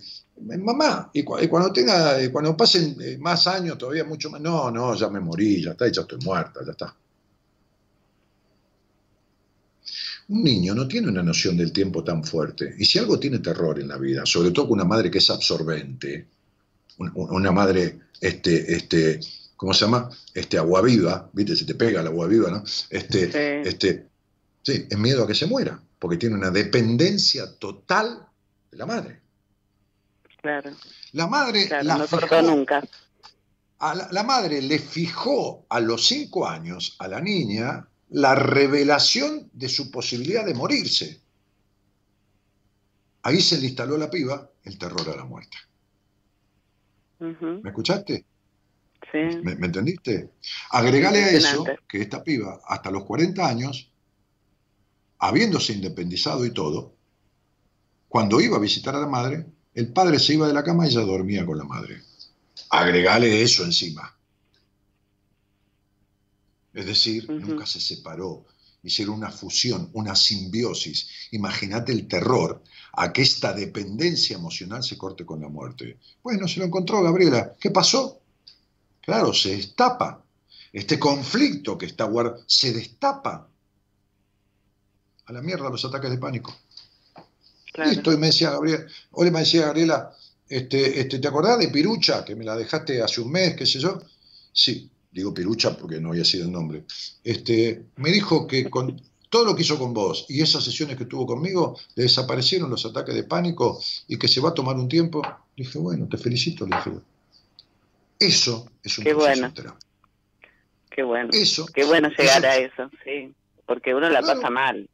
mamá, 0.60 1.10
y, 1.11 1.23
cuando 1.23 1.73
tenga, 1.73 2.22
eh, 2.22 2.32
cuando 2.32 2.56
pasen 2.56 2.95
eh, 3.02 3.18
más 3.18 3.48
años, 3.48 3.80
todavía 3.80 4.03
mucho 4.03 4.30
más, 4.30 4.40
no, 4.41 4.69
no, 4.69 4.95
ya 4.95 5.10
me 5.10 5.19
morí, 5.19 5.64
ya 5.64 5.72
está, 5.72 5.88
ya 5.88 6.02
estoy 6.02 6.19
muerta, 6.23 6.60
ya 6.64 6.72
está. 6.72 6.95
Un 10.30 10.44
niño 10.44 10.76
no 10.76 10.88
tiene 10.88 11.10
una 11.10 11.23
noción 11.23 11.57
del 11.57 11.73
tiempo 11.73 12.03
tan 12.03 12.23
fuerte. 12.23 12.76
Y 12.78 12.86
si 12.86 12.99
algo 12.99 13.19
tiene 13.19 13.40
terror 13.40 13.80
en 13.80 13.88
la 13.88 13.98
vida, 13.98 14.22
sobre 14.26 14.52
todo 14.52 14.68
con 14.68 14.80
una 14.80 14.86
madre 14.88 15.10
que 15.10 15.18
es 15.18 15.30
absorbente, 15.32 16.28
una 17.15 17.52
madre, 17.52 17.99
este, 18.22 18.76
este, 18.76 19.19
¿cómo 19.61 19.75
se 19.75 19.85
llama? 19.85 20.09
Este, 20.33 20.57
agua 20.57 20.81
viva, 20.81 21.29
¿viste? 21.33 21.55
Se 21.55 21.65
te 21.65 21.75
pega 21.75 22.01
la 22.01 22.09
agua 22.09 22.25
viva, 22.25 22.49
¿no? 22.49 22.63
Este, 22.89 23.61
este, 23.61 24.07
Sí, 24.63 24.88
es 24.89 24.97
miedo 24.97 25.23
a 25.23 25.27
que 25.27 25.35
se 25.35 25.45
muera, 25.45 25.79
porque 25.99 26.17
tiene 26.17 26.33
una 26.33 26.49
dependencia 26.49 27.45
total 27.59 28.25
de 28.71 28.77
la 28.77 28.88
madre. 28.88 29.21
Claro. 30.41 30.71
La 31.11 31.27
madre 31.27 31.69
la 31.83 31.95
no 31.95 32.41
nunca. 32.41 32.83
A 33.77 33.93
la, 34.11 34.23
madre 34.23 34.63
le 34.63 34.79
fijó 34.79 35.67
a 35.69 35.79
los 35.79 36.07
cinco 36.07 36.47
años 36.47 36.95
a 36.97 37.07
la 37.07 37.21
niña 37.21 37.88
la 38.09 38.33
revelación 38.33 39.51
de 39.53 39.69
su 39.69 39.91
posibilidad 39.91 40.43
de 40.43 40.55
morirse. 40.55 41.21
Ahí 43.21 43.41
se 43.41 43.59
le 43.59 43.67
instaló 43.67 43.93
a 43.95 43.99
la 43.99 44.09
piba 44.09 44.49
el 44.63 44.79
terror 44.79 45.07
a 45.07 45.17
la 45.17 45.25
muerte. 45.25 45.57
¿Me 47.19 47.69
escuchaste? 47.69 48.25
Sí. 49.11 49.17
¿Me, 49.43 49.55
¿Me, 49.55 49.67
entendiste? 49.67 50.31
Agregale 50.69 51.19
a 51.19 51.31
eso 51.31 51.65
que 51.88 52.01
esta 52.01 52.23
piba, 52.23 52.61
hasta 52.65 52.91
los 52.91 53.03
40 53.03 53.45
años, 53.45 53.91
habiéndose 55.19 55.73
independizado 55.73 56.45
y 56.45 56.51
todo, 56.51 56.95
cuando 58.07 58.41
iba 58.41 58.57
a 58.57 58.59
visitar 58.59 58.95
a 58.95 58.99
la 58.99 59.07
madre, 59.07 59.45
el 59.73 59.93
padre 59.93 60.19
se 60.19 60.33
iba 60.33 60.47
de 60.47 60.53
la 60.53 60.63
cama 60.63 60.85
y 60.85 60.89
ella 60.89 61.01
dormía 61.01 61.45
con 61.45 61.57
la 61.57 61.63
madre. 61.63 62.01
Agregale 62.69 63.41
eso 63.41 63.63
encima. 63.63 64.17
Es 66.73 66.85
decir, 66.85 67.29
nunca 67.29 67.65
se 67.65 67.79
separó. 67.79 68.45
Hicieron 68.83 69.15
una 69.15 69.29
fusión, 69.29 69.89
una 69.93 70.15
simbiosis. 70.15 71.09
Imagínate 71.31 71.91
el 71.91 72.07
terror 72.07 72.63
a 72.93 73.13
que 73.13 73.21
esta 73.21 73.53
dependencia 73.53 74.35
emocional 74.35 74.83
se 74.83 74.97
corte 74.97 75.25
con 75.25 75.41
la 75.41 75.49
muerte. 75.49 75.97
Bueno, 76.23 76.47
se 76.47 76.59
lo 76.59 76.65
encontró 76.65 77.01
Gabriela. 77.03 77.55
¿Qué 77.59 77.71
pasó? 77.71 78.20
Claro, 79.02 79.34
se 79.34 79.56
destapa. 79.56 80.23
Este 80.72 80.98
conflicto 80.98 81.78
que 81.78 81.88
está 81.88 82.06
guardado 82.06 82.44
se 82.48 82.72
destapa 82.72 83.48
a 85.26 85.34
la 85.34 85.41
mierda 85.41 85.69
los 85.69 85.84
ataques 85.84 86.11
de 86.11 86.18
pánico. 86.18 86.56
Listo, 87.86 88.11
y 88.11 88.18
me 88.18 88.28
decía 88.28 88.52
Gabriela, 88.52 88.86
hoy 89.11 89.32
me 89.32 89.40
decía 89.40 89.68
Gabriela, 89.68 90.11
este, 90.48 90.99
este, 90.99 91.19
¿te 91.19 91.28
acordás 91.28 91.60
de 91.60 91.69
Pirucha, 91.69 92.26
que 92.26 92.36
me 92.36 92.44
la 92.44 92.56
dejaste 92.56 93.02
hace 93.02 93.22
un 93.22 93.32
mes, 93.32 93.56
qué 93.56 93.65
sé 93.65 93.80
yo? 93.80 94.02
Sí, 94.52 94.90
digo 95.11 95.34
Pirucha 95.34 95.78
porque 95.78 95.99
no 95.99 96.10
había 96.10 96.26
sido 96.26 96.45
el 96.45 96.52
nombre. 96.52 96.84
Este, 97.23 97.86
me 97.95 98.11
dijo 98.11 98.45
que 98.48 98.69
con 98.69 99.02
todo 99.30 99.45
lo 99.45 99.56
que 99.56 99.61
hizo 99.61 99.80
con 99.80 99.94
vos 99.94 100.26
y 100.28 100.41
esas 100.41 100.65
sesiones 100.65 100.98
que 100.98 101.06
tuvo 101.06 101.26
conmigo, 101.26 101.78
le 101.95 102.03
desaparecieron 102.03 102.69
los 102.69 102.86
ataques 102.86 103.15
de 103.15 103.23
pánico 103.23 103.82
y 104.10 104.18
que 104.18 104.28
se 104.28 104.41
va 104.41 104.49
a 104.49 104.53
tomar 104.53 104.76
un 104.76 104.90
tiempo. 104.90 105.22
dije, 105.56 105.80
bueno, 105.80 106.07
te 106.10 106.18
felicito, 106.18 106.68
le 106.68 106.76
dije. 106.76 106.91
Eso 108.22 108.69
es 108.84 108.99
un 108.99 109.03
Qué 109.03 109.14
bueno. 109.15 109.52
Qué 110.91 111.02
bueno. 111.02 111.30
Eso, 111.34 111.65
Qué 111.73 111.84
bueno 111.85 112.10
llegar 112.10 112.45
a 112.45 112.56
eso, 112.57 112.89
sí. 113.03 113.34
Porque 113.65 113.95
uno 113.95 114.10
la 114.10 114.22
pasa 114.22 114.49
mal. 114.52 114.88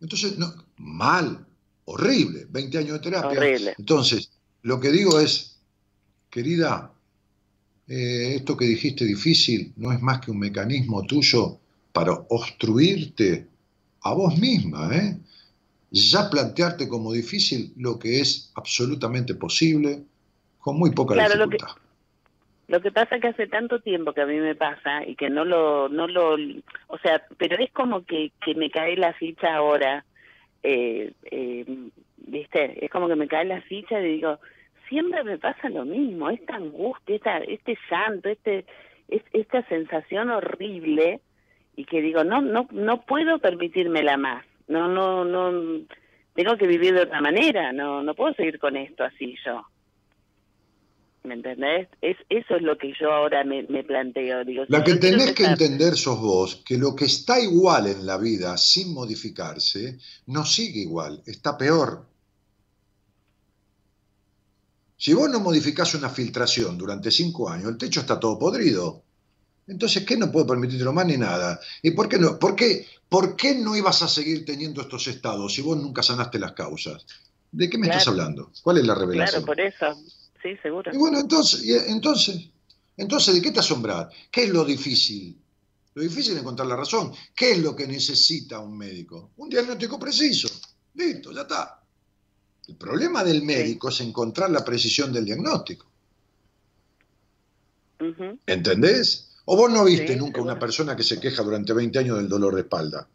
Entonces, 0.00 0.38
no, 0.38 0.54
mal, 0.78 1.44
horrible, 1.84 2.46
20 2.48 2.78
años 2.78 2.92
de 2.94 2.98
terapia. 3.00 3.74
Entonces, 3.76 4.30
lo 4.62 4.80
que 4.80 4.90
digo 4.90 5.20
es, 5.20 5.58
querida, 6.30 6.92
eh, 7.88 8.36
esto 8.36 8.56
que 8.56 8.64
dijiste 8.64 9.04
difícil 9.04 9.74
no 9.76 9.92
es 9.92 10.00
más 10.00 10.20
que 10.20 10.30
un 10.30 10.38
mecanismo 10.38 11.02
tuyo 11.04 11.58
para 11.92 12.12
obstruirte 12.30 13.48
a 14.00 14.14
vos 14.14 14.38
misma, 14.38 14.96
¿eh? 14.96 15.18
ya 15.90 16.30
plantearte 16.30 16.88
como 16.88 17.12
difícil 17.12 17.74
lo 17.76 17.98
que 17.98 18.20
es 18.20 18.50
absolutamente 18.54 19.34
posible 19.34 20.04
con 20.58 20.78
muy 20.78 20.90
poca 20.90 21.14
dificultad. 21.14 21.38
Lo 21.38 21.50
que 21.50 21.83
pasa 22.92 23.16
es 23.16 23.20
que 23.20 23.28
hace 23.28 23.46
tanto 23.46 23.80
tiempo 23.80 24.12
que 24.12 24.22
a 24.22 24.26
mí 24.26 24.38
me 24.38 24.54
pasa 24.54 25.04
y 25.06 25.16
que 25.16 25.30
no 25.30 25.44
lo, 25.44 25.88
no 25.88 26.06
lo, 26.06 26.34
o 26.88 26.98
sea, 26.98 27.22
pero 27.36 27.56
es 27.58 27.70
como 27.72 28.04
que, 28.04 28.32
que 28.44 28.54
me 28.54 28.70
cae 28.70 28.96
la 28.96 29.12
ficha 29.12 29.54
ahora, 29.54 30.04
eh, 30.62 31.12
eh, 31.30 31.64
viste, 32.16 32.84
es 32.84 32.90
como 32.90 33.08
que 33.08 33.16
me 33.16 33.28
cae 33.28 33.44
la 33.44 33.60
ficha 33.62 34.00
y 34.00 34.14
digo, 34.14 34.38
siempre 34.88 35.22
me 35.24 35.38
pasa 35.38 35.68
lo 35.68 35.84
mismo, 35.84 36.30
esta 36.30 36.56
angustia, 36.56 37.16
esta, 37.16 37.38
este 37.38 37.78
llanto, 37.90 38.28
este, 38.28 38.64
es, 39.08 39.22
esta 39.32 39.62
sensación 39.68 40.30
horrible 40.30 41.20
y 41.76 41.84
que 41.84 42.00
digo, 42.00 42.24
no, 42.24 42.40
no, 42.40 42.66
no 42.70 43.02
puedo 43.02 43.38
permitírmela 43.38 44.16
más, 44.16 44.44
no, 44.68 44.88
no, 44.88 45.24
no, 45.24 45.84
tengo 46.34 46.56
que 46.56 46.66
vivir 46.66 46.94
de 46.94 47.02
otra 47.02 47.20
manera, 47.20 47.72
no, 47.72 48.02
no 48.02 48.14
puedo 48.14 48.34
seguir 48.34 48.58
con 48.58 48.76
esto 48.76 49.04
así 49.04 49.36
yo. 49.44 49.66
¿Me 51.24 51.34
entendés? 51.34 51.88
Es, 52.02 52.18
eso 52.28 52.56
es 52.56 52.62
lo 52.62 52.76
que 52.76 52.92
yo 53.00 53.10
ahora 53.10 53.44
me, 53.44 53.64
planteo. 53.82 54.44
Digo, 54.44 54.64
la 54.68 54.84
que 54.84 54.96
tenés 54.96 55.32
que 55.32 55.44
entender 55.44 55.96
sos 55.96 56.20
vos, 56.20 56.62
que 56.66 56.76
lo 56.76 56.94
que 56.94 57.06
está 57.06 57.40
igual 57.40 57.86
en 57.86 58.04
la 58.04 58.18
vida 58.18 58.58
sin 58.58 58.92
modificarse, 58.92 59.98
no 60.26 60.44
sigue 60.44 60.80
igual, 60.80 61.22
está 61.24 61.56
peor. 61.56 62.06
Si 64.98 65.14
vos 65.14 65.30
no 65.30 65.40
modificás 65.40 65.94
una 65.94 66.10
filtración 66.10 66.76
durante 66.76 67.10
cinco 67.10 67.48
años, 67.48 67.70
el 67.70 67.78
techo 67.78 68.00
está 68.00 68.20
todo 68.20 68.38
podrido. 68.38 69.02
Entonces, 69.66 70.04
¿qué 70.04 70.18
no 70.18 70.30
puede 70.30 70.46
permitirlo 70.46 70.92
más 70.92 71.06
ni 71.06 71.16
nada? 71.16 71.58
¿Y 71.82 71.92
por 71.92 72.06
qué 72.06 72.18
no? 72.18 72.38
¿Por 72.38 72.54
qué, 72.54 72.86
¿Por 73.08 73.34
qué 73.34 73.54
no 73.54 73.74
ibas 73.74 74.02
a 74.02 74.08
seguir 74.08 74.44
teniendo 74.44 74.82
estos 74.82 75.06
estados 75.06 75.54
si 75.54 75.62
vos 75.62 75.78
nunca 75.78 76.02
sanaste 76.02 76.38
las 76.38 76.52
causas? 76.52 77.06
¿De 77.50 77.70
qué 77.70 77.78
me 77.78 77.86
estás 77.86 78.08
hablando? 78.08 78.50
¿Cuál 78.62 78.78
es 78.78 78.86
la 78.86 78.94
revelación? 78.94 79.44
Claro, 79.44 79.46
por 79.46 79.60
eso. 79.60 79.96
Sí, 80.44 80.58
seguro. 80.62 80.92
Y 80.92 80.98
bueno, 80.98 81.18
entonces, 81.20 81.64
entonces, 81.88 82.50
entonces, 82.98 83.34
¿de 83.34 83.40
qué 83.40 83.50
te 83.50 83.60
asombras? 83.60 84.14
¿Qué 84.30 84.44
es 84.44 84.50
lo 84.50 84.62
difícil? 84.62 85.40
Lo 85.94 86.02
difícil 86.02 86.34
es 86.34 86.40
encontrar 86.40 86.68
la 86.68 86.76
razón. 86.76 87.12
¿Qué 87.34 87.52
es 87.52 87.58
lo 87.58 87.74
que 87.74 87.86
necesita 87.86 88.58
un 88.58 88.76
médico? 88.76 89.30
Un 89.38 89.48
diagnóstico 89.48 89.98
preciso. 89.98 90.48
Listo, 90.94 91.32
ya 91.32 91.42
está. 91.42 91.80
El 92.68 92.76
problema 92.76 93.24
del 93.24 93.42
médico 93.42 93.88
es 93.88 94.00
encontrar 94.02 94.50
la 94.50 94.62
precisión 94.62 95.14
del 95.14 95.24
diagnóstico. 95.24 95.86
¿Entendés? 98.46 99.30
¿O 99.46 99.56
vos 99.56 99.70
no 99.70 99.82
viste 99.82 100.14
nunca 100.14 100.42
una 100.42 100.58
persona 100.58 100.94
que 100.94 101.02
se 101.02 101.18
queja 101.18 101.42
durante 101.42 101.72
20 101.72 101.98
años 101.98 102.18
del 102.18 102.28
dolor 102.28 102.54
de 102.54 102.60
espalda? 102.60 103.08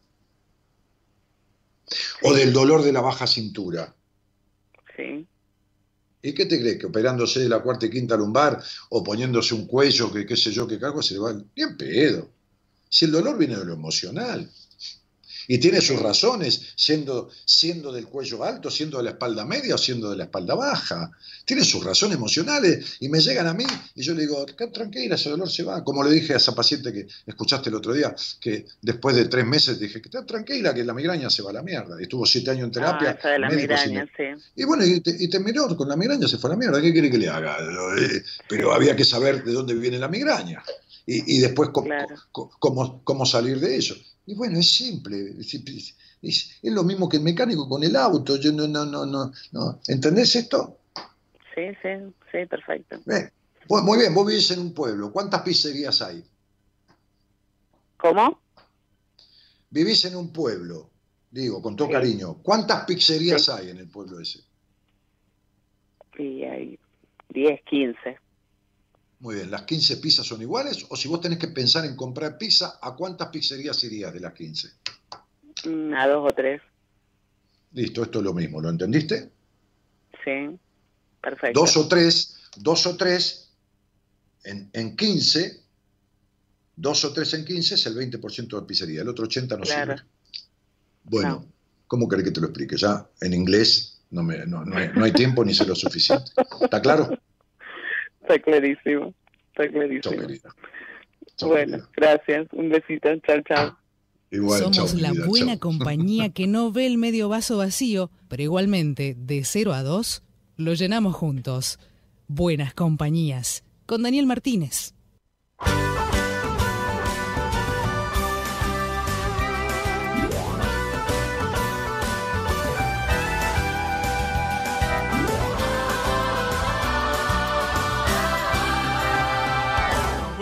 O 2.24 2.34
del 2.34 2.52
dolor 2.52 2.82
de 2.82 2.92
la 2.92 3.02
baja 3.02 3.28
cintura. 3.28 3.94
Sí. 4.96 5.28
¿Y 6.22 6.34
qué 6.34 6.46
te 6.46 6.60
crees? 6.60 6.78
Que 6.78 6.88
operándose 6.88 7.40
de 7.40 7.50
la 7.50 7.62
cuarta 7.62 7.86
y 7.86 7.90
quinta 7.90 8.18
lumbar 8.18 8.62
o 8.90 9.04
poniéndose 9.04 9.56
un 9.56 9.66
cuello, 9.66 10.12
que 10.12 10.26
qué 10.26 10.36
sé 10.36 10.52
yo, 10.52 10.68
qué 10.68 10.80
cago, 10.80 11.02
se 11.02 11.14
le 11.14 11.20
va. 11.20 11.34
Bien 11.56 11.78
pedo. 11.78 12.30
Si 12.90 13.06
el 13.06 13.12
dolor 13.12 13.38
viene 13.38 13.56
de 13.56 13.66
lo 13.66 13.74
emocional. 13.74 14.50
Y 15.52 15.58
tiene 15.58 15.82
sus 15.82 16.00
razones, 16.00 16.62
siendo, 16.76 17.32
siendo 17.44 17.92
del 17.92 18.06
cuello 18.06 18.44
alto, 18.44 18.70
siendo 18.70 19.00
de 19.00 19.06
la 19.06 19.10
espalda 19.10 19.46
media 19.46 19.74
o 19.74 19.78
siendo 19.80 20.12
de 20.12 20.16
la 20.16 20.26
espalda 20.26 20.54
baja. 20.54 21.10
Tiene 21.44 21.64
sus 21.66 21.84
razones 21.84 22.18
emocionales 22.18 22.98
y 23.00 23.10
me 23.10 23.20
llegan 23.20 23.48
a 23.48 23.56
mí 23.56 23.66
y 23.96 24.04
yo 24.04 24.14
le 24.14 24.22
digo, 24.22 24.46
tranquila, 24.46 25.16
ese 25.16 25.32
dolor 25.32 25.50
se 25.50 25.64
va. 25.64 25.84
Como 25.84 26.04
le 26.04 26.12
dije 26.12 26.36
a 26.36 26.38
esa 26.38 26.54
paciente 26.54 26.94
que 26.94 27.08
escuchaste 27.26 27.70
el 27.70 27.76
otro 27.76 27.94
día, 27.94 28.16
que 28.40 28.68
después 28.80 29.16
de 29.16 29.26
tres 29.26 29.44
meses 29.44 29.80
dije, 29.80 30.04
que 30.04 30.10
tranquila, 30.10 30.72
que 30.72 30.84
la 30.84 30.94
migraña 30.94 31.32
se 31.32 31.42
va 31.42 31.50
a 31.50 31.54
la 31.54 31.64
mierda. 31.64 31.96
Y 32.00 32.04
estuvo 32.04 32.28
siete 32.28 32.52
años 32.52 32.66
en 32.66 32.72
terapia. 32.72 33.18
Ah, 33.24 33.30
de 33.30 33.40
la 33.40 33.50
migraña, 33.50 34.06
sí. 34.16 34.24
Y 34.56 34.66
bueno, 34.66 34.86
y, 34.86 35.30
terminó 35.30 35.76
con 35.76 35.90
la 35.90 35.96
migraña, 35.96 36.28
se 36.28 36.38
fue 36.38 36.52
a 36.52 36.54
la 36.54 36.60
mierda. 36.60 36.80
¿Qué 36.80 36.94
quiere 36.94 37.10
que 37.10 37.18
le 37.18 37.28
haga? 37.28 37.58
Pero 38.48 38.72
había 38.72 38.96
que 38.96 39.04
saber 39.04 39.44
de 39.44 39.52
dónde 39.52 39.74
viene 39.74 39.98
la 39.98 40.10
migraña. 40.10 40.64
Y, 41.12 41.40
después 41.40 41.70
cómo, 42.60 43.02
cómo 43.04 43.26
salir 43.26 43.60
de 43.60 43.78
eso. 43.78 43.96
Y 44.28 44.36
bueno, 44.36 44.60
es 44.60 44.70
simple. 44.70 45.34
Es, 46.22 46.60
lo 46.62 46.84
mismo 46.84 47.10
que 47.10 47.18
el 47.18 47.24
mecánico 47.24 47.68
con 47.68 47.84
el 47.84 47.96
auto. 47.96 48.36
Yo 48.36 48.52
no, 48.52 48.68
no, 48.68 48.86
no, 48.86 49.08
no, 49.08 49.32
no. 49.52 49.80
¿Entendés 49.88 50.36
esto? 50.36 50.78
Sí, 51.56 51.64
sí, 51.82 52.14
sí, 52.32 52.46
perfecto. 52.46 52.98
muy 53.68 53.98
bien, 53.98 54.14
vos 54.14 54.28
vivís 54.28 54.52
en 54.52 54.60
un 54.60 54.72
pueblo. 54.72 55.12
¿Cuántas 55.12 55.42
pizzerías 55.42 56.00
hay? 56.04 56.24
¿Cómo? 57.98 58.40
Vivís 59.72 60.06
en 60.06 60.16
un 60.16 60.32
pueblo, 60.32 60.92
digo, 61.32 61.60
con 61.60 61.76
todo 61.76 61.90
cariño. 61.90 62.36
¿Cuántas 62.44 62.86
pizzerías 62.86 63.50
hay 63.50 63.72
en 63.72 63.80
el 63.80 63.90
pueblo 63.90 64.20
ese? 64.20 64.42
Sí, 66.16 66.44
hay 66.44 66.78
10, 67.30 67.62
15. 67.64 68.29
Muy 69.20 69.36
bien, 69.36 69.52
¿las 69.52 69.64
15 69.64 69.98
pizzas 69.98 70.26
son 70.26 70.42
iguales? 70.42 70.86
O 70.90 70.96
si 70.96 71.10
vos 71.10 71.20
tenés 71.20 71.40
que 71.40 71.50
pensar 71.50 71.86
en 71.86 71.96
comprar 71.96 72.38
pizza, 72.38 72.80
¿a 72.82 72.96
cuántas 72.96 73.28
pizzerías 73.28 73.84
irías 73.84 74.14
de 74.14 74.20
las 74.22 74.34
15? 74.34 74.70
Mm, 75.66 75.94
a 75.94 76.08
dos 76.08 76.32
o 76.32 76.34
tres. 76.34 76.62
Listo, 77.74 78.04
esto 78.04 78.20
es 78.20 78.26
lo 78.26 78.34
mismo, 78.34 78.62
¿lo 78.62 78.70
entendiste? 78.70 79.30
Sí, 80.24 80.58
perfecto. 81.22 81.60
Dos 81.60 81.76
o 81.76 81.88
tres, 81.88 82.38
dos 82.56 82.86
o 82.88 82.96
tres 82.96 83.52
en, 84.46 84.70
en 84.72 84.96
15, 84.96 85.64
dos 86.78 87.04
o 87.04 87.12
tres 87.12 87.34
en 87.34 87.44
15 87.44 87.76
es 87.76 87.86
el 87.88 87.96
20% 87.96 88.60
de 88.60 88.66
pizzería, 88.66 89.02
el 89.02 89.10
otro 89.10 89.26
80 89.26 89.58
no 89.58 89.66
sirve. 89.66 89.98
Bueno, 91.04 91.46
¿cómo 91.88 92.08
querés 92.08 92.24
que 92.24 92.32
te 92.32 92.40
lo 92.40 92.48
explique? 92.48 92.78
Ya 92.78 93.06
en 93.20 93.34
inglés 93.34 94.02
no, 94.12 94.24
me, 94.24 94.46
no, 94.46 94.64
no, 94.64 94.78
hay, 94.78 94.92
no 94.96 95.04
hay 95.04 95.12
tiempo 95.12 95.44
ni 95.44 95.54
sé 95.54 95.66
lo 95.66 95.76
suficiente. 95.76 96.32
¿Está 96.62 96.82
claro? 96.82 97.20
Está 98.30 98.44
clarísimo, 98.44 99.12
está 99.48 99.68
clarísimo. 99.68 100.54
bueno, 101.42 101.80
gracias. 101.96 102.48
Un 102.52 102.70
besito. 102.70 103.10
Chao, 103.26 103.42
chao. 103.42 103.78
Somos 104.60 104.94
la 104.94 105.14
buena 105.26 105.58
compañía 105.58 106.30
que 106.30 106.46
no 106.46 106.72
ve 106.72 106.86
el 106.86 107.00
medio 107.00 107.28
vaso 107.28 107.58
vacío, 107.58 108.12
pero 108.28 108.44
igualmente, 108.44 109.16
de 109.18 109.44
0 109.44 109.74
a 109.74 109.82
2, 109.82 110.22
lo 110.58 110.74
llenamos 110.76 111.16
juntos. 111.16 111.80
Buenas 112.28 112.76
compañías. 112.76 113.64
Con 113.88 114.04
Daniel 114.04 114.28
Martínez. 114.28 114.94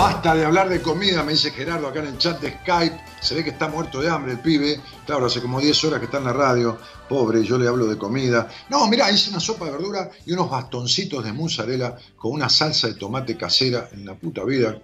Basta 0.00 0.34
de 0.34 0.46
hablar 0.46 0.70
de 0.70 0.80
comida, 0.80 1.22
me 1.22 1.32
dice 1.32 1.50
Gerardo 1.50 1.86
acá 1.86 1.98
en 1.98 2.06
el 2.06 2.16
chat 2.16 2.40
de 2.40 2.52
Skype. 2.62 2.98
Se 3.20 3.34
ve 3.34 3.44
que 3.44 3.50
está 3.50 3.68
muerto 3.68 4.00
de 4.00 4.08
hambre 4.08 4.32
el 4.32 4.38
pibe. 4.38 4.80
Claro, 5.04 5.26
hace 5.26 5.42
como 5.42 5.60
10 5.60 5.84
horas 5.84 5.98
que 5.98 6.06
está 6.06 6.16
en 6.16 6.24
la 6.24 6.32
radio. 6.32 6.78
Pobre, 7.06 7.44
yo 7.44 7.58
le 7.58 7.68
hablo 7.68 7.84
de 7.84 7.98
comida. 7.98 8.48
No, 8.70 8.88
mirá, 8.88 9.10
hice 9.12 9.28
una 9.28 9.40
sopa 9.40 9.66
de 9.66 9.72
verdura 9.72 10.10
y 10.24 10.32
unos 10.32 10.48
bastoncitos 10.48 11.22
de 11.22 11.34
mozzarella 11.34 11.96
con 12.16 12.32
una 12.32 12.48
salsa 12.48 12.86
de 12.86 12.94
tomate 12.94 13.36
casera 13.36 13.90
en 13.92 14.06
la 14.06 14.14
puta 14.14 14.42
vida 14.42 14.80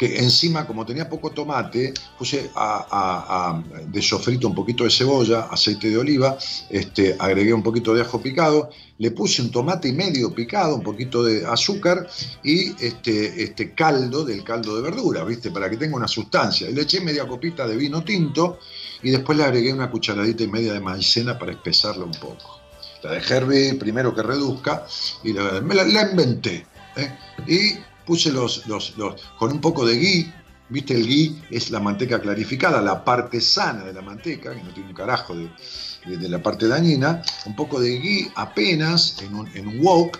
que 0.00 0.18
encima, 0.18 0.66
como 0.66 0.86
tenía 0.86 1.10
poco 1.10 1.28
tomate, 1.28 1.92
puse 2.18 2.50
a, 2.56 3.62
de 3.86 4.00
sofrito 4.00 4.48
un 4.48 4.54
poquito 4.54 4.84
de 4.84 4.90
cebolla, 4.90 5.40
aceite 5.50 5.90
de 5.90 5.98
oliva, 5.98 6.38
este, 6.70 7.14
agregué 7.18 7.52
un 7.52 7.62
poquito 7.62 7.92
de 7.92 8.00
ajo 8.00 8.18
picado, 8.18 8.70
le 8.96 9.10
puse 9.10 9.42
un 9.42 9.50
tomate 9.50 9.88
y 9.88 9.92
medio 9.92 10.34
picado, 10.34 10.74
un 10.76 10.82
poquito 10.82 11.22
de 11.22 11.44
azúcar 11.44 12.08
y 12.42 12.70
este, 12.82 13.42
este 13.42 13.74
caldo 13.74 14.24
del 14.24 14.42
caldo 14.42 14.74
de 14.74 14.80
verdura, 14.80 15.22
¿viste? 15.22 15.50
Para 15.50 15.68
que 15.68 15.76
tenga 15.76 15.96
una 15.96 16.08
sustancia. 16.08 16.70
Y 16.70 16.72
le 16.72 16.80
eché 16.80 17.02
media 17.02 17.28
copita 17.28 17.66
de 17.66 17.76
vino 17.76 18.02
tinto 18.02 18.58
y 19.02 19.10
después 19.10 19.36
le 19.36 19.44
agregué 19.44 19.70
una 19.70 19.90
cucharadita 19.90 20.44
y 20.44 20.48
media 20.48 20.72
de 20.72 20.80
maicena 20.80 21.38
para 21.38 21.52
espesarlo 21.52 22.06
un 22.06 22.12
poco. 22.12 22.58
La 23.02 23.12
dejé 23.12 23.34
hervir 23.34 23.78
primero 23.78 24.14
que 24.14 24.22
reduzca 24.22 24.86
y 25.22 25.34
la, 25.34 25.60
me 25.60 25.74
la, 25.74 26.10
inventé. 26.10 26.64
¿eh? 26.96 27.12
Y 27.46 27.89
puse 28.10 28.32
los, 28.32 28.66
los, 28.66 28.92
con 29.38 29.52
un 29.52 29.60
poco 29.60 29.86
de 29.86 29.96
ghee, 29.96 30.34
viste, 30.68 30.96
el 30.96 31.06
ghee 31.06 31.40
es 31.48 31.70
la 31.70 31.78
manteca 31.78 32.20
clarificada, 32.20 32.82
la 32.82 33.04
parte 33.04 33.40
sana 33.40 33.84
de 33.84 33.92
la 33.92 34.02
manteca, 34.02 34.52
que 34.52 34.64
no 34.64 34.74
tiene 34.74 34.88
un 34.88 34.96
carajo 34.96 35.32
de, 35.36 36.28
la 36.28 36.42
parte 36.42 36.66
dañina, 36.66 37.22
un 37.46 37.54
poco 37.54 37.78
de 37.78 38.00
ghee 38.00 38.32
apenas 38.34 39.22
en 39.22 39.32
un, 39.32 39.46
en 39.56 39.68
un 39.68 39.78
wok, 39.80 40.18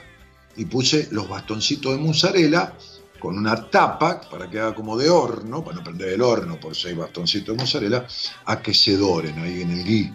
y 0.55 0.67
puse 0.67 1.09
los 1.11 1.29
bastoncitos 1.29 1.97
de 1.97 1.99
mozzarella 2.01 2.75
con 3.19 3.37
una 3.37 3.69
tapa 3.69 4.21
para 4.31 4.49
que 4.49 4.61
haga 4.61 4.73
como 4.73 4.97
de 4.97 5.11
horno, 5.11 5.65
para 5.65 5.79
no 5.79 5.83
prender 5.83 6.11
el 6.11 6.23
horno 6.23 6.61
por 6.61 6.77
seis 6.77 6.97
bastoncitos 6.97 7.57
de 7.57 7.61
mozzarella, 7.61 8.07
a 8.45 8.62
que 8.62 8.73
se 8.73 8.97
doren 8.97 9.37
ahí 9.41 9.62
en 9.62 9.71
el 9.73 9.85
ghee. 9.85 10.15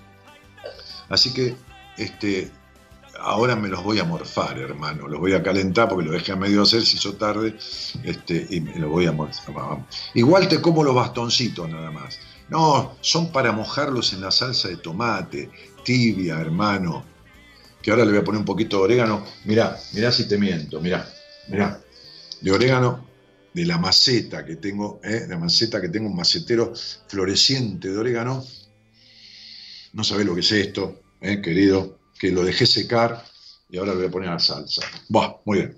Así 1.10 1.34
que 1.34 1.58
este, 1.98 2.50
ahora 3.26 3.56
me 3.56 3.68
los 3.68 3.84
voy 3.84 4.00
a 4.00 4.04
morfar, 4.04 4.58
hermano. 4.60 5.08
Los 5.08 5.20
voy 5.20 5.34
a 5.34 5.42
calentar 5.42 5.90
porque 5.90 6.06
lo 6.06 6.12
dejé 6.12 6.32
a 6.32 6.36
medio 6.36 6.62
hacer, 6.62 6.86
si 6.86 6.98
hizo 6.98 7.14
tarde, 7.16 7.56
este, 8.04 8.48
y 8.50 8.62
me 8.62 8.78
los 8.78 8.90
voy 8.90 9.08
a 9.08 9.12
morfar. 9.12 9.86
Igual 10.14 10.48
te 10.48 10.62
como 10.62 10.84
los 10.84 10.94
bastoncitos 10.94 11.68
nada 11.70 11.92
más. 11.92 12.20
No, 12.50 12.96
son 13.02 13.32
para 13.32 13.52
mojarlos 13.52 14.14
en 14.14 14.22
la 14.22 14.32
salsa 14.32 14.68
de 14.68 14.78
tomate, 14.78 15.50
tibia, 15.84 16.40
hermano. 16.40 17.04
Que 17.82 17.92
ahora 17.92 18.06
le 18.06 18.12
voy 18.12 18.22
a 18.22 18.24
poner 18.24 18.40
un 18.40 18.46
poquito 18.46 18.78
de 18.78 18.84
orégano. 18.84 19.26
Mirá, 19.46 19.78
mirá 19.94 20.12
si 20.12 20.28
te 20.28 20.38
miento, 20.38 20.80
mirá, 20.80 21.08
mirá. 21.48 21.82
De 22.42 22.52
orégano 22.52 23.06
de 23.54 23.66
la 23.66 23.78
maceta 23.78 24.46
que 24.46 24.58
tengo, 24.58 25.00
¿eh? 25.04 25.26
la 25.28 25.38
maceta 25.38 25.82
que 25.82 25.90
tengo, 25.90 26.10
un 26.10 26.16
macetero 26.16 26.74
floreciente 27.08 27.90
de 27.90 27.98
orégano. 27.98 28.44
No 29.94 30.04
sabés 30.04 30.26
lo 30.26 30.36
que 30.36 30.42
es 30.42 30.52
esto, 30.52 31.02
¿eh? 31.22 31.42
querido, 31.42 31.98
lo 32.32 32.44
dejé 32.44 32.66
secar 32.66 33.24
y 33.70 33.78
ahora 33.78 33.92
le 33.92 33.98
voy 33.98 34.08
a 34.08 34.12
poner 34.12 34.30
la 34.30 34.40
salsa. 34.40 34.82
Buah, 35.10 35.38
muy 35.46 35.60
bien. 35.60 35.78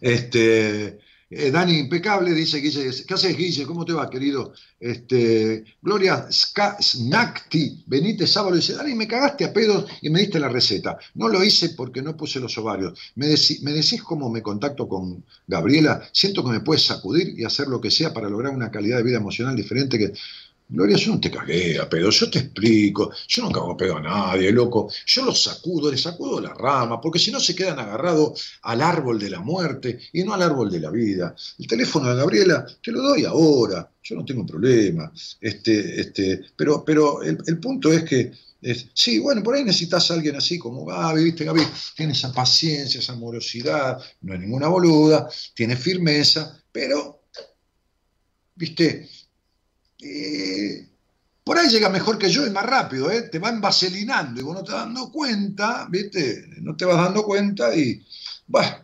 Este, 0.00 0.98
eh, 1.36 1.50
Dani, 1.50 1.78
impecable, 1.78 2.32
dice 2.32 2.58
Guille. 2.58 2.90
¿Qué 3.06 3.14
haces, 3.14 3.36
Guille? 3.36 3.66
¿Cómo 3.66 3.84
te 3.84 3.92
va, 3.92 4.08
querido? 4.08 4.52
Este, 4.78 5.64
Gloria 5.82 6.28
Snacti, 6.30 7.82
Benítez 7.86 8.30
Sábalo, 8.30 8.56
dice, 8.56 8.74
Dani, 8.74 8.94
me 8.94 9.08
cagaste 9.08 9.44
a 9.44 9.52
pedos 9.52 9.90
y 10.02 10.10
me 10.10 10.20
diste 10.20 10.38
la 10.38 10.48
receta. 10.48 10.96
No 11.14 11.28
lo 11.28 11.42
hice 11.42 11.70
porque 11.70 12.02
no 12.02 12.16
puse 12.16 12.38
los 12.38 12.56
ovarios. 12.58 12.96
¿Me, 13.16 13.26
¿Me 13.62 13.72
decís 13.72 14.02
cómo 14.02 14.30
me 14.30 14.42
contacto 14.42 14.86
con 14.86 15.24
Gabriela? 15.46 16.06
Siento 16.12 16.44
que 16.44 16.50
me 16.50 16.60
puedes 16.60 16.84
sacudir 16.84 17.34
y 17.36 17.44
hacer 17.44 17.66
lo 17.66 17.80
que 17.80 17.90
sea 17.90 18.12
para 18.12 18.28
lograr 18.28 18.52
una 18.52 18.70
calidad 18.70 18.98
de 18.98 19.04
vida 19.04 19.16
emocional 19.16 19.56
diferente 19.56 19.98
que 19.98 20.12
Gloria, 20.66 20.96
yo 20.96 21.12
no 21.12 21.20
te 21.20 21.30
cagué 21.30 21.78
pedo, 21.90 22.08
yo 22.08 22.30
te 22.30 22.38
explico, 22.38 23.10
yo 23.28 23.42
no 23.42 23.52
cago 23.52 23.76
pedo 23.76 23.98
a 23.98 24.00
nadie, 24.00 24.50
loco, 24.50 24.90
yo 25.06 25.24
los 25.24 25.42
sacudo, 25.42 25.90
les 25.90 26.00
sacudo 26.00 26.40
la 26.40 26.54
rama, 26.54 27.00
porque 27.00 27.18
si 27.18 27.30
no 27.30 27.38
se 27.38 27.54
quedan 27.54 27.78
agarrados 27.78 28.58
al 28.62 28.80
árbol 28.80 29.18
de 29.18 29.28
la 29.28 29.40
muerte 29.40 29.98
y 30.12 30.24
no 30.24 30.32
al 30.32 30.40
árbol 30.40 30.70
de 30.70 30.80
la 30.80 30.90
vida. 30.90 31.36
El 31.58 31.66
teléfono 31.66 32.08
de 32.08 32.16
Gabriela 32.16 32.66
te 32.82 32.92
lo 32.92 33.02
doy 33.02 33.26
ahora, 33.26 33.90
yo 34.02 34.16
no 34.16 34.24
tengo 34.24 34.46
problema, 34.46 35.12
este, 35.38 36.00
este, 36.00 36.40
pero, 36.56 36.82
pero 36.82 37.22
el, 37.22 37.58
punto 37.58 37.92
es 37.92 38.02
que, 38.04 38.32
sí, 38.94 39.18
bueno, 39.18 39.42
por 39.42 39.54
ahí 39.54 39.64
necesitas 39.64 40.10
a 40.10 40.14
alguien 40.14 40.36
así 40.36 40.58
como 40.58 40.86
Gaby, 40.86 41.24
viste, 41.24 41.44
Gaby 41.44 41.62
tiene 41.94 42.14
esa 42.14 42.32
paciencia, 42.32 43.00
esa 43.00 43.12
amorosidad, 43.12 44.00
no 44.22 44.34
es 44.34 44.40
ninguna 44.40 44.68
boluda, 44.68 45.28
tiene 45.54 45.76
firmeza, 45.76 46.58
pero, 46.72 47.20
viste, 48.54 49.08
eh, 50.04 50.88
por 51.42 51.58
ahí 51.58 51.68
llega 51.68 51.88
mejor 51.88 52.18
que 52.18 52.30
yo 52.30 52.46
y 52.46 52.50
más 52.50 52.64
rápido, 52.64 53.10
¿eh? 53.10 53.22
te 53.22 53.38
van 53.38 53.60
vaselinando 53.60 54.40
y 54.40 54.44
vos 54.44 54.54
no 54.54 54.64
te 54.64 54.72
vas 54.72 54.84
dando 54.84 55.10
cuenta, 55.10 55.86
¿viste? 55.90 56.46
No 56.60 56.76
te 56.76 56.84
vas 56.84 56.96
dando 56.96 57.24
cuenta 57.24 57.74
y, 57.74 58.04
bueno, 58.46 58.76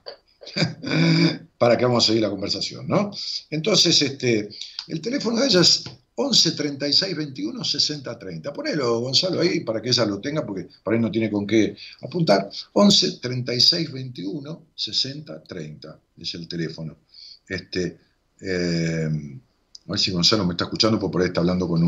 para 1.59 1.77
que 1.77 1.85
vamos 1.85 2.05
a 2.05 2.07
seguir 2.09 2.23
la 2.23 2.31
conversación, 2.31 2.89
¿no? 2.89 3.11
Entonces, 3.51 4.01
este, 4.03 4.49
el 4.89 5.01
teléfono 5.01 5.41
de 5.41 5.47
ella 5.47 5.61
es 5.61 5.85
11 6.15 6.53
36 6.53 7.17
21 7.17 7.65
60 7.65 8.19
30. 8.19 8.53
Ponelo, 8.53 9.01
Gonzalo, 9.01 9.41
ahí 9.41 9.61
para 9.61 9.81
que 9.81 9.89
ella 9.89 10.05
lo 10.05 10.21
tenga, 10.21 10.45
porque 10.45 10.69
para 10.83 10.97
ahí 10.97 11.03
no 11.03 11.11
tiene 11.11 11.31
con 11.31 11.47
qué 11.47 11.75
apuntar. 12.03 12.51
11 12.75 13.21
36 13.21 13.93
21 13.93 14.67
60 14.75 15.43
30 15.45 16.01
es 16.19 16.35
el 16.35 16.47
teléfono. 16.47 16.99
Este, 17.49 17.99
eh, 18.41 19.09
a 19.91 19.95
ver 19.95 20.01
si 20.01 20.13
Gonzalo 20.13 20.45
me 20.47 20.53
está 20.53 20.65
escuchando, 20.65 21.01
porque 21.01 21.13
por 21.13 21.23
ahí 21.23 21.29
está 21.29 21.41
hablando 21.41 21.67
con, 21.67 21.83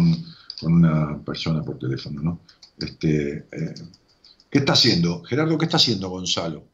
una 0.62 1.19
persona 1.24 1.62
por 1.62 1.79
teléfono, 1.79 2.20
¿no? 2.20 2.41
Este, 2.79 3.47
eh, 3.51 3.74
¿Qué 4.51 4.59
está 4.59 4.73
haciendo? 4.73 5.23
Gerardo, 5.23 5.57
¿qué 5.57 5.65
está 5.66 5.77
haciendo 5.77 6.09
Gonzalo? 6.09 6.69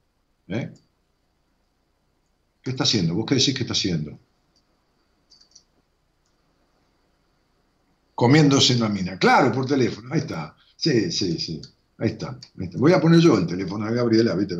¿Eh? 0.49 0.73
¿Qué 2.63 2.71
está 2.71 2.85
haciendo? 2.85 3.15
¿Vos 3.15 3.27
qué 3.27 3.35
decís 3.35 3.55
que 3.55 3.63
está 3.63 3.73
haciendo? 3.73 4.19
Comiéndose 8.15 8.77
una 8.77 8.89
mina. 8.89 9.19
Claro, 9.19 9.53
por 9.53 9.67
teléfono. 9.67 10.09
Ahí 10.13 10.21
está. 10.21 10.57
Sí, 10.77 11.13
sí, 11.13 11.39
sí. 11.39 11.63
Ahí 12.01 12.11
está, 12.11 12.39
Voy 12.55 12.93
a 12.93 13.01
poner 13.01 13.19
yo 13.19 13.37
el 13.37 13.45
teléfono 13.45 13.85
de 13.85 13.97
Gabriela, 13.97 14.37
¿viste? 14.37 14.55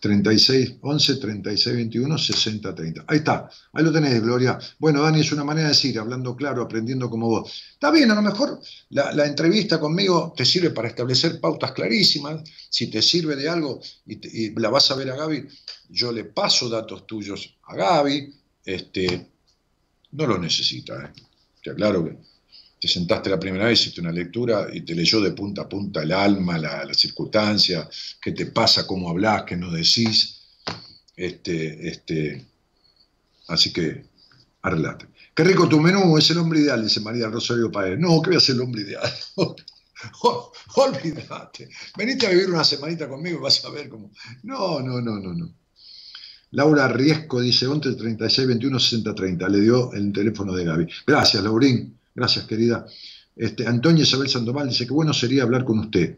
36 0.00 0.78
11 0.80 1.16
36 1.16 1.76
21 1.76 2.18
60 2.18 2.74
30. 2.74 3.04
Ahí 3.06 3.18
está, 3.18 3.48
ahí 3.72 3.84
lo 3.84 3.92
tenés, 3.92 4.20
Gloria. 4.20 4.58
Bueno, 4.80 5.00
Dani, 5.00 5.20
es 5.20 5.30
una 5.30 5.44
manera 5.44 5.68
de 5.68 5.74
decir, 5.74 5.96
hablando 6.00 6.34
claro, 6.34 6.60
aprendiendo 6.60 7.08
como 7.08 7.28
vos. 7.28 7.52
Está 7.74 7.92
bien, 7.92 8.10
a 8.10 8.16
lo 8.16 8.22
mejor 8.22 8.58
la, 8.90 9.24
entrevista 9.26 9.78
conmigo 9.78 10.34
te 10.36 10.44
sirve 10.44 10.70
para 10.70 10.88
establecer 10.88 11.40
pautas 11.40 11.70
clarísimas. 11.70 12.42
Si 12.68 12.90
te 12.90 13.00
sirve 13.00 13.36
de 13.36 13.48
algo 13.48 13.80
y, 14.04 14.50
la 14.58 14.68
vas 14.68 14.90
a 14.90 14.96
ver 14.96 15.08
a 15.12 15.16
Gaby, 15.16 15.46
yo 15.88 16.10
le 16.10 16.24
paso 16.24 16.68
datos 16.68 17.06
tuyos 17.06 17.58
a 17.62 17.76
Gaby. 17.76 18.34
Este, 18.64 19.30
no 20.10 20.26
lo 20.26 20.36
necesita, 20.36 21.00
¿eh? 21.04 21.12
Te 21.62 21.70
aclaro 21.70 22.04
que 22.04 22.31
te 22.82 22.88
sentaste 22.88 23.30
la 23.30 23.38
primera 23.38 23.66
vez, 23.66 23.80
hiciste 23.80 24.00
una 24.00 24.10
lectura 24.10 24.66
y 24.72 24.80
te 24.80 24.92
leyó 24.92 25.20
de 25.20 25.30
punta 25.30 25.62
a 25.62 25.68
punta 25.68 26.02
el 26.02 26.10
alma, 26.10 26.58
la, 26.58 26.92
circunstancia, 26.92 27.88
qué 28.20 28.32
te 28.32 28.46
pasa, 28.46 28.88
cómo 28.88 29.08
hablas, 29.08 29.44
qué 29.44 29.56
no 29.56 29.70
decís. 29.70 30.40
Este, 31.14 31.88
este, 31.88 32.44
así 33.46 33.72
que, 33.72 34.04
arreglate. 34.62 35.06
Qué 35.32 35.44
rico 35.44 35.68
tu 35.68 35.78
menú, 35.78 36.18
es 36.18 36.28
el 36.30 36.38
hombre 36.38 36.58
ideal, 36.58 36.82
dice 36.82 36.98
María 36.98 37.28
Rosario 37.28 37.70
Paez. 37.70 38.00
No, 38.00 38.20
que 38.20 38.30
voy 38.30 38.38
a 38.38 38.40
ser 38.40 38.56
el 38.56 38.62
hombre 38.62 38.82
ideal. 38.82 39.12
Olvídate. 40.74 41.68
Venite 41.96 42.26
a 42.26 42.30
vivir 42.30 42.50
una 42.50 42.64
semanita 42.64 43.08
conmigo 43.08 43.38
y 43.38 43.42
vas 43.42 43.64
a 43.64 43.70
ver 43.70 43.88
cómo. 43.88 44.10
No, 44.42 44.80
no, 44.80 45.00
no, 45.00 45.20
no, 45.20 45.32
no. 45.32 45.54
Laura 46.50 46.88
Riesco 46.88 47.40
dice 47.40 47.64
11 47.68 47.94
36 47.94 48.48
21 48.48 48.80
60 48.80 49.14
30. 49.14 49.48
Le 49.48 49.60
dio 49.60 49.92
el 49.92 50.12
teléfono 50.12 50.52
de 50.52 50.64
Gaby. 50.64 50.88
Gracias, 51.06 51.44
Laurín. 51.44 52.01
Gracias, 52.14 52.44
querida. 52.46 52.86
Este, 53.34 53.66
Antonio 53.66 54.02
Isabel 54.02 54.28
Sandoval 54.28 54.68
dice 54.68 54.86
que 54.86 54.92
bueno 54.92 55.12
sería 55.14 55.42
hablar 55.42 55.64
con 55.64 55.78
usted. 55.78 56.16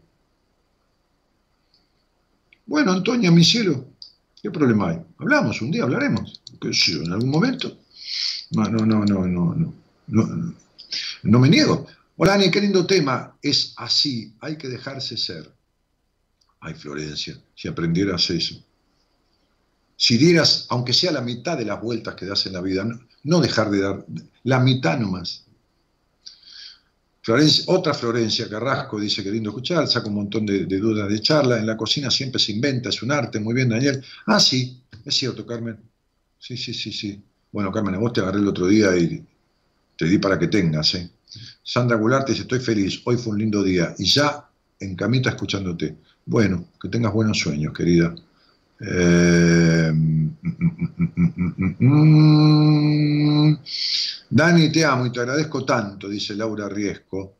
Bueno, 2.65 2.91
Antonia, 2.91 3.31
mi 3.31 3.43
cielo, 3.43 3.85
¿qué 4.41 4.51
problema 4.51 4.89
hay? 4.89 4.99
Hablamos, 5.19 5.61
un 5.61 5.71
día 5.71 5.83
hablaremos. 5.83 6.41
En 6.61 7.11
algún 7.11 7.29
momento. 7.29 7.77
No, 8.51 8.63
no, 8.63 8.85
no, 8.85 9.05
no, 9.05 9.25
no, 9.27 9.55
no. 10.07 10.55
No, 11.23 11.39
me 11.39 11.49
niego. 11.49 11.85
Hola, 12.17 12.33
Ani, 12.33 12.49
qué 12.49 12.61
lindo 12.61 12.85
tema. 12.85 13.37
Es 13.41 13.73
así, 13.77 14.33
hay 14.39 14.57
que 14.57 14.67
dejarse 14.67 15.15
ser. 15.17 15.51
Ay, 16.59 16.73
Florencia, 16.73 17.37
si 17.53 17.67
aprendieras 17.67 18.29
eso. 18.29 18.55
Si 19.95 20.17
dieras, 20.17 20.65
aunque 20.69 20.93
sea 20.93 21.11
la 21.11 21.21
mitad 21.21 21.57
de 21.57 21.65
las 21.65 21.81
vueltas 21.81 22.15
que 22.15 22.25
das 22.25 22.45
en 22.47 22.53
la 22.53 22.61
vida, 22.61 22.85
no 23.23 23.39
dejar 23.39 23.69
de 23.69 23.81
dar, 23.81 24.05
la 24.43 24.59
mitad 24.59 24.99
nomás 24.99 25.44
otra 27.67 27.93
Florencia 27.93 28.47
Carrasco 28.47 28.99
dice 28.99 29.23
que 29.23 29.31
lindo 29.31 29.49
escuchar, 29.49 29.87
saca 29.87 30.07
un 30.07 30.15
montón 30.15 30.45
de, 30.45 30.65
dudas 30.65 31.09
de 31.09 31.19
charla. 31.21 31.57
En 31.57 31.65
la 31.65 31.75
cocina 31.75 32.11
siempre 32.11 32.39
se 32.39 32.51
inventa, 32.51 32.89
es 32.89 33.01
un 33.01 33.11
arte. 33.11 33.39
Muy 33.39 33.53
bien, 33.53 33.69
Daniel. 33.69 34.03
Ah, 34.27 34.39
sí, 34.39 34.81
es 35.03 35.15
cierto, 35.15 35.45
Carmen. 35.45 35.77
Sí, 36.37 36.55
sí, 36.55 36.73
sí, 36.73 36.91
sí. 36.91 37.21
Bueno, 37.51 37.71
Carmen, 37.71 37.95
a 37.95 37.97
vos 37.97 38.13
te 38.13 38.21
agarré 38.21 38.39
el 38.39 38.47
otro 38.47 38.67
día 38.67 38.95
y 38.95 39.25
te 39.97 40.05
di 40.05 40.19
para 40.19 40.37
que 40.37 40.47
tengas. 40.47 40.93
¿eh? 40.95 41.09
Sandra 41.63 41.97
Gularte 41.97 42.33
dice: 42.33 42.43
Estoy 42.43 42.59
feliz, 42.59 43.01
hoy 43.05 43.17
fue 43.17 43.33
un 43.33 43.39
lindo 43.39 43.63
día. 43.63 43.95
Y 43.97 44.05
ya 44.05 44.47
en 44.79 44.95
camita 44.95 45.29
escuchándote. 45.29 45.97
Bueno, 46.25 46.67
que 46.79 46.89
tengas 46.89 47.13
buenos 47.13 47.39
sueños, 47.39 47.73
querida. 47.73 48.13
Eh, 48.79 49.93
Dani, 54.35 54.69
te 54.69 54.83
amo 54.83 55.05
y 55.05 55.13
te 55.13 55.21
agradezco 55.21 55.63
tanto, 55.63 56.09
dice 56.09 56.35
Laura 56.35 56.67
Riesco. 56.67 57.37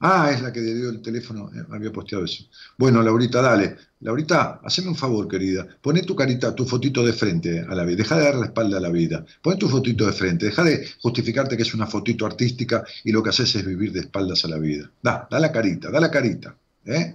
Ah, 0.00 0.32
es 0.34 0.42
la 0.42 0.52
que 0.52 0.60
le 0.60 0.74
dio 0.74 0.90
el 0.90 1.00
teléfono, 1.00 1.48
eh, 1.54 1.64
había 1.70 1.92
posteado 1.92 2.24
eso. 2.24 2.42
Bueno, 2.76 3.00
Laurita, 3.00 3.40
dale. 3.40 3.76
Laurita, 4.00 4.60
haceme 4.64 4.88
un 4.88 4.96
favor, 4.96 5.28
querida. 5.28 5.64
Poné 5.80 6.02
tu 6.02 6.16
carita, 6.16 6.52
tu 6.52 6.64
fotito 6.66 7.06
de 7.06 7.12
frente 7.12 7.60
a 7.60 7.72
la 7.76 7.84
vida. 7.84 7.98
Deja 7.98 8.18
de 8.18 8.24
dar 8.24 8.34
la 8.34 8.46
espalda 8.46 8.78
a 8.78 8.80
la 8.80 8.88
vida. 8.88 9.24
Poné 9.40 9.56
tu 9.56 9.68
fotito 9.68 10.04
de 10.04 10.12
frente. 10.12 10.46
Deja 10.46 10.64
de 10.64 10.84
justificarte 11.00 11.56
que 11.56 11.62
es 11.62 11.74
una 11.74 11.86
fotito 11.86 12.26
artística 12.26 12.84
y 13.04 13.12
lo 13.12 13.22
que 13.22 13.30
haces 13.30 13.54
es 13.54 13.64
vivir 13.64 13.92
de 13.92 14.00
espaldas 14.00 14.44
a 14.44 14.48
la 14.48 14.58
vida. 14.58 14.90
Da, 15.00 15.28
da 15.30 15.38
la 15.38 15.52
carita, 15.52 15.92
da 15.92 16.00
la 16.00 16.10
carita. 16.10 16.56
¿eh? 16.84 17.14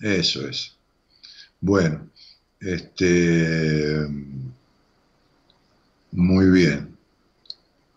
Eso 0.00 0.48
es. 0.48 0.74
Bueno, 1.60 2.10
este, 2.58 4.04
muy 6.10 6.50
bien. 6.50 6.97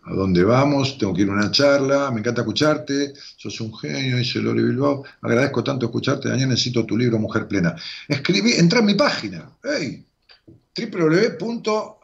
¿A 0.04 0.14
dónde 0.14 0.42
vamos? 0.42 0.98
Tengo 0.98 1.14
que 1.14 1.22
ir 1.22 1.28
a 1.28 1.32
una 1.32 1.50
charla. 1.50 2.10
Me 2.10 2.20
encanta 2.20 2.40
escucharte. 2.40 3.12
Sos 3.36 3.60
un 3.60 3.76
genio, 3.76 4.16
dice 4.16 4.40
Lori 4.40 4.62
Bilbao. 4.62 5.04
Agradezco 5.20 5.62
tanto 5.62 5.86
escucharte. 5.86 6.28
Daniel, 6.28 6.48
necesito 6.48 6.84
tu 6.84 6.98
libro 6.98 7.20
Mujer 7.20 7.46
Plena. 7.46 7.76
Escribí, 8.08 8.54
entra 8.54 8.80
en 8.80 8.86
mi 8.86 8.94
página. 8.94 9.48
Hey, 9.62 10.04
www. 10.76 12.02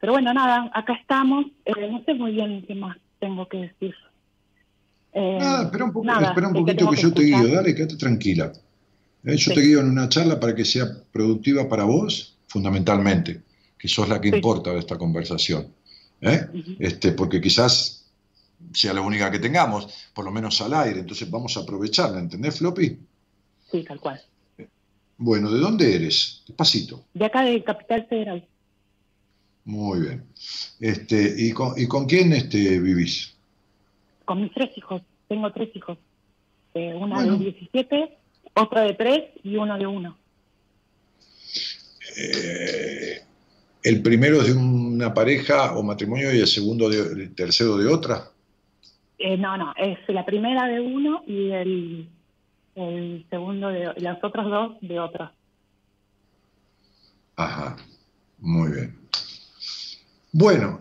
Pero 0.00 0.12
bueno, 0.12 0.32
nada, 0.32 0.70
acá 0.72 0.92
estamos, 0.94 1.46
eh, 1.64 1.72
no 1.90 2.00
sé 2.04 2.14
muy 2.14 2.32
bien 2.32 2.64
qué 2.66 2.76
más 2.76 2.96
tengo 3.18 3.48
que 3.48 3.58
decir. 3.58 3.94
nada, 5.14 5.64
espera 5.64 5.84
un, 5.84 6.08
espera 6.08 6.48
un 6.48 6.54
poquito 6.54 6.90
que, 6.90 6.96
yo 6.96 7.12
te 7.12 7.22
guío, 7.22 7.48
dale, 7.48 7.74
quédate 7.74 7.96
tranquila. 7.96 8.52
yo 9.24 9.54
te 9.54 9.60
guío 9.60 9.80
en 9.80 9.90
una 9.90 10.08
charla 10.08 10.38
para 10.38 10.54
que 10.54 10.64
sea 10.64 10.86
productiva 11.10 11.68
para 11.68 11.84
vos, 11.84 12.38
fundamentalmente, 12.46 13.42
que 13.76 13.88
sos 13.88 14.08
la 14.08 14.20
que 14.20 14.28
importa 14.28 14.72
de 14.72 14.78
esta 14.78 14.96
conversación. 14.96 15.66
este, 16.78 17.10
porque 17.12 17.40
quizás 17.40 18.01
sea 18.72 18.92
la 18.92 19.00
única 19.00 19.30
que 19.30 19.38
tengamos, 19.38 20.10
por 20.14 20.24
lo 20.24 20.30
menos 20.30 20.60
al 20.60 20.74
aire, 20.74 21.00
entonces 21.00 21.30
vamos 21.30 21.56
a 21.56 21.60
aprovecharla, 21.60 22.18
¿entendés, 22.18 22.58
Floppy? 22.58 22.98
Sí, 23.70 23.84
tal 23.84 24.00
cual. 24.00 24.20
Bueno, 25.18 25.50
¿de 25.50 25.60
dónde 25.60 25.94
eres? 25.94 26.42
Despacito. 26.46 27.04
De 27.14 27.24
acá 27.24 27.42
de 27.42 27.62
Capital 27.62 28.06
Federal. 28.08 28.46
Muy 29.64 30.00
bien. 30.00 30.24
Este, 30.80 31.34
¿y, 31.38 31.52
con, 31.52 31.78
¿Y 31.80 31.86
con 31.86 32.06
quién 32.06 32.32
este, 32.32 32.80
vivís? 32.80 33.34
Con 34.24 34.42
mis 34.42 34.52
tres 34.52 34.76
hijos. 34.76 35.02
Tengo 35.28 35.52
tres 35.52 35.74
hijos. 35.76 35.98
Eh, 36.74 36.94
una 36.94 37.22
de 37.22 37.36
17, 37.36 38.18
otra 38.54 38.82
de 38.82 38.94
3 38.94 39.22
y 39.44 39.56
uno 39.56 39.78
de 39.78 39.86
1. 39.86 40.18
Eh, 42.16 43.22
¿El 43.82 44.02
primero 44.02 44.40
es 44.40 44.46
de 44.46 44.52
una 44.54 45.12
pareja 45.12 45.76
o 45.76 45.82
matrimonio 45.82 46.34
y 46.34 46.40
el 46.40 46.46
segundo 46.46 46.88
de, 46.88 47.22
el 47.22 47.34
tercero 47.34 47.76
de 47.76 47.88
otra? 47.88 48.31
Eh, 49.24 49.36
no, 49.36 49.56
no, 49.56 49.72
es 49.76 49.98
la 50.08 50.26
primera 50.26 50.66
de 50.66 50.80
uno 50.80 51.22
y 51.28 51.52
el, 51.52 52.10
segundo 53.30 53.68
de 53.68 53.94
los 54.00 54.24
otros 54.24 54.50
dos 54.50 54.76
de 54.80 54.98
otro. 54.98 55.30
Ajá, 57.36 57.76
muy 58.38 58.72
bien. 58.72 58.98
Bueno, 60.32 60.80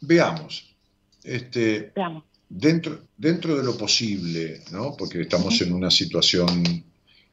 veamos. 0.00 0.76
Este, 1.24 1.92
veamos. 1.96 2.22
Dentro, 2.48 3.00
dentro 3.16 3.56
de 3.56 3.64
lo 3.64 3.76
posible, 3.76 4.60
¿no? 4.70 4.94
porque 4.96 5.22
estamos 5.22 5.60
en 5.62 5.72
una 5.72 5.90
situación 5.90 6.62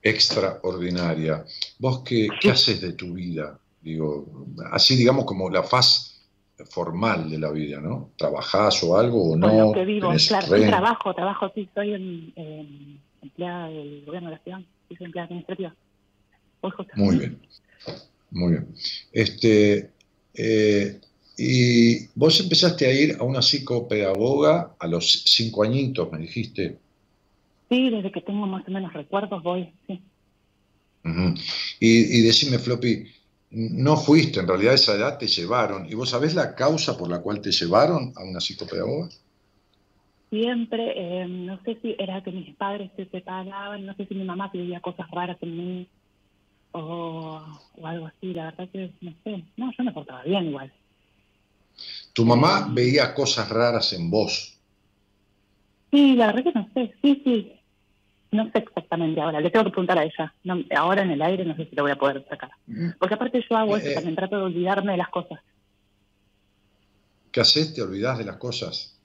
extraordinaria, 0.01 1.45
¿vos 1.77 2.01
qué, 2.03 2.27
qué 2.41 2.49
haces 2.49 2.81
de 2.81 2.93
tu 2.93 3.13
vida? 3.13 3.59
Digo, 3.81 4.47
así 4.71 4.95
digamos 4.95 5.25
como 5.25 5.49
la 5.49 5.61
faz 5.61 6.08
formal 6.65 7.29
de 7.29 7.39
la 7.39 7.51
vida, 7.51 7.79
¿no? 7.79 8.11
¿Trabajás 8.17 8.83
o 8.83 8.97
algo 8.97 9.31
o 9.31 9.37
no? 9.37 9.47
Con 9.47 9.57
lo 9.57 9.71
que 9.71 9.85
vivo, 9.85 10.11
claro, 10.27 10.57
sí, 10.57 10.67
trabajo, 10.67 11.13
trabajo, 11.13 11.51
sí, 11.55 11.69
soy 11.73 11.93
en, 11.93 12.99
empleada 13.21 13.69
del 13.69 14.03
gobierno 14.05 14.29
de 14.29 14.35
la 14.35 14.43
ciudad, 14.43 14.59
soy 14.87 14.97
empleada 14.99 15.27
administrativa. 15.27 15.75
Muy 16.95 17.17
bien, 17.17 17.39
muy 18.31 18.51
bien. 18.51 18.67
Este, 19.13 19.91
eh, 20.33 20.99
y 21.37 22.07
vos 22.15 22.39
empezaste 22.41 22.85
a 22.85 22.91
ir 22.91 23.15
a 23.17 23.23
una 23.23 23.41
psicopedagoga 23.41 24.75
a 24.77 24.87
los 24.87 25.23
cinco 25.25 25.63
añitos, 25.63 26.11
me 26.11 26.19
dijiste. 26.19 26.77
Sí, 27.69 27.89
desde 27.89 28.11
que 28.11 28.21
tengo 28.21 28.45
más 28.45 28.67
o 28.67 28.71
menos 28.71 28.91
recuerdos 28.91 29.41
voy, 29.41 29.71
sí. 29.87 30.01
y, 31.79 32.19
y 32.19 32.21
decime, 32.21 32.59
Floppy, 32.59 33.05
no 33.51 33.97
fuiste, 33.97 34.39
en 34.39 34.47
realidad 34.47 34.73
a 34.73 34.75
esa 34.75 34.95
edad 34.95 35.17
te 35.17 35.27
llevaron. 35.27 35.87
¿Y 35.89 35.95
vos 35.95 36.09
sabés 36.09 36.35
la 36.35 36.55
causa 36.55 36.97
por 36.97 37.09
la 37.09 37.21
cual 37.21 37.41
te 37.41 37.51
llevaron 37.51 38.13
a 38.15 38.23
una 38.23 38.39
psicopedagoga? 38.39 39.09
Siempre, 40.29 40.93
eh, 40.95 41.27
no 41.27 41.59
sé 41.63 41.79
si 41.81 41.95
era 41.97 42.23
que 42.23 42.31
mis 42.31 42.55
padres 42.55 42.91
se 42.95 43.09
separaban, 43.09 43.85
no 43.85 43.95
sé 43.95 44.05
si 44.05 44.13
mi 44.13 44.23
mamá 44.23 44.51
pedía 44.51 44.79
cosas 44.79 45.09
raras 45.09 45.37
en 45.41 45.57
mí 45.57 45.89
o, 46.71 47.41
algo 47.83 48.05
así, 48.05 48.33
la 48.33 48.45
verdad 48.45 48.69
que 48.71 48.93
no 49.01 49.13
sé. 49.23 49.43
No, 49.57 49.71
yo 49.75 49.83
me 49.83 49.91
portaba 49.91 50.23
bien 50.23 50.45
igual. 50.45 50.71
¿Tu 52.13 52.25
mamá 52.25 52.67
veía 52.71 53.15
cosas 53.15 53.49
raras 53.49 53.93
en 53.93 54.11
vos? 54.11 54.59
Sí, 55.91 56.15
la 56.15 56.27
verdad 56.27 56.43
que 56.43 56.59
no 56.59 56.69
sé, 56.75 56.93
sí, 57.01 57.21
sí, 57.23 57.58
no 58.31 58.51
sé 58.51 58.59
exactamente 58.59 59.19
ahora, 59.21 59.41
le 59.41 59.49
tengo 59.49 59.65
que 59.65 59.71
preguntar 59.71 59.97
a 59.97 60.03
ella. 60.03 60.33
ahora 60.75 61.01
en 61.01 61.11
el 61.11 61.21
aire 61.21 61.45
no 61.45 61.55
sé 61.55 61.65
si 61.65 61.75
lo 61.75 61.83
voy 61.83 61.91
a 61.91 61.97
poder 61.97 62.25
sacar. 62.29 62.51
Mm. 62.67 62.91
Porque 62.99 63.15
aparte 63.15 63.43
yo 63.47 63.57
hago 63.57 63.77
eso, 63.77 63.87
eh, 63.87 63.93
también 63.95 64.15
trato 64.15 64.37
de 64.37 64.43
olvidarme 64.43 64.91
de 64.91 64.97
las 64.97 65.09
cosas. 65.09 65.39
¿Qué 67.31 67.41
haces? 67.41 67.73
¿Te 67.73 67.81
olvidas 67.81 68.17
de 68.17 68.25
las 68.25 68.37
cosas? 68.37 68.95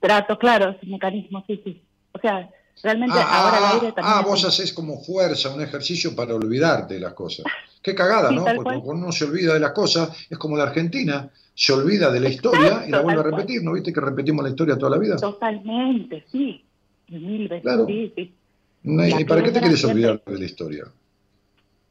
Trato, 0.00 0.38
claro, 0.38 0.70
es 0.70 0.82
un 0.82 0.90
mecanismo, 0.90 1.44
sí, 1.46 1.60
sí. 1.64 1.82
O 2.12 2.18
sea, 2.18 2.48
realmente 2.82 3.16
ah, 3.18 3.44
ahora 3.44 3.58
el 3.58 3.64
ah, 3.64 3.70
aire 3.74 3.92
también... 3.92 4.14
Ah, 4.16 4.22
vos 4.22 4.44
haces 4.44 4.72
como 4.72 5.00
fuerza, 5.02 5.54
un 5.54 5.62
ejercicio 5.62 6.14
para 6.14 6.34
olvidarte 6.34 6.94
de 6.94 7.00
las 7.00 7.14
cosas. 7.14 7.46
Qué 7.82 7.94
cagada, 7.94 8.32
¿no? 8.32 8.44
Porque 8.44 8.80
cuando 8.80 9.06
uno 9.06 9.12
se 9.12 9.24
olvida 9.24 9.54
de 9.54 9.60
las 9.60 9.72
cosas, 9.72 10.10
es 10.28 10.36
como 10.38 10.56
la 10.56 10.64
Argentina, 10.64 11.30
se 11.54 11.72
olvida 11.72 12.10
de 12.10 12.20
la 12.20 12.28
historia 12.28 12.84
y 12.86 12.90
la 12.90 13.00
vuelve 13.00 13.20
a 13.20 13.24
repetir, 13.24 13.62
¿no 13.62 13.72
viste 13.72 13.92
que 13.92 14.00
repetimos 14.00 14.42
la 14.42 14.50
historia 14.50 14.76
toda 14.76 14.90
la 14.90 14.98
vida? 14.98 15.16
Totalmente, 15.16 16.24
sí. 16.30 16.65
Claro. 17.06 17.86
¿Y 17.88 19.24
para 19.24 19.42
qué 19.42 19.50
te 19.52 19.60
quieres 19.60 19.84
olvidar 19.84 20.22
de 20.24 20.38
la 20.38 20.44
historia? 20.44 20.84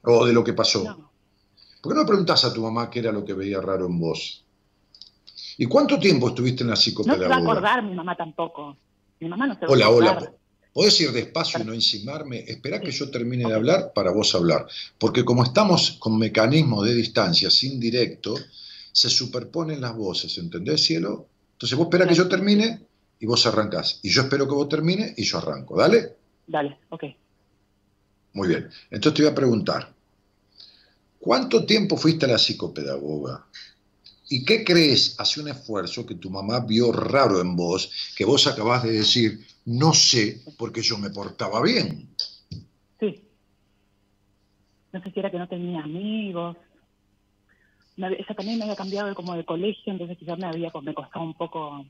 O 0.03 0.25
de 0.25 0.33
lo 0.33 0.43
que 0.43 0.53
pasó. 0.53 0.83
¿Por 1.81 1.93
qué 1.93 1.99
no 1.99 2.05
preguntas 2.05 2.43
a 2.45 2.53
tu 2.53 2.61
mamá 2.61 2.89
qué 2.89 2.99
era 2.99 3.11
lo 3.11 3.23
que 3.23 3.33
veía 3.33 3.61
raro 3.61 3.85
en 3.85 3.99
vos? 3.99 4.43
¿Y 5.57 5.65
cuánto 5.65 5.99
tiempo 5.99 6.29
estuviste 6.29 6.63
en 6.63 6.69
la 6.69 6.75
psicopedagoga? 6.75 7.27
No 7.27 7.35
se 7.35 7.41
va 7.41 7.49
a 7.49 7.51
acordar 7.51 7.83
mi 7.83 7.95
mamá 7.95 8.15
tampoco. 8.15 8.77
Mi 9.19 9.29
mamá 9.29 9.47
no 9.47 9.57
se 9.57 9.65
Hola, 9.67 9.89
hola. 9.89 10.33
¿Podés 10.73 10.99
ir 10.99 11.11
despacio 11.13 11.61
y 11.61 11.63
no 11.63 11.71
encimarme? 11.71 12.39
Espera 12.39 12.81
que 12.81 12.91
yo 12.91 13.09
termine 13.09 13.47
de 13.47 13.53
hablar 13.53 13.93
para 13.95 14.11
vos 14.11 14.35
hablar. 14.35 14.67
Porque 14.97 15.23
como 15.23 15.43
estamos 15.43 15.91
con 15.91 16.17
mecanismos 16.17 16.85
de 16.85 16.93
distancia, 16.93 17.49
sin 17.49 17.79
directo, 17.79 18.35
se 18.91 19.09
superponen 19.09 19.79
las 19.79 19.95
voces, 19.95 20.37
¿entendés, 20.37 20.83
cielo? 20.83 21.27
Entonces 21.53 21.77
vos 21.77 21.85
espera 21.85 22.05
que 22.05 22.15
yo 22.15 22.27
termine 22.27 22.81
y 23.19 23.25
vos 23.25 23.45
arrancás. 23.45 23.99
Y 24.03 24.09
yo 24.09 24.23
espero 24.23 24.47
que 24.47 24.53
vos 24.53 24.69
termine 24.69 25.13
y 25.17 25.23
yo 25.23 25.37
arranco. 25.37 25.77
¿Dale? 25.77 26.15
Dale, 26.47 26.77
ok. 26.89 27.03
Muy 28.33 28.49
bien. 28.49 28.69
Entonces 28.91 29.13
te 29.13 29.23
voy 29.23 29.31
a 29.31 29.35
preguntar, 29.35 29.93
¿cuánto 31.19 31.65
tiempo 31.65 31.97
fuiste 31.97 32.25
a 32.25 32.29
la 32.29 32.37
psicopedagoga? 32.37 33.45
¿Y 34.29 34.43
qué 34.43 34.63
crees? 34.63 35.19
Hace 35.19 35.41
un 35.41 35.49
esfuerzo 35.49 36.05
que 36.05 36.15
tu 36.15 36.29
mamá 36.29 36.59
vio 36.59 36.91
raro 36.91 37.39
en 37.39 37.55
vos, 37.55 38.13
que 38.15 38.25
vos 38.25 38.47
acabás 38.47 38.83
de 38.83 38.91
decir, 38.91 39.45
no 39.65 39.93
sé, 39.93 40.41
porque 40.57 40.81
yo 40.81 40.97
me 40.97 41.11
portaba 41.11 41.61
bien. 41.61 42.09
Sí. 42.99 43.23
No 44.91 45.01
sé 45.01 45.11
si 45.11 45.19
era 45.19 45.31
que 45.31 45.37
no 45.37 45.47
tenía 45.47 45.83
amigos. 45.83 46.57
ella 47.97 48.35
también 48.35 48.57
me 48.57 48.63
había 48.65 48.75
cambiado 48.75 49.13
como 49.15 49.35
de 49.35 49.45
colegio, 49.45 49.93
entonces 49.93 50.17
quizás 50.17 50.37
me 50.39 50.47
había 50.47 50.71
me 50.81 50.93
costado 50.93 51.23
un 51.23 51.35
poco 51.35 51.85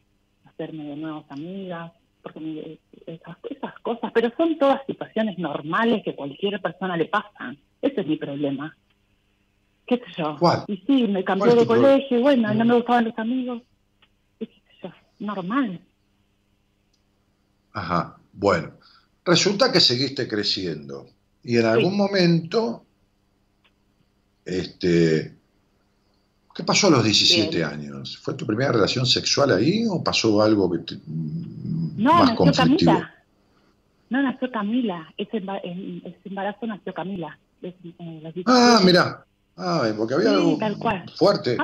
hacerme 0.55 0.85
de 0.85 0.95
nuevas 0.95 1.25
amigas, 1.29 1.91
porque 2.23 2.79
esas, 3.05 3.37
esas 3.49 3.79
cosas, 3.81 4.11
pero 4.13 4.31
son 4.35 4.57
todas 4.57 4.81
situaciones 4.87 5.37
normales 5.37 6.03
que 6.03 6.15
cualquier 6.15 6.59
persona 6.61 6.97
le 6.97 7.05
pasan. 7.05 7.57
Ese 7.81 8.01
es 8.01 8.07
mi 8.07 8.17
problema 8.17 8.75
qué 9.85 9.97
sé 9.97 10.03
yo. 10.17 10.37
Y 10.67 10.77
sí, 10.87 11.07
me 11.07 11.23
cambié 11.23 11.55
de 11.55 11.65
colegio, 11.65 12.21
bueno, 12.21 12.53
no 12.53 12.65
me 12.65 12.75
gustaban 12.75 13.05
los 13.05 13.17
amigos. 13.17 13.61
qué 14.39 14.45
sé 14.45 14.51
yo, 14.83 14.89
normal. 15.19 15.79
Ajá, 17.73 18.17
bueno. 18.33 18.71
Resulta 19.23 19.71
que 19.71 19.79
seguiste 19.79 20.27
creciendo 20.27 21.07
y 21.43 21.57
en 21.57 21.65
algún 21.65 21.97
momento, 21.97 22.85
este, 24.45 25.35
¿qué 26.55 26.63
pasó 26.63 26.87
a 26.87 26.91
los 26.91 27.03
17 27.03 27.63
años? 27.63 28.17
¿Fue 28.17 28.33
tu 28.33 28.45
primera 28.45 28.71
relación 28.71 29.05
sexual 29.05 29.51
ahí 29.51 29.85
o 29.89 30.01
pasó 30.01 30.41
algo 30.41 30.71
que 30.71 30.79
te, 30.79 30.99
no, 31.05 32.13
más 32.13 32.39
nació 32.39 32.53
Camila. 32.53 33.15
No, 34.09 34.21
nació 34.21 34.51
Camila. 34.51 35.13
Ese, 35.17 35.43
embarazo 36.23 36.65
nació 36.65 36.93
Camila. 36.93 37.37
Eh, 37.61 38.33
ah, 38.45 38.79
mira. 38.83 39.25
Ah, 39.57 39.83
porque 39.97 40.13
había 40.13 40.31
algo 40.31 40.57
fuerte. 41.15 41.57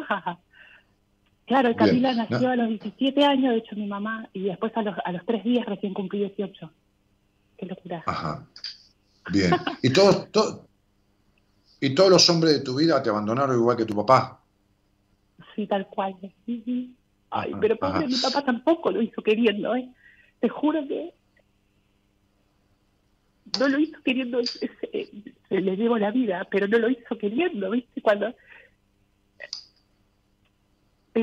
Claro, 1.46 1.76
Camila 1.76 2.14
nació 2.14 2.50
a 2.50 2.56
los 2.56 2.70
17 2.70 3.26
años, 3.26 3.52
de 3.52 3.58
hecho 3.60 3.76
mi 3.76 3.88
mamá, 3.88 4.30
y 4.34 4.44
después 4.44 4.72
a 4.76 4.82
los, 4.84 4.96
a 5.04 5.12
los 5.12 5.26
tres 5.26 5.44
días 5.44 5.66
recién 5.66 5.94
cumplí 5.94 6.20
18. 6.20 6.72
Qué 7.58 7.66
locura. 7.66 8.04
Ajá. 8.06 8.46
Bien. 9.32 9.52
¿Y 9.82 9.92
todos, 9.92 10.28
¿Y 11.80 11.94
todos 11.96 12.10
los 12.10 12.30
hombres 12.30 12.54
de 12.54 12.60
tu 12.62 12.76
vida 12.76 13.02
te 13.02 13.10
abandonaron 13.10 13.58
igual 13.58 13.78
que 13.78 13.86
tu 13.86 13.96
papá? 13.96 14.41
Sí, 15.56 15.68
tal 15.68 15.88
cual. 15.88 16.16
Ay, 17.30 17.54
pero 17.62 17.76
pobre, 17.78 18.08
mi 18.08 18.18
papá 18.18 18.44
tampoco 18.44 18.92
lo 18.92 19.02
hizo 19.02 19.22
queriendo, 19.22 19.76
¿eh? 19.76 19.90
Te 20.40 20.50
juro 20.50 20.86
que 20.88 21.14
no 23.60 23.68
lo 23.68 23.80
hizo 23.80 24.02
queriendo, 24.04 24.40
le 25.50 25.76
llevo 25.76 25.98
la 25.98 26.12
vida, 26.12 26.48
pero 26.50 26.68
no 26.68 26.78
lo 26.78 26.90
hizo 26.90 27.18
queriendo, 27.18 27.70
¿viste? 27.70 28.02
Cuando 28.02 28.34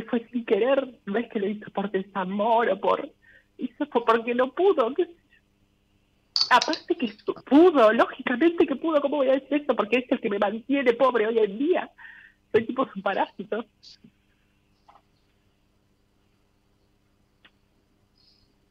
fue 0.09 0.27
sin 0.31 0.45
querer, 0.45 0.99
no 1.07 1.19
es 1.19 1.29
que 1.31 1.41
lo 1.41 1.49
hizo 1.49 1.71
por 1.71 1.91
desamor 1.91 2.69
o 2.71 2.81
por... 2.81 3.11
Hizo 3.57 3.87
porque 3.87 4.35
no 4.35 4.53
pudo, 4.53 4.95
Aparte 6.51 6.95
que 6.97 7.13
pudo, 7.45 7.93
lógicamente 7.93 8.67
que 8.67 8.77
pudo, 8.77 9.01
¿cómo 9.03 9.17
voy 9.17 9.29
a 9.29 9.33
decir 9.33 9.55
esto? 9.55 9.77
Porque 9.77 9.99
es 9.99 10.13
el 10.13 10.21
que 10.21 10.31
me 10.31 10.39
mantiene 10.39 10.93
pobre 10.95 11.27
hoy 11.27 11.39
en 11.39 11.59
día. 11.59 11.91
Soy 12.53 12.67
tipo 12.67 12.89
su 12.93 13.03
parásito. 13.03 13.65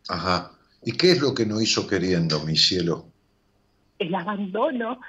Ajá. 0.09 0.51
¿Y 0.83 0.93
qué 0.93 1.11
es 1.11 1.21
lo 1.21 1.33
que 1.33 1.45
no 1.45 1.59
hizo 1.61 1.87
queriendo, 1.87 2.39
mi 2.41 2.55
cielo? 2.55 3.05
El 3.99 4.13
abandono. 4.15 4.99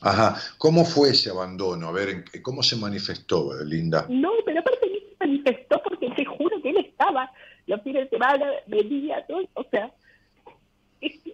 Ajá. 0.00 0.36
¿Cómo 0.58 0.84
fue 0.84 1.10
ese 1.10 1.30
abandono? 1.30 1.88
A 1.88 1.92
ver, 1.92 2.24
¿cómo 2.42 2.62
se 2.62 2.76
manifestó, 2.76 3.52
Linda? 3.64 4.06
No, 4.08 4.30
pero 4.44 4.60
aparte 4.60 4.90
mí 4.90 4.98
se 5.08 5.26
manifestó 5.26 5.80
porque 5.82 6.10
te 6.10 6.24
juro 6.24 6.60
que 6.62 6.70
él 6.70 6.78
estaba 6.78 7.30
los 7.66 7.82
fines 7.82 8.04
de 8.04 8.10
semana, 8.10 8.46
venía, 8.66 9.24
todo, 9.26 9.46
o 9.54 9.64
sea, 9.70 9.92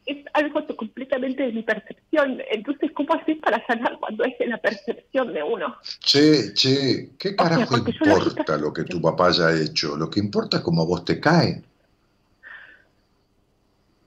es, 0.06 0.24
algo 0.34 0.66
completamente 0.76 1.44
de 1.44 1.52
mi 1.52 1.62
percepción. 1.62 2.40
Entonces, 2.50 2.90
¿cómo 2.92 3.14
haces 3.14 3.38
para 3.38 3.64
sanar 3.66 3.98
cuando 3.98 4.24
es 4.24 4.38
de 4.38 4.46
la 4.46 4.58
percepción 4.58 5.32
de 5.32 5.42
uno? 5.42 5.76
Che, 6.00 6.52
che, 6.54 7.10
¿qué 7.18 7.36
carajo 7.36 7.76
importa 7.76 8.56
lo 8.56 8.72
que 8.72 8.84
tu 8.84 9.00
papá 9.00 9.28
haya 9.28 9.52
hecho? 9.60 9.96
Lo 9.96 10.10
que 10.10 10.20
importa 10.20 10.58
es 10.58 10.62
cómo 10.62 10.82
a 10.82 10.86
vos 10.86 11.04
te 11.04 11.20
cae. 11.20 11.62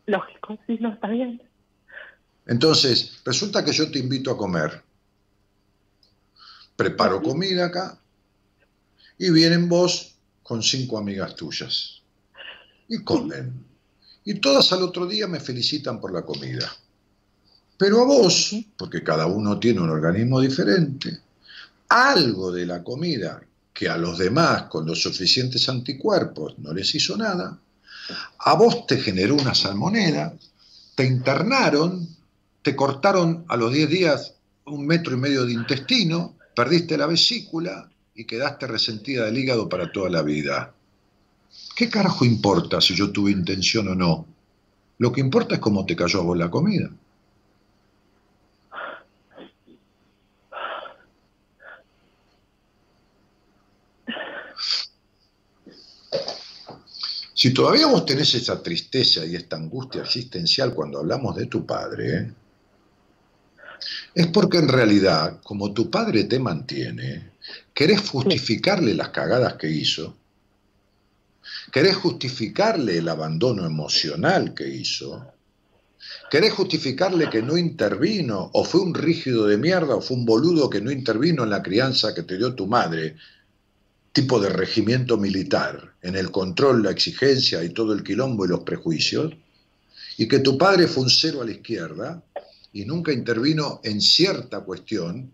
Lógico, 0.06 0.58
sí, 0.68 0.78
no, 0.80 0.94
está 0.94 1.08
bien. 1.08 1.42
Entonces, 2.46 3.22
resulta 3.26 3.64
que 3.64 3.74
yo 3.74 3.92
te 3.92 4.00
invito 4.00 4.32
a 4.32 4.38
comer. 4.38 4.82
Preparo 6.76 7.22
comida 7.22 7.66
acá 7.66 8.00
y 9.18 9.32
vienen 9.32 9.68
vos 9.68 10.16
con 10.44 10.62
cinco 10.64 10.98
amigas 10.98 11.36
tuyas. 11.36 12.02
Y 12.88 13.04
comen. 13.04 13.66
Y 14.28 14.36
todas 14.36 14.72
al 14.74 14.84
otro 14.84 15.08
día 15.08 15.28
me 15.28 15.40
felicitan 15.40 16.00
por 16.00 16.12
la 16.12 16.24
comida. 16.24 16.72
Pero 17.78 18.02
a 18.02 18.06
vos, 18.06 18.56
porque 18.78 19.04
cada 19.04 19.26
uno 19.26 19.60
tiene 19.60 19.82
un 19.82 19.90
organismo 19.90 20.40
diferente, 20.42 21.20
algo 21.90 22.52
de 22.52 22.66
la 22.66 22.84
comida 22.84 23.42
que 23.74 23.88
a 23.88 23.98
los 23.98 24.18
demás 24.18 24.64
con 24.64 24.86
los 24.86 25.02
suficientes 25.02 25.70
anticuerpos 25.70 26.60
no 26.60 26.74
les 26.74 26.94
hizo 26.94 27.16
nada, 27.16 27.58
a 28.40 28.54
vos 28.56 28.86
te 28.86 28.98
generó 28.98 29.36
una 29.36 29.56
salmonera, 29.56 30.34
te 30.96 31.06
internaron 31.06 32.18
te 32.68 32.76
cortaron 32.76 33.46
a 33.48 33.56
los 33.56 33.72
10 33.72 33.90
días 33.90 34.34
un 34.66 34.86
metro 34.86 35.14
y 35.14 35.18
medio 35.18 35.46
de 35.46 35.54
intestino, 35.54 36.36
perdiste 36.54 36.98
la 36.98 37.08
vesícula 37.08 37.90
y 38.14 38.26
quedaste 38.26 38.68
resentida 38.68 39.24
del 39.24 39.38
hígado 39.38 39.70
para 39.70 39.90
toda 39.90 40.10
la 40.10 40.22
vida. 40.22 40.74
¿Qué 41.78 41.92
carajo 41.92 42.26
importa 42.26 42.82
si 42.82 42.96
yo 42.96 43.12
tuve 43.12 43.30
intención 43.30 43.88
o 43.90 43.94
no? 43.94 44.26
Lo 44.98 45.12
que 45.12 45.22
importa 45.22 45.54
es 45.54 45.62
cómo 45.62 45.86
te 45.86 45.96
cayó 45.96 46.22
a 46.22 46.24
vos 46.24 46.36
la 46.36 46.50
comida. 46.50 46.90
Si 57.36 57.54
todavía 57.54 57.86
vos 57.86 58.08
tenés 58.08 58.34
esa 58.34 58.64
tristeza 58.64 59.24
y 59.24 59.36
esta 59.36 59.58
angustia 59.58 60.02
existencial 60.02 60.74
cuando 60.74 60.98
hablamos 60.98 61.36
de 61.36 61.46
tu 61.46 61.64
padre. 61.64 62.34
Es 64.16 64.26
porque 64.26 64.58
en 64.58 64.68
realidad, 64.68 65.42
como 65.44 65.72
tu 65.74 65.92
padre 65.92 66.24
te 66.24 66.40
mantiene, 66.40 67.34
querés 67.72 68.10
justificarle 68.10 68.96
las 68.96 69.10
cagadas 69.10 69.54
que 69.54 69.70
hizo, 69.70 70.16
querés 71.72 71.96
justificarle 71.96 72.98
el 72.98 73.10
abandono 73.10 73.66
emocional 73.66 74.54
que 74.54 74.68
hizo, 74.68 75.26
querés 76.30 76.54
justificarle 76.54 77.30
que 77.30 77.42
no 77.42 77.58
intervino, 77.58 78.50
o 78.54 78.64
fue 78.64 78.82
un 78.82 78.94
rígido 78.94 79.46
de 79.48 79.58
mierda, 79.58 79.96
o 79.96 80.02
fue 80.02 80.18
un 80.18 80.26
boludo 80.26 80.70
que 80.70 80.82
no 80.82 80.92
intervino 80.92 81.44
en 81.44 81.50
la 81.50 81.62
crianza 81.62 82.14
que 82.14 82.24
te 82.24 82.38
dio 82.38 82.54
tu 82.54 82.68
madre, 82.68 83.16
tipo 84.12 84.40
de 84.40 84.50
regimiento 84.50 85.18
militar, 85.18 85.94
en 86.02 86.16
el 86.16 86.32
control, 86.32 86.84
la 86.84 86.92
exigencia 86.92 87.64
y 87.64 87.70
todo 87.70 87.94
el 87.94 88.04
quilombo 88.04 88.46
y 88.46 88.50
los 88.50 88.62
prejuicios, 88.62 89.34
y 90.18 90.28
que 90.28 90.40
tu 90.40 90.58
padre 90.58 90.88
fue 90.88 91.04
un 91.04 91.10
cero 91.10 91.42
a 91.42 91.46
la 91.46 91.52
izquierda, 91.52 92.24
y 92.74 92.86
nunca 92.86 93.12
intervino 93.12 93.80
en 93.84 94.02
cierta 94.02 94.62
cuestión, 94.62 95.32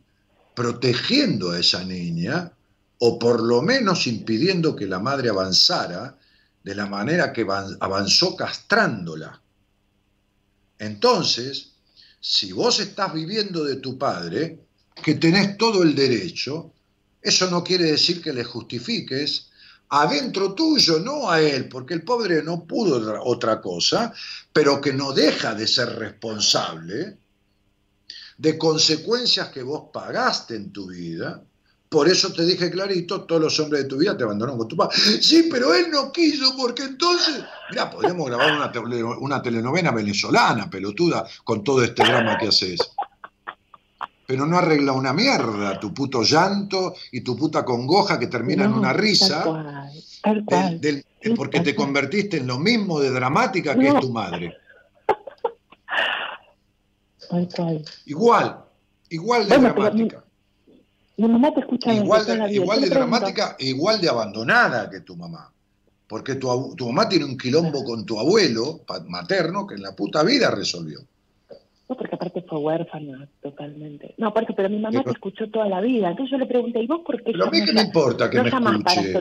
protegiendo 0.53 1.51
a 1.51 1.59
esa 1.59 1.83
niña 1.83 2.51
o 2.99 3.17
por 3.17 3.41
lo 3.41 3.61
menos 3.61 4.07
impidiendo 4.07 4.75
que 4.75 4.85
la 4.85 4.99
madre 4.99 5.29
avanzara 5.29 6.17
de 6.63 6.75
la 6.75 6.85
manera 6.85 7.33
que 7.33 7.45
avanzó 7.79 8.35
castrándola. 8.35 9.41
Entonces, 10.79 11.73
si 12.19 12.51
vos 12.51 12.79
estás 12.79 13.13
viviendo 13.13 13.63
de 13.63 13.77
tu 13.77 13.97
padre, 13.97 14.59
que 15.03 15.15
tenés 15.15 15.57
todo 15.57 15.83
el 15.83 15.93
derecho, 15.93 16.71
eso 17.21 17.49
no 17.49 17.63
quiere 17.63 17.91
decir 17.91 18.21
que 18.21 18.33
le 18.33 18.43
justifiques 18.43 19.49
adentro 19.89 20.53
tuyo, 20.53 20.99
no 20.99 21.29
a 21.29 21.39
él, 21.41 21.69
porque 21.69 21.93
el 21.93 22.03
pobre 22.03 22.41
no 22.41 22.65
pudo 22.65 23.21
otra 23.23 23.61
cosa, 23.61 24.11
pero 24.51 24.81
que 24.81 24.91
no 24.91 25.13
deja 25.13 25.53
de 25.53 25.67
ser 25.67 25.89
responsable 25.89 27.17
de 28.37 28.57
consecuencias 28.57 29.49
que 29.49 29.61
vos 29.61 29.89
pagaste 29.93 30.55
en 30.55 30.71
tu 30.71 30.87
vida. 30.87 31.43
Por 31.93 32.09
eso 32.09 32.33
te 32.33 32.43
dije 32.43 32.71
clarito, 32.71 33.21
todos 33.25 33.39
los 33.39 33.59
hombres 33.59 33.83
de 33.83 33.87
tu 33.87 33.97
vida 33.97 34.17
te 34.17 34.23
abandonaron 34.23 34.57
con 34.57 34.67
tu 34.67 34.75
padre. 34.75 34.97
Sí, 34.97 35.47
pero 35.51 35.75
él 35.75 35.91
no 35.91 36.11
quiso, 36.11 36.57
porque 36.57 36.81
entonces... 36.81 37.43
Mira, 37.69 37.87
podríamos 37.91 38.25
grabar 38.25 38.51
una, 38.51 39.15
una 39.19 39.39
telenovela 39.43 39.91
venezolana, 39.91 40.71
pelotuda, 40.71 41.23
con 41.43 41.63
todo 41.63 41.83
este 41.83 42.03
drama 42.03 42.39
que 42.39 42.47
haces. 42.47 42.79
Pero 44.25 44.47
no 44.47 44.57
arregla 44.57 44.93
una 44.93 45.13
mierda 45.13 45.79
tu 45.79 45.93
puto 45.93 46.23
llanto 46.23 46.95
y 47.11 47.21
tu 47.21 47.37
puta 47.37 47.63
congoja 47.63 48.17
que 48.17 48.25
termina 48.25 48.65
en 48.65 48.73
una 48.73 48.91
risa. 48.91 49.43
Tal 50.23 50.43
cual, 50.45 50.81
porque 51.35 51.59
te 51.59 51.75
convertiste 51.75 52.37
en 52.37 52.47
lo 52.47 52.57
mismo 52.57 52.99
de 52.99 53.11
dramática 53.11 53.77
que 53.77 53.89
es 53.89 53.99
tu 53.99 54.11
madre. 54.11 54.57
Igual, 58.05 58.63
igual 59.09 59.47
de 59.47 59.57
dramática. 59.59 60.22
Mi 61.17 61.27
mamá 61.27 61.53
te 61.53 61.59
escucha 61.59 61.93
igual 61.93 62.25
de, 62.25 62.53
igual 62.53 62.81
de 62.81 62.89
dramática 62.89 63.55
e 63.59 63.67
igual 63.67 64.01
de 64.01 64.09
abandonada 64.09 64.89
que 64.89 65.01
tu 65.01 65.15
mamá. 65.15 65.51
Porque 66.07 66.35
tu, 66.35 66.75
tu 66.75 66.87
mamá 66.87 67.07
tiene 67.07 67.25
un 67.25 67.37
quilombo 67.37 67.83
con 67.83 68.05
tu 68.05 68.19
abuelo 68.19 68.81
materno 69.07 69.67
que 69.67 69.75
en 69.75 69.83
la 69.83 69.95
puta 69.95 70.23
vida 70.23 70.49
resolvió. 70.51 70.99
No, 71.93 71.97
porque 71.97 72.15
aparte 72.15 72.43
fue 72.49 72.57
huérfana 72.57 73.29
totalmente. 73.39 74.15
No, 74.17 74.29
aparte, 74.29 74.53
pero 74.55 74.67
mi 74.67 74.79
mamá 74.79 75.03
te 75.03 75.11
escuchó 75.11 75.47
toda 75.51 75.67
la 75.67 75.79
vida. 75.79 76.09
Entonces 76.09 76.31
yo 76.31 76.37
le 76.39 76.47
pregunté, 76.47 76.81
¿y 76.81 76.87
vos 76.87 77.01
por 77.05 77.17
qué? 77.17 77.31
Pero 77.33 77.45
a 77.45 77.51
mí 77.51 77.63
que 77.63 77.71
me 77.71 77.81
importa 77.81 78.31
que 78.31 78.41
me 78.41 78.49
escuche. 78.49 79.13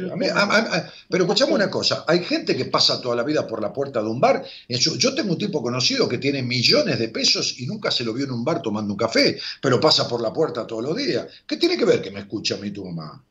pero 1.11 1.25
escuchame 1.25 1.53
una 1.53 1.69
cosa, 1.69 2.07
hay 2.09 2.21
gente 2.21 2.57
que 2.57 2.65
pasa 2.65 3.03
toda 3.03 3.15
la 3.15 3.25
vida 3.25 3.47
por 3.47 3.61
la 3.61 3.75
puerta 3.75 4.01
de 4.03 4.09
un 4.09 4.19
bar. 4.19 4.43
Yo, 4.71 4.97
yo 4.97 5.15
tengo 5.15 5.33
un 5.33 5.39
tipo 5.39 5.63
conocido 5.63 6.09
que 6.09 6.17
tiene 6.17 6.43
millones 6.43 6.99
de 6.99 7.11
pesos 7.11 7.61
y 7.61 7.67
nunca 7.67 7.91
se 7.91 8.05
lo 8.05 8.15
vio 8.15 8.25
en 8.25 8.31
un 8.31 8.43
bar 8.43 8.63
tomando 8.63 8.95
un 8.95 8.99
café, 8.99 9.39
pero 9.61 9.79
pasa 9.79 10.09
por 10.09 10.23
la 10.23 10.33
puerta 10.33 10.67
todos 10.67 10.83
los 10.83 10.97
días. 10.97 11.27
¿Qué 11.47 11.59
tiene 11.59 11.77
que 11.77 11.85
ver 11.85 12.01
que 12.01 12.11
me 12.11 12.21
escuche 12.21 12.55
a 12.55 12.57
mí 12.57 12.71
tu 12.71 12.87
mamá? 12.87 13.23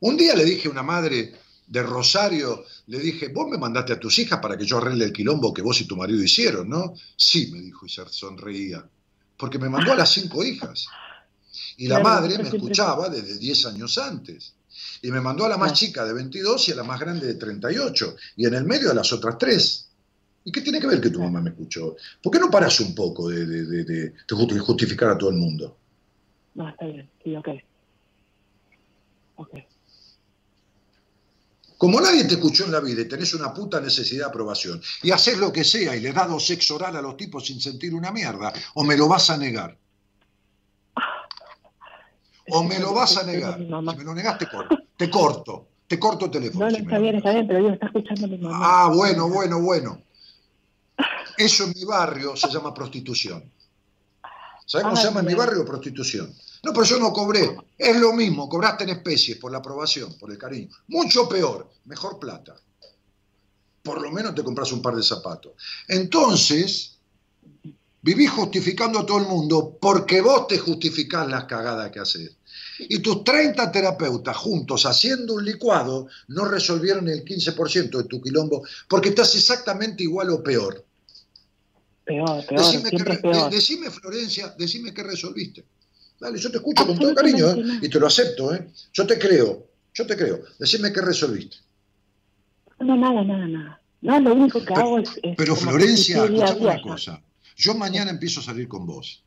Un 0.00 0.16
día 0.16 0.34
le 0.34 0.46
dije 0.46 0.68
a 0.68 0.70
una 0.70 0.82
madre, 0.82 1.34
de 1.70 1.84
Rosario, 1.84 2.64
le 2.88 2.98
dije, 2.98 3.28
vos 3.28 3.48
me 3.48 3.56
mandaste 3.56 3.92
a 3.92 4.00
tus 4.00 4.18
hijas 4.18 4.40
para 4.40 4.58
que 4.58 4.66
yo 4.66 4.78
arregle 4.78 5.04
el 5.04 5.12
quilombo 5.12 5.54
que 5.54 5.62
vos 5.62 5.80
y 5.80 5.86
tu 5.86 5.96
marido 5.96 6.20
hicieron, 6.20 6.68
¿no? 6.68 6.94
Sí, 7.16 7.48
me 7.52 7.60
dijo 7.60 7.86
y 7.86 7.88
se 7.88 8.02
sonreía, 8.08 8.84
porque 9.36 9.56
me 9.58 9.68
mandó 9.68 9.92
a 9.92 9.96
las 9.96 10.12
cinco 10.12 10.44
hijas. 10.44 10.86
Y 11.76 11.86
la 11.86 12.00
madre 12.00 12.36
me 12.38 12.48
escuchaba 12.48 13.08
desde 13.08 13.38
10 13.38 13.66
años 13.66 13.96
antes. 13.98 14.52
Y 15.00 15.12
me 15.12 15.20
mandó 15.20 15.46
a 15.46 15.48
la 15.48 15.56
más 15.56 15.72
chica 15.72 16.04
de 16.04 16.12
22 16.12 16.68
y 16.68 16.72
a 16.72 16.74
la 16.74 16.82
más 16.82 16.98
grande 16.98 17.26
de 17.26 17.34
38. 17.34 18.16
Y 18.36 18.46
en 18.46 18.54
el 18.54 18.64
medio 18.64 18.90
a 18.90 18.94
las 18.94 19.12
otras 19.12 19.38
tres. 19.38 19.88
¿Y 20.44 20.50
qué 20.50 20.62
tiene 20.62 20.80
que 20.80 20.86
ver 20.86 21.00
que 21.00 21.10
tu 21.10 21.20
mamá 21.20 21.40
me 21.40 21.50
escuchó? 21.50 21.96
¿Por 22.22 22.32
qué 22.32 22.38
no 22.38 22.50
paras 22.50 22.80
un 22.80 22.94
poco 22.94 23.28
de, 23.28 23.46
de, 23.46 23.84
de, 23.84 24.12
justificar 24.58 25.10
a 25.10 25.18
todo 25.18 25.30
el 25.30 25.36
mundo? 25.36 25.76
No, 26.54 26.68
está 26.68 26.86
bien. 26.86 27.08
Sí, 27.22 27.36
ok. 27.36 27.48
Ok. 29.36 29.54
Como 31.80 31.98
nadie 31.98 32.24
te 32.24 32.34
escuchó 32.34 32.66
en 32.66 32.72
la 32.72 32.80
vida 32.80 33.00
y 33.00 33.08
tenés 33.08 33.32
una 33.32 33.54
puta 33.54 33.80
necesidad 33.80 34.26
de 34.26 34.28
aprobación, 34.28 34.82
y 35.02 35.12
haces 35.12 35.38
lo 35.38 35.50
que 35.50 35.64
sea 35.64 35.96
y 35.96 36.00
le 36.00 36.12
das 36.12 36.28
sexo 36.44 36.74
oral 36.74 36.94
a 36.94 37.00
los 37.00 37.16
tipos 37.16 37.46
sin 37.46 37.58
sentir 37.58 37.94
una 37.94 38.12
mierda, 38.12 38.52
o 38.74 38.84
me 38.84 38.98
lo 38.98 39.08
vas 39.08 39.30
a 39.30 39.38
negar. 39.38 39.78
O 42.50 42.62
me 42.64 42.78
lo 42.78 42.92
vas 42.92 43.16
a 43.16 43.22
negar. 43.22 43.56
Si 43.56 43.96
me 43.96 44.04
lo 44.04 44.14
negaste, 44.14 44.44
te 44.44 44.50
corto. 44.50 44.78
Te 44.94 45.08
corto, 45.08 45.68
te 45.86 45.98
corto 45.98 46.26
el 46.26 46.30
teléfono. 46.30 46.66
No, 46.66 46.70
no 46.70 46.76
está 46.76 46.98
bien, 46.98 47.14
está 47.14 47.32
bien, 47.32 47.46
pero 47.46 47.60
yo 47.60 47.70
está 47.70 47.86
escuchando 47.86 48.28
mi 48.28 48.36
mamá. 48.36 48.58
Ah, 48.60 48.92
bueno, 48.94 49.30
bueno, 49.30 49.62
bueno. 49.62 50.02
Eso 51.38 51.64
en 51.64 51.72
mi 51.74 51.86
barrio 51.86 52.36
se 52.36 52.50
llama 52.50 52.74
prostitución. 52.74 53.50
¿Sabes 54.66 54.84
cómo 54.84 54.96
se 54.96 55.04
llama 55.04 55.20
en 55.20 55.26
mi 55.26 55.34
barrio? 55.34 55.64
Prostitución. 55.64 56.30
No, 56.62 56.72
pero 56.72 56.84
yo 56.84 56.98
no 56.98 57.12
cobré. 57.12 57.56
Es 57.76 57.96
lo 57.96 58.12
mismo, 58.12 58.48
cobraste 58.48 58.84
en 58.84 58.90
especies 58.90 59.38
por 59.38 59.50
la 59.50 59.58
aprobación, 59.58 60.16
por 60.18 60.30
el 60.30 60.38
cariño. 60.38 60.68
Mucho 60.88 61.28
peor, 61.28 61.70
mejor 61.86 62.18
plata. 62.18 62.54
Por 63.82 64.00
lo 64.00 64.10
menos 64.10 64.34
te 64.34 64.44
compras 64.44 64.70
un 64.72 64.82
par 64.82 64.94
de 64.94 65.02
zapatos. 65.02 65.52
Entonces, 65.88 66.98
vivís 68.02 68.30
justificando 68.30 69.00
a 69.00 69.06
todo 69.06 69.18
el 69.18 69.26
mundo 69.26 69.78
porque 69.80 70.20
vos 70.20 70.46
te 70.46 70.58
justificás 70.58 71.28
las 71.28 71.44
cagadas 71.44 71.90
que 71.90 72.00
haces. 72.00 72.36
Y 72.78 72.98
tus 73.00 73.24
30 73.24 73.70
terapeutas 73.72 74.36
juntos 74.36 74.86
haciendo 74.86 75.34
un 75.34 75.44
licuado 75.44 76.08
no 76.28 76.44
resolvieron 76.46 77.08
el 77.08 77.24
15% 77.24 77.90
de 77.90 78.04
tu 78.04 78.20
quilombo 78.20 78.62
porque 78.88 79.10
estás 79.10 79.34
exactamente 79.34 80.02
igual 80.02 80.30
o 80.30 80.42
peor. 80.42 80.84
Peor, 82.04 82.44
peor, 82.46 82.60
decime, 82.60 82.90
peor. 82.90 83.50
decime 83.50 83.90
Florencia, 83.90 84.54
decime 84.58 84.92
qué 84.92 85.02
resolviste. 85.02 85.64
Dale, 86.20 86.38
yo 86.38 86.50
te 86.50 86.58
escucho 86.58 86.86
con 86.86 86.98
todo 86.98 87.14
cariño 87.14 87.50
¿eh? 87.50 87.78
y 87.80 87.88
te 87.88 87.98
lo 87.98 88.06
acepto. 88.06 88.54
¿eh? 88.54 88.70
Yo 88.92 89.06
te 89.06 89.18
creo, 89.18 89.66
yo 89.94 90.06
te 90.06 90.16
creo. 90.16 90.40
Decime 90.58 90.92
qué 90.92 91.00
resolviste. 91.00 91.56
No, 92.78 92.94
nada, 92.94 93.24
nada, 93.24 93.46
nada. 93.46 93.80
No, 94.02 94.20
lo 94.20 94.34
único 94.34 94.62
que 94.62 94.74
hago 94.74 94.98
es... 94.98 95.10
pero 95.36 95.56
Florencia, 95.56 96.24
escuchame 96.24 96.60
una 96.60 96.82
cosa. 96.82 97.22
Yo 97.56 97.74
mañana 97.74 98.10
empiezo 98.10 98.40
a 98.40 98.44
salir 98.44 98.68
con 98.68 98.86
vos. 98.86 99.22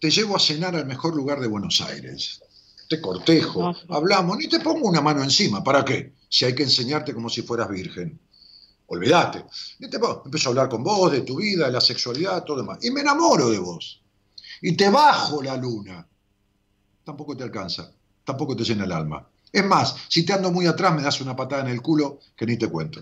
Te 0.00 0.10
llevo 0.10 0.36
a 0.36 0.40
cenar 0.40 0.76
al 0.76 0.86
mejor 0.86 1.16
lugar 1.16 1.40
de 1.40 1.48
Buenos 1.48 1.80
Aires. 1.80 2.40
Te 2.88 3.00
cortejo, 3.00 3.74
hablamos, 3.88 4.38
ni 4.38 4.48
te 4.48 4.60
pongo 4.60 4.88
una 4.88 5.00
mano 5.00 5.22
encima. 5.22 5.64
¿Para 5.64 5.84
qué? 5.84 6.12
Si 6.28 6.44
hay 6.44 6.54
que 6.54 6.62
enseñarte 6.62 7.12
como 7.12 7.28
si 7.28 7.42
fueras 7.42 7.68
virgen. 7.68 8.20
Olvídate. 8.86 9.44
Empiezo 9.80 10.48
a 10.48 10.50
hablar 10.50 10.68
con 10.68 10.84
vos 10.84 11.10
de 11.10 11.22
tu 11.22 11.36
vida, 11.36 11.66
de 11.66 11.72
la 11.72 11.80
sexualidad, 11.80 12.44
todo 12.44 12.58
demás. 12.58 12.78
Y 12.82 12.90
me 12.92 13.00
enamoro 13.00 13.50
de 13.50 13.58
vos. 13.58 14.00
Y 14.62 14.76
te 14.76 14.88
bajo 14.90 15.42
la 15.42 15.56
luna 15.56 16.06
tampoco 17.06 17.36
te 17.36 17.44
alcanza, 17.44 17.88
tampoco 18.24 18.56
te 18.56 18.64
llena 18.64 18.84
el 18.84 18.90
alma. 18.90 19.24
Es 19.52 19.64
más, 19.64 19.94
si 20.08 20.26
te 20.26 20.32
ando 20.32 20.50
muy 20.50 20.66
atrás 20.66 20.92
me 20.92 21.02
das 21.02 21.20
una 21.20 21.36
patada 21.36 21.62
en 21.62 21.68
el 21.68 21.80
culo 21.80 22.18
que 22.34 22.44
ni 22.44 22.56
te 22.56 22.66
cuento. 22.66 23.00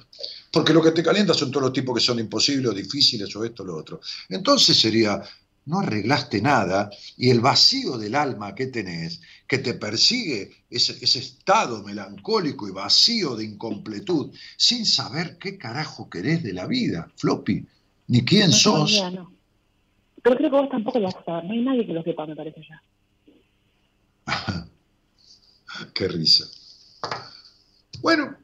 Porque 0.52 0.74
lo 0.74 0.82
que 0.82 0.90
te 0.90 1.02
calienta 1.02 1.32
son 1.32 1.50
todos 1.50 1.64
los 1.64 1.72
tipos 1.72 1.94
que 1.94 2.04
son 2.04 2.18
imposibles 2.18 2.70
o 2.70 2.74
difíciles 2.74 3.34
o 3.34 3.42
esto 3.42 3.62
o 3.62 3.66
lo 3.66 3.76
otro. 3.76 4.00
Entonces 4.28 4.78
sería, 4.78 5.22
no 5.64 5.80
arreglaste 5.80 6.42
nada 6.42 6.90
y 7.16 7.30
el 7.30 7.40
vacío 7.40 7.96
del 7.96 8.14
alma 8.14 8.54
que 8.54 8.66
tenés, 8.66 9.22
que 9.48 9.58
te 9.58 9.72
persigue 9.72 10.50
ese, 10.68 10.92
ese, 11.02 11.20
estado 11.20 11.82
melancólico 11.82 12.68
y 12.68 12.72
vacío 12.72 13.34
de 13.36 13.46
incompletud, 13.46 14.34
sin 14.58 14.84
saber 14.84 15.38
qué 15.38 15.56
carajo 15.56 16.10
querés 16.10 16.42
de 16.42 16.52
la 16.52 16.66
vida, 16.66 17.10
Floppy, 17.16 17.66
ni 18.08 18.22
quién 18.22 18.52
sos. 18.52 19.02
Pero 20.22 20.36
creo 20.36 20.50
que 20.50 20.56
vos 20.56 20.68
tampoco 20.68 20.98
lo 20.98 21.06
vas 21.06 21.16
a 21.16 21.24
saber, 21.24 21.44
no 21.44 21.52
hay 21.52 21.62
nadie 21.62 21.86
que 21.86 21.94
lo 21.94 22.02
sepa, 22.02 22.26
me 22.26 22.36
parece 22.36 22.60
ya. 22.68 22.82
Qué 25.94 26.08
risa. 26.08 26.44
Bueno, 28.02 28.36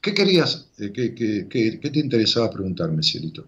¿qué 0.00 0.14
querías? 0.14 0.70
Eh, 0.78 0.92
¿Qué, 0.92 1.90
te 1.90 1.98
interesaba 1.98 2.50
preguntarme, 2.50 3.02
Cielito? 3.02 3.46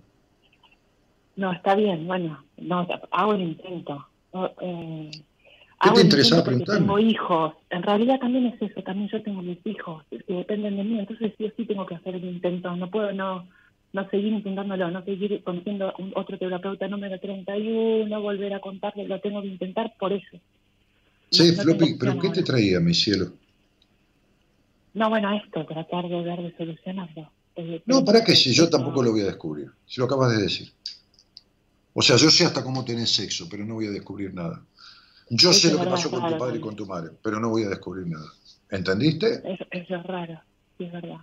No, 1.36 1.52
está 1.52 1.74
bien, 1.74 2.06
bueno, 2.06 2.42
no, 2.56 2.86
hago 3.10 3.34
el 3.34 3.42
intento. 3.42 4.06
Eh, 4.62 5.10
¿Qué 5.82 5.90
te 5.90 6.00
interesaba 6.00 6.42
preguntarme? 6.42 6.80
Tengo 6.80 6.98
hijos. 6.98 7.54
En 7.68 7.82
realidad 7.82 8.18
también 8.18 8.46
es 8.46 8.62
eso, 8.62 8.82
también 8.82 9.10
yo 9.10 9.22
tengo 9.22 9.42
mis 9.42 9.58
hijos 9.66 10.04
que 10.08 10.22
dependen 10.26 10.76
de 10.76 10.84
mí, 10.84 10.98
entonces 10.98 11.34
yo 11.38 11.48
sí 11.56 11.66
tengo 11.66 11.84
que 11.84 11.96
hacer 11.96 12.14
el 12.14 12.24
intento. 12.24 12.74
No 12.74 12.90
puedo 12.90 13.12
no, 13.12 13.46
no 13.92 14.08
seguir 14.08 14.32
intentándolo, 14.32 14.90
no 14.90 15.04
seguir 15.04 15.42
conociendo 15.44 15.92
otro 16.14 16.38
terapeuta 16.38 16.88
número 16.88 17.18
31, 17.20 18.20
volver 18.20 18.54
a 18.54 18.60
contarle, 18.60 19.06
lo 19.06 19.20
tengo 19.20 19.42
que 19.42 19.48
intentar 19.48 19.94
por 19.98 20.12
eso. 20.12 20.38
Sí, 21.31 21.53
Floppy, 21.53 21.94
pero 21.98 22.19
¿qué 22.19 22.31
te 22.31 22.43
traía, 22.43 22.81
mi 22.81 22.94
cielo? 22.94 23.32
No, 24.94 25.11
bueno, 25.11 25.32
esto, 25.35 25.66
tratar 25.66 26.09
de 26.09 26.23
ver 26.23 26.43
de 26.43 26.57
solucionarlo. 26.57 27.31
No, 27.86 28.05
¿para 28.05 28.23
qué? 28.23 28.36
Si 28.36 28.53
yo 28.53 28.69
tampoco 28.69 29.03
lo 29.03 29.12
voy 29.12 29.23
a 29.23 29.27
descubrir, 29.27 29.70
si 29.86 30.01
lo 30.01 30.07
acabas 30.07 30.36
de 30.36 30.43
decir. 30.43 30.73
O 31.94 32.03
sea, 32.03 32.16
yo 32.16 32.31
sé 32.31 32.44
hasta 32.44 32.62
cómo 32.62 32.85
tenés 32.85 33.11
sexo, 33.11 33.48
pero 33.51 33.65
no 33.65 33.74
voy 33.74 33.86
a 33.86 33.90
descubrir 33.90 34.32
nada. 34.35 34.62
Yo 35.31 35.53
sé 35.53 35.73
lo 35.73 35.81
que 35.81 35.86
pasó 35.86 36.11
con 36.11 36.31
tu 36.31 36.39
padre 36.39 36.59
y 36.59 36.61
con 36.61 36.77
tu 36.77 36.86
madre, 36.86 37.11
pero 37.23 37.40
no 37.40 37.48
voy 37.48 37.65
a 37.65 37.69
descubrir 37.69 38.07
nada. 38.07 38.27
¿Entendiste? 38.70 39.43
Eso, 39.44 39.65
es 39.70 40.03
raro, 40.05 40.40
sí, 40.77 40.85
es 40.85 40.93
verdad. 40.93 41.20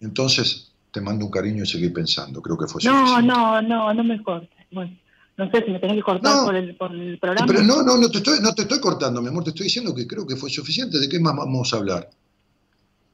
Entonces, 0.00 0.72
te 0.90 1.00
mando 1.00 1.24
un 1.24 1.30
cariño 1.30 1.62
y 1.62 1.66
seguí 1.66 1.88
pensando, 1.90 2.42
creo 2.42 2.58
que 2.58 2.66
fue 2.66 2.82
No, 2.84 3.22
no, 3.22 3.62
no, 3.62 3.94
no 3.94 4.04
me 4.04 4.22
cortes. 4.22 4.50
Bueno. 4.70 4.96
No 5.36 5.50
sé 5.50 5.64
si 5.64 5.70
me 5.70 5.78
tenés 5.78 5.96
que 5.96 6.02
cortar 6.02 6.44
por, 6.44 6.54
el, 6.54 6.76
por 6.76 6.94
el 6.94 7.18
programa. 7.18 7.46
Pero 7.46 7.62
no, 7.62 7.82
no, 7.82 7.96
no 7.96 8.10
te, 8.10 8.18
estoy, 8.18 8.40
no 8.40 8.54
te 8.54 8.62
estoy 8.62 8.80
cortando, 8.80 9.22
mi 9.22 9.28
amor, 9.28 9.44
te 9.44 9.50
estoy 9.50 9.64
diciendo 9.64 9.94
que 9.94 10.06
creo 10.06 10.26
que 10.26 10.36
fue 10.36 10.50
suficiente. 10.50 10.98
¿De 10.98 11.08
qué 11.08 11.18
más 11.18 11.34
vamos 11.34 11.72
a 11.72 11.78
hablar? 11.78 12.10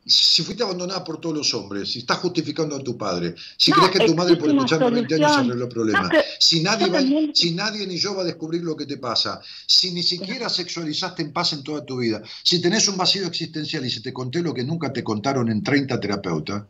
Si 0.04 0.44
fuiste 0.44 0.62
abandonada 0.62 1.02
por 1.02 1.20
todos 1.20 1.36
los 1.36 1.52
hombres, 1.54 1.90
si 1.90 2.00
estás 2.00 2.18
justificando 2.18 2.76
a 2.76 2.78
tu 2.78 2.96
padre, 2.96 3.34
si 3.56 3.72
crees 3.72 3.90
que 3.90 4.06
tu 4.06 4.14
madre 4.14 4.36
por 4.36 4.48
escucharte 4.48 4.88
20 4.88 5.14
años 5.16 5.36
arregló 5.36 5.64
el 5.64 5.68
problema, 5.68 6.08
si, 6.38 6.62
nadie 6.62 6.88
va, 6.88 7.00
si 7.34 7.52
nadie 7.52 7.84
ni 7.88 7.98
yo 7.98 8.14
va 8.14 8.22
a 8.22 8.24
descubrir 8.24 8.62
lo 8.62 8.76
que 8.76 8.86
te 8.86 8.98
pasa, 8.98 9.40
si 9.66 9.90
ni 9.90 10.04
siquiera 10.04 10.48
sexualizaste 10.48 11.22
en 11.22 11.32
paz 11.32 11.54
en 11.54 11.64
toda 11.64 11.84
tu 11.84 11.98
vida, 11.98 12.22
si 12.44 12.60
tenés 12.60 12.86
un 12.86 12.96
vacío 12.96 13.26
existencial 13.26 13.84
y 13.84 13.90
si 13.90 14.00
te 14.00 14.12
conté 14.12 14.42
lo 14.42 14.54
que 14.54 14.62
nunca 14.62 14.92
te 14.92 15.02
contaron 15.02 15.48
en 15.50 15.64
30 15.64 15.98
terapeutas, 15.98 16.62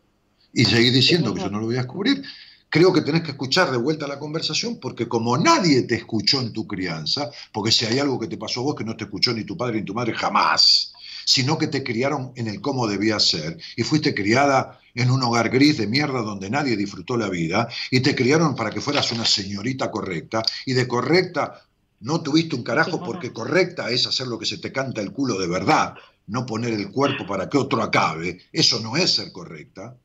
y 0.55 0.65
seguís 0.65 0.95
diciendo 0.95 1.35
que 1.35 1.43
yo 1.43 1.51
no 1.51 1.61
lo 1.61 1.67
voy 1.67 1.77
a 1.77 1.81
descubrir, 1.81 2.23
creo 2.69 2.93
que 2.93 3.01
tenés 3.01 3.23
que 3.23 3.31
escuchar 3.31 3.71
de 3.71 3.79
vuelta 3.79 4.07
la 4.07 4.19
conversación 4.19 4.79
porque 4.81 5.09
como 5.09 5.37
nadie 5.39 5.83
te 5.83 5.95
escuchó 5.95 6.41
en 6.41 6.53
tu 6.53 6.67
crianza, 6.67 7.31
porque 7.53 7.73
si 7.73 7.87
hay 7.87 7.99
algo 7.99 8.19
que 8.19 8.27
te 8.27 8.37
pasó 8.37 8.61
a 8.61 8.65
vos 8.65 8.75
que 8.75 8.85
no 8.85 8.97
te 8.97 9.05
escuchó 9.05 9.33
ni 9.33 9.45
tu 9.45 9.57
padre 9.57 9.79
ni 9.79 9.85
tu 9.85 9.95
madre 9.95 10.15
jamás, 10.15 10.93
sino 11.25 11.59
que 11.59 11.67
te 11.67 11.83
criaron 11.83 12.33
en 12.37 12.47
el 12.47 12.61
cómo 12.61 12.87
debía 12.87 13.19
ser 13.19 13.59
y 13.77 13.83
fuiste 13.83 14.15
criada 14.15 14.81
en 14.95 15.11
un 15.11 15.23
hogar 15.23 15.51
gris 15.51 15.77
de 15.77 15.87
mierda 15.87 16.23
donde 16.23 16.49
nadie 16.49 16.77
disfrutó 16.77 17.17
la 17.17 17.29
vida 17.29 17.69
y 17.91 18.01
te 18.01 18.15
criaron 18.15 18.55
para 18.55 18.71
que 18.71 18.81
fueras 18.81 19.11
una 19.13 19.25
señorita 19.25 19.91
correcta 19.91 20.43
y 20.65 20.73
de 20.73 20.87
correcta 20.87 21.63
no 22.01 22.23
tuviste 22.23 22.55
un 22.55 22.63
carajo 22.63 23.03
porque 23.03 23.33
correcta 23.33 23.91
es 23.91 24.07
hacer 24.07 24.27
lo 24.27 24.39
que 24.39 24.47
se 24.47 24.59
te 24.59 24.71
canta 24.71 25.01
el 25.01 25.13
culo 25.13 25.39
de 25.39 25.49
verdad, 25.49 25.95
no 26.27 26.47
poner 26.47 26.73
el 26.75 26.91
cuerpo 26.91 27.27
para 27.27 27.49
que 27.49 27.59
otro 27.59 27.83
acabe, 27.83 28.39
eso 28.53 28.81
no 28.81 28.97
es 28.97 29.15
ser 29.15 29.33
correcta. 29.33 29.97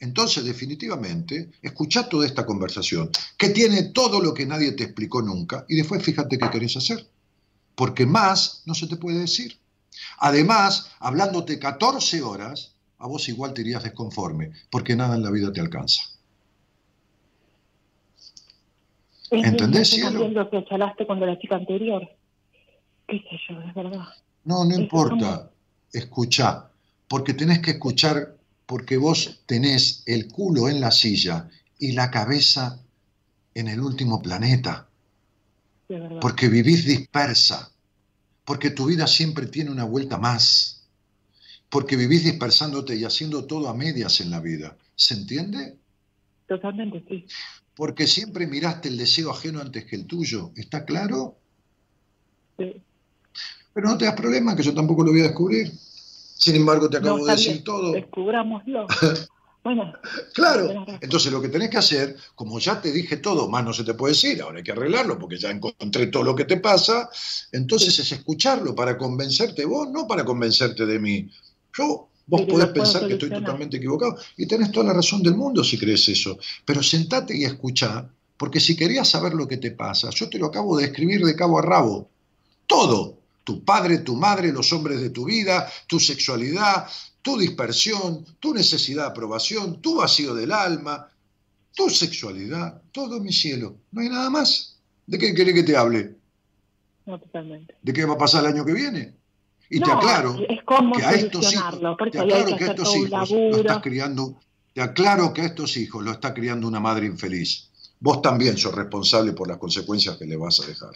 Entonces, 0.00 0.44
definitivamente, 0.44 1.50
escucha 1.60 2.08
toda 2.08 2.26
esta 2.26 2.46
conversación, 2.46 3.10
que 3.36 3.50
tiene 3.50 3.84
todo 3.84 4.20
lo 4.20 4.32
que 4.32 4.46
nadie 4.46 4.72
te 4.72 4.84
explicó 4.84 5.20
nunca, 5.22 5.66
y 5.68 5.76
después 5.76 6.02
fíjate 6.02 6.38
qué 6.38 6.50
querés 6.50 6.76
hacer. 6.76 7.06
porque 7.76 8.04
más 8.04 8.62
no 8.66 8.74
se 8.74 8.86
te 8.88 8.96
puede 8.96 9.20
decir. 9.20 9.58
Además, 10.18 10.90
hablándote 11.00 11.58
14 11.58 12.20
horas, 12.20 12.74
a 12.98 13.06
vos 13.06 13.26
igual 13.30 13.54
te 13.54 13.62
irías 13.62 13.82
desconforme, 13.82 14.52
porque 14.70 14.94
nada 14.94 15.16
en 15.16 15.22
la 15.22 15.30
vida 15.30 15.50
te 15.50 15.60
alcanza. 15.60 16.02
¿Entendés, 19.30 19.90
cielo? 19.90 20.28
lo 20.28 20.50
que 20.50 20.64
charlaste 20.64 21.06
con 21.06 21.20
la 21.20 21.38
chica 21.38 21.56
anterior. 21.56 22.06
¿Qué 23.06 23.18
sé 23.18 23.40
yo, 23.48 23.60
es 23.60 23.74
verdad? 23.74 24.08
No, 24.44 24.64
no 24.64 24.74
importa. 24.74 25.50
Escucha, 25.92 26.68
porque 27.08 27.34
tenés 27.34 27.60
que 27.60 27.72
escuchar, 27.72 28.36
porque 28.70 28.96
vos 28.96 29.42
tenés 29.46 30.04
el 30.06 30.28
culo 30.28 30.68
en 30.68 30.80
la 30.80 30.92
silla 30.92 31.50
y 31.76 31.90
la 31.90 32.08
cabeza 32.08 32.80
en 33.52 33.66
el 33.66 33.80
último 33.80 34.22
planeta. 34.22 34.88
Porque 36.20 36.48
vivís 36.48 36.84
dispersa. 36.84 37.72
Porque 38.44 38.70
tu 38.70 38.86
vida 38.86 39.08
siempre 39.08 39.46
tiene 39.46 39.72
una 39.72 39.82
vuelta 39.82 40.18
más. 40.18 40.86
Porque 41.68 41.96
vivís 41.96 42.22
dispersándote 42.22 42.94
y 42.94 43.02
haciendo 43.02 43.44
todo 43.44 43.68
a 43.68 43.74
medias 43.74 44.20
en 44.20 44.30
la 44.30 44.38
vida. 44.38 44.76
¿Se 44.94 45.14
entiende? 45.14 45.76
Totalmente, 46.46 47.02
sí 47.08 47.26
porque 47.74 48.06
siempre 48.06 48.46
miraste 48.46 48.88
el 48.88 48.98
deseo 48.98 49.30
ajeno 49.30 49.58
antes 49.58 49.86
que 49.86 49.96
el 49.96 50.06
tuyo. 50.06 50.52
¿Está 50.54 50.84
claro? 50.84 51.38
Sí. 52.58 52.82
Pero 53.72 53.88
no 53.88 53.96
te 53.96 54.04
das 54.04 54.14
problema, 54.14 54.54
que 54.54 54.62
yo 54.62 54.74
tampoco 54.74 55.02
lo 55.02 55.12
voy 55.12 55.20
a 55.20 55.28
descubrir. 55.28 55.72
Sin 56.40 56.56
embargo, 56.56 56.88
te 56.88 56.96
acabo 56.96 57.24
de 57.24 57.32
decir 57.32 57.62
todo. 57.62 57.92
Descubrámoslo. 57.92 58.86
Bueno, 59.62 59.92
claro, 60.32 60.86
entonces 61.02 61.30
lo 61.30 61.42
que 61.42 61.50
tenés 61.50 61.68
que 61.68 61.76
hacer, 61.76 62.16
como 62.34 62.58
ya 62.58 62.80
te 62.80 62.90
dije 62.90 63.18
todo, 63.18 63.46
más 63.46 63.62
no 63.62 63.74
se 63.74 63.84
te 63.84 63.92
puede 63.92 64.14
decir, 64.14 64.40
ahora 64.40 64.56
hay 64.56 64.64
que 64.64 64.72
arreglarlo 64.72 65.18
porque 65.18 65.36
ya 65.36 65.50
encontré 65.50 66.06
todo 66.06 66.22
lo 66.22 66.34
que 66.34 66.46
te 66.46 66.56
pasa, 66.56 67.10
entonces 67.52 67.98
es 67.98 68.10
escucharlo 68.10 68.74
para 68.74 68.96
convencerte 68.96 69.66
vos, 69.66 69.90
no 69.90 70.06
para 70.06 70.24
convencerte 70.24 70.86
de 70.86 70.98
mí. 70.98 71.30
Yo 71.76 72.08
Vos 72.30 72.42
podés 72.42 72.68
pensar 72.68 73.06
que 73.08 73.14
estoy 73.14 73.28
totalmente 73.28 73.78
equivocado 73.78 74.16
y 74.36 74.46
tenés 74.46 74.70
toda 74.70 74.86
la 74.86 74.92
razón 74.92 75.20
del 75.20 75.34
mundo 75.34 75.64
si 75.64 75.76
crees 75.76 76.08
eso. 76.08 76.38
Pero 76.64 76.80
sentate 76.80 77.36
y 77.36 77.44
escuchá, 77.44 78.08
porque 78.36 78.60
si 78.60 78.76
querías 78.76 79.08
saber 79.08 79.34
lo 79.34 79.48
que 79.48 79.56
te 79.56 79.72
pasa, 79.72 80.10
yo 80.10 80.30
te 80.30 80.38
lo 80.38 80.46
acabo 80.46 80.78
de 80.78 80.86
escribir 80.86 81.24
de 81.24 81.34
cabo 81.34 81.58
a 81.58 81.62
rabo. 81.62 82.08
Todo. 82.68 83.18
Tu 83.50 83.64
padre, 83.64 83.98
tu 83.98 84.14
madre, 84.14 84.52
los 84.52 84.72
hombres 84.72 85.00
de 85.00 85.10
tu 85.10 85.24
vida, 85.24 85.68
tu 85.88 85.98
sexualidad, 85.98 86.86
tu 87.20 87.36
dispersión, 87.36 88.24
tu 88.38 88.54
necesidad 88.54 89.06
de 89.06 89.08
aprobación, 89.08 89.80
tu 89.80 89.96
vacío 89.96 90.36
del 90.36 90.52
alma, 90.52 91.08
tu 91.74 91.90
sexualidad, 91.90 92.80
todo 92.92 93.18
mi 93.18 93.32
cielo. 93.32 93.78
No 93.90 94.02
hay 94.02 94.08
nada 94.08 94.30
más. 94.30 94.78
¿De 95.04 95.18
qué 95.18 95.34
querés 95.34 95.54
que 95.54 95.64
te 95.64 95.76
hable? 95.76 96.14
No, 97.06 97.18
totalmente. 97.18 97.74
¿De 97.82 97.92
qué 97.92 98.04
va 98.04 98.14
a 98.14 98.18
pasar 98.18 98.44
el 98.44 98.52
año 98.52 98.64
que 98.64 98.72
viene? 98.72 99.16
Y 99.68 99.80
te 99.80 99.90
aclaro 99.90 100.36
que 100.36 101.04
a 101.04 101.10
estos 101.10 101.52
hijos, 101.52 101.80
te 102.12 102.20
aclaro 102.20 102.56
que, 102.56 102.66
estos 102.66 102.94
hijos 102.94 103.30
lo 103.32 103.56
estás 103.56 103.82
criando, 103.82 104.38
te 104.72 104.80
aclaro 104.80 105.32
que 105.32 105.42
a 105.42 105.46
estos 105.46 105.76
hijos 105.76 106.04
lo 106.04 106.12
está 106.12 106.32
criando 106.32 106.68
una 106.68 106.78
madre 106.78 107.06
infeliz. 107.06 107.68
Vos 107.98 108.22
también 108.22 108.56
sos 108.56 108.76
responsable 108.76 109.32
por 109.32 109.48
las 109.48 109.58
consecuencias 109.58 110.16
que 110.16 110.26
le 110.26 110.36
vas 110.36 110.60
a 110.60 110.66
dejar. 110.66 110.92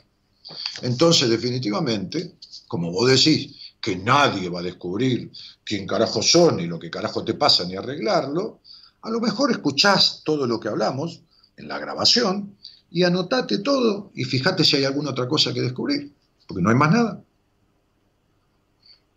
Entonces, 0.82 1.30
definitivamente, 1.30 2.34
como 2.68 2.90
vos 2.90 3.10
decís, 3.10 3.74
que 3.80 3.96
nadie 3.96 4.48
va 4.48 4.60
a 4.60 4.62
descubrir 4.62 5.30
quién 5.62 5.86
carajo 5.86 6.22
son 6.22 6.60
y 6.60 6.66
lo 6.66 6.78
que 6.78 6.90
carajo 6.90 7.22
te 7.22 7.34
pasa 7.34 7.64
ni 7.64 7.76
arreglarlo, 7.76 8.60
a 9.02 9.10
lo 9.10 9.20
mejor 9.20 9.50
escuchás 9.50 10.22
todo 10.24 10.46
lo 10.46 10.58
que 10.58 10.68
hablamos 10.68 11.20
en 11.56 11.68
la 11.68 11.78
grabación 11.78 12.56
y 12.90 13.02
anotate 13.02 13.58
todo 13.58 14.10
y 14.14 14.24
fíjate 14.24 14.64
si 14.64 14.76
hay 14.76 14.84
alguna 14.84 15.10
otra 15.10 15.28
cosa 15.28 15.52
que 15.52 15.60
descubrir, 15.60 16.10
porque 16.46 16.62
no 16.62 16.70
hay 16.70 16.76
más 16.76 16.92
nada. 16.92 17.22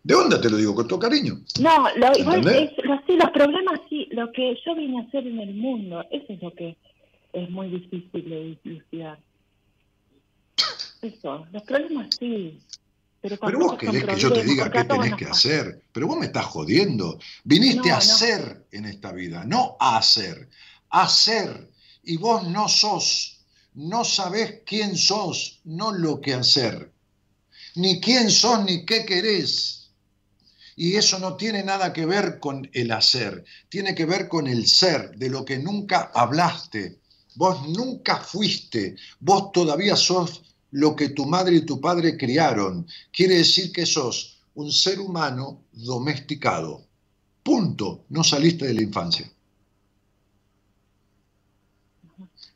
¿De 0.02 0.14
onda 0.14 0.40
te 0.40 0.50
lo 0.50 0.56
digo? 0.56 0.74
Con 0.74 0.88
todo 0.88 0.98
cariño. 0.98 1.40
No, 1.60 1.86
lo, 1.96 2.18
igual 2.18 2.46
es, 2.48 2.70
sí, 3.06 3.16
los 3.16 3.30
problemas 3.30 3.80
sí, 3.88 4.06
lo 4.10 4.30
que 4.32 4.56
yo 4.64 4.74
vine 4.74 5.00
a 5.00 5.02
hacer 5.04 5.26
en 5.26 5.40
el 5.40 5.54
mundo, 5.54 6.04
eso 6.10 6.26
es 6.28 6.42
lo 6.42 6.52
que 6.54 6.76
es 7.32 7.50
muy 7.50 7.68
difícil 7.68 8.28
de 8.28 8.58
dilucidar. 8.64 9.18
Eso, 11.02 11.46
los 11.52 11.62
problemas 11.62 12.08
sí. 12.18 12.58
Pero, 13.20 13.36
pero 13.38 13.58
vos 13.58 13.78
querés 13.78 14.04
que 14.04 14.16
yo 14.16 14.32
te 14.32 14.44
diga 14.44 14.70
qué 14.70 14.84
tenés 14.84 15.14
que 15.16 15.26
hacer. 15.26 15.82
Pero 15.92 16.06
vos 16.06 16.18
me 16.18 16.26
estás 16.26 16.46
jodiendo. 16.46 17.18
Viniste 17.44 17.90
a 17.90 17.98
hacer 17.98 18.66
en 18.70 18.84
esta 18.84 19.12
vida, 19.12 19.44
no 19.44 19.76
a 19.80 19.98
hacer. 19.98 20.48
Hacer. 20.90 21.70
Y 22.04 22.16
vos 22.16 22.46
no 22.46 22.68
sos. 22.68 23.40
No 23.74 24.04
sabés 24.04 24.62
quién 24.66 24.96
sos, 24.96 25.60
no 25.64 25.92
lo 25.92 26.20
que 26.20 26.34
hacer. 26.34 26.92
Ni 27.74 28.00
quién 28.00 28.30
sos, 28.30 28.64
ni 28.64 28.84
qué 28.84 29.04
querés. 29.04 29.78
Y 30.78 30.94
eso 30.94 31.18
no 31.18 31.36
tiene 31.36 31.64
nada 31.64 31.92
que 31.92 32.06
ver 32.06 32.38
con 32.38 32.70
el 32.72 32.92
hacer, 32.92 33.44
tiene 33.68 33.96
que 33.96 34.06
ver 34.06 34.28
con 34.28 34.46
el 34.46 34.68
ser, 34.68 35.10
de 35.16 35.28
lo 35.28 35.44
que 35.44 35.58
nunca 35.58 36.12
hablaste. 36.14 37.00
Vos 37.34 37.68
nunca 37.68 38.18
fuiste, 38.18 38.94
vos 39.18 39.50
todavía 39.50 39.96
sos 39.96 40.42
lo 40.72 40.94
que 40.94 41.10
tu 41.10 41.26
madre 41.26 41.56
y 41.56 41.60
tu 41.62 41.80
padre 41.80 42.16
criaron. 42.16 42.86
Quiere 43.12 43.36
decir 43.36 43.72
que 43.72 43.86
sos 43.86 44.40
un 44.54 44.72
ser 44.72 45.00
humano 45.00 45.64
domesticado. 45.72 46.86
Punto. 47.42 48.04
No 48.10 48.24
saliste 48.24 48.66
de 48.66 48.74
la 48.74 48.82
infancia. 48.82 49.30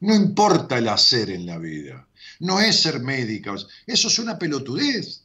No 0.01 0.15
importa 0.15 0.79
el 0.79 0.89
hacer 0.89 1.31
en 1.31 1.47
la 1.47 1.59
vida. 1.59 2.09
No 2.41 2.61
es 2.61 2.81
ser 2.81 3.01
médica. 3.01 3.55
Eso 3.87 4.09
es 4.09 4.19
una 4.19 4.39
pelotudez 4.39 5.23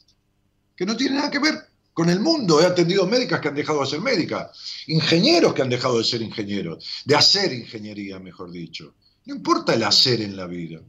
que 0.76 0.86
no 0.86 0.96
tiene 0.96 1.16
nada 1.16 1.32
que 1.32 1.40
ver 1.40 1.56
con 1.94 2.10
el 2.12 2.20
mundo. 2.20 2.62
He 2.62 2.66
atendido 2.66 3.08
médicas 3.08 3.42
que 3.42 3.48
han 3.48 3.56
dejado 3.56 3.82
de 3.82 3.88
ser 3.88 4.02
médicas, 4.02 4.52
ingenieros 4.86 5.56
que 5.56 5.64
han 5.64 5.70
dejado 5.70 5.98
de 5.98 6.04
ser 6.04 6.22
ingenieros, 6.22 6.86
de 7.06 7.16
hacer 7.16 7.52
ingeniería, 7.52 8.20
mejor 8.20 8.52
dicho. 8.52 8.94
No 9.26 9.36
importa 9.36 9.74
el 9.74 9.84
hacer 9.84 10.22
en 10.22 10.38
la 10.38 10.46
vida. 10.46 10.80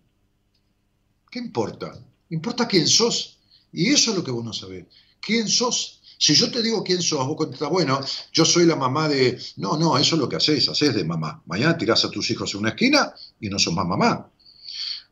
¿Qué 1.30 1.38
importa? 1.38 1.92
Importa 2.30 2.66
quién 2.66 2.86
sos. 2.86 3.38
Y 3.72 3.92
eso 3.92 4.10
es 4.10 4.16
lo 4.16 4.24
que 4.24 4.30
vos 4.30 4.44
no 4.44 4.52
sabés. 4.52 4.86
¿Quién 5.20 5.48
sos? 5.48 6.00
Si 6.18 6.34
yo 6.34 6.50
te 6.50 6.62
digo 6.62 6.82
quién 6.82 7.00
sos, 7.00 7.24
vos 7.26 7.36
contestás, 7.36 7.70
bueno, 7.70 8.00
yo 8.32 8.44
soy 8.44 8.66
la 8.66 8.74
mamá 8.74 9.08
de... 9.08 9.40
No, 9.56 9.76
no, 9.76 9.96
eso 9.96 10.16
es 10.16 10.20
lo 10.20 10.28
que 10.28 10.36
haces, 10.36 10.68
haces 10.68 10.94
de 10.94 11.04
mamá. 11.04 11.42
Mañana 11.46 11.78
tirás 11.78 12.04
a 12.04 12.10
tus 12.10 12.30
hijos 12.30 12.52
en 12.54 12.60
una 12.60 12.70
esquina 12.70 13.14
y 13.40 13.48
no 13.48 13.58
sos 13.58 13.72
más 13.72 13.86
mamá. 13.86 14.28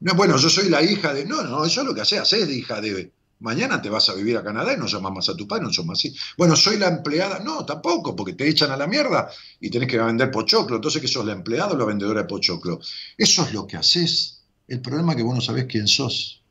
No, 0.00 0.14
bueno, 0.14 0.36
yo 0.36 0.50
soy 0.50 0.68
la 0.68 0.82
hija 0.82 1.14
de... 1.14 1.24
No, 1.24 1.42
no, 1.42 1.64
eso 1.64 1.82
es 1.82 1.86
lo 1.86 1.94
que 1.94 2.00
haces, 2.00 2.20
haces 2.20 2.48
de 2.48 2.54
hija 2.54 2.80
de 2.80 3.12
Mañana 3.38 3.82
te 3.82 3.90
vas 3.90 4.08
a 4.08 4.14
vivir 4.14 4.36
a 4.36 4.42
Canadá 4.42 4.72
y 4.72 4.78
no 4.78 4.86
llamas 4.86 5.12
más 5.12 5.28
a 5.28 5.36
tu 5.36 5.46
padre, 5.46 5.64
no 5.64 5.72
sos 5.72 5.84
más 5.84 5.98
así. 5.98 6.14
Bueno, 6.38 6.56
soy 6.56 6.78
la 6.78 6.88
empleada. 6.88 7.38
No, 7.40 7.66
tampoco, 7.66 8.16
porque 8.16 8.32
te 8.32 8.48
echan 8.48 8.70
a 8.70 8.78
la 8.78 8.86
mierda 8.86 9.30
y 9.60 9.68
tenés 9.68 9.88
que 9.88 9.98
vender 9.98 10.30
pochoclo. 10.30 10.76
Entonces, 10.76 11.02
¿qué 11.02 11.08
sos 11.08 11.24
la 11.24 11.32
empleada 11.32 11.72
o 11.72 11.76
la 11.76 11.84
vendedora 11.84 12.22
de 12.22 12.26
pochoclo? 12.26 12.80
Eso 13.16 13.44
es 13.44 13.52
lo 13.52 13.66
que 13.66 13.76
haces. 13.76 14.35
El 14.68 14.80
problema 14.80 15.12
es 15.12 15.16
que 15.16 15.22
vos 15.22 15.34
no 15.34 15.40
sabés 15.40 15.66
quién 15.66 15.86
sos. 15.86 16.42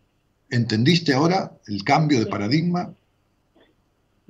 ¿Entendiste 0.50 1.14
ahora 1.14 1.52
el 1.68 1.84
cambio 1.84 2.20
de 2.20 2.28
paradigma? 2.28 2.94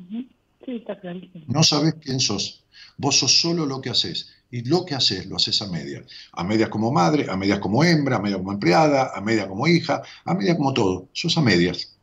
Sí, 0.10 0.78
está 0.78 1.00
clarísimo. 1.00 1.46
No 1.48 1.64
sabés 1.64 1.96
quién 1.96 2.20
sos. 2.20 2.64
Vos 2.98 3.20
sos 3.20 3.40
solo 3.40 3.66
lo 3.66 3.82
que 3.82 3.90
haces. 3.90 4.32
Y 4.50 4.64
lo 4.64 4.86
que 4.86 4.96
haces, 4.96 5.26
lo 5.28 5.36
haces 5.36 5.62
a 5.62 5.68
medias. 5.68 6.06
A 6.32 6.44
medias 6.44 6.70
como 6.70 6.92
madre, 6.92 7.28
a 7.30 7.36
medias 7.36 7.60
como 7.60 7.84
hembra, 7.84 8.18
a 8.18 8.20
medias 8.20 8.40
como 8.40 8.54
empleada, 8.54 9.12
a 9.14 9.22
medias 9.22 9.48
como 9.48 9.68
hija, 9.68 10.02
a 10.24 10.34
medias 10.34 10.58
como 10.58 10.74
todo. 10.74 11.10
Sos 11.14 11.38
a 11.38 11.42
medias 11.42 11.96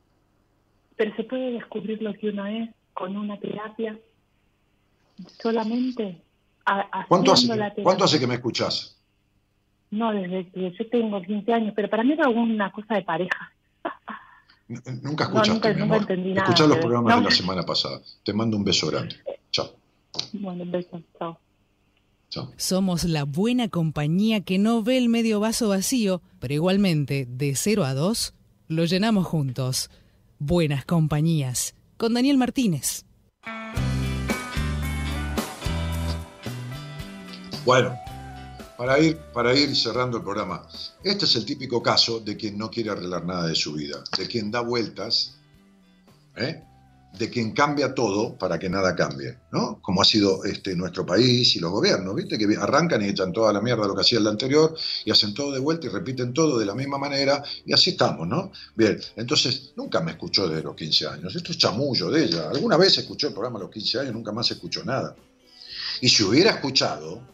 pero 1.02 1.16
se 1.16 1.24
puede 1.24 1.50
descubrir 1.52 2.00
lo 2.00 2.14
que 2.14 2.28
uno 2.28 2.46
es 2.46 2.70
con 2.94 3.16
una 3.16 3.36
terapia 3.40 3.98
solamente 5.40 6.22
¿Cuánto 7.08 7.32
hace, 7.32 7.48
¿Cuánto 7.82 8.04
hace 8.04 8.20
que 8.20 8.26
me 8.28 8.34
escuchás? 8.34 8.96
No, 9.92 10.10
desde 10.10 10.48
que 10.48 10.72
yo 10.72 10.88
tengo 10.88 11.20
15 11.20 11.52
años, 11.52 11.74
pero 11.76 11.88
para 11.90 12.02
mí 12.02 12.12
era 12.14 12.26
una 12.30 12.72
cosa 12.72 12.94
de 12.94 13.02
pareja. 13.02 13.52
Nunca 15.02 15.24
escuchaste, 15.24 15.74
no, 15.74 15.84
nunca, 15.84 16.16
mi 16.16 16.32
amor. 16.32 16.68
los 16.68 16.78
programas 16.78 17.18
de 17.18 17.24
la 17.24 17.30
semana 17.30 17.62
pasada. 17.62 18.00
Te 18.24 18.32
mando 18.32 18.56
un 18.56 18.64
beso 18.64 18.86
grande. 18.90 19.16
Chao. 19.50 19.70
Bueno, 20.32 20.62
un 20.62 20.70
beso. 20.70 21.02
Chao. 21.18 21.38
Chao. 22.30 22.50
Somos 22.56 23.04
la 23.04 23.24
buena 23.24 23.68
compañía 23.68 24.40
que 24.40 24.58
no 24.58 24.82
ve 24.82 24.96
el 24.96 25.10
medio 25.10 25.40
vaso 25.40 25.68
vacío, 25.68 26.22
pero 26.40 26.54
igualmente, 26.54 27.26
de 27.28 27.54
0 27.54 27.84
a 27.84 27.92
2, 27.92 28.34
lo 28.68 28.86
llenamos 28.86 29.26
juntos. 29.26 29.90
Buenas 30.38 30.86
compañías, 30.86 31.74
con 31.98 32.14
Daniel 32.14 32.38
Martínez. 32.38 33.04
Bueno, 37.66 37.94
para 38.76 38.98
ir, 38.98 39.16
para 39.32 39.54
ir 39.54 39.76
cerrando 39.76 40.18
el 40.18 40.24
programa, 40.24 40.66
este 41.02 41.24
es 41.24 41.36
el 41.36 41.44
típico 41.44 41.82
caso 41.82 42.20
de 42.20 42.36
quien 42.36 42.58
no 42.58 42.70
quiere 42.70 42.90
arreglar 42.90 43.24
nada 43.24 43.46
de 43.46 43.54
su 43.54 43.72
vida, 43.74 44.02
de 44.16 44.26
quien 44.26 44.50
da 44.50 44.60
vueltas, 44.60 45.36
¿eh? 46.36 46.62
de 47.18 47.28
quien 47.28 47.52
cambia 47.52 47.94
todo 47.94 48.36
para 48.38 48.58
que 48.58 48.70
nada 48.70 48.96
cambie, 48.96 49.38
¿no? 49.52 49.80
Como 49.82 50.00
ha 50.00 50.04
sido 50.04 50.44
este, 50.44 50.74
nuestro 50.74 51.04
país 51.04 51.54
y 51.54 51.60
los 51.60 51.70
gobiernos, 51.70 52.14
¿viste? 52.14 52.38
Que 52.38 52.56
arrancan 52.56 53.02
y 53.02 53.08
echan 53.08 53.32
toda 53.32 53.52
la 53.52 53.60
mierda 53.60 53.86
lo 53.86 53.94
que 53.94 54.00
hacía 54.00 54.18
el 54.18 54.26
anterior 54.26 54.74
y 55.04 55.10
hacen 55.10 55.34
todo 55.34 55.52
de 55.52 55.58
vuelta 55.58 55.86
y 55.86 55.90
repiten 55.90 56.32
todo 56.32 56.58
de 56.58 56.64
la 56.64 56.74
misma 56.74 56.96
manera 56.96 57.42
y 57.66 57.72
así 57.72 57.90
estamos, 57.90 58.26
¿no? 58.26 58.50
Bien, 58.74 58.98
entonces 59.16 59.72
nunca 59.76 60.00
me 60.00 60.12
escuchó 60.12 60.48
desde 60.48 60.62
los 60.62 60.74
15 60.74 61.06
años, 61.06 61.36
esto 61.36 61.52
es 61.52 61.58
chamullo 61.58 62.10
de 62.10 62.24
ella. 62.24 62.48
Alguna 62.48 62.78
vez 62.78 62.96
escuchó 62.96 63.28
el 63.28 63.34
programa 63.34 63.58
a 63.58 63.62
los 63.62 63.70
15 63.70 64.00
años, 64.00 64.14
nunca 64.14 64.32
más 64.32 64.50
escuchó 64.50 64.82
nada. 64.82 65.14
Y 66.00 66.08
si 66.08 66.22
hubiera 66.22 66.52
escuchado, 66.52 67.31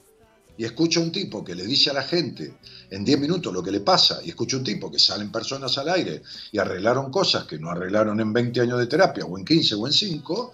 y 0.58 0.64
escucha 0.64 0.98
un 0.98 1.12
tipo 1.12 1.44
que 1.44 1.54
le 1.54 1.64
dice 1.64 1.90
a 1.90 1.92
la 1.92 2.02
gente 2.02 2.56
en 2.90 3.04
10 3.04 3.20
minutos 3.20 3.52
lo 3.52 3.62
que 3.62 3.70
le 3.70 3.80
pasa, 3.80 4.20
y 4.24 4.30
escucha 4.30 4.56
un 4.56 4.64
tipo 4.64 4.90
que 4.90 4.98
salen 4.98 5.30
personas 5.30 5.78
al 5.78 5.88
aire 5.88 6.20
y 6.50 6.58
arreglaron 6.58 7.12
cosas 7.12 7.44
que 7.44 7.60
no 7.60 7.70
arreglaron 7.70 8.20
en 8.20 8.32
20 8.32 8.60
años 8.62 8.78
de 8.80 8.88
terapia, 8.88 9.24
o 9.24 9.38
en 9.38 9.44
15 9.44 9.76
o 9.76 9.86
en 9.86 9.92
5, 9.92 10.52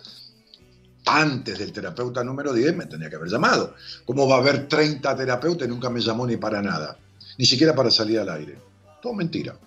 antes 1.07 1.59
del 1.59 1.73
terapeuta 1.73 2.23
número 2.23 2.53
10 2.53 2.77
me 2.77 2.85
tenía 2.85 3.09
que 3.09 3.17
haber 3.17 3.31
llamado. 3.31 3.75
¿Cómo 4.05 4.29
va 4.29 4.37
a 4.37 4.39
haber 4.41 4.69
30 4.69 5.17
terapeutas 5.17 5.67
y 5.67 5.71
nunca 5.71 5.89
me 5.89 6.03
llamó 6.03 6.27
ni 6.27 6.37
para 6.37 6.61
nada? 6.61 6.99
Ni 7.39 7.47
siquiera 7.47 7.75
para 7.75 7.91
salir 7.91 8.19
al 8.19 8.29
aire. 8.29 8.59
Todo 9.01 9.15
mentira. 9.15 9.59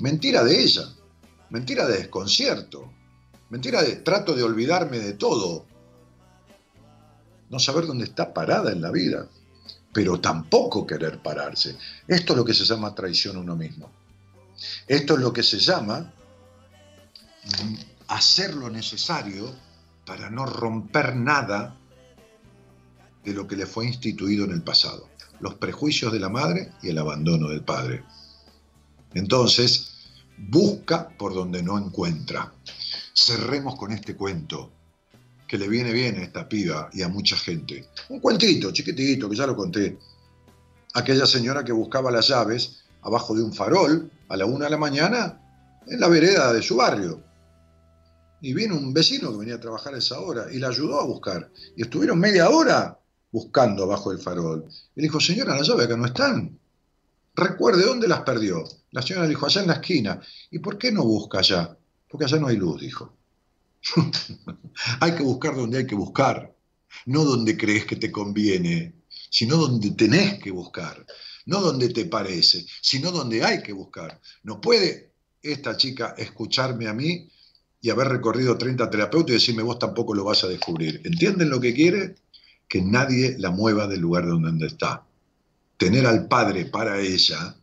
Mentira 0.00 0.44
de 0.44 0.62
ella. 0.62 0.82
Mentira 1.48 1.86
de 1.86 1.96
desconcierto. 1.96 2.92
Mentira 3.48 3.82
de 3.82 3.96
trato 3.96 4.34
de 4.34 4.42
olvidarme 4.42 4.98
de 4.98 5.14
todo. 5.14 5.64
No 7.48 7.58
saber 7.58 7.86
dónde 7.86 8.04
está 8.04 8.34
parada 8.34 8.70
en 8.70 8.82
la 8.82 8.90
vida 8.90 9.28
pero 9.96 10.20
tampoco 10.20 10.86
querer 10.86 11.22
pararse. 11.22 11.78
Esto 12.06 12.34
es 12.34 12.36
lo 12.36 12.44
que 12.44 12.52
se 12.52 12.66
llama 12.66 12.94
traición 12.94 13.36
a 13.36 13.40
uno 13.40 13.56
mismo. 13.56 13.90
Esto 14.86 15.14
es 15.14 15.20
lo 15.20 15.32
que 15.32 15.42
se 15.42 15.58
llama 15.58 16.12
hacer 18.08 18.52
lo 18.52 18.68
necesario 18.68 19.50
para 20.04 20.28
no 20.28 20.44
romper 20.44 21.16
nada 21.16 21.78
de 23.24 23.32
lo 23.32 23.46
que 23.46 23.56
le 23.56 23.64
fue 23.64 23.86
instituido 23.86 24.44
en 24.44 24.50
el 24.50 24.62
pasado. 24.62 25.08
Los 25.40 25.54
prejuicios 25.54 26.12
de 26.12 26.20
la 26.20 26.28
madre 26.28 26.72
y 26.82 26.90
el 26.90 26.98
abandono 26.98 27.48
del 27.48 27.62
padre. 27.62 28.04
Entonces, 29.14 29.92
busca 30.36 31.08
por 31.08 31.32
donde 31.32 31.62
no 31.62 31.78
encuentra. 31.78 32.52
Cerremos 33.14 33.76
con 33.76 33.92
este 33.92 34.14
cuento 34.14 34.72
que 35.46 35.58
le 35.58 35.68
viene 35.68 35.92
bien 35.92 36.16
a 36.16 36.22
esta 36.22 36.48
piba 36.48 36.90
y 36.92 37.02
a 37.02 37.08
mucha 37.08 37.36
gente. 37.36 37.88
Un 38.08 38.20
cuentito 38.20 38.72
chiquitito, 38.72 39.28
que 39.28 39.36
ya 39.36 39.46
lo 39.46 39.56
conté. 39.56 39.98
Aquella 40.94 41.26
señora 41.26 41.64
que 41.64 41.72
buscaba 41.72 42.10
las 42.10 42.28
llaves 42.28 42.84
abajo 43.02 43.34
de 43.34 43.42
un 43.42 43.52
farol 43.52 44.10
a 44.28 44.36
la 44.36 44.46
una 44.46 44.64
de 44.64 44.70
la 44.72 44.78
mañana 44.78 45.40
en 45.86 46.00
la 46.00 46.08
vereda 46.08 46.52
de 46.52 46.62
su 46.62 46.76
barrio. 46.76 47.22
Y 48.40 48.52
vino 48.52 48.76
un 48.76 48.92
vecino 48.92 49.30
que 49.30 49.38
venía 49.38 49.54
a 49.54 49.60
trabajar 49.60 49.94
a 49.94 49.98
esa 49.98 50.20
hora 50.20 50.46
y 50.52 50.58
la 50.58 50.68
ayudó 50.68 51.00
a 51.00 51.04
buscar. 51.04 51.50
Y 51.76 51.82
estuvieron 51.82 52.18
media 52.18 52.50
hora 52.50 52.98
buscando 53.30 53.84
abajo 53.84 54.10
del 54.10 54.20
farol. 54.20 54.64
Y 54.94 55.00
le 55.00 55.02
dijo, 55.04 55.20
señora, 55.20 55.56
las 55.56 55.66
llaves 55.66 55.86
acá 55.86 55.96
no 55.96 56.06
están. 56.06 56.58
Recuerde 57.34 57.84
dónde 57.84 58.08
las 58.08 58.22
perdió. 58.22 58.64
La 58.92 59.02
señora 59.02 59.24
le 59.24 59.30
dijo, 59.30 59.46
allá 59.46 59.60
en 59.60 59.68
la 59.68 59.74
esquina. 59.74 60.20
¿Y 60.50 60.58
por 60.58 60.78
qué 60.78 60.90
no 60.90 61.04
busca 61.04 61.38
allá? 61.38 61.76
Porque 62.08 62.24
allá 62.24 62.38
no 62.38 62.48
hay 62.48 62.56
luz, 62.56 62.80
dijo. 62.80 63.15
hay 65.00 65.14
que 65.14 65.22
buscar 65.22 65.54
donde 65.54 65.78
hay 65.78 65.86
que 65.86 65.94
buscar, 65.94 66.54
no 67.06 67.24
donde 67.24 67.56
crees 67.56 67.84
que 67.86 67.96
te 67.96 68.10
conviene, 68.10 68.94
sino 69.30 69.56
donde 69.56 69.90
tenés 69.92 70.42
que 70.42 70.50
buscar, 70.50 71.04
no 71.46 71.60
donde 71.60 71.90
te 71.90 72.06
parece, 72.06 72.66
sino 72.80 73.10
donde 73.10 73.44
hay 73.44 73.62
que 73.62 73.72
buscar. 73.72 74.20
No 74.42 74.60
puede 74.60 75.12
esta 75.42 75.76
chica 75.76 76.14
escucharme 76.16 76.88
a 76.88 76.94
mí 76.94 77.28
y 77.80 77.90
haber 77.90 78.08
recorrido 78.08 78.58
30 78.58 78.90
terapeutas 78.90 79.30
y 79.30 79.34
decirme 79.34 79.62
vos 79.62 79.78
tampoco 79.78 80.14
lo 80.14 80.24
vas 80.24 80.42
a 80.44 80.48
descubrir. 80.48 81.00
¿Entienden 81.04 81.50
lo 81.50 81.60
que 81.60 81.74
quiere? 81.74 82.16
Que 82.68 82.82
nadie 82.82 83.36
la 83.38 83.50
mueva 83.50 83.86
del 83.86 84.00
lugar 84.00 84.26
donde 84.26 84.66
está. 84.66 85.06
Tener 85.76 86.06
al 86.06 86.26
padre 86.26 86.64
para 86.64 87.00
ella 87.00 87.56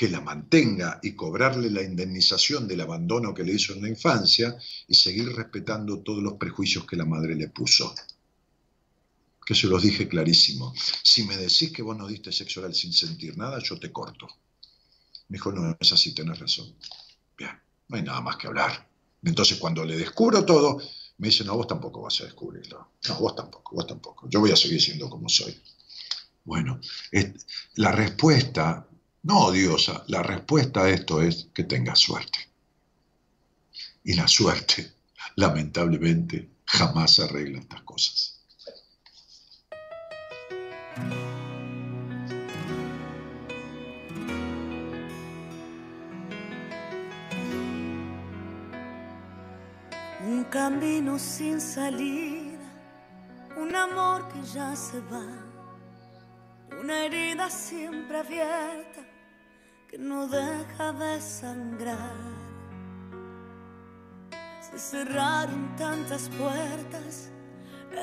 que 0.00 0.08
la 0.08 0.22
mantenga 0.22 0.98
y 1.02 1.12
cobrarle 1.12 1.68
la 1.68 1.82
indemnización 1.82 2.66
del 2.66 2.80
abandono 2.80 3.34
que 3.34 3.44
le 3.44 3.52
hizo 3.52 3.74
en 3.74 3.82
la 3.82 3.88
infancia 3.90 4.56
y 4.88 4.94
seguir 4.94 5.30
respetando 5.30 6.00
todos 6.00 6.22
los 6.22 6.38
prejuicios 6.38 6.86
que 6.86 6.96
la 6.96 7.04
madre 7.04 7.34
le 7.34 7.48
puso. 7.48 7.94
Que 9.44 9.54
se 9.54 9.66
los 9.66 9.82
dije 9.82 10.08
clarísimo. 10.08 10.72
Si 11.02 11.24
me 11.24 11.36
decís 11.36 11.70
que 11.70 11.82
vos 11.82 11.98
no 11.98 12.06
diste 12.06 12.32
sexo 12.32 12.60
oral 12.60 12.74
sin 12.74 12.94
sentir 12.94 13.36
nada, 13.36 13.58
yo 13.62 13.78
te 13.78 13.92
corto. 13.92 14.26
Me 15.28 15.36
dijo, 15.36 15.52
no, 15.52 15.76
es 15.78 15.92
así, 15.92 16.14
tenés 16.14 16.38
razón. 16.38 16.74
Bien, 17.36 17.60
no 17.88 17.96
hay 17.98 18.02
nada 18.02 18.22
más 18.22 18.38
que 18.38 18.46
hablar. 18.46 18.88
Entonces 19.22 19.58
cuando 19.58 19.84
le 19.84 19.98
descubro 19.98 20.46
todo, 20.46 20.80
me 21.18 21.28
dice, 21.28 21.44
no, 21.44 21.58
vos 21.58 21.66
tampoco 21.66 22.00
vas 22.00 22.18
a 22.22 22.24
descubrirlo. 22.24 22.92
No, 23.06 23.18
vos 23.18 23.36
tampoco, 23.36 23.76
vos 23.76 23.86
tampoco. 23.86 24.30
Yo 24.30 24.40
voy 24.40 24.50
a 24.50 24.56
seguir 24.56 24.80
siendo 24.80 25.10
como 25.10 25.28
soy. 25.28 25.54
Bueno, 26.42 26.80
la 27.74 27.92
respuesta 27.92 28.86
no 29.22 29.46
odiosa. 29.46 30.04
La 30.08 30.22
respuesta 30.22 30.82
a 30.82 30.88
esto 30.88 31.20
es 31.20 31.48
que 31.54 31.64
tengas 31.64 31.98
suerte. 31.98 32.38
Y 34.04 34.14
la 34.14 34.26
suerte, 34.28 34.92
lamentablemente, 35.36 36.48
jamás 36.64 37.18
arregla 37.18 37.60
estas 37.60 37.82
cosas. 37.82 38.36
Un 50.26 50.44
camino 50.44 51.18
sin 51.18 51.60
salida, 51.60 52.58
un 53.56 53.74
amor 53.74 54.28
que 54.32 54.42
ya 54.52 54.74
se 54.76 55.00
va, 55.00 55.26
una 56.80 57.04
herida 57.04 57.50
siempre 57.50 58.18
abierta 58.18 59.09
que 59.90 59.98
no 59.98 60.28
deja 60.28 60.92
de 60.92 61.20
sangrar. 61.20 62.14
Se 64.60 64.78
cerraron 64.78 65.74
tantas 65.76 66.28
puertas, 66.28 67.30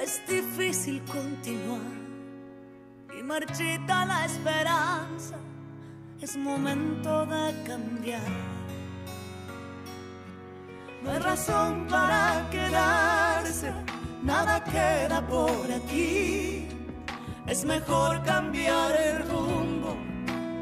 es 0.04 0.22
difícil 0.28 1.02
continuar 1.06 1.96
y 3.18 3.24
marchita 3.24 4.06
la 4.06 4.26
esperanza, 4.26 5.38
es 6.20 6.36
momento 6.36 7.26
de 7.26 7.64
cambiar. 7.64 8.34
No 11.04 11.12
hay 11.12 11.20
razón 11.20 11.88
para 11.88 12.50
quedarse, 12.52 13.72
nada 14.24 14.62
queda 14.62 15.26
por 15.26 15.72
aquí. 15.72 16.68
Es 17.48 17.64
mejor 17.64 18.22
cambiar 18.24 18.92
el 18.94 19.30
rumbo, 19.30 19.96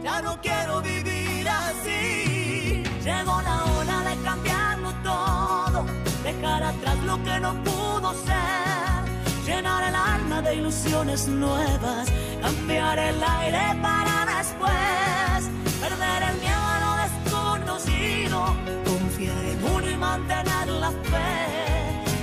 ya 0.05 0.21
no 0.21 0.39
quiero 0.39 0.81
vivir 0.81 1.49
así. 1.49 2.83
Llegó 3.03 3.41
la 3.41 3.57
hora 3.65 3.97
de 4.09 4.15
cambiarlo 4.23 4.89
todo, 5.03 5.85
dejar 6.23 6.61
atrás 6.63 6.97
lo 7.09 7.15
que 7.23 7.39
no 7.39 7.51
pudo 7.63 8.13
ser, 8.27 9.01
llenar 9.47 9.81
el 9.89 9.95
alma 9.95 10.41
de 10.43 10.55
ilusiones 10.55 11.27
nuevas, 11.27 12.07
cambiar 12.41 12.99
el 12.99 13.19
aire 13.39 13.65
para 13.81 14.15
después, 14.37 15.39
perder 15.81 16.21
el 16.29 16.37
miedo 16.45 16.65
a 16.75 16.79
lo 16.85 16.91
desconocido, 17.05 18.39
confiar 18.85 19.43
en 19.53 19.59
uno 19.75 19.89
y 19.89 19.97
mantener 19.97 20.67
la 20.83 20.91
fe. 21.11 21.33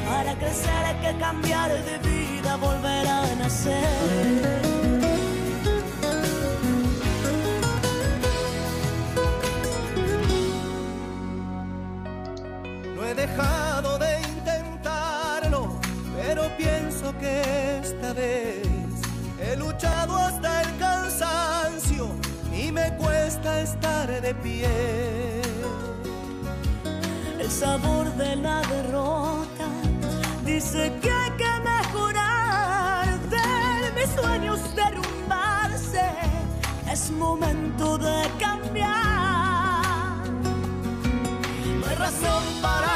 Para 0.08 0.34
crecer 0.36 0.84
hay 0.88 0.98
que 1.04 1.18
cambiar 1.18 1.70
de 1.88 1.98
vida, 2.08 2.56
volver 2.56 3.06
a 3.08 3.34
nacer. 3.36 4.91
Dejado 13.14 13.98
de 13.98 14.20
intentarlo, 14.20 15.78
pero 16.16 16.48
pienso 16.56 17.16
que 17.18 17.80
esta 17.82 18.12
vez 18.12 18.66
he 19.40 19.56
luchado 19.56 20.16
hasta 20.16 20.62
el 20.62 20.76
cansancio 20.78 22.08
y 22.52 22.72
me 22.72 22.94
cuesta 22.96 23.60
estar 23.60 24.08
de 24.20 24.34
pie. 24.34 25.42
El 27.38 27.50
sabor 27.50 28.10
de 28.14 28.36
la 28.36 28.60
derrota 28.62 29.68
dice 30.44 30.92
que 31.02 31.10
hay 31.10 31.30
que 31.32 31.52
mejorar, 31.64 33.18
de 33.28 34.00
mis 34.00 34.10
sueños 34.10 34.60
derrumbarse, 34.74 36.10
es 36.90 37.10
momento 37.10 37.98
de 37.98 38.28
cambiar. 38.38 39.31
Razón 42.02 42.42
para 42.60 42.92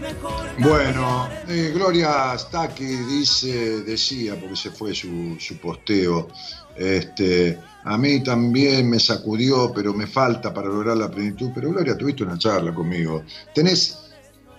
mejor 0.00 0.46
Bueno, 0.58 1.28
eh, 1.48 1.70
Gloria 1.74 2.38
Staki 2.38 2.84
dice, 2.84 3.82
decía, 3.82 4.38
porque 4.40 4.56
se 4.56 4.70
fue 4.70 4.94
su, 4.94 5.36
su 5.38 5.58
posteo, 5.58 6.28
este, 6.76 7.58
a 7.84 7.98
mí 7.98 8.22
también 8.22 8.88
me 8.88 8.98
sacudió, 8.98 9.72
pero 9.74 9.92
me 9.92 10.06
falta 10.06 10.54
para 10.54 10.68
lograr 10.68 10.96
la 10.96 11.10
plenitud. 11.10 11.50
Pero 11.54 11.70
Gloria, 11.70 11.96
tuviste 11.96 12.22
una 12.22 12.38
charla 12.38 12.74
conmigo. 12.74 13.22
¿Tenés 13.54 13.98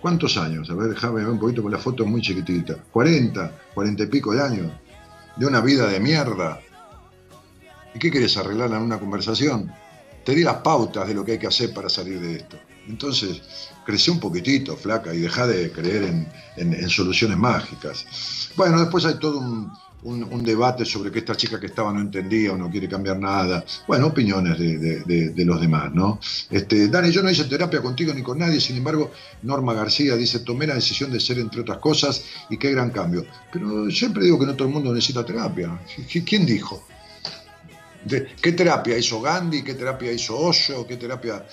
cuántos 0.02 0.38
años? 0.38 0.70
A 0.70 0.76
ver, 0.76 0.90
déjame 0.90 1.22
ver 1.22 1.30
un 1.30 1.40
poquito 1.40 1.64
con 1.64 1.72
la 1.72 1.80
foto 1.80 2.06
muy 2.06 2.22
chiquitita. 2.22 2.76
¿40? 2.94 3.52
¿40 3.74 4.04
y 4.04 4.08
pico 4.08 4.34
de 4.34 4.42
años? 4.44 4.72
¿De 5.36 5.46
una 5.46 5.62
vida 5.62 5.88
de 5.88 6.00
mierda? 6.00 6.60
¿Y 7.94 8.00
qué 8.00 8.12
querés 8.12 8.38
arreglar 8.38 8.72
en 8.72 8.82
una 8.82 9.00
conversación? 9.00 9.72
Te 10.24 10.36
di 10.36 10.44
las 10.44 10.58
pautas 10.58 11.08
de 11.08 11.14
lo 11.14 11.26
que 11.26 11.34
hay 11.34 11.40
que 11.40 11.48
hacer 11.48 11.74
para 11.74 11.90
salir 11.90 12.20
de 12.20 12.38
esto. 12.38 12.58
Entonces, 12.88 13.42
crecí 13.86 14.12
un 14.12 14.20
poquitito, 14.20 14.76
flaca, 14.76 15.14
y 15.14 15.20
deja 15.20 15.48
de 15.48 15.72
creer 15.72 16.14
en 16.58 16.90
soluciones 16.90 17.38
mágicas. 17.38 18.52
Bueno, 18.56 18.80
después 18.80 19.06
hay 19.06 19.20
todo 19.20 19.40
un, 19.40 19.72
un, 20.04 20.44
debate 20.44 20.86
sobre 20.86 21.12
que 21.12 21.20
esta 21.20 21.36
chica 21.36 21.60
que 21.60 21.68
estaba 21.68 21.92
no 21.92 22.00
entendía 22.00 22.54
o 22.54 22.58
no 22.58 22.70
quiere 22.70 22.88
cambiar 22.88 23.20
nada. 23.20 23.64
Bueno, 23.88 24.08
opiniones 24.08 24.58
de, 24.58 25.46
los 25.46 25.60
demás, 25.60 25.94
¿no? 25.94 26.20
Este, 26.50 26.88
Dani, 26.88 27.12
yo 27.12 27.22
no 27.22 27.30
hice 27.30 27.46
terapia 27.46 27.82
contigo 27.82 28.14
ni 28.14 28.22
con 28.22 28.40
nadie, 28.40 28.62
sin 28.62 28.78
embargo, 28.78 29.12
Norma 29.44 29.74
García 29.74 30.16
dice, 30.16 30.40
tomé 30.40 30.68
la 30.68 30.76
decisión 30.76 31.12
de 31.12 31.20
ser 31.20 31.40
entre 31.40 31.62
otras 31.62 31.80
cosas 31.80 32.24
y 32.50 32.58
qué 32.58 32.72
gran 32.72 32.92
cambio. 32.92 33.26
Pero 33.52 33.90
siempre 33.92 34.24
digo 34.24 34.40
que 34.40 34.46
no 34.46 34.56
todo 34.56 34.68
el 34.68 34.74
mundo 34.74 34.94
necesita 34.94 35.26
terapia. 35.26 35.80
¿Quién 36.26 36.46
dijo? 36.46 36.86
¿Qué 38.08 38.52
terapia 38.54 38.98
hizo 38.98 39.22
Gandhi? 39.22 39.64
¿Qué 39.64 39.74
terapia 39.74 40.12
hizo 40.12 40.38
Osho? 40.38 40.88
¿Qué 40.88 40.98
terapia 40.98 41.46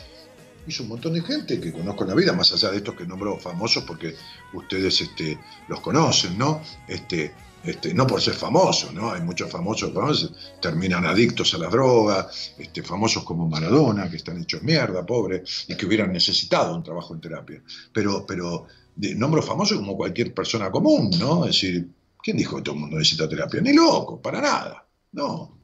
hizo 0.67 0.83
un 0.83 0.91
montón 0.91 1.15
de 1.15 1.23
gente 1.23 1.61
que 1.61 1.73
conozco 1.73 2.05
en 2.05 2.11
la 2.11 2.15
vida, 2.15 2.33
más 2.33 2.53
allá 2.53 2.71
de 2.71 2.79
estos 2.79 2.95
que 2.95 3.07
nombro 3.07 3.39
famosos 3.39 3.85
porque 3.85 4.15
ustedes 4.53 5.01
este, 5.01 5.39
los 5.69 5.81
conocen, 5.81 6.37
¿no? 6.37 6.61
Este, 6.89 7.33
este, 7.65 7.95
no 7.95 8.07
por 8.07 8.21
ser 8.21 8.35
famoso, 8.35 8.93
¿no? 8.93 9.11
Hay 9.11 9.23
muchos 9.23 9.51
famosos, 9.51 9.91
que 9.91 10.61
terminan 10.61 11.05
adictos 11.05 11.55
a 11.55 11.59
las 11.59 11.71
drogas, 11.71 12.55
famosos 12.85 13.25
como 13.25 13.49
Maradona, 13.49 14.09
que 14.11 14.17
están 14.17 14.41
hechos 14.41 14.63
mierda, 14.63 15.05
pobre, 15.05 15.43
y 15.67 15.75
que 15.75 15.87
hubieran 15.87 16.13
necesitado 16.13 16.77
un 16.77 16.83
trabajo 16.83 17.15
en 17.15 17.21
terapia. 17.21 17.63
Pero, 17.93 18.25
pero 18.27 18.67
nombro 18.97 19.43
famoso 19.43 19.77
como 19.77 19.97
cualquier 19.97 20.33
persona 20.33 20.71
común, 20.71 21.11
¿no? 21.19 21.45
Es 21.45 21.61
decir, 21.61 21.89
¿quién 22.23 22.37
dijo 22.37 22.57
que 22.57 22.63
todo 22.63 22.75
el 22.75 22.83
mundo 22.83 22.99
necesita 22.99 23.29
terapia? 23.29 23.61
Ni 23.61 23.73
loco, 23.73 24.21
para 24.21 24.41
nada. 24.41 24.87
No, 25.13 25.56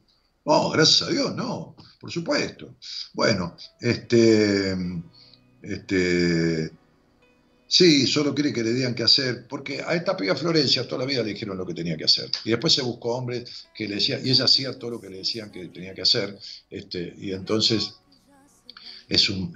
no, 0.45 0.69
gracias 0.71 1.07
a 1.07 1.11
Dios, 1.11 1.35
no, 1.35 1.75
por 1.99 2.11
supuesto. 2.11 2.75
Bueno, 3.13 3.55
este, 3.79 4.75
este, 5.61 6.71
Sí, 7.73 8.05
solo 8.05 8.35
quiere 8.35 8.53
que 8.53 8.61
le 8.61 8.71
digan 8.71 8.93
qué 8.93 9.01
hacer, 9.01 9.47
porque 9.47 9.81
a 9.81 9.95
esta 9.95 10.15
piba 10.15 10.35
Florencia 10.35 10.87
toda 10.87 10.99
la 10.99 11.07
vida 11.07 11.23
le 11.23 11.33
dijeron 11.33 11.57
lo 11.57 11.65
que 11.65 11.73
tenía 11.73 11.97
que 11.97 12.03
hacer. 12.03 12.29
Y 12.45 12.51
después 12.51 12.71
se 12.71 12.83
buscó 12.83 13.15
hombres 13.15 13.65
que 13.73 13.87
le 13.87 13.95
decían, 13.95 14.21
y 14.23 14.29
ella 14.29 14.45
hacía 14.45 14.77
todo 14.77 14.91
lo 14.91 15.01
que 15.01 15.09
le 15.09 15.17
decían 15.17 15.51
que 15.51 15.69
tenía 15.69 15.95
que 15.95 16.03
hacer, 16.03 16.37
este, 16.69 17.15
y 17.17 17.31
entonces 17.31 17.95
es 19.09 19.27
un, 19.27 19.51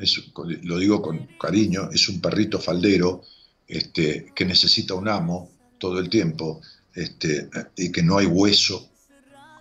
lo 0.64 0.80
digo 0.80 1.00
con 1.00 1.28
cariño, 1.40 1.92
es 1.94 2.10
un 2.10 2.20
perrito 2.20 2.60
faldero 2.60 3.22
este, 3.68 4.32
que 4.34 4.46
necesita 4.46 4.96
un 4.96 5.10
amo 5.10 5.52
todo 5.78 6.00
el 6.00 6.10
tiempo, 6.10 6.60
este, 6.96 7.52
y 7.76 7.92
que 7.92 8.02
no 8.02 8.18
hay 8.18 8.26
hueso 8.26 8.90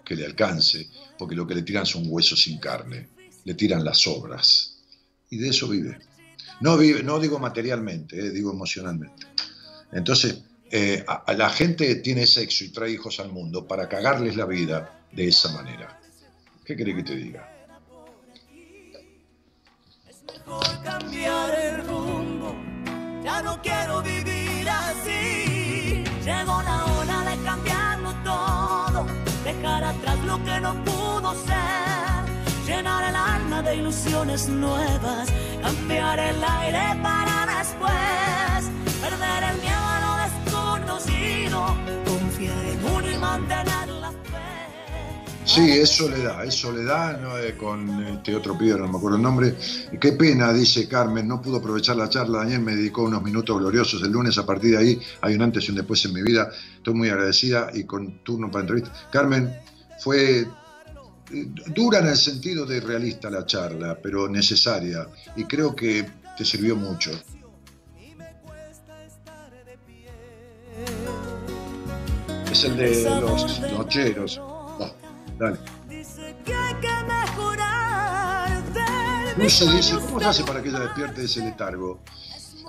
que 0.02 0.16
le 0.16 0.24
alcance, 0.24 0.88
porque 1.18 1.34
lo 1.34 1.46
que 1.46 1.54
le 1.54 1.62
tiran 1.62 1.86
son 1.86 2.04
huesos 2.06 2.42
sin 2.42 2.58
carne, 2.58 3.08
le 3.44 3.54
tiran 3.54 3.84
las 3.84 4.06
obras, 4.06 4.78
y 5.30 5.38
de 5.38 5.48
eso 5.48 5.68
vive. 5.68 5.98
No, 6.60 6.76
vive, 6.76 7.02
no 7.02 7.18
digo 7.18 7.38
materialmente, 7.38 8.18
eh, 8.18 8.30
digo 8.30 8.52
emocionalmente. 8.52 9.26
Entonces, 9.92 10.42
eh, 10.70 11.04
la 11.36 11.50
gente 11.50 11.96
tiene 11.96 12.26
sexo 12.26 12.64
y 12.64 12.70
trae 12.70 12.90
hijos 12.90 13.20
al 13.20 13.30
mundo 13.30 13.66
para 13.66 13.88
cagarles 13.88 14.36
la 14.36 14.46
vida 14.46 15.04
de 15.12 15.28
esa 15.28 15.52
manera. 15.52 16.00
¿Qué 16.64 16.76
querés 16.76 16.96
que 16.96 17.02
te 17.04 17.16
diga? 17.16 17.52
Es 20.08 20.22
mejor 20.26 20.82
cambiar 20.82 21.58
el 21.58 21.86
rumbo, 21.86 22.56
ya 23.22 23.42
no 23.42 23.60
quiero 23.62 24.02
vivir 24.02 24.68
así. 24.68 26.02
Llegó 26.24 26.62
la 26.62 26.84
hora 26.84 26.95
dejar 29.76 29.84
atrás 29.84 30.18
lo 30.24 30.42
que 30.44 30.60
no 30.60 30.74
pudo 30.84 31.34
ser, 31.34 32.66
llenar 32.66 33.04
el 33.04 33.16
alma 33.16 33.62
de 33.62 33.76
ilusiones 33.76 34.48
nuevas. 34.48 35.28
Cambiar 35.62 36.18
el 36.18 36.42
aire 36.42 37.00
para 37.02 37.58
después, 37.58 38.70
perder 39.00 39.42
el 39.50 39.60
miedo 39.60 39.84
a 39.94 40.00
lo 40.04 40.12
desconocido, 40.24 41.66
confiar 42.04 42.64
en 42.64 42.84
uno 42.84 43.10
y 43.10 43.18
mantener. 43.18 43.75
Sí, 45.56 45.70
es 45.70 45.88
soledad, 45.88 46.44
es 46.44 46.52
soledad 46.52 47.18
¿no? 47.18 47.38
Eh, 47.38 47.56
con 47.56 48.04
este 48.04 48.36
otro 48.36 48.58
pibe, 48.58 48.78
no 48.78 48.88
me 48.88 48.98
acuerdo 48.98 49.16
el 49.16 49.22
nombre. 49.22 49.54
Qué 49.98 50.12
pena, 50.12 50.52
dice 50.52 50.86
Carmen, 50.86 51.26
no 51.26 51.40
pudo 51.40 51.56
aprovechar 51.56 51.96
la 51.96 52.10
charla. 52.10 52.40
Daniel 52.40 52.60
me 52.60 52.76
dedicó 52.76 53.04
unos 53.04 53.22
minutos 53.22 53.58
gloriosos 53.58 54.02
el 54.02 54.12
lunes. 54.12 54.36
A 54.36 54.44
partir 54.44 54.72
de 54.72 54.76
ahí 54.76 55.00
hay 55.22 55.34
un 55.34 55.40
antes 55.40 55.66
y 55.66 55.70
un 55.70 55.76
después 55.76 56.04
en 56.04 56.12
mi 56.12 56.20
vida. 56.20 56.50
Estoy 56.76 56.92
muy 56.92 57.08
agradecida 57.08 57.70
y 57.72 57.84
con 57.84 58.22
turno 58.22 58.50
para 58.50 58.64
entrevista. 58.64 58.92
Carmen, 59.10 59.50
fue 59.98 60.46
dura 61.74 62.00
en 62.00 62.08
el 62.08 62.16
sentido 62.18 62.66
de 62.66 62.78
realista 62.80 63.30
la 63.30 63.46
charla, 63.46 63.98
pero 64.02 64.28
necesaria, 64.28 65.08
y 65.36 65.44
creo 65.44 65.74
que 65.74 66.06
te 66.36 66.44
sirvió 66.44 66.76
mucho. 66.76 67.12
Es 72.52 72.64
el 72.64 72.76
de 72.76 73.04
los 73.22 73.60
nocheros. 73.72 74.38
Dale. 75.38 75.58
se 79.48 79.70
dice, 79.70 79.94
¿cómo 79.94 80.20
se 80.20 80.26
hace 80.26 80.44
para 80.44 80.62
que 80.62 80.68
ella 80.68 80.80
despierte 80.80 81.24
ese 81.24 81.40
letargo? 81.40 82.00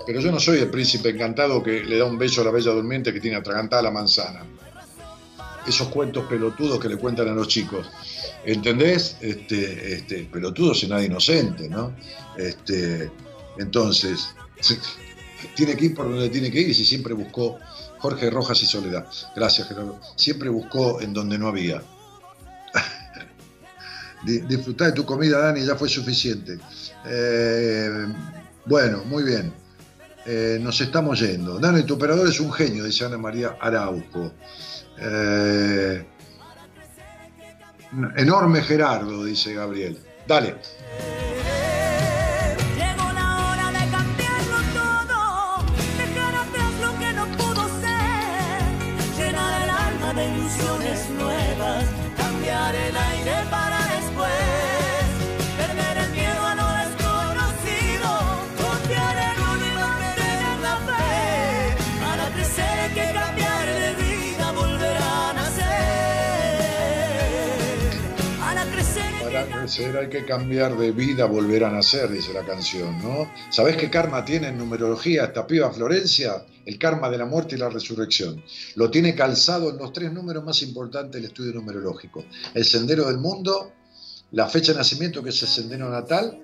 Pero 0.06 0.20
yo 0.20 0.30
no 0.30 0.40
soy 0.40 0.58
el 0.58 0.70
príncipe 0.70 1.10
encantado 1.10 1.62
que 1.62 1.84
le 1.84 1.98
da 1.98 2.04
un 2.04 2.18
beso 2.18 2.40
a 2.40 2.44
la 2.44 2.50
bella 2.50 2.72
durmiente 2.72 3.12
que 3.12 3.20
tiene 3.20 3.36
atragantada 3.36 3.82
la 3.82 3.90
manzana. 3.90 4.44
Esos 5.66 5.88
cuentos 5.88 6.24
pelotudos 6.26 6.78
que 6.78 6.88
le 6.88 6.96
cuentan 6.96 7.28
a 7.28 7.32
los 7.32 7.48
chicos. 7.48 7.86
¿Entendés? 8.44 9.16
Este, 9.20 9.94
este, 9.94 10.24
pelotudo 10.24 10.72
es 10.72 10.88
nada 10.88 11.04
inocente, 11.04 11.68
¿no? 11.68 11.94
Este, 12.38 13.10
entonces, 13.58 14.34
tiene 15.54 15.76
que 15.76 15.86
ir 15.86 15.94
por 15.94 16.08
donde 16.08 16.30
tiene 16.30 16.50
que 16.50 16.60
ir 16.60 16.70
y 16.70 16.74
si 16.74 16.84
siempre 16.84 17.12
buscó 17.12 17.58
Jorge 17.98 18.30
Rojas 18.30 18.62
y 18.62 18.66
Soledad. 18.66 19.06
Gracias, 19.34 19.68
Gerardo. 19.68 20.00
Siempre 20.16 20.48
buscó 20.48 21.00
en 21.00 21.12
donde 21.12 21.38
no 21.38 21.48
había. 21.48 21.82
Disfrutar 24.24 24.88
de 24.88 24.92
tu 24.94 25.04
comida, 25.04 25.38
Dani, 25.38 25.64
ya 25.64 25.76
fue 25.76 25.88
suficiente. 25.88 26.58
Eh, 27.06 28.06
bueno, 28.66 29.04
muy 29.04 29.22
bien. 29.24 29.52
Eh, 30.26 30.58
nos 30.60 30.80
estamos 30.80 31.20
yendo. 31.20 31.58
Dani, 31.58 31.84
tu 31.84 31.94
operador 31.94 32.28
es 32.28 32.40
un 32.40 32.52
genio, 32.52 32.84
dice 32.84 33.04
Ana 33.04 33.16
María 33.16 33.56
Araujo. 33.60 34.32
Eh, 34.98 36.04
Enorme 38.16 38.62
Gerardo, 38.62 39.24
dice 39.24 39.54
Gabriel. 39.54 39.98
Dale. 40.26 40.56
Hay 69.78 70.08
que 70.08 70.24
cambiar 70.24 70.76
de 70.76 70.90
vida, 70.90 71.26
volver 71.26 71.62
a 71.62 71.70
nacer, 71.70 72.10
dice 72.10 72.32
la 72.32 72.44
canción, 72.44 73.00
¿no? 73.00 73.30
¿Sabés 73.48 73.76
qué 73.76 73.88
karma 73.88 74.24
tiene 74.24 74.48
en 74.48 74.58
numerología 74.58 75.26
esta 75.26 75.46
piba 75.46 75.72
Florencia? 75.72 76.44
El 76.66 76.78
karma 76.78 77.08
de 77.08 77.16
la 77.16 77.26
muerte 77.26 77.54
y 77.54 77.58
la 77.58 77.68
resurrección. 77.68 78.42
Lo 78.74 78.90
tiene 78.90 79.14
calzado 79.14 79.70
en 79.70 79.78
los 79.78 79.92
tres 79.92 80.12
números 80.12 80.42
más 80.42 80.62
importantes 80.62 81.20
del 81.20 81.30
estudio 81.30 81.52
numerológico. 81.52 82.24
El 82.54 82.64
sendero 82.64 83.06
del 83.06 83.18
mundo, 83.18 83.72
la 84.32 84.48
fecha 84.48 84.72
de 84.72 84.78
nacimiento, 84.78 85.22
que 85.22 85.30
es 85.30 85.40
el 85.42 85.48
sendero 85.48 85.88
natal, 85.88 86.42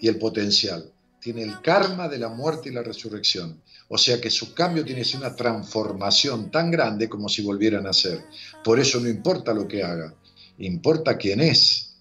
y 0.00 0.08
el 0.08 0.16
potencial. 0.16 0.90
Tiene 1.20 1.42
el 1.42 1.60
karma 1.60 2.08
de 2.08 2.18
la 2.18 2.30
muerte 2.30 2.70
y 2.70 2.72
la 2.72 2.82
resurrección. 2.82 3.60
O 3.88 3.98
sea 3.98 4.18
que 4.22 4.30
su 4.30 4.54
cambio 4.54 4.86
tiene 4.86 5.02
que 5.02 5.08
ser 5.08 5.20
una 5.20 5.36
transformación 5.36 6.50
tan 6.50 6.70
grande 6.70 7.10
como 7.10 7.28
si 7.28 7.42
volviera 7.42 7.78
a 7.78 7.82
nacer. 7.82 8.24
Por 8.64 8.80
eso 8.80 9.00
no 9.00 9.08
importa 9.08 9.52
lo 9.52 9.68
que 9.68 9.82
haga, 9.82 10.14
importa 10.56 11.18
quién 11.18 11.42
es. 11.42 11.93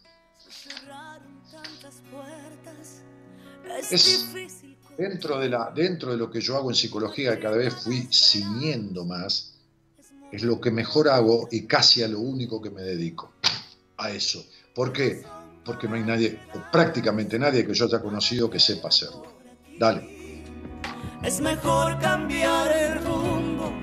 Es, 3.91 4.30
dentro 4.97 5.39
de, 5.39 5.49
la, 5.49 5.72
dentro 5.76 6.11
de 6.11 6.18
lo 6.18 6.30
que 6.30 6.41
yo 6.41 6.55
hago 6.55 6.69
en 6.69 6.76
psicología, 6.76 7.39
cada 7.39 7.57
vez 7.57 7.73
fui 7.73 8.07
ciñendo 8.11 9.05
más, 9.05 9.53
es 10.31 10.43
lo 10.43 10.60
que 10.60 10.72
mejor 10.72 11.10
hago 11.10 11.47
y 11.51 11.65
casi 11.65 12.03
a 12.03 12.07
lo 12.07 12.19
único 12.19 12.61
que 12.61 12.69
me 12.69 12.81
dedico, 12.81 13.34
a 13.97 14.11
eso. 14.11 14.45
¿Por 14.73 14.91
qué? 14.91 15.23
Porque 15.64 15.88
no 15.88 15.95
hay 15.95 16.03
nadie, 16.03 16.39
o 16.53 16.72
prácticamente 16.72 17.38
nadie 17.38 17.65
que 17.65 17.73
yo 17.73 17.85
haya 17.85 18.01
conocido 18.01 18.49
que 18.49 18.60
sepa 18.60 18.88
hacerlo. 18.89 19.26
Dale. 19.77 20.43
Es 21.23 21.39
mejor 21.39 21.99
cambiar 21.99 22.72
el 22.76 23.03
rumbo, 23.03 23.73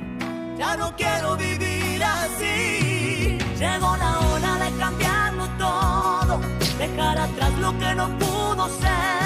ya 0.59 0.77
no 0.77 0.95
quiero 0.97 1.37
vivir 1.37 2.03
así. 2.03 3.39
Llegó 3.59 3.97
la 3.97 4.19
hora 4.21 4.59
de 4.59 4.79
cambiarlo 4.79 5.47
todo, 5.59 6.41
dejar 6.79 7.19
atrás 7.19 7.59
lo 7.59 7.79
que 7.79 7.95
no 7.95 8.19
pudo 8.19 8.69
ser, 8.81 9.20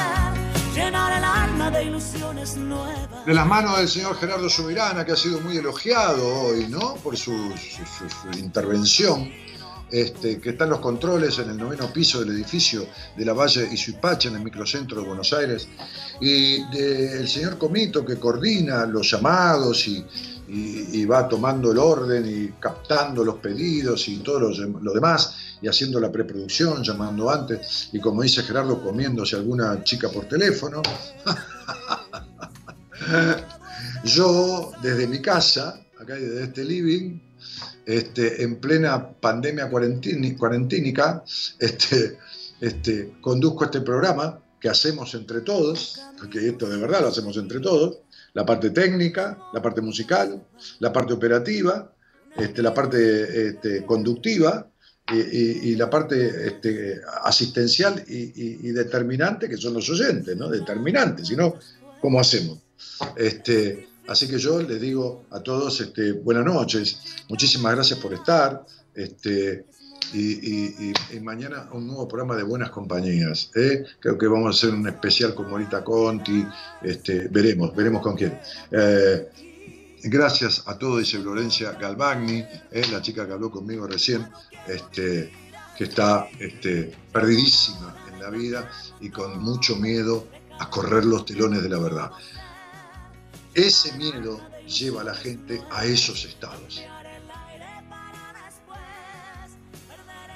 de 1.70 1.84
ilusiones 1.84 2.56
nuevas. 2.56 3.24
De 3.24 3.32
las 3.32 3.46
manos 3.46 3.78
del 3.78 3.88
señor 3.88 4.16
Gerardo 4.18 4.48
Subirana, 4.50 5.04
que 5.04 5.12
ha 5.12 5.16
sido 5.16 5.40
muy 5.40 5.56
elogiado 5.56 6.26
hoy, 6.42 6.66
¿no? 6.68 6.94
Por 6.96 7.16
su, 7.16 7.32
intervención. 8.38 9.30
Este, 9.90 10.40
que 10.40 10.50
está 10.50 10.64
en 10.64 10.70
los 10.70 10.80
controles 10.80 11.38
en 11.38 11.50
el 11.50 11.56
noveno 11.56 11.92
piso 11.92 12.18
del 12.18 12.30
edificio 12.30 12.84
de 13.16 13.24
la 13.24 13.32
Valle 13.32 13.68
y 13.70 13.76
Suipacha, 13.76 14.28
en 14.28 14.36
el 14.36 14.42
microcentro 14.42 15.00
de 15.00 15.06
Buenos 15.06 15.32
Aires, 15.32 15.68
y 16.20 16.64
del 16.70 17.28
señor 17.28 17.58
Comito, 17.58 18.04
que 18.04 18.16
coordina 18.16 18.86
los 18.86 19.08
llamados 19.10 19.86
y, 19.86 20.04
y, 20.46 21.04
va 21.06 21.26
tomando 21.28 21.72
el 21.72 21.78
orden 21.78 22.26
y 22.26 22.48
captando 22.60 23.24
los 23.24 23.36
pedidos 23.36 24.06
y 24.08 24.18
todo 24.18 24.40
lo, 24.40 24.92
demás 24.92 25.56
y 25.62 25.68
haciendo 25.68 25.98
la 26.00 26.12
preproducción, 26.12 26.82
llamando 26.82 27.30
antes 27.30 27.88
y 27.92 28.00
como 28.00 28.22
dice 28.22 28.42
Gerardo, 28.42 28.82
comiéndose 28.82 29.36
alguna 29.36 29.82
chica 29.84 30.08
por 30.08 30.26
teléfono. 30.26 30.82
Yo 34.04 34.72
desde 34.82 35.06
mi 35.06 35.20
casa, 35.20 35.80
acá 35.98 36.14
desde 36.14 36.44
este 36.44 36.64
living, 36.64 37.20
este, 37.86 38.42
en 38.42 38.60
plena 38.60 39.12
pandemia 39.12 39.68
cuarentínica, 39.68 41.22
este, 41.58 42.18
este, 42.60 43.14
conduzco 43.20 43.64
este 43.64 43.80
programa 43.80 44.40
que 44.60 44.68
hacemos 44.68 45.14
entre 45.14 45.42
todos, 45.42 46.00
porque 46.18 46.48
esto 46.48 46.68
de 46.68 46.78
verdad 46.78 47.02
lo 47.02 47.08
hacemos 47.08 47.36
entre 47.36 47.60
todos, 47.60 47.98
la 48.34 48.44
parte 48.44 48.70
técnica, 48.70 49.38
la 49.52 49.62
parte 49.62 49.80
musical, 49.80 50.44
la 50.80 50.92
parte 50.92 51.12
operativa, 51.12 51.92
este, 52.36 52.62
la 52.62 52.74
parte 52.74 53.48
este, 53.48 53.84
conductiva 53.84 54.68
y, 55.12 55.76
la 55.76 55.88
parte 55.88 56.48
este, 56.48 57.00
asistencial 57.22 58.02
y, 58.08 58.70
determinante, 58.72 59.48
que 59.48 59.56
son 59.56 59.74
los 59.74 59.88
oyentes, 59.88 60.36
¿no? 60.36 60.48
Determinantes, 60.48 61.28
si 61.28 61.36
no, 61.36 61.54
¿cómo 62.00 62.18
hacemos? 62.18 62.58
Este, 63.16 63.88
así 64.08 64.26
que 64.26 64.38
yo 64.38 64.60
les 64.62 64.80
digo 64.80 65.26
a 65.30 65.40
todos 65.40 65.80
este, 65.80 66.12
buenas 66.12 66.44
noches, 66.44 66.98
muchísimas 67.28 67.74
gracias 67.74 67.98
por 68.00 68.14
estar. 68.14 68.64
Este, 68.94 69.66
y, 70.12 70.92
mañana 71.22 71.68
un 71.72 71.86
nuevo 71.86 72.06
programa 72.08 72.36
de 72.36 72.42
buenas 72.42 72.70
compañías. 72.70 73.50
¿eh? 73.54 73.84
Creo 74.00 74.18
que 74.18 74.26
vamos 74.26 74.46
a 74.46 74.50
hacer 74.50 74.78
un 74.78 74.86
especial 74.86 75.34
con 75.34 75.48
Morita 75.48 75.82
Conti, 75.82 76.44
este, 76.82 77.28
veremos, 77.28 77.74
veremos 77.74 78.02
con 78.02 78.16
quién. 78.16 78.38
Eh, 78.70 79.28
gracias 80.04 80.62
a 80.66 80.76
todos, 80.76 80.98
dice 81.00 81.18
Florencia 81.20 81.72
Galvagni, 81.72 82.44
¿eh? 82.70 82.82
la 82.92 83.00
chica 83.00 83.26
que 83.26 83.32
habló 83.32 83.50
conmigo 83.50 83.86
recién, 83.86 84.28
este, 84.68 85.32
que 85.76 85.84
está 85.84 86.28
este, 86.38 86.92
perdidísima 87.12 87.96
en 88.12 88.20
la 88.20 88.30
vida 88.30 88.70
y 89.00 89.10
con 89.10 89.42
mucho 89.42 89.76
miedo 89.76 90.26
a 90.58 90.70
correr 90.70 91.04
los 91.04 91.24
telones 91.24 91.62
de 91.62 91.68
la 91.68 91.78
verdad. 91.78 92.10
Ese 93.54 93.92
miedo 93.96 94.40
lleva 94.66 95.02
a 95.02 95.04
la 95.04 95.14
gente 95.14 95.62
a 95.70 95.84
esos 95.84 96.24
estados. 96.24 96.82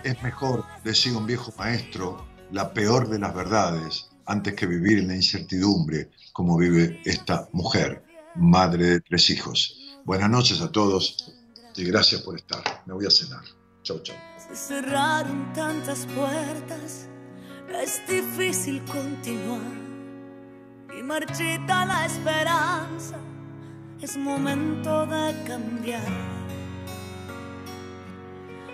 Es 0.05 0.23
mejor, 0.23 0.65
decía 0.85 1.17
un 1.17 1.27
viejo 1.27 1.53
maestro, 1.59 2.27
la 2.53 2.73
peor 2.73 3.09
de 3.09 3.19
las 3.19 3.35
verdades 3.35 4.09
antes 4.27 4.55
que 4.55 4.67
vivir 4.67 4.99
en 4.99 5.09
la 5.09 5.17
incertidumbre 5.17 6.11
como 6.33 6.57
vive 6.57 7.01
esta 7.05 7.49
mujer, 7.53 8.05
madre 8.37 8.87
de 8.87 9.01
tres 9.01 9.31
hijos. 9.31 9.99
Buenas 10.05 10.31
noches 10.31 10.61
a 10.61 10.71
todos 10.71 11.35
y 11.75 11.85
gracias 11.85 12.23
por 12.23 12.37
estar. 12.37 12.63
Me 12.87 12.95
voy 12.95 13.07
a 13.07 13.11
cenar. 13.11 13.43
Chau, 13.83 14.01
chau. 14.03 14.17
Se 14.49 14.55
cerraron 14.55 15.53
tantas 15.53 16.07
puertas, 16.15 17.09
es 17.83 18.01
difícil 18.09 18.85
continuar 18.85 19.63
y 20.99 21.03
marchita 21.03 21.87
la 21.87 22.07
esperanza. 22.07 23.19
Es 24.01 24.17
momento 24.17 25.07
de 25.07 25.35
cambiar 25.45 26.38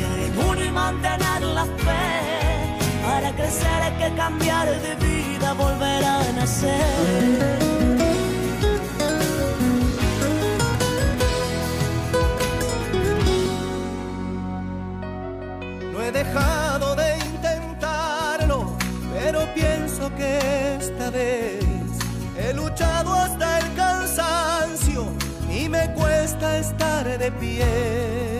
confiar 0.00 0.18
en 0.18 0.38
uno 0.38 0.64
y 0.64 0.70
mantener 0.70 1.42
la 1.42 1.64
fe. 1.64 3.00
Para 3.04 3.32
crecer 3.32 3.82
hay 3.82 3.92
que 3.92 4.16
cambiar 4.16 4.68
de 4.68 4.94
vida, 4.96 5.52
volver 5.54 6.04
a 6.04 6.32
nacer. 6.32 7.58
No 15.92 16.02
he 16.02 16.12
dejado 16.12 16.96
de 16.96 17.18
intentarlo, 17.18 18.76
pero 19.12 19.40
pienso 19.54 20.14
que 20.16 20.76
esta 20.78 21.10
vez 21.10 21.64
he 22.38 22.52
luchado 22.52 23.14
hasta 23.14 23.58
el 23.58 23.74
cansancio 23.74 25.06
y 25.50 25.68
me 25.68 25.92
cuesta 25.94 26.58
estar 26.58 27.18
de 27.18 27.30
pie 27.32 28.39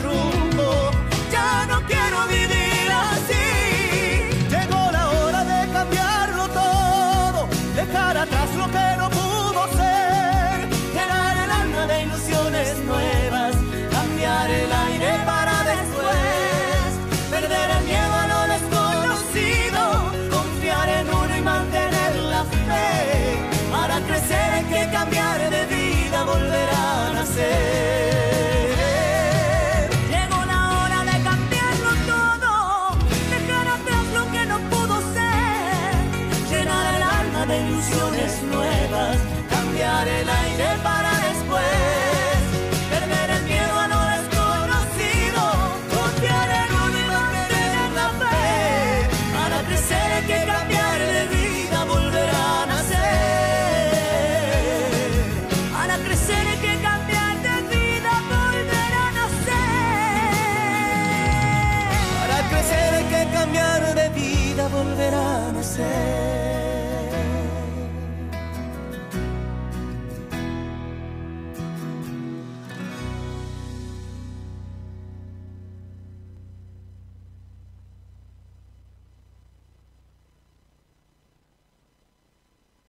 nuevas, 12.85 13.55
cambiar 13.91 14.49
el 14.51 14.71